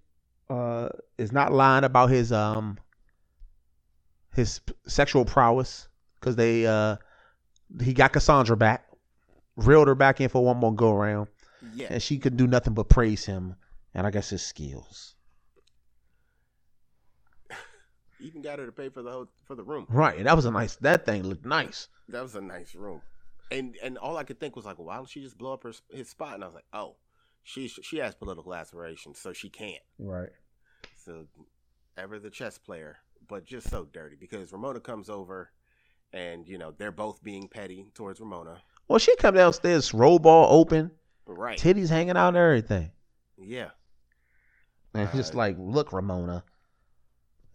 uh, 0.50 0.88
is 1.18 1.32
not 1.32 1.52
lying 1.52 1.84
about 1.84 2.10
his 2.10 2.32
um 2.32 2.78
his 4.34 4.60
sexual 4.86 5.24
prowess 5.24 5.88
because 6.18 6.36
they 6.36 6.66
uh 6.66 6.96
he 7.82 7.92
got 7.92 8.12
Cassandra 8.12 8.56
back, 8.56 8.86
reeled 9.56 9.88
her 9.88 9.94
back 9.94 10.20
in 10.20 10.28
for 10.28 10.44
one 10.44 10.56
more 10.56 10.74
go 10.74 10.90
around. 10.92 11.28
Yeah. 11.74 11.88
And 11.90 12.02
she 12.02 12.18
could 12.18 12.36
do 12.36 12.46
nothing 12.46 12.74
but 12.74 12.88
praise 12.88 13.24
him 13.24 13.56
and 13.94 14.06
I 14.06 14.10
guess 14.10 14.30
his 14.30 14.42
skills. 14.42 15.14
Even 18.20 18.42
got 18.42 18.58
her 18.58 18.66
to 18.66 18.72
pay 18.72 18.88
for 18.88 19.02
the 19.02 19.10
whole, 19.10 19.28
for 19.44 19.54
the 19.54 19.64
room. 19.64 19.86
Right, 19.88 20.16
and 20.16 20.26
that 20.26 20.36
was 20.36 20.44
a 20.44 20.50
nice. 20.50 20.76
That 20.76 21.04
thing 21.04 21.24
looked 21.24 21.44
nice. 21.44 21.88
That 22.08 22.22
was 22.22 22.34
a 22.36 22.40
nice 22.40 22.74
room, 22.74 23.02
and 23.50 23.76
and 23.82 23.98
all 23.98 24.16
I 24.16 24.24
could 24.24 24.40
think 24.40 24.56
was 24.56 24.64
like, 24.64 24.78
why 24.78 24.96
don't 24.96 25.08
she 25.08 25.22
just 25.22 25.38
blow 25.38 25.52
up 25.52 25.62
her 25.62 25.72
his 25.90 26.08
spot? 26.08 26.34
And 26.34 26.44
I 26.44 26.46
was 26.46 26.54
like, 26.54 26.66
oh, 26.72 26.96
she 27.42 27.68
she 27.68 27.98
has 27.98 28.14
political 28.14 28.54
aspirations, 28.54 29.18
so 29.18 29.32
she 29.32 29.48
can't. 29.48 29.82
Right. 29.98 30.30
So, 31.04 31.26
ever 31.96 32.18
the 32.18 32.30
chess 32.30 32.58
player, 32.58 32.98
but 33.28 33.44
just 33.44 33.70
so 33.70 33.86
dirty 33.92 34.16
because 34.18 34.52
Ramona 34.52 34.80
comes 34.80 35.08
over, 35.08 35.50
and 36.12 36.46
you 36.46 36.58
know 36.58 36.72
they're 36.76 36.92
both 36.92 37.22
being 37.22 37.48
petty 37.48 37.90
towards 37.94 38.20
Ramona. 38.20 38.62
Well, 38.88 38.98
she 38.98 39.14
come 39.16 39.34
downstairs, 39.34 39.92
roll 39.92 40.18
ball 40.18 40.58
open, 40.58 40.90
Right. 41.28 41.58
Titties 41.58 41.90
hanging 41.90 42.16
out 42.16 42.28
and 42.28 42.36
everything. 42.38 42.90
Yeah. 43.36 43.68
And 44.94 45.08
uh, 45.08 45.12
just 45.12 45.34
like, 45.34 45.56
look, 45.58 45.92
Ramona. 45.92 46.42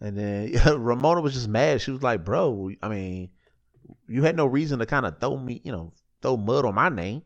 And 0.00 0.16
then 0.16 0.52
Ramona 0.78 1.20
was 1.20 1.34
just 1.34 1.48
mad. 1.48 1.80
She 1.80 1.90
was 1.90 2.02
like, 2.02 2.24
bro, 2.24 2.70
I 2.82 2.88
mean, 2.88 3.30
you 4.08 4.22
had 4.22 4.36
no 4.36 4.46
reason 4.46 4.78
to 4.78 4.86
kind 4.86 5.06
of 5.06 5.18
throw 5.18 5.36
me, 5.36 5.60
you 5.64 5.72
know, 5.72 5.92
throw 6.22 6.36
mud 6.36 6.64
on 6.64 6.74
my 6.74 6.88
name. 6.88 7.22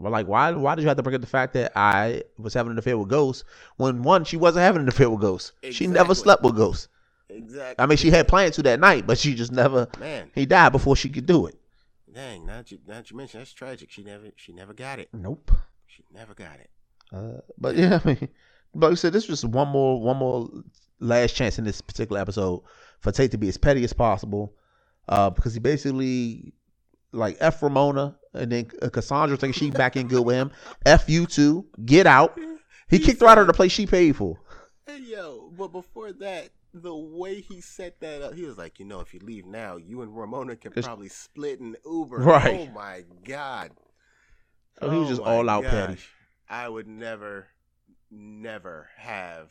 But 0.00 0.12
like, 0.12 0.28
why 0.28 0.52
why 0.52 0.74
did 0.74 0.82
you 0.82 0.88
have 0.88 0.96
to 0.96 1.02
bring 1.02 1.16
up 1.16 1.20
the 1.20 1.26
fact 1.26 1.54
that 1.54 1.72
I 1.74 2.22
was 2.36 2.54
having 2.54 2.72
an 2.72 2.78
affair 2.78 2.96
with 2.96 3.08
Ghost 3.08 3.44
when 3.76 4.02
one, 4.02 4.24
she 4.24 4.36
wasn't 4.36 4.62
having 4.62 4.82
an 4.82 4.88
affair 4.88 5.10
with 5.10 5.20
Ghost. 5.20 5.52
Exactly. 5.62 5.72
She 5.72 5.86
never 5.92 6.14
slept 6.14 6.42
with 6.42 6.56
Ghost. 6.56 6.88
Exactly. 7.28 7.82
I 7.82 7.86
mean, 7.86 7.98
she 7.98 8.10
had 8.10 8.28
plans 8.28 8.54
to 8.56 8.62
that 8.62 8.80
night, 8.80 9.06
but 9.06 9.18
she 9.18 9.34
just 9.34 9.52
never. 9.52 9.88
Man, 9.98 10.30
he 10.34 10.46
died 10.46 10.70
before 10.70 10.96
she 10.96 11.08
could 11.08 11.26
do 11.26 11.46
it. 11.46 11.56
Dang, 12.12 12.46
now 12.46 12.58
that 12.58 12.70
you, 12.70 12.78
now 12.86 12.94
that 12.94 13.10
you 13.10 13.16
mention 13.16 13.40
that's 13.40 13.52
tragic. 13.52 13.90
She 13.90 14.02
never 14.02 14.26
she 14.36 14.52
never 14.52 14.72
got 14.72 14.98
it. 14.98 15.08
Nope. 15.12 15.50
She 15.86 16.04
never 16.12 16.34
got 16.34 16.58
it. 16.60 16.70
Uh, 17.12 17.40
but 17.58 17.76
yeah, 17.76 18.00
I 18.04 18.08
mean, 18.08 18.28
but 18.74 18.88
like 18.88 18.92
I 18.92 18.94
said, 18.94 19.12
this 19.12 19.28
was 19.28 19.40
just 19.40 19.52
one 19.52 19.68
more 19.68 20.00
one 20.00 20.16
more 20.16 20.48
last 21.00 21.34
chance 21.34 21.58
in 21.58 21.64
this 21.64 21.80
particular 21.80 22.20
episode 22.20 22.62
for 23.00 23.12
Tate 23.12 23.30
to 23.32 23.38
be 23.38 23.48
as 23.48 23.56
petty 23.56 23.84
as 23.84 23.92
possible, 23.92 24.52
uh, 25.08 25.30
because 25.30 25.54
he 25.54 25.60
basically 25.60 26.52
like 27.12 27.36
F 27.40 27.62
Ramona 27.62 28.16
and 28.34 28.52
then 28.52 28.66
Cassandra 28.66 29.36
thinking 29.36 29.58
she 29.58 29.70
back 29.70 29.96
in 29.96 30.08
good 30.08 30.24
with 30.24 30.36
him. 30.36 30.50
F 30.84 31.08
you 31.08 31.26
too, 31.26 31.66
get 31.84 32.06
out. 32.06 32.38
He, 32.88 32.98
he 32.98 33.04
kicked 33.04 33.20
her 33.20 33.26
out 33.26 33.38
of 33.38 33.46
the 33.46 33.52
place 33.52 33.72
she 33.72 33.86
paid 33.86 34.16
for. 34.16 34.40
Hey 34.86 35.00
yo, 35.00 35.50
but 35.56 35.68
before 35.68 36.12
that, 36.12 36.50
the 36.74 36.94
way 36.94 37.40
he 37.40 37.60
set 37.60 38.00
that 38.00 38.22
up, 38.22 38.34
he 38.34 38.44
was 38.44 38.58
like, 38.58 38.78
you 38.78 38.84
know, 38.84 39.00
if 39.00 39.12
you 39.14 39.20
leave 39.20 39.46
now, 39.46 39.76
you 39.76 40.02
and 40.02 40.16
Ramona 40.16 40.56
can 40.56 40.72
probably 40.72 41.08
split 41.08 41.60
an 41.60 41.76
Uber. 41.84 42.18
Right. 42.18 42.68
Oh 42.68 42.72
my 42.72 43.04
god. 43.24 43.70
So 44.80 44.90
he 44.90 44.98
was 44.98 45.08
just 45.08 45.20
oh 45.20 45.24
all 45.24 45.50
out 45.50 45.64
gosh. 45.64 45.72
petty. 45.72 46.00
I 46.48 46.68
would 46.68 46.86
never, 46.86 47.48
never 48.10 48.88
have 48.96 49.50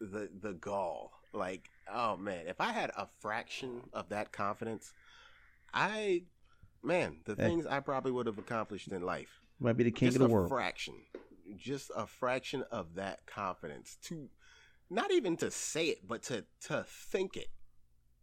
the 0.00 0.28
the 0.40 0.52
gall. 0.52 1.12
Like, 1.32 1.70
oh 1.92 2.16
man, 2.16 2.46
if 2.48 2.60
I 2.60 2.72
had 2.72 2.90
a 2.96 3.06
fraction 3.20 3.82
of 3.92 4.08
that 4.08 4.32
confidence, 4.32 4.92
I, 5.72 6.24
man, 6.82 7.18
the 7.24 7.34
Hey. 7.36 7.48
things 7.48 7.66
I 7.66 7.80
probably 7.80 8.12
would 8.12 8.26
have 8.26 8.38
accomplished 8.38 8.88
in 8.88 9.02
life. 9.02 9.40
Might 9.60 9.76
be 9.76 9.84
the 9.84 9.90
king 9.90 10.08
just 10.08 10.16
of 10.16 10.20
the 10.20 10.26
a 10.26 10.28
world. 10.28 10.48
fraction, 10.48 10.94
just 11.56 11.90
a 11.96 12.06
fraction 12.06 12.64
of 12.70 12.94
that 12.94 13.26
confidence 13.26 13.96
to, 14.04 14.28
not 14.88 15.12
even 15.12 15.36
to 15.38 15.50
say 15.50 15.86
it, 15.86 16.06
but 16.08 16.22
to 16.24 16.44
to 16.62 16.84
think 16.88 17.36
it, 17.36 17.48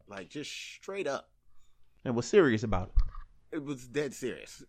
like 0.07 0.29
just 0.29 0.51
straight 0.51 1.07
up. 1.07 1.29
and 2.03 2.15
was 2.15 2.25
serious 2.25 2.63
about 2.63 2.89
it. 2.89 3.55
It 3.57 3.63
was 3.63 3.87
dead 3.87 4.13
serious. 4.13 4.63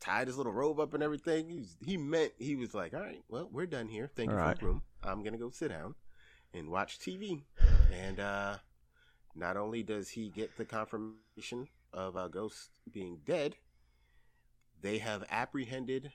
Tied 0.00 0.26
his 0.26 0.36
little 0.36 0.52
robe 0.52 0.80
up 0.80 0.94
and 0.94 1.02
everything. 1.02 1.48
He, 1.48 1.58
was, 1.58 1.76
he 1.84 1.96
meant 1.96 2.32
he 2.38 2.56
was 2.56 2.74
like, 2.74 2.94
all 2.94 3.00
right, 3.00 3.22
well, 3.28 3.48
we're 3.52 3.66
done 3.66 3.88
here. 3.88 4.10
Thank 4.16 4.30
you 4.30 4.36
All 4.38 4.48
for 4.52 4.58
the 4.58 4.66
room. 4.66 4.82
I'm 5.04 5.22
gonna 5.22 5.38
go 5.38 5.50
sit 5.50 5.68
down 5.68 5.94
and 6.54 6.70
watch 6.70 6.98
TV. 6.98 7.44
And 7.90 8.20
uh 8.20 8.58
not 9.34 9.56
only 9.56 9.82
does 9.82 10.10
he 10.10 10.30
get 10.30 10.56
the 10.56 10.64
confirmation 10.64 11.68
of 11.92 12.16
a 12.16 12.28
Ghost 12.28 12.70
being 12.90 13.20
dead, 13.24 13.56
they 14.80 14.98
have 14.98 15.24
apprehended 15.30 16.12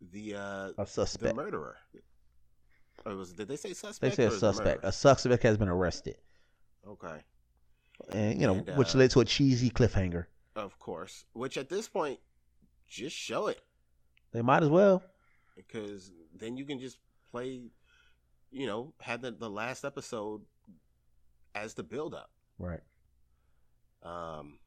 the 0.00 0.34
uh 0.34 0.72
A 0.78 0.86
the 1.18 1.32
murderer. 1.34 1.78
Or 3.04 3.14
was 3.16 3.32
did 3.32 3.48
they 3.48 3.56
say 3.56 3.72
suspect? 3.74 4.00
They 4.00 4.10
suspect? 4.10 4.16
say 4.16 4.24
a 4.24 4.30
suspect. 4.30 4.84
A 4.84 4.92
suspect 4.92 5.42
has 5.42 5.56
been 5.58 5.68
arrested, 5.68 6.16
Okay, 6.86 7.24
and 8.08 8.40
you 8.40 8.46
know, 8.46 8.64
And, 8.66 8.76
which 8.76 8.94
uh, 8.94 8.98
led 8.98 9.10
to 9.12 9.20
a 9.20 9.24
cheesy 9.24 9.70
cliffhanger. 9.70 10.26
of 10.56 10.78
course. 10.78 11.24
Which 11.32 11.56
at 11.56 11.68
this 11.68 11.88
point, 11.88 12.20
just 12.86 13.16
show 13.16 13.46
it 13.48 13.60
They 14.32 14.42
might 14.42 14.62
as 14.62 14.68
well. 14.68 15.02
because 15.56 16.12
then 16.34 16.56
you 16.56 16.64
can 16.64 16.78
just 16.78 16.98
play. 17.30 17.70
You 18.50 18.66
know, 18.66 18.92
had 19.00 19.22
the 19.22 19.30
the 19.30 19.50
last 19.50 19.84
episode 19.84 20.42
as 21.54 21.74
the 21.74 21.82
build 21.82 22.14
up. 22.14 22.30
Right. 22.58 22.80
Um, 24.02 24.58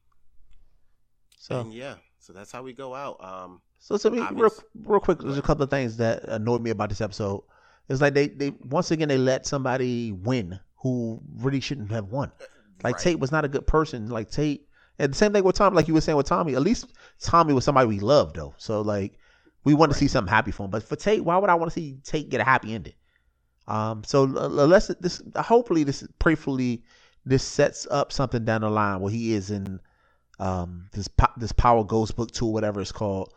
So, 1.44 1.60
and 1.60 1.74
yeah, 1.74 1.96
so 2.20 2.32
that's 2.32 2.50
how 2.50 2.62
we 2.62 2.72
go 2.72 2.94
out. 2.94 3.22
Um, 3.22 3.60
so, 3.78 3.98
so 3.98 4.08
me, 4.08 4.26
real, 4.32 4.50
real 4.84 5.00
quick, 5.00 5.18
there's 5.18 5.36
a 5.36 5.42
couple 5.42 5.62
of 5.62 5.68
things 5.68 5.98
that 5.98 6.24
annoyed 6.24 6.62
me 6.62 6.70
about 6.70 6.88
this 6.88 7.02
episode. 7.02 7.42
It's 7.90 8.00
like 8.00 8.14
they, 8.14 8.28
they 8.28 8.50
once 8.62 8.90
again 8.90 9.08
they 9.08 9.18
let 9.18 9.44
somebody 9.44 10.10
win 10.12 10.58
who 10.76 11.20
really 11.36 11.60
shouldn't 11.60 11.90
have 11.90 12.06
won. 12.06 12.32
Like 12.82 12.94
right. 12.94 13.02
Tate 13.02 13.18
was 13.18 13.30
not 13.30 13.44
a 13.44 13.48
good 13.48 13.66
person. 13.66 14.08
Like 14.08 14.30
Tate, 14.30 14.66
and 14.98 15.12
the 15.12 15.16
same 15.16 15.34
thing 15.34 15.44
with 15.44 15.56
Tommy. 15.56 15.76
Like 15.76 15.86
you 15.86 15.92
were 15.92 16.00
saying 16.00 16.16
with 16.16 16.26
Tommy, 16.26 16.54
at 16.54 16.62
least 16.62 16.86
Tommy 17.20 17.52
was 17.52 17.64
somebody 17.64 17.88
we 17.88 18.00
loved 18.00 18.36
though. 18.36 18.54
So 18.56 18.80
like 18.80 19.18
we 19.64 19.74
want 19.74 19.92
to 19.92 19.98
see 19.98 20.08
something 20.08 20.32
happy 20.32 20.50
for 20.50 20.64
him. 20.64 20.70
But 20.70 20.82
for 20.82 20.96
Tate, 20.96 21.22
why 21.22 21.36
would 21.36 21.50
I 21.50 21.54
want 21.56 21.70
to 21.70 21.74
see 21.74 21.98
Tate 22.04 22.30
get 22.30 22.40
a 22.40 22.44
happy 22.44 22.74
ending? 22.74 22.94
Um, 23.66 24.04
so 24.04 24.24
let's 24.24 24.88
this 25.00 25.22
hopefully 25.36 25.84
this 25.84 26.06
prayerfully 26.18 26.82
this 27.24 27.42
sets 27.42 27.86
up 27.90 28.12
something 28.12 28.44
down 28.44 28.60
the 28.60 28.70
line 28.70 29.00
where 29.00 29.12
he 29.12 29.32
is 29.32 29.50
in 29.50 29.80
um 30.38 30.88
this 30.92 31.08
this 31.36 31.52
Power 31.52 31.84
Ghost 31.84 32.16
book 32.16 32.30
two, 32.30 32.46
whatever 32.46 32.80
it's 32.80 32.92
called, 32.92 33.32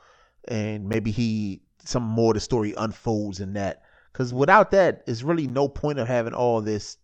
and 0.48 0.88
maybe 0.88 1.12
he 1.12 1.62
some 1.84 2.04
more 2.04 2.32
of 2.32 2.36
the 2.36 2.42
story 2.42 2.74
unfolds 2.78 3.40
in 3.40 3.54
that. 3.54 3.84
Because 4.12 4.34
without 4.34 4.72
that, 4.72 5.06
there's 5.06 5.24
really 5.24 5.48
no 5.48 5.68
point 5.68 6.00
of 6.00 6.08
having 6.08 6.34
all 6.34 6.62
this 6.62 6.98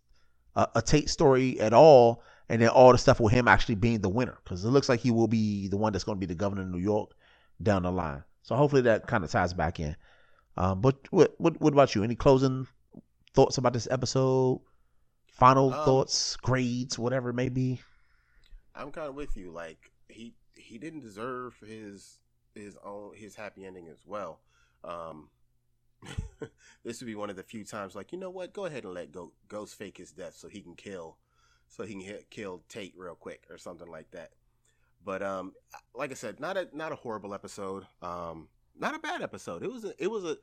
uh, 0.56 0.66
a 0.74 0.82
Tate 0.82 1.08
story 1.08 1.58
at 1.60 1.72
all, 1.72 2.22
and 2.48 2.60
then 2.60 2.68
all 2.68 2.92
the 2.92 2.98
stuff 2.98 3.20
with 3.20 3.32
him 3.32 3.48
actually 3.48 3.76
being 3.76 4.00
the 4.00 4.08
winner. 4.08 4.36
Because 4.44 4.64
it 4.64 4.70
looks 4.70 4.88
like 4.88 5.00
he 5.00 5.10
will 5.10 5.28
be 5.28 5.68
the 5.68 5.76
one 5.76 5.92
that's 5.92 6.04
going 6.04 6.16
to 6.16 6.26
be 6.26 6.26
the 6.26 6.34
governor 6.34 6.62
of 6.62 6.68
New 6.68 6.78
York 6.78 7.12
down 7.62 7.84
the 7.84 7.92
line. 7.92 8.22
So 8.42 8.56
hopefully 8.56 8.82
that 8.82 9.06
kind 9.06 9.24
of 9.24 9.30
ties 9.30 9.54
back 9.54 9.80
in. 9.80 9.96
Um, 10.56 10.80
but 10.80 10.96
what, 11.10 11.34
what 11.38 11.60
what 11.60 11.72
about 11.72 11.94
you? 11.94 12.04
Any 12.04 12.14
closing 12.14 12.66
thoughts 13.34 13.58
about 13.58 13.72
this 13.72 13.88
episode? 13.90 14.60
Final 15.28 15.72
Um, 15.72 15.74
thoughts, 15.74 16.36
grades, 16.36 16.98
whatever 16.98 17.30
it 17.30 17.34
may 17.34 17.48
be. 17.48 17.80
I'm 18.74 18.90
kind 18.92 19.08
of 19.08 19.14
with 19.14 19.36
you. 19.36 19.50
Like 19.50 19.92
he 20.08 20.34
he 20.56 20.78
didn't 20.78 21.00
deserve 21.00 21.56
his 21.66 22.18
his 22.54 22.76
own 22.84 23.14
his 23.16 23.34
happy 23.36 23.64
ending 23.64 23.88
as 23.88 24.06
well. 24.06 24.40
Um, 24.82 25.30
this 26.84 27.00
would 27.00 27.06
be 27.06 27.14
one 27.14 27.30
of 27.30 27.36
the 27.36 27.42
few 27.42 27.64
times, 27.64 27.94
like 27.94 28.12
you 28.12 28.18
know 28.18 28.30
what, 28.30 28.52
go 28.52 28.66
ahead 28.66 28.84
and 28.84 28.94
let 28.94 29.12
go 29.12 29.32
Ghost 29.48 29.76
fake 29.76 29.98
his 29.98 30.12
death 30.12 30.36
so 30.36 30.48
he 30.48 30.60
can 30.60 30.74
kill, 30.74 31.18
so 31.68 31.84
he 31.84 31.92
can 31.92 32.00
hit, 32.02 32.30
kill 32.30 32.62
Tate 32.68 32.94
real 32.96 33.14
quick 33.14 33.46
or 33.50 33.58
something 33.58 33.88
like 33.90 34.10
that. 34.12 34.32
But 35.04 35.22
um, 35.22 35.52
like 35.94 36.10
I 36.10 36.14
said, 36.14 36.40
not 36.40 36.56
a 36.56 36.68
not 36.72 36.92
a 36.92 36.96
horrible 36.96 37.34
episode. 37.34 37.86
Um, 38.02 38.48
not 38.78 38.94
a 38.94 38.98
bad 38.98 39.22
episode. 39.22 39.62
It 39.62 39.70
was 39.70 39.84
a, 39.84 39.94
it 40.02 40.08
was 40.10 40.24
a 40.24 40.36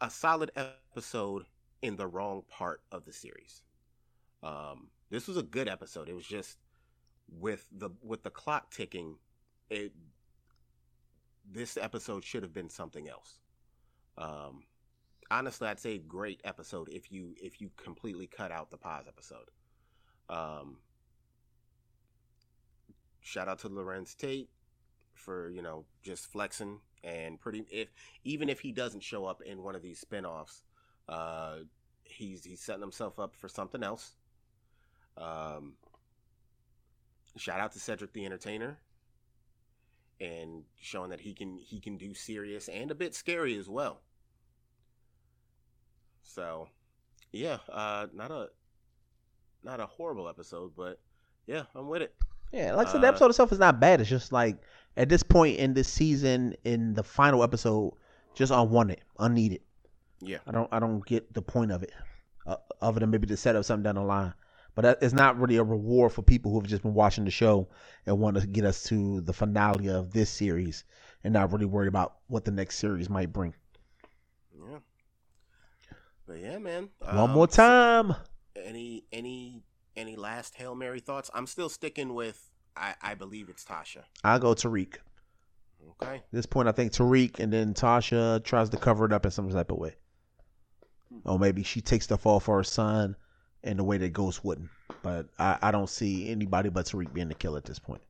a 0.00 0.10
solid 0.10 0.50
episode 0.56 1.44
in 1.82 1.96
the 1.96 2.06
wrong 2.06 2.42
part 2.48 2.80
of 2.90 3.04
the 3.04 3.12
series. 3.12 3.62
Um, 4.42 4.88
this 5.10 5.28
was 5.28 5.36
a 5.36 5.42
good 5.42 5.68
episode. 5.68 6.08
It 6.08 6.14
was 6.14 6.26
just 6.26 6.58
with 7.28 7.66
the 7.70 7.90
with 8.02 8.22
the 8.22 8.30
clock 8.30 8.70
ticking, 8.70 9.16
it 9.70 9.92
this 11.50 11.76
episode 11.76 12.24
should 12.24 12.42
have 12.42 12.52
been 12.52 12.70
something 12.70 13.08
else. 13.08 13.40
Um, 14.16 14.64
honestly, 15.30 15.68
I'd 15.68 15.80
say 15.80 15.98
great 15.98 16.40
episode 16.44 16.88
if 16.90 17.10
you 17.10 17.34
if 17.42 17.60
you 17.60 17.70
completely 17.76 18.26
cut 18.26 18.50
out 18.52 18.70
the 18.70 18.76
Paz 18.76 19.04
episode. 19.08 19.50
Um, 20.28 20.78
shout 23.20 23.48
out 23.48 23.58
to 23.60 23.68
Larenz 23.68 24.16
Tate 24.16 24.48
for 25.14 25.50
you 25.50 25.62
know 25.62 25.84
just 26.02 26.26
flexing 26.26 26.80
and 27.04 27.40
pretty 27.40 27.64
if 27.70 27.88
even 28.24 28.48
if 28.48 28.60
he 28.60 28.72
doesn't 28.72 29.02
show 29.02 29.26
up 29.26 29.42
in 29.42 29.62
one 29.62 29.74
of 29.74 29.82
these 29.82 29.98
spin-offs 29.98 30.62
uh 31.08 31.56
he's 32.04 32.44
he's 32.44 32.60
setting 32.60 32.80
himself 32.82 33.18
up 33.18 33.34
for 33.34 33.48
something 33.48 33.82
else 33.82 34.12
um 35.16 35.74
shout 37.36 37.60
out 37.60 37.72
to 37.72 37.78
Cedric 37.78 38.12
the 38.12 38.24
Entertainer 38.24 38.78
and 40.20 40.62
showing 40.80 41.10
that 41.10 41.20
he 41.20 41.34
can 41.34 41.58
he 41.58 41.80
can 41.80 41.96
do 41.96 42.14
serious 42.14 42.68
and 42.68 42.90
a 42.90 42.94
bit 42.94 43.14
scary 43.14 43.56
as 43.56 43.68
well. 43.68 44.00
So, 46.22 46.68
yeah, 47.32 47.58
uh 47.68 48.06
not 48.14 48.30
a 48.30 48.48
not 49.64 49.80
a 49.80 49.86
horrible 49.86 50.28
episode, 50.28 50.72
but 50.76 51.00
yeah, 51.46 51.64
I'm 51.74 51.88
with 51.88 52.02
it. 52.02 52.14
Yeah, 52.52 52.74
like 52.74 52.88
I 52.88 52.92
said, 52.92 53.00
the 53.00 53.06
Uh, 53.06 53.10
episode 53.10 53.30
itself 53.30 53.52
is 53.52 53.58
not 53.58 53.80
bad. 53.80 54.00
It's 54.00 54.10
just 54.10 54.32
like 54.32 54.58
at 54.96 55.08
this 55.08 55.22
point 55.22 55.58
in 55.58 55.74
this 55.74 55.88
season, 55.88 56.54
in 56.64 56.94
the 56.94 57.02
final 57.02 57.42
episode, 57.42 57.94
just 58.34 58.52
unwanted, 58.52 59.00
unneeded. 59.18 59.60
Yeah. 60.22 60.38
I 60.46 60.52
don't, 60.52 60.68
I 60.72 60.78
don't 60.78 61.04
get 61.04 61.32
the 61.32 61.42
point 61.42 61.72
of 61.72 61.82
it, 61.82 61.92
uh, 62.46 62.56
other 62.80 63.00
than 63.00 63.10
maybe 63.10 63.26
to 63.26 63.36
set 63.36 63.56
up 63.56 63.64
something 63.64 63.82
down 63.82 63.96
the 63.96 64.02
line. 64.02 64.34
But 64.74 64.82
that, 64.82 64.98
it's 65.02 65.12
not 65.12 65.38
really 65.38 65.56
a 65.56 65.62
reward 65.62 66.12
for 66.12 66.22
people 66.22 66.50
who 66.50 66.60
have 66.60 66.68
just 66.68 66.82
been 66.82 66.94
watching 66.94 67.24
the 67.24 67.30
show 67.30 67.68
and 68.06 68.18
want 68.18 68.38
to 68.38 68.46
get 68.46 68.64
us 68.64 68.84
to 68.84 69.20
the 69.20 69.32
finale 69.32 69.88
of 69.88 70.12
this 70.12 70.30
series 70.30 70.84
and 71.24 71.34
not 71.34 71.52
really 71.52 71.66
worried 71.66 71.88
about 71.88 72.16
what 72.28 72.44
the 72.44 72.50
next 72.50 72.78
series 72.78 73.10
might 73.10 73.32
bring. 73.32 73.54
Yeah. 74.54 74.78
But 76.26 76.38
yeah, 76.40 76.58
man. 76.58 76.88
One 77.00 77.18
um, 77.18 77.30
more 77.32 77.48
so- 77.50 77.62
time. 77.62 78.14
any 78.56 79.04
any 79.12 79.62
any 79.94 80.16
last 80.16 80.54
Hail 80.54 80.74
Mary 80.74 81.00
thoughts? 81.00 81.30
I'm 81.34 81.46
still 81.46 81.68
sticking 81.68 82.14
with 82.14 82.50
I, 82.76 82.94
I 83.02 83.14
believe 83.14 83.48
it's 83.48 83.64
Tasha. 83.64 84.04
I'll 84.24 84.38
go 84.38 84.54
Tariq. 84.54 84.96
Okay. 86.00 86.16
At 86.16 86.24
this 86.32 86.46
point, 86.46 86.68
I 86.68 86.72
think 86.72 86.92
Tariq 86.92 87.40
and 87.40 87.52
then 87.52 87.74
Tasha 87.74 88.42
tries 88.44 88.70
to 88.70 88.76
cover 88.76 89.04
it 89.04 89.12
up 89.12 89.26
in 89.26 89.30
some 89.30 89.50
type 89.50 89.70
of 89.70 89.78
way. 89.78 89.96
Or 91.24 91.38
maybe 91.38 91.62
she 91.62 91.80
takes 91.80 92.06
the 92.06 92.18
fall 92.18 92.40
for 92.40 92.56
her 92.56 92.64
son 92.64 93.16
in 93.62 93.76
the 93.76 93.84
way 93.84 93.98
that 93.98 94.12
Ghost 94.12 94.44
wouldn't. 94.44 94.68
But 95.02 95.26
I, 95.38 95.58
I 95.62 95.70
don't 95.70 95.88
see 95.88 96.28
anybody 96.30 96.68
but 96.68 96.86
Tariq 96.86 97.12
being 97.12 97.28
the 97.28 97.34
killer 97.34 97.58
at 97.58 97.64
this 97.64 97.78
point. 97.78 98.02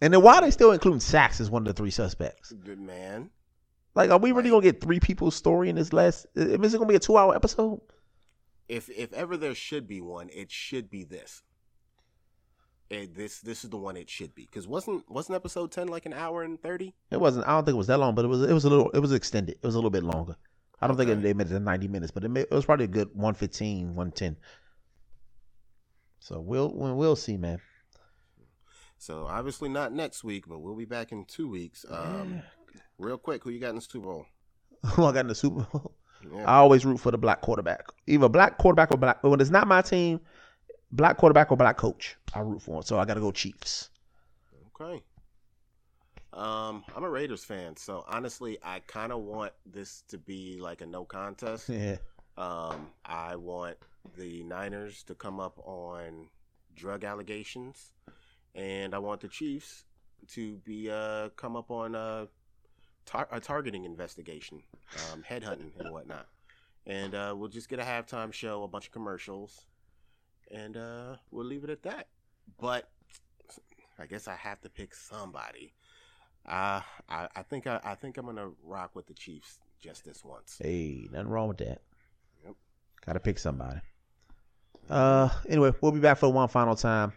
And 0.00 0.14
then 0.14 0.22
why 0.22 0.36
are 0.36 0.42
they 0.42 0.50
still 0.50 0.72
including 0.72 1.00
Saxe 1.00 1.40
as 1.40 1.50
one 1.50 1.62
of 1.62 1.66
the 1.66 1.72
three 1.72 1.90
suspects? 1.90 2.52
Good 2.52 2.80
man. 2.80 3.30
Like, 3.94 4.10
are 4.10 4.18
we 4.18 4.32
really 4.32 4.50
gonna 4.50 4.62
get 4.62 4.80
three 4.80 5.00
people's 5.00 5.34
story 5.34 5.68
in 5.68 5.76
this 5.76 5.92
last? 5.92 6.26
Is 6.34 6.74
it 6.74 6.78
gonna 6.78 6.86
be 6.86 6.94
a 6.94 7.00
two-hour 7.00 7.34
episode? 7.34 7.80
If 8.68 8.88
if 8.90 9.12
ever 9.12 9.36
there 9.36 9.54
should 9.54 9.88
be 9.88 10.00
one, 10.00 10.28
it 10.32 10.50
should 10.52 10.90
be 10.90 11.02
this. 11.02 11.42
It, 12.90 13.14
this 13.14 13.40
this 13.40 13.64
is 13.64 13.70
the 13.70 13.76
one 13.76 13.96
it 13.96 14.08
should 14.08 14.34
be 14.34 14.42
because 14.42 14.68
wasn't 14.68 15.10
wasn't 15.10 15.36
episode 15.36 15.72
ten 15.72 15.88
like 15.88 16.06
an 16.06 16.12
hour 16.12 16.42
and 16.42 16.62
thirty? 16.62 16.94
It 17.10 17.20
wasn't. 17.20 17.46
I 17.48 17.50
don't 17.50 17.64
think 17.64 17.74
it 17.74 17.78
was 17.78 17.88
that 17.88 17.98
long, 17.98 18.14
but 18.14 18.24
it 18.24 18.28
was. 18.28 18.42
It 18.42 18.52
was 18.52 18.64
a 18.64 18.70
little. 18.70 18.90
It 18.90 19.00
was 19.00 19.12
extended. 19.12 19.56
It 19.60 19.66
was 19.66 19.74
a 19.74 19.78
little 19.78 19.90
bit 19.90 20.04
longer. 20.04 20.36
I 20.80 20.86
don't 20.86 20.96
think 20.96 21.22
they 21.22 21.34
made 21.34 21.48
it 21.48 21.50
to 21.50 21.60
ninety 21.60 21.88
minutes, 21.88 22.12
but 22.12 22.24
it, 22.24 22.28
made, 22.28 22.42
it 22.42 22.50
was 22.50 22.64
probably 22.64 22.84
a 22.84 22.88
good 22.88 23.08
115, 23.08 23.94
110. 23.94 24.36
So 26.20 26.40
we'll 26.40 26.72
we'll 26.74 26.94
we'll 26.94 27.16
see, 27.16 27.36
man. 27.36 27.60
So 28.98 29.26
obviously 29.26 29.68
not 29.68 29.92
next 29.92 30.24
week, 30.24 30.44
but 30.48 30.60
we'll 30.60 30.76
be 30.76 30.84
back 30.84 31.12
in 31.12 31.24
two 31.24 31.48
weeks. 31.48 31.84
Um, 31.88 32.42
real 32.98 33.16
quick, 33.16 33.42
who 33.44 33.50
you 33.50 33.60
got 33.60 33.70
in 33.70 33.76
the 33.76 33.80
Super 33.80 34.06
Bowl? 34.06 34.26
Who 34.94 35.04
I 35.04 35.12
got 35.12 35.20
in 35.20 35.28
the 35.28 35.34
Super 35.34 35.62
Bowl? 35.72 35.94
Yeah. 36.32 36.44
I 36.44 36.56
always 36.56 36.84
root 36.84 36.98
for 36.98 37.10
the 37.10 37.18
black 37.18 37.40
quarterback. 37.40 37.86
Either 38.06 38.28
black 38.28 38.58
quarterback 38.58 38.92
or 38.92 38.96
black. 38.96 39.22
When 39.22 39.40
it's 39.40 39.50
not 39.50 39.66
my 39.66 39.82
team, 39.82 40.20
black 40.90 41.16
quarterback 41.16 41.50
or 41.50 41.56
black 41.56 41.76
coach. 41.76 42.16
I 42.34 42.40
root 42.40 42.62
for 42.62 42.76
him. 42.76 42.82
So 42.82 42.98
I 42.98 43.04
got 43.04 43.14
to 43.14 43.20
go 43.20 43.30
Chiefs. 43.30 43.90
Okay. 44.80 45.02
Um, 46.32 46.84
I'm 46.94 47.04
a 47.04 47.10
Raiders 47.10 47.44
fan, 47.44 47.76
so 47.76 48.04
honestly, 48.06 48.58
I 48.62 48.80
kind 48.80 49.12
of 49.12 49.20
want 49.20 49.52
this 49.64 50.02
to 50.08 50.18
be 50.18 50.58
like 50.60 50.80
a 50.80 50.86
no 50.86 51.04
contest. 51.04 51.68
Yeah. 51.78 51.96
Um, 52.36 52.90
I 53.04 53.34
want 53.34 53.76
the 54.16 54.44
Niners 54.44 55.02
to 55.04 55.14
come 55.16 55.40
up 55.40 55.58
on 55.66 56.28
drug 56.76 57.02
allegations, 57.02 57.92
and 58.54 58.94
I 58.94 58.98
want 58.98 59.20
the 59.20 59.28
Chiefs 59.28 59.84
to 60.28 60.56
be 60.58 60.88
uh 60.90 61.30
come 61.30 61.56
up 61.56 61.70
on 61.72 61.96
uh 61.96 62.26
tar- 63.06 63.28
a 63.32 63.40
targeting 63.40 63.84
investigation, 63.84 64.62
um, 65.12 65.24
headhunting 65.28 65.72
and 65.80 65.90
whatnot, 65.92 66.28
and 66.86 67.14
uh, 67.14 67.34
we'll 67.36 67.48
just 67.48 67.68
get 67.68 67.80
a 67.80 67.82
halftime 67.82 68.32
show, 68.32 68.62
a 68.62 68.68
bunch 68.68 68.86
of 68.86 68.92
commercials, 68.92 69.66
and 70.52 70.76
uh, 70.76 71.16
we'll 71.32 71.46
leave 71.46 71.64
it 71.64 71.70
at 71.70 71.82
that. 71.82 72.06
But 72.60 72.88
I 73.98 74.06
guess 74.06 74.28
I 74.28 74.36
have 74.36 74.60
to 74.60 74.68
pick 74.68 74.94
somebody. 74.94 75.72
Uh, 76.48 76.80
I, 77.08 77.28
I 77.36 77.42
think 77.42 77.66
I, 77.66 77.78
I 77.84 77.94
think 77.94 78.16
I'm 78.16 78.26
gonna 78.26 78.50
rock 78.64 78.92
with 78.94 79.06
the 79.06 79.14
Chiefs 79.14 79.58
just 79.80 80.04
this 80.04 80.24
once. 80.24 80.58
Hey, 80.60 81.06
nothing 81.12 81.28
wrong 81.28 81.48
with 81.48 81.58
that. 81.58 81.82
Yep. 82.44 82.54
Got 83.06 83.12
to 83.12 83.20
pick 83.20 83.38
somebody. 83.38 83.80
Uh, 84.88 85.28
anyway, 85.48 85.72
we'll 85.80 85.92
be 85.92 86.00
back 86.00 86.18
for 86.18 86.32
one 86.32 86.48
final 86.48 86.74
time. 86.74 87.12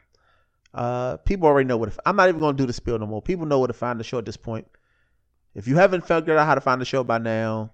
Uh, 0.74 1.18
people 1.18 1.48
already 1.48 1.68
know 1.68 1.78
what. 1.78 1.94
To, 1.94 2.02
I'm 2.06 2.16
not 2.16 2.28
even 2.30 2.40
gonna 2.40 2.58
do 2.58 2.66
the 2.66 2.74
spill 2.74 2.99
no 2.99 3.06
more. 3.06 3.22
People 3.22 3.45
know 3.45 3.60
where 3.60 3.68
to 3.68 3.74
find 3.74 3.99
the 3.99 4.03
show 4.03 4.18
at 4.18 4.26
this 4.26 4.38
point. 4.38 4.68
If 5.56 5.68
you 5.68 5.76
haven't 5.76 6.06
figured 6.06 6.38
out 6.38 6.45
how 6.45 6.56
to 6.56 6.62
find 6.62 6.80
the 6.82 6.86
show 6.86 7.03
by 7.03 7.18
now, 7.18 7.72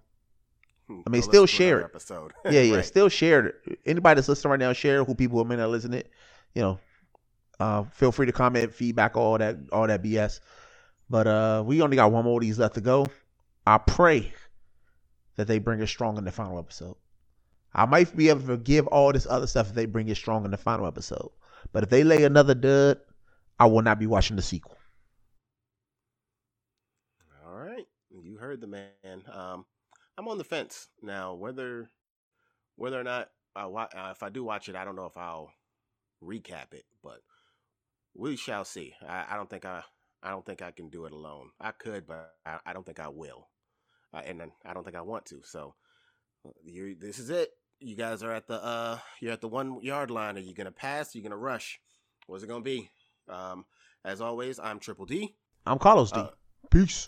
I 0.90 1.10
mean, 1.10 1.22
still 1.22 1.46
share 1.46 1.80
it. 1.82 1.86
Episode. 1.86 2.34
yeah, 2.46 2.62
yeah, 2.62 2.76
Right. 2.78 2.86
still 2.86 3.10
share 3.10 3.48
it. 3.48 3.80
Anybody 3.86 4.16
that's 4.16 4.30
listening 4.30 4.52
right 4.52 4.60
now, 4.60 4.74
share. 4.74 5.04
Who 5.04 5.16
people 5.16 5.38
who 5.38 5.46
may 5.46 5.56
not 5.56 5.70
listen 5.70 5.94
it, 5.94 6.10
you 6.56 6.62
know, 6.62 6.80
uh, 7.60 7.84
feel 7.92 8.12
free 8.12 8.26
to 8.28 8.32
comment, 8.32 8.74
feedback, 8.74 9.16
all 9.18 9.38
that, 9.38 9.58
all 9.72 9.88
that 9.88 10.04
BS. 10.04 10.40
But 11.10 11.28
uh, 11.28 11.64
we 11.66 11.82
only 11.82 11.96
got 11.96 12.12
one 12.12 12.26
more 12.26 12.40
of 12.40 12.42
these 12.42 12.60
left 12.60 12.76
to 12.76 12.82
go. 12.82 13.08
I 13.66 13.78
pray 13.78 14.34
that 15.36 15.48
they 15.48 15.60
bring 15.60 15.82
it 15.82 15.88
strong 15.88 16.18
in 16.18 16.26
the 16.26 16.32
final 16.32 16.60
episode. 16.60 16.96
I 17.74 17.86
might 17.86 18.16
be 18.16 18.30
able 18.30 18.42
to 18.42 18.48
forgive 18.48 18.88
all 18.88 19.14
this 19.14 19.28
other 19.30 19.48
stuff 19.48 19.70
if 19.70 19.76
they 19.76 19.86
bring 19.86 20.10
it 20.10 20.18
strong 20.18 20.46
in 20.46 20.52
the 20.52 20.58
final 20.58 20.88
episode. 20.88 21.30
But 21.72 21.84
if 21.84 21.90
they 21.90 22.04
lay 22.04 22.24
another 22.24 22.56
dud, 22.56 23.00
I 23.60 23.68
will 23.68 23.82
not 23.82 24.00
be 24.00 24.08
watching 24.08 24.36
the 24.36 24.42
sequel. 24.42 24.78
All 27.46 27.58
right, 27.58 27.86
you 28.10 28.38
heard 28.38 28.62
the 28.62 28.68
man. 28.68 29.24
Um, 29.32 29.66
I'm 30.18 30.28
on 30.28 30.38
the 30.38 30.44
fence 30.44 30.88
now. 31.02 31.34
Whether 31.36 31.90
whether 32.76 33.00
or 33.00 33.04
not 33.04 33.30
I 33.56 33.66
wa- 33.68 33.90
uh, 33.96 34.10
if 34.12 34.24
I 34.24 34.30
do 34.30 34.44
watch 34.44 34.70
it, 34.70 34.76
I 34.76 34.86
don't 34.86 34.96
know 34.96 35.06
if 35.06 35.18
I'll 35.18 35.52
recap 36.24 36.74
it, 36.74 36.86
but 37.04 37.22
we 38.16 38.36
shall 38.36 38.66
see. 38.66 38.94
I, 39.08 39.26
I 39.30 39.36
don't 39.36 39.50
think 39.50 39.66
I 39.66 39.84
I 40.24 40.32
don't 40.32 40.46
think 40.46 40.62
I 40.62 40.72
can 40.72 40.90
do 40.90 41.06
it 41.06 41.14
alone. 41.14 41.50
I 41.60 41.72
could, 41.72 42.08
but 42.08 42.34
I, 42.46 42.60
I 42.66 42.74
don't 42.74 42.86
think 42.86 43.00
I 43.00 43.08
will, 43.08 43.48
uh, 44.14 44.22
and 44.26 44.40
then 44.40 44.52
I 44.66 44.74
don't 44.74 44.84
think 44.84 44.96
I 44.96 45.02
want 45.02 45.26
to. 45.28 45.42
So 45.44 45.76
you 46.64 46.96
this 47.00 47.20
is 47.20 47.30
it. 47.30 47.50
You 47.80 47.96
guys 47.96 48.24
are 48.24 48.32
at 48.32 48.48
the 48.48 48.64
uh 48.64 48.98
you're 49.22 49.34
at 49.34 49.42
the 49.42 49.48
one 49.48 49.82
yard 49.82 50.10
line. 50.12 50.38
Are 50.38 50.42
you 50.42 50.54
gonna 50.54 50.72
pass? 50.72 51.14
Are 51.14 51.18
you 51.18 51.24
gonna 51.24 51.38
rush? 51.38 51.80
What's 52.26 52.44
it 52.44 52.48
gonna 52.48 52.64
be? 52.64 52.90
Um, 53.30 53.66
as 54.04 54.22
always, 54.22 54.60
I'm 54.60 54.80
Triple 54.80 55.06
D. 55.06 55.36
I'm 55.66 55.80
Carlos 55.80 56.12
D. 56.12 56.20
Uh, 56.20 56.30
Peace. 56.70 57.08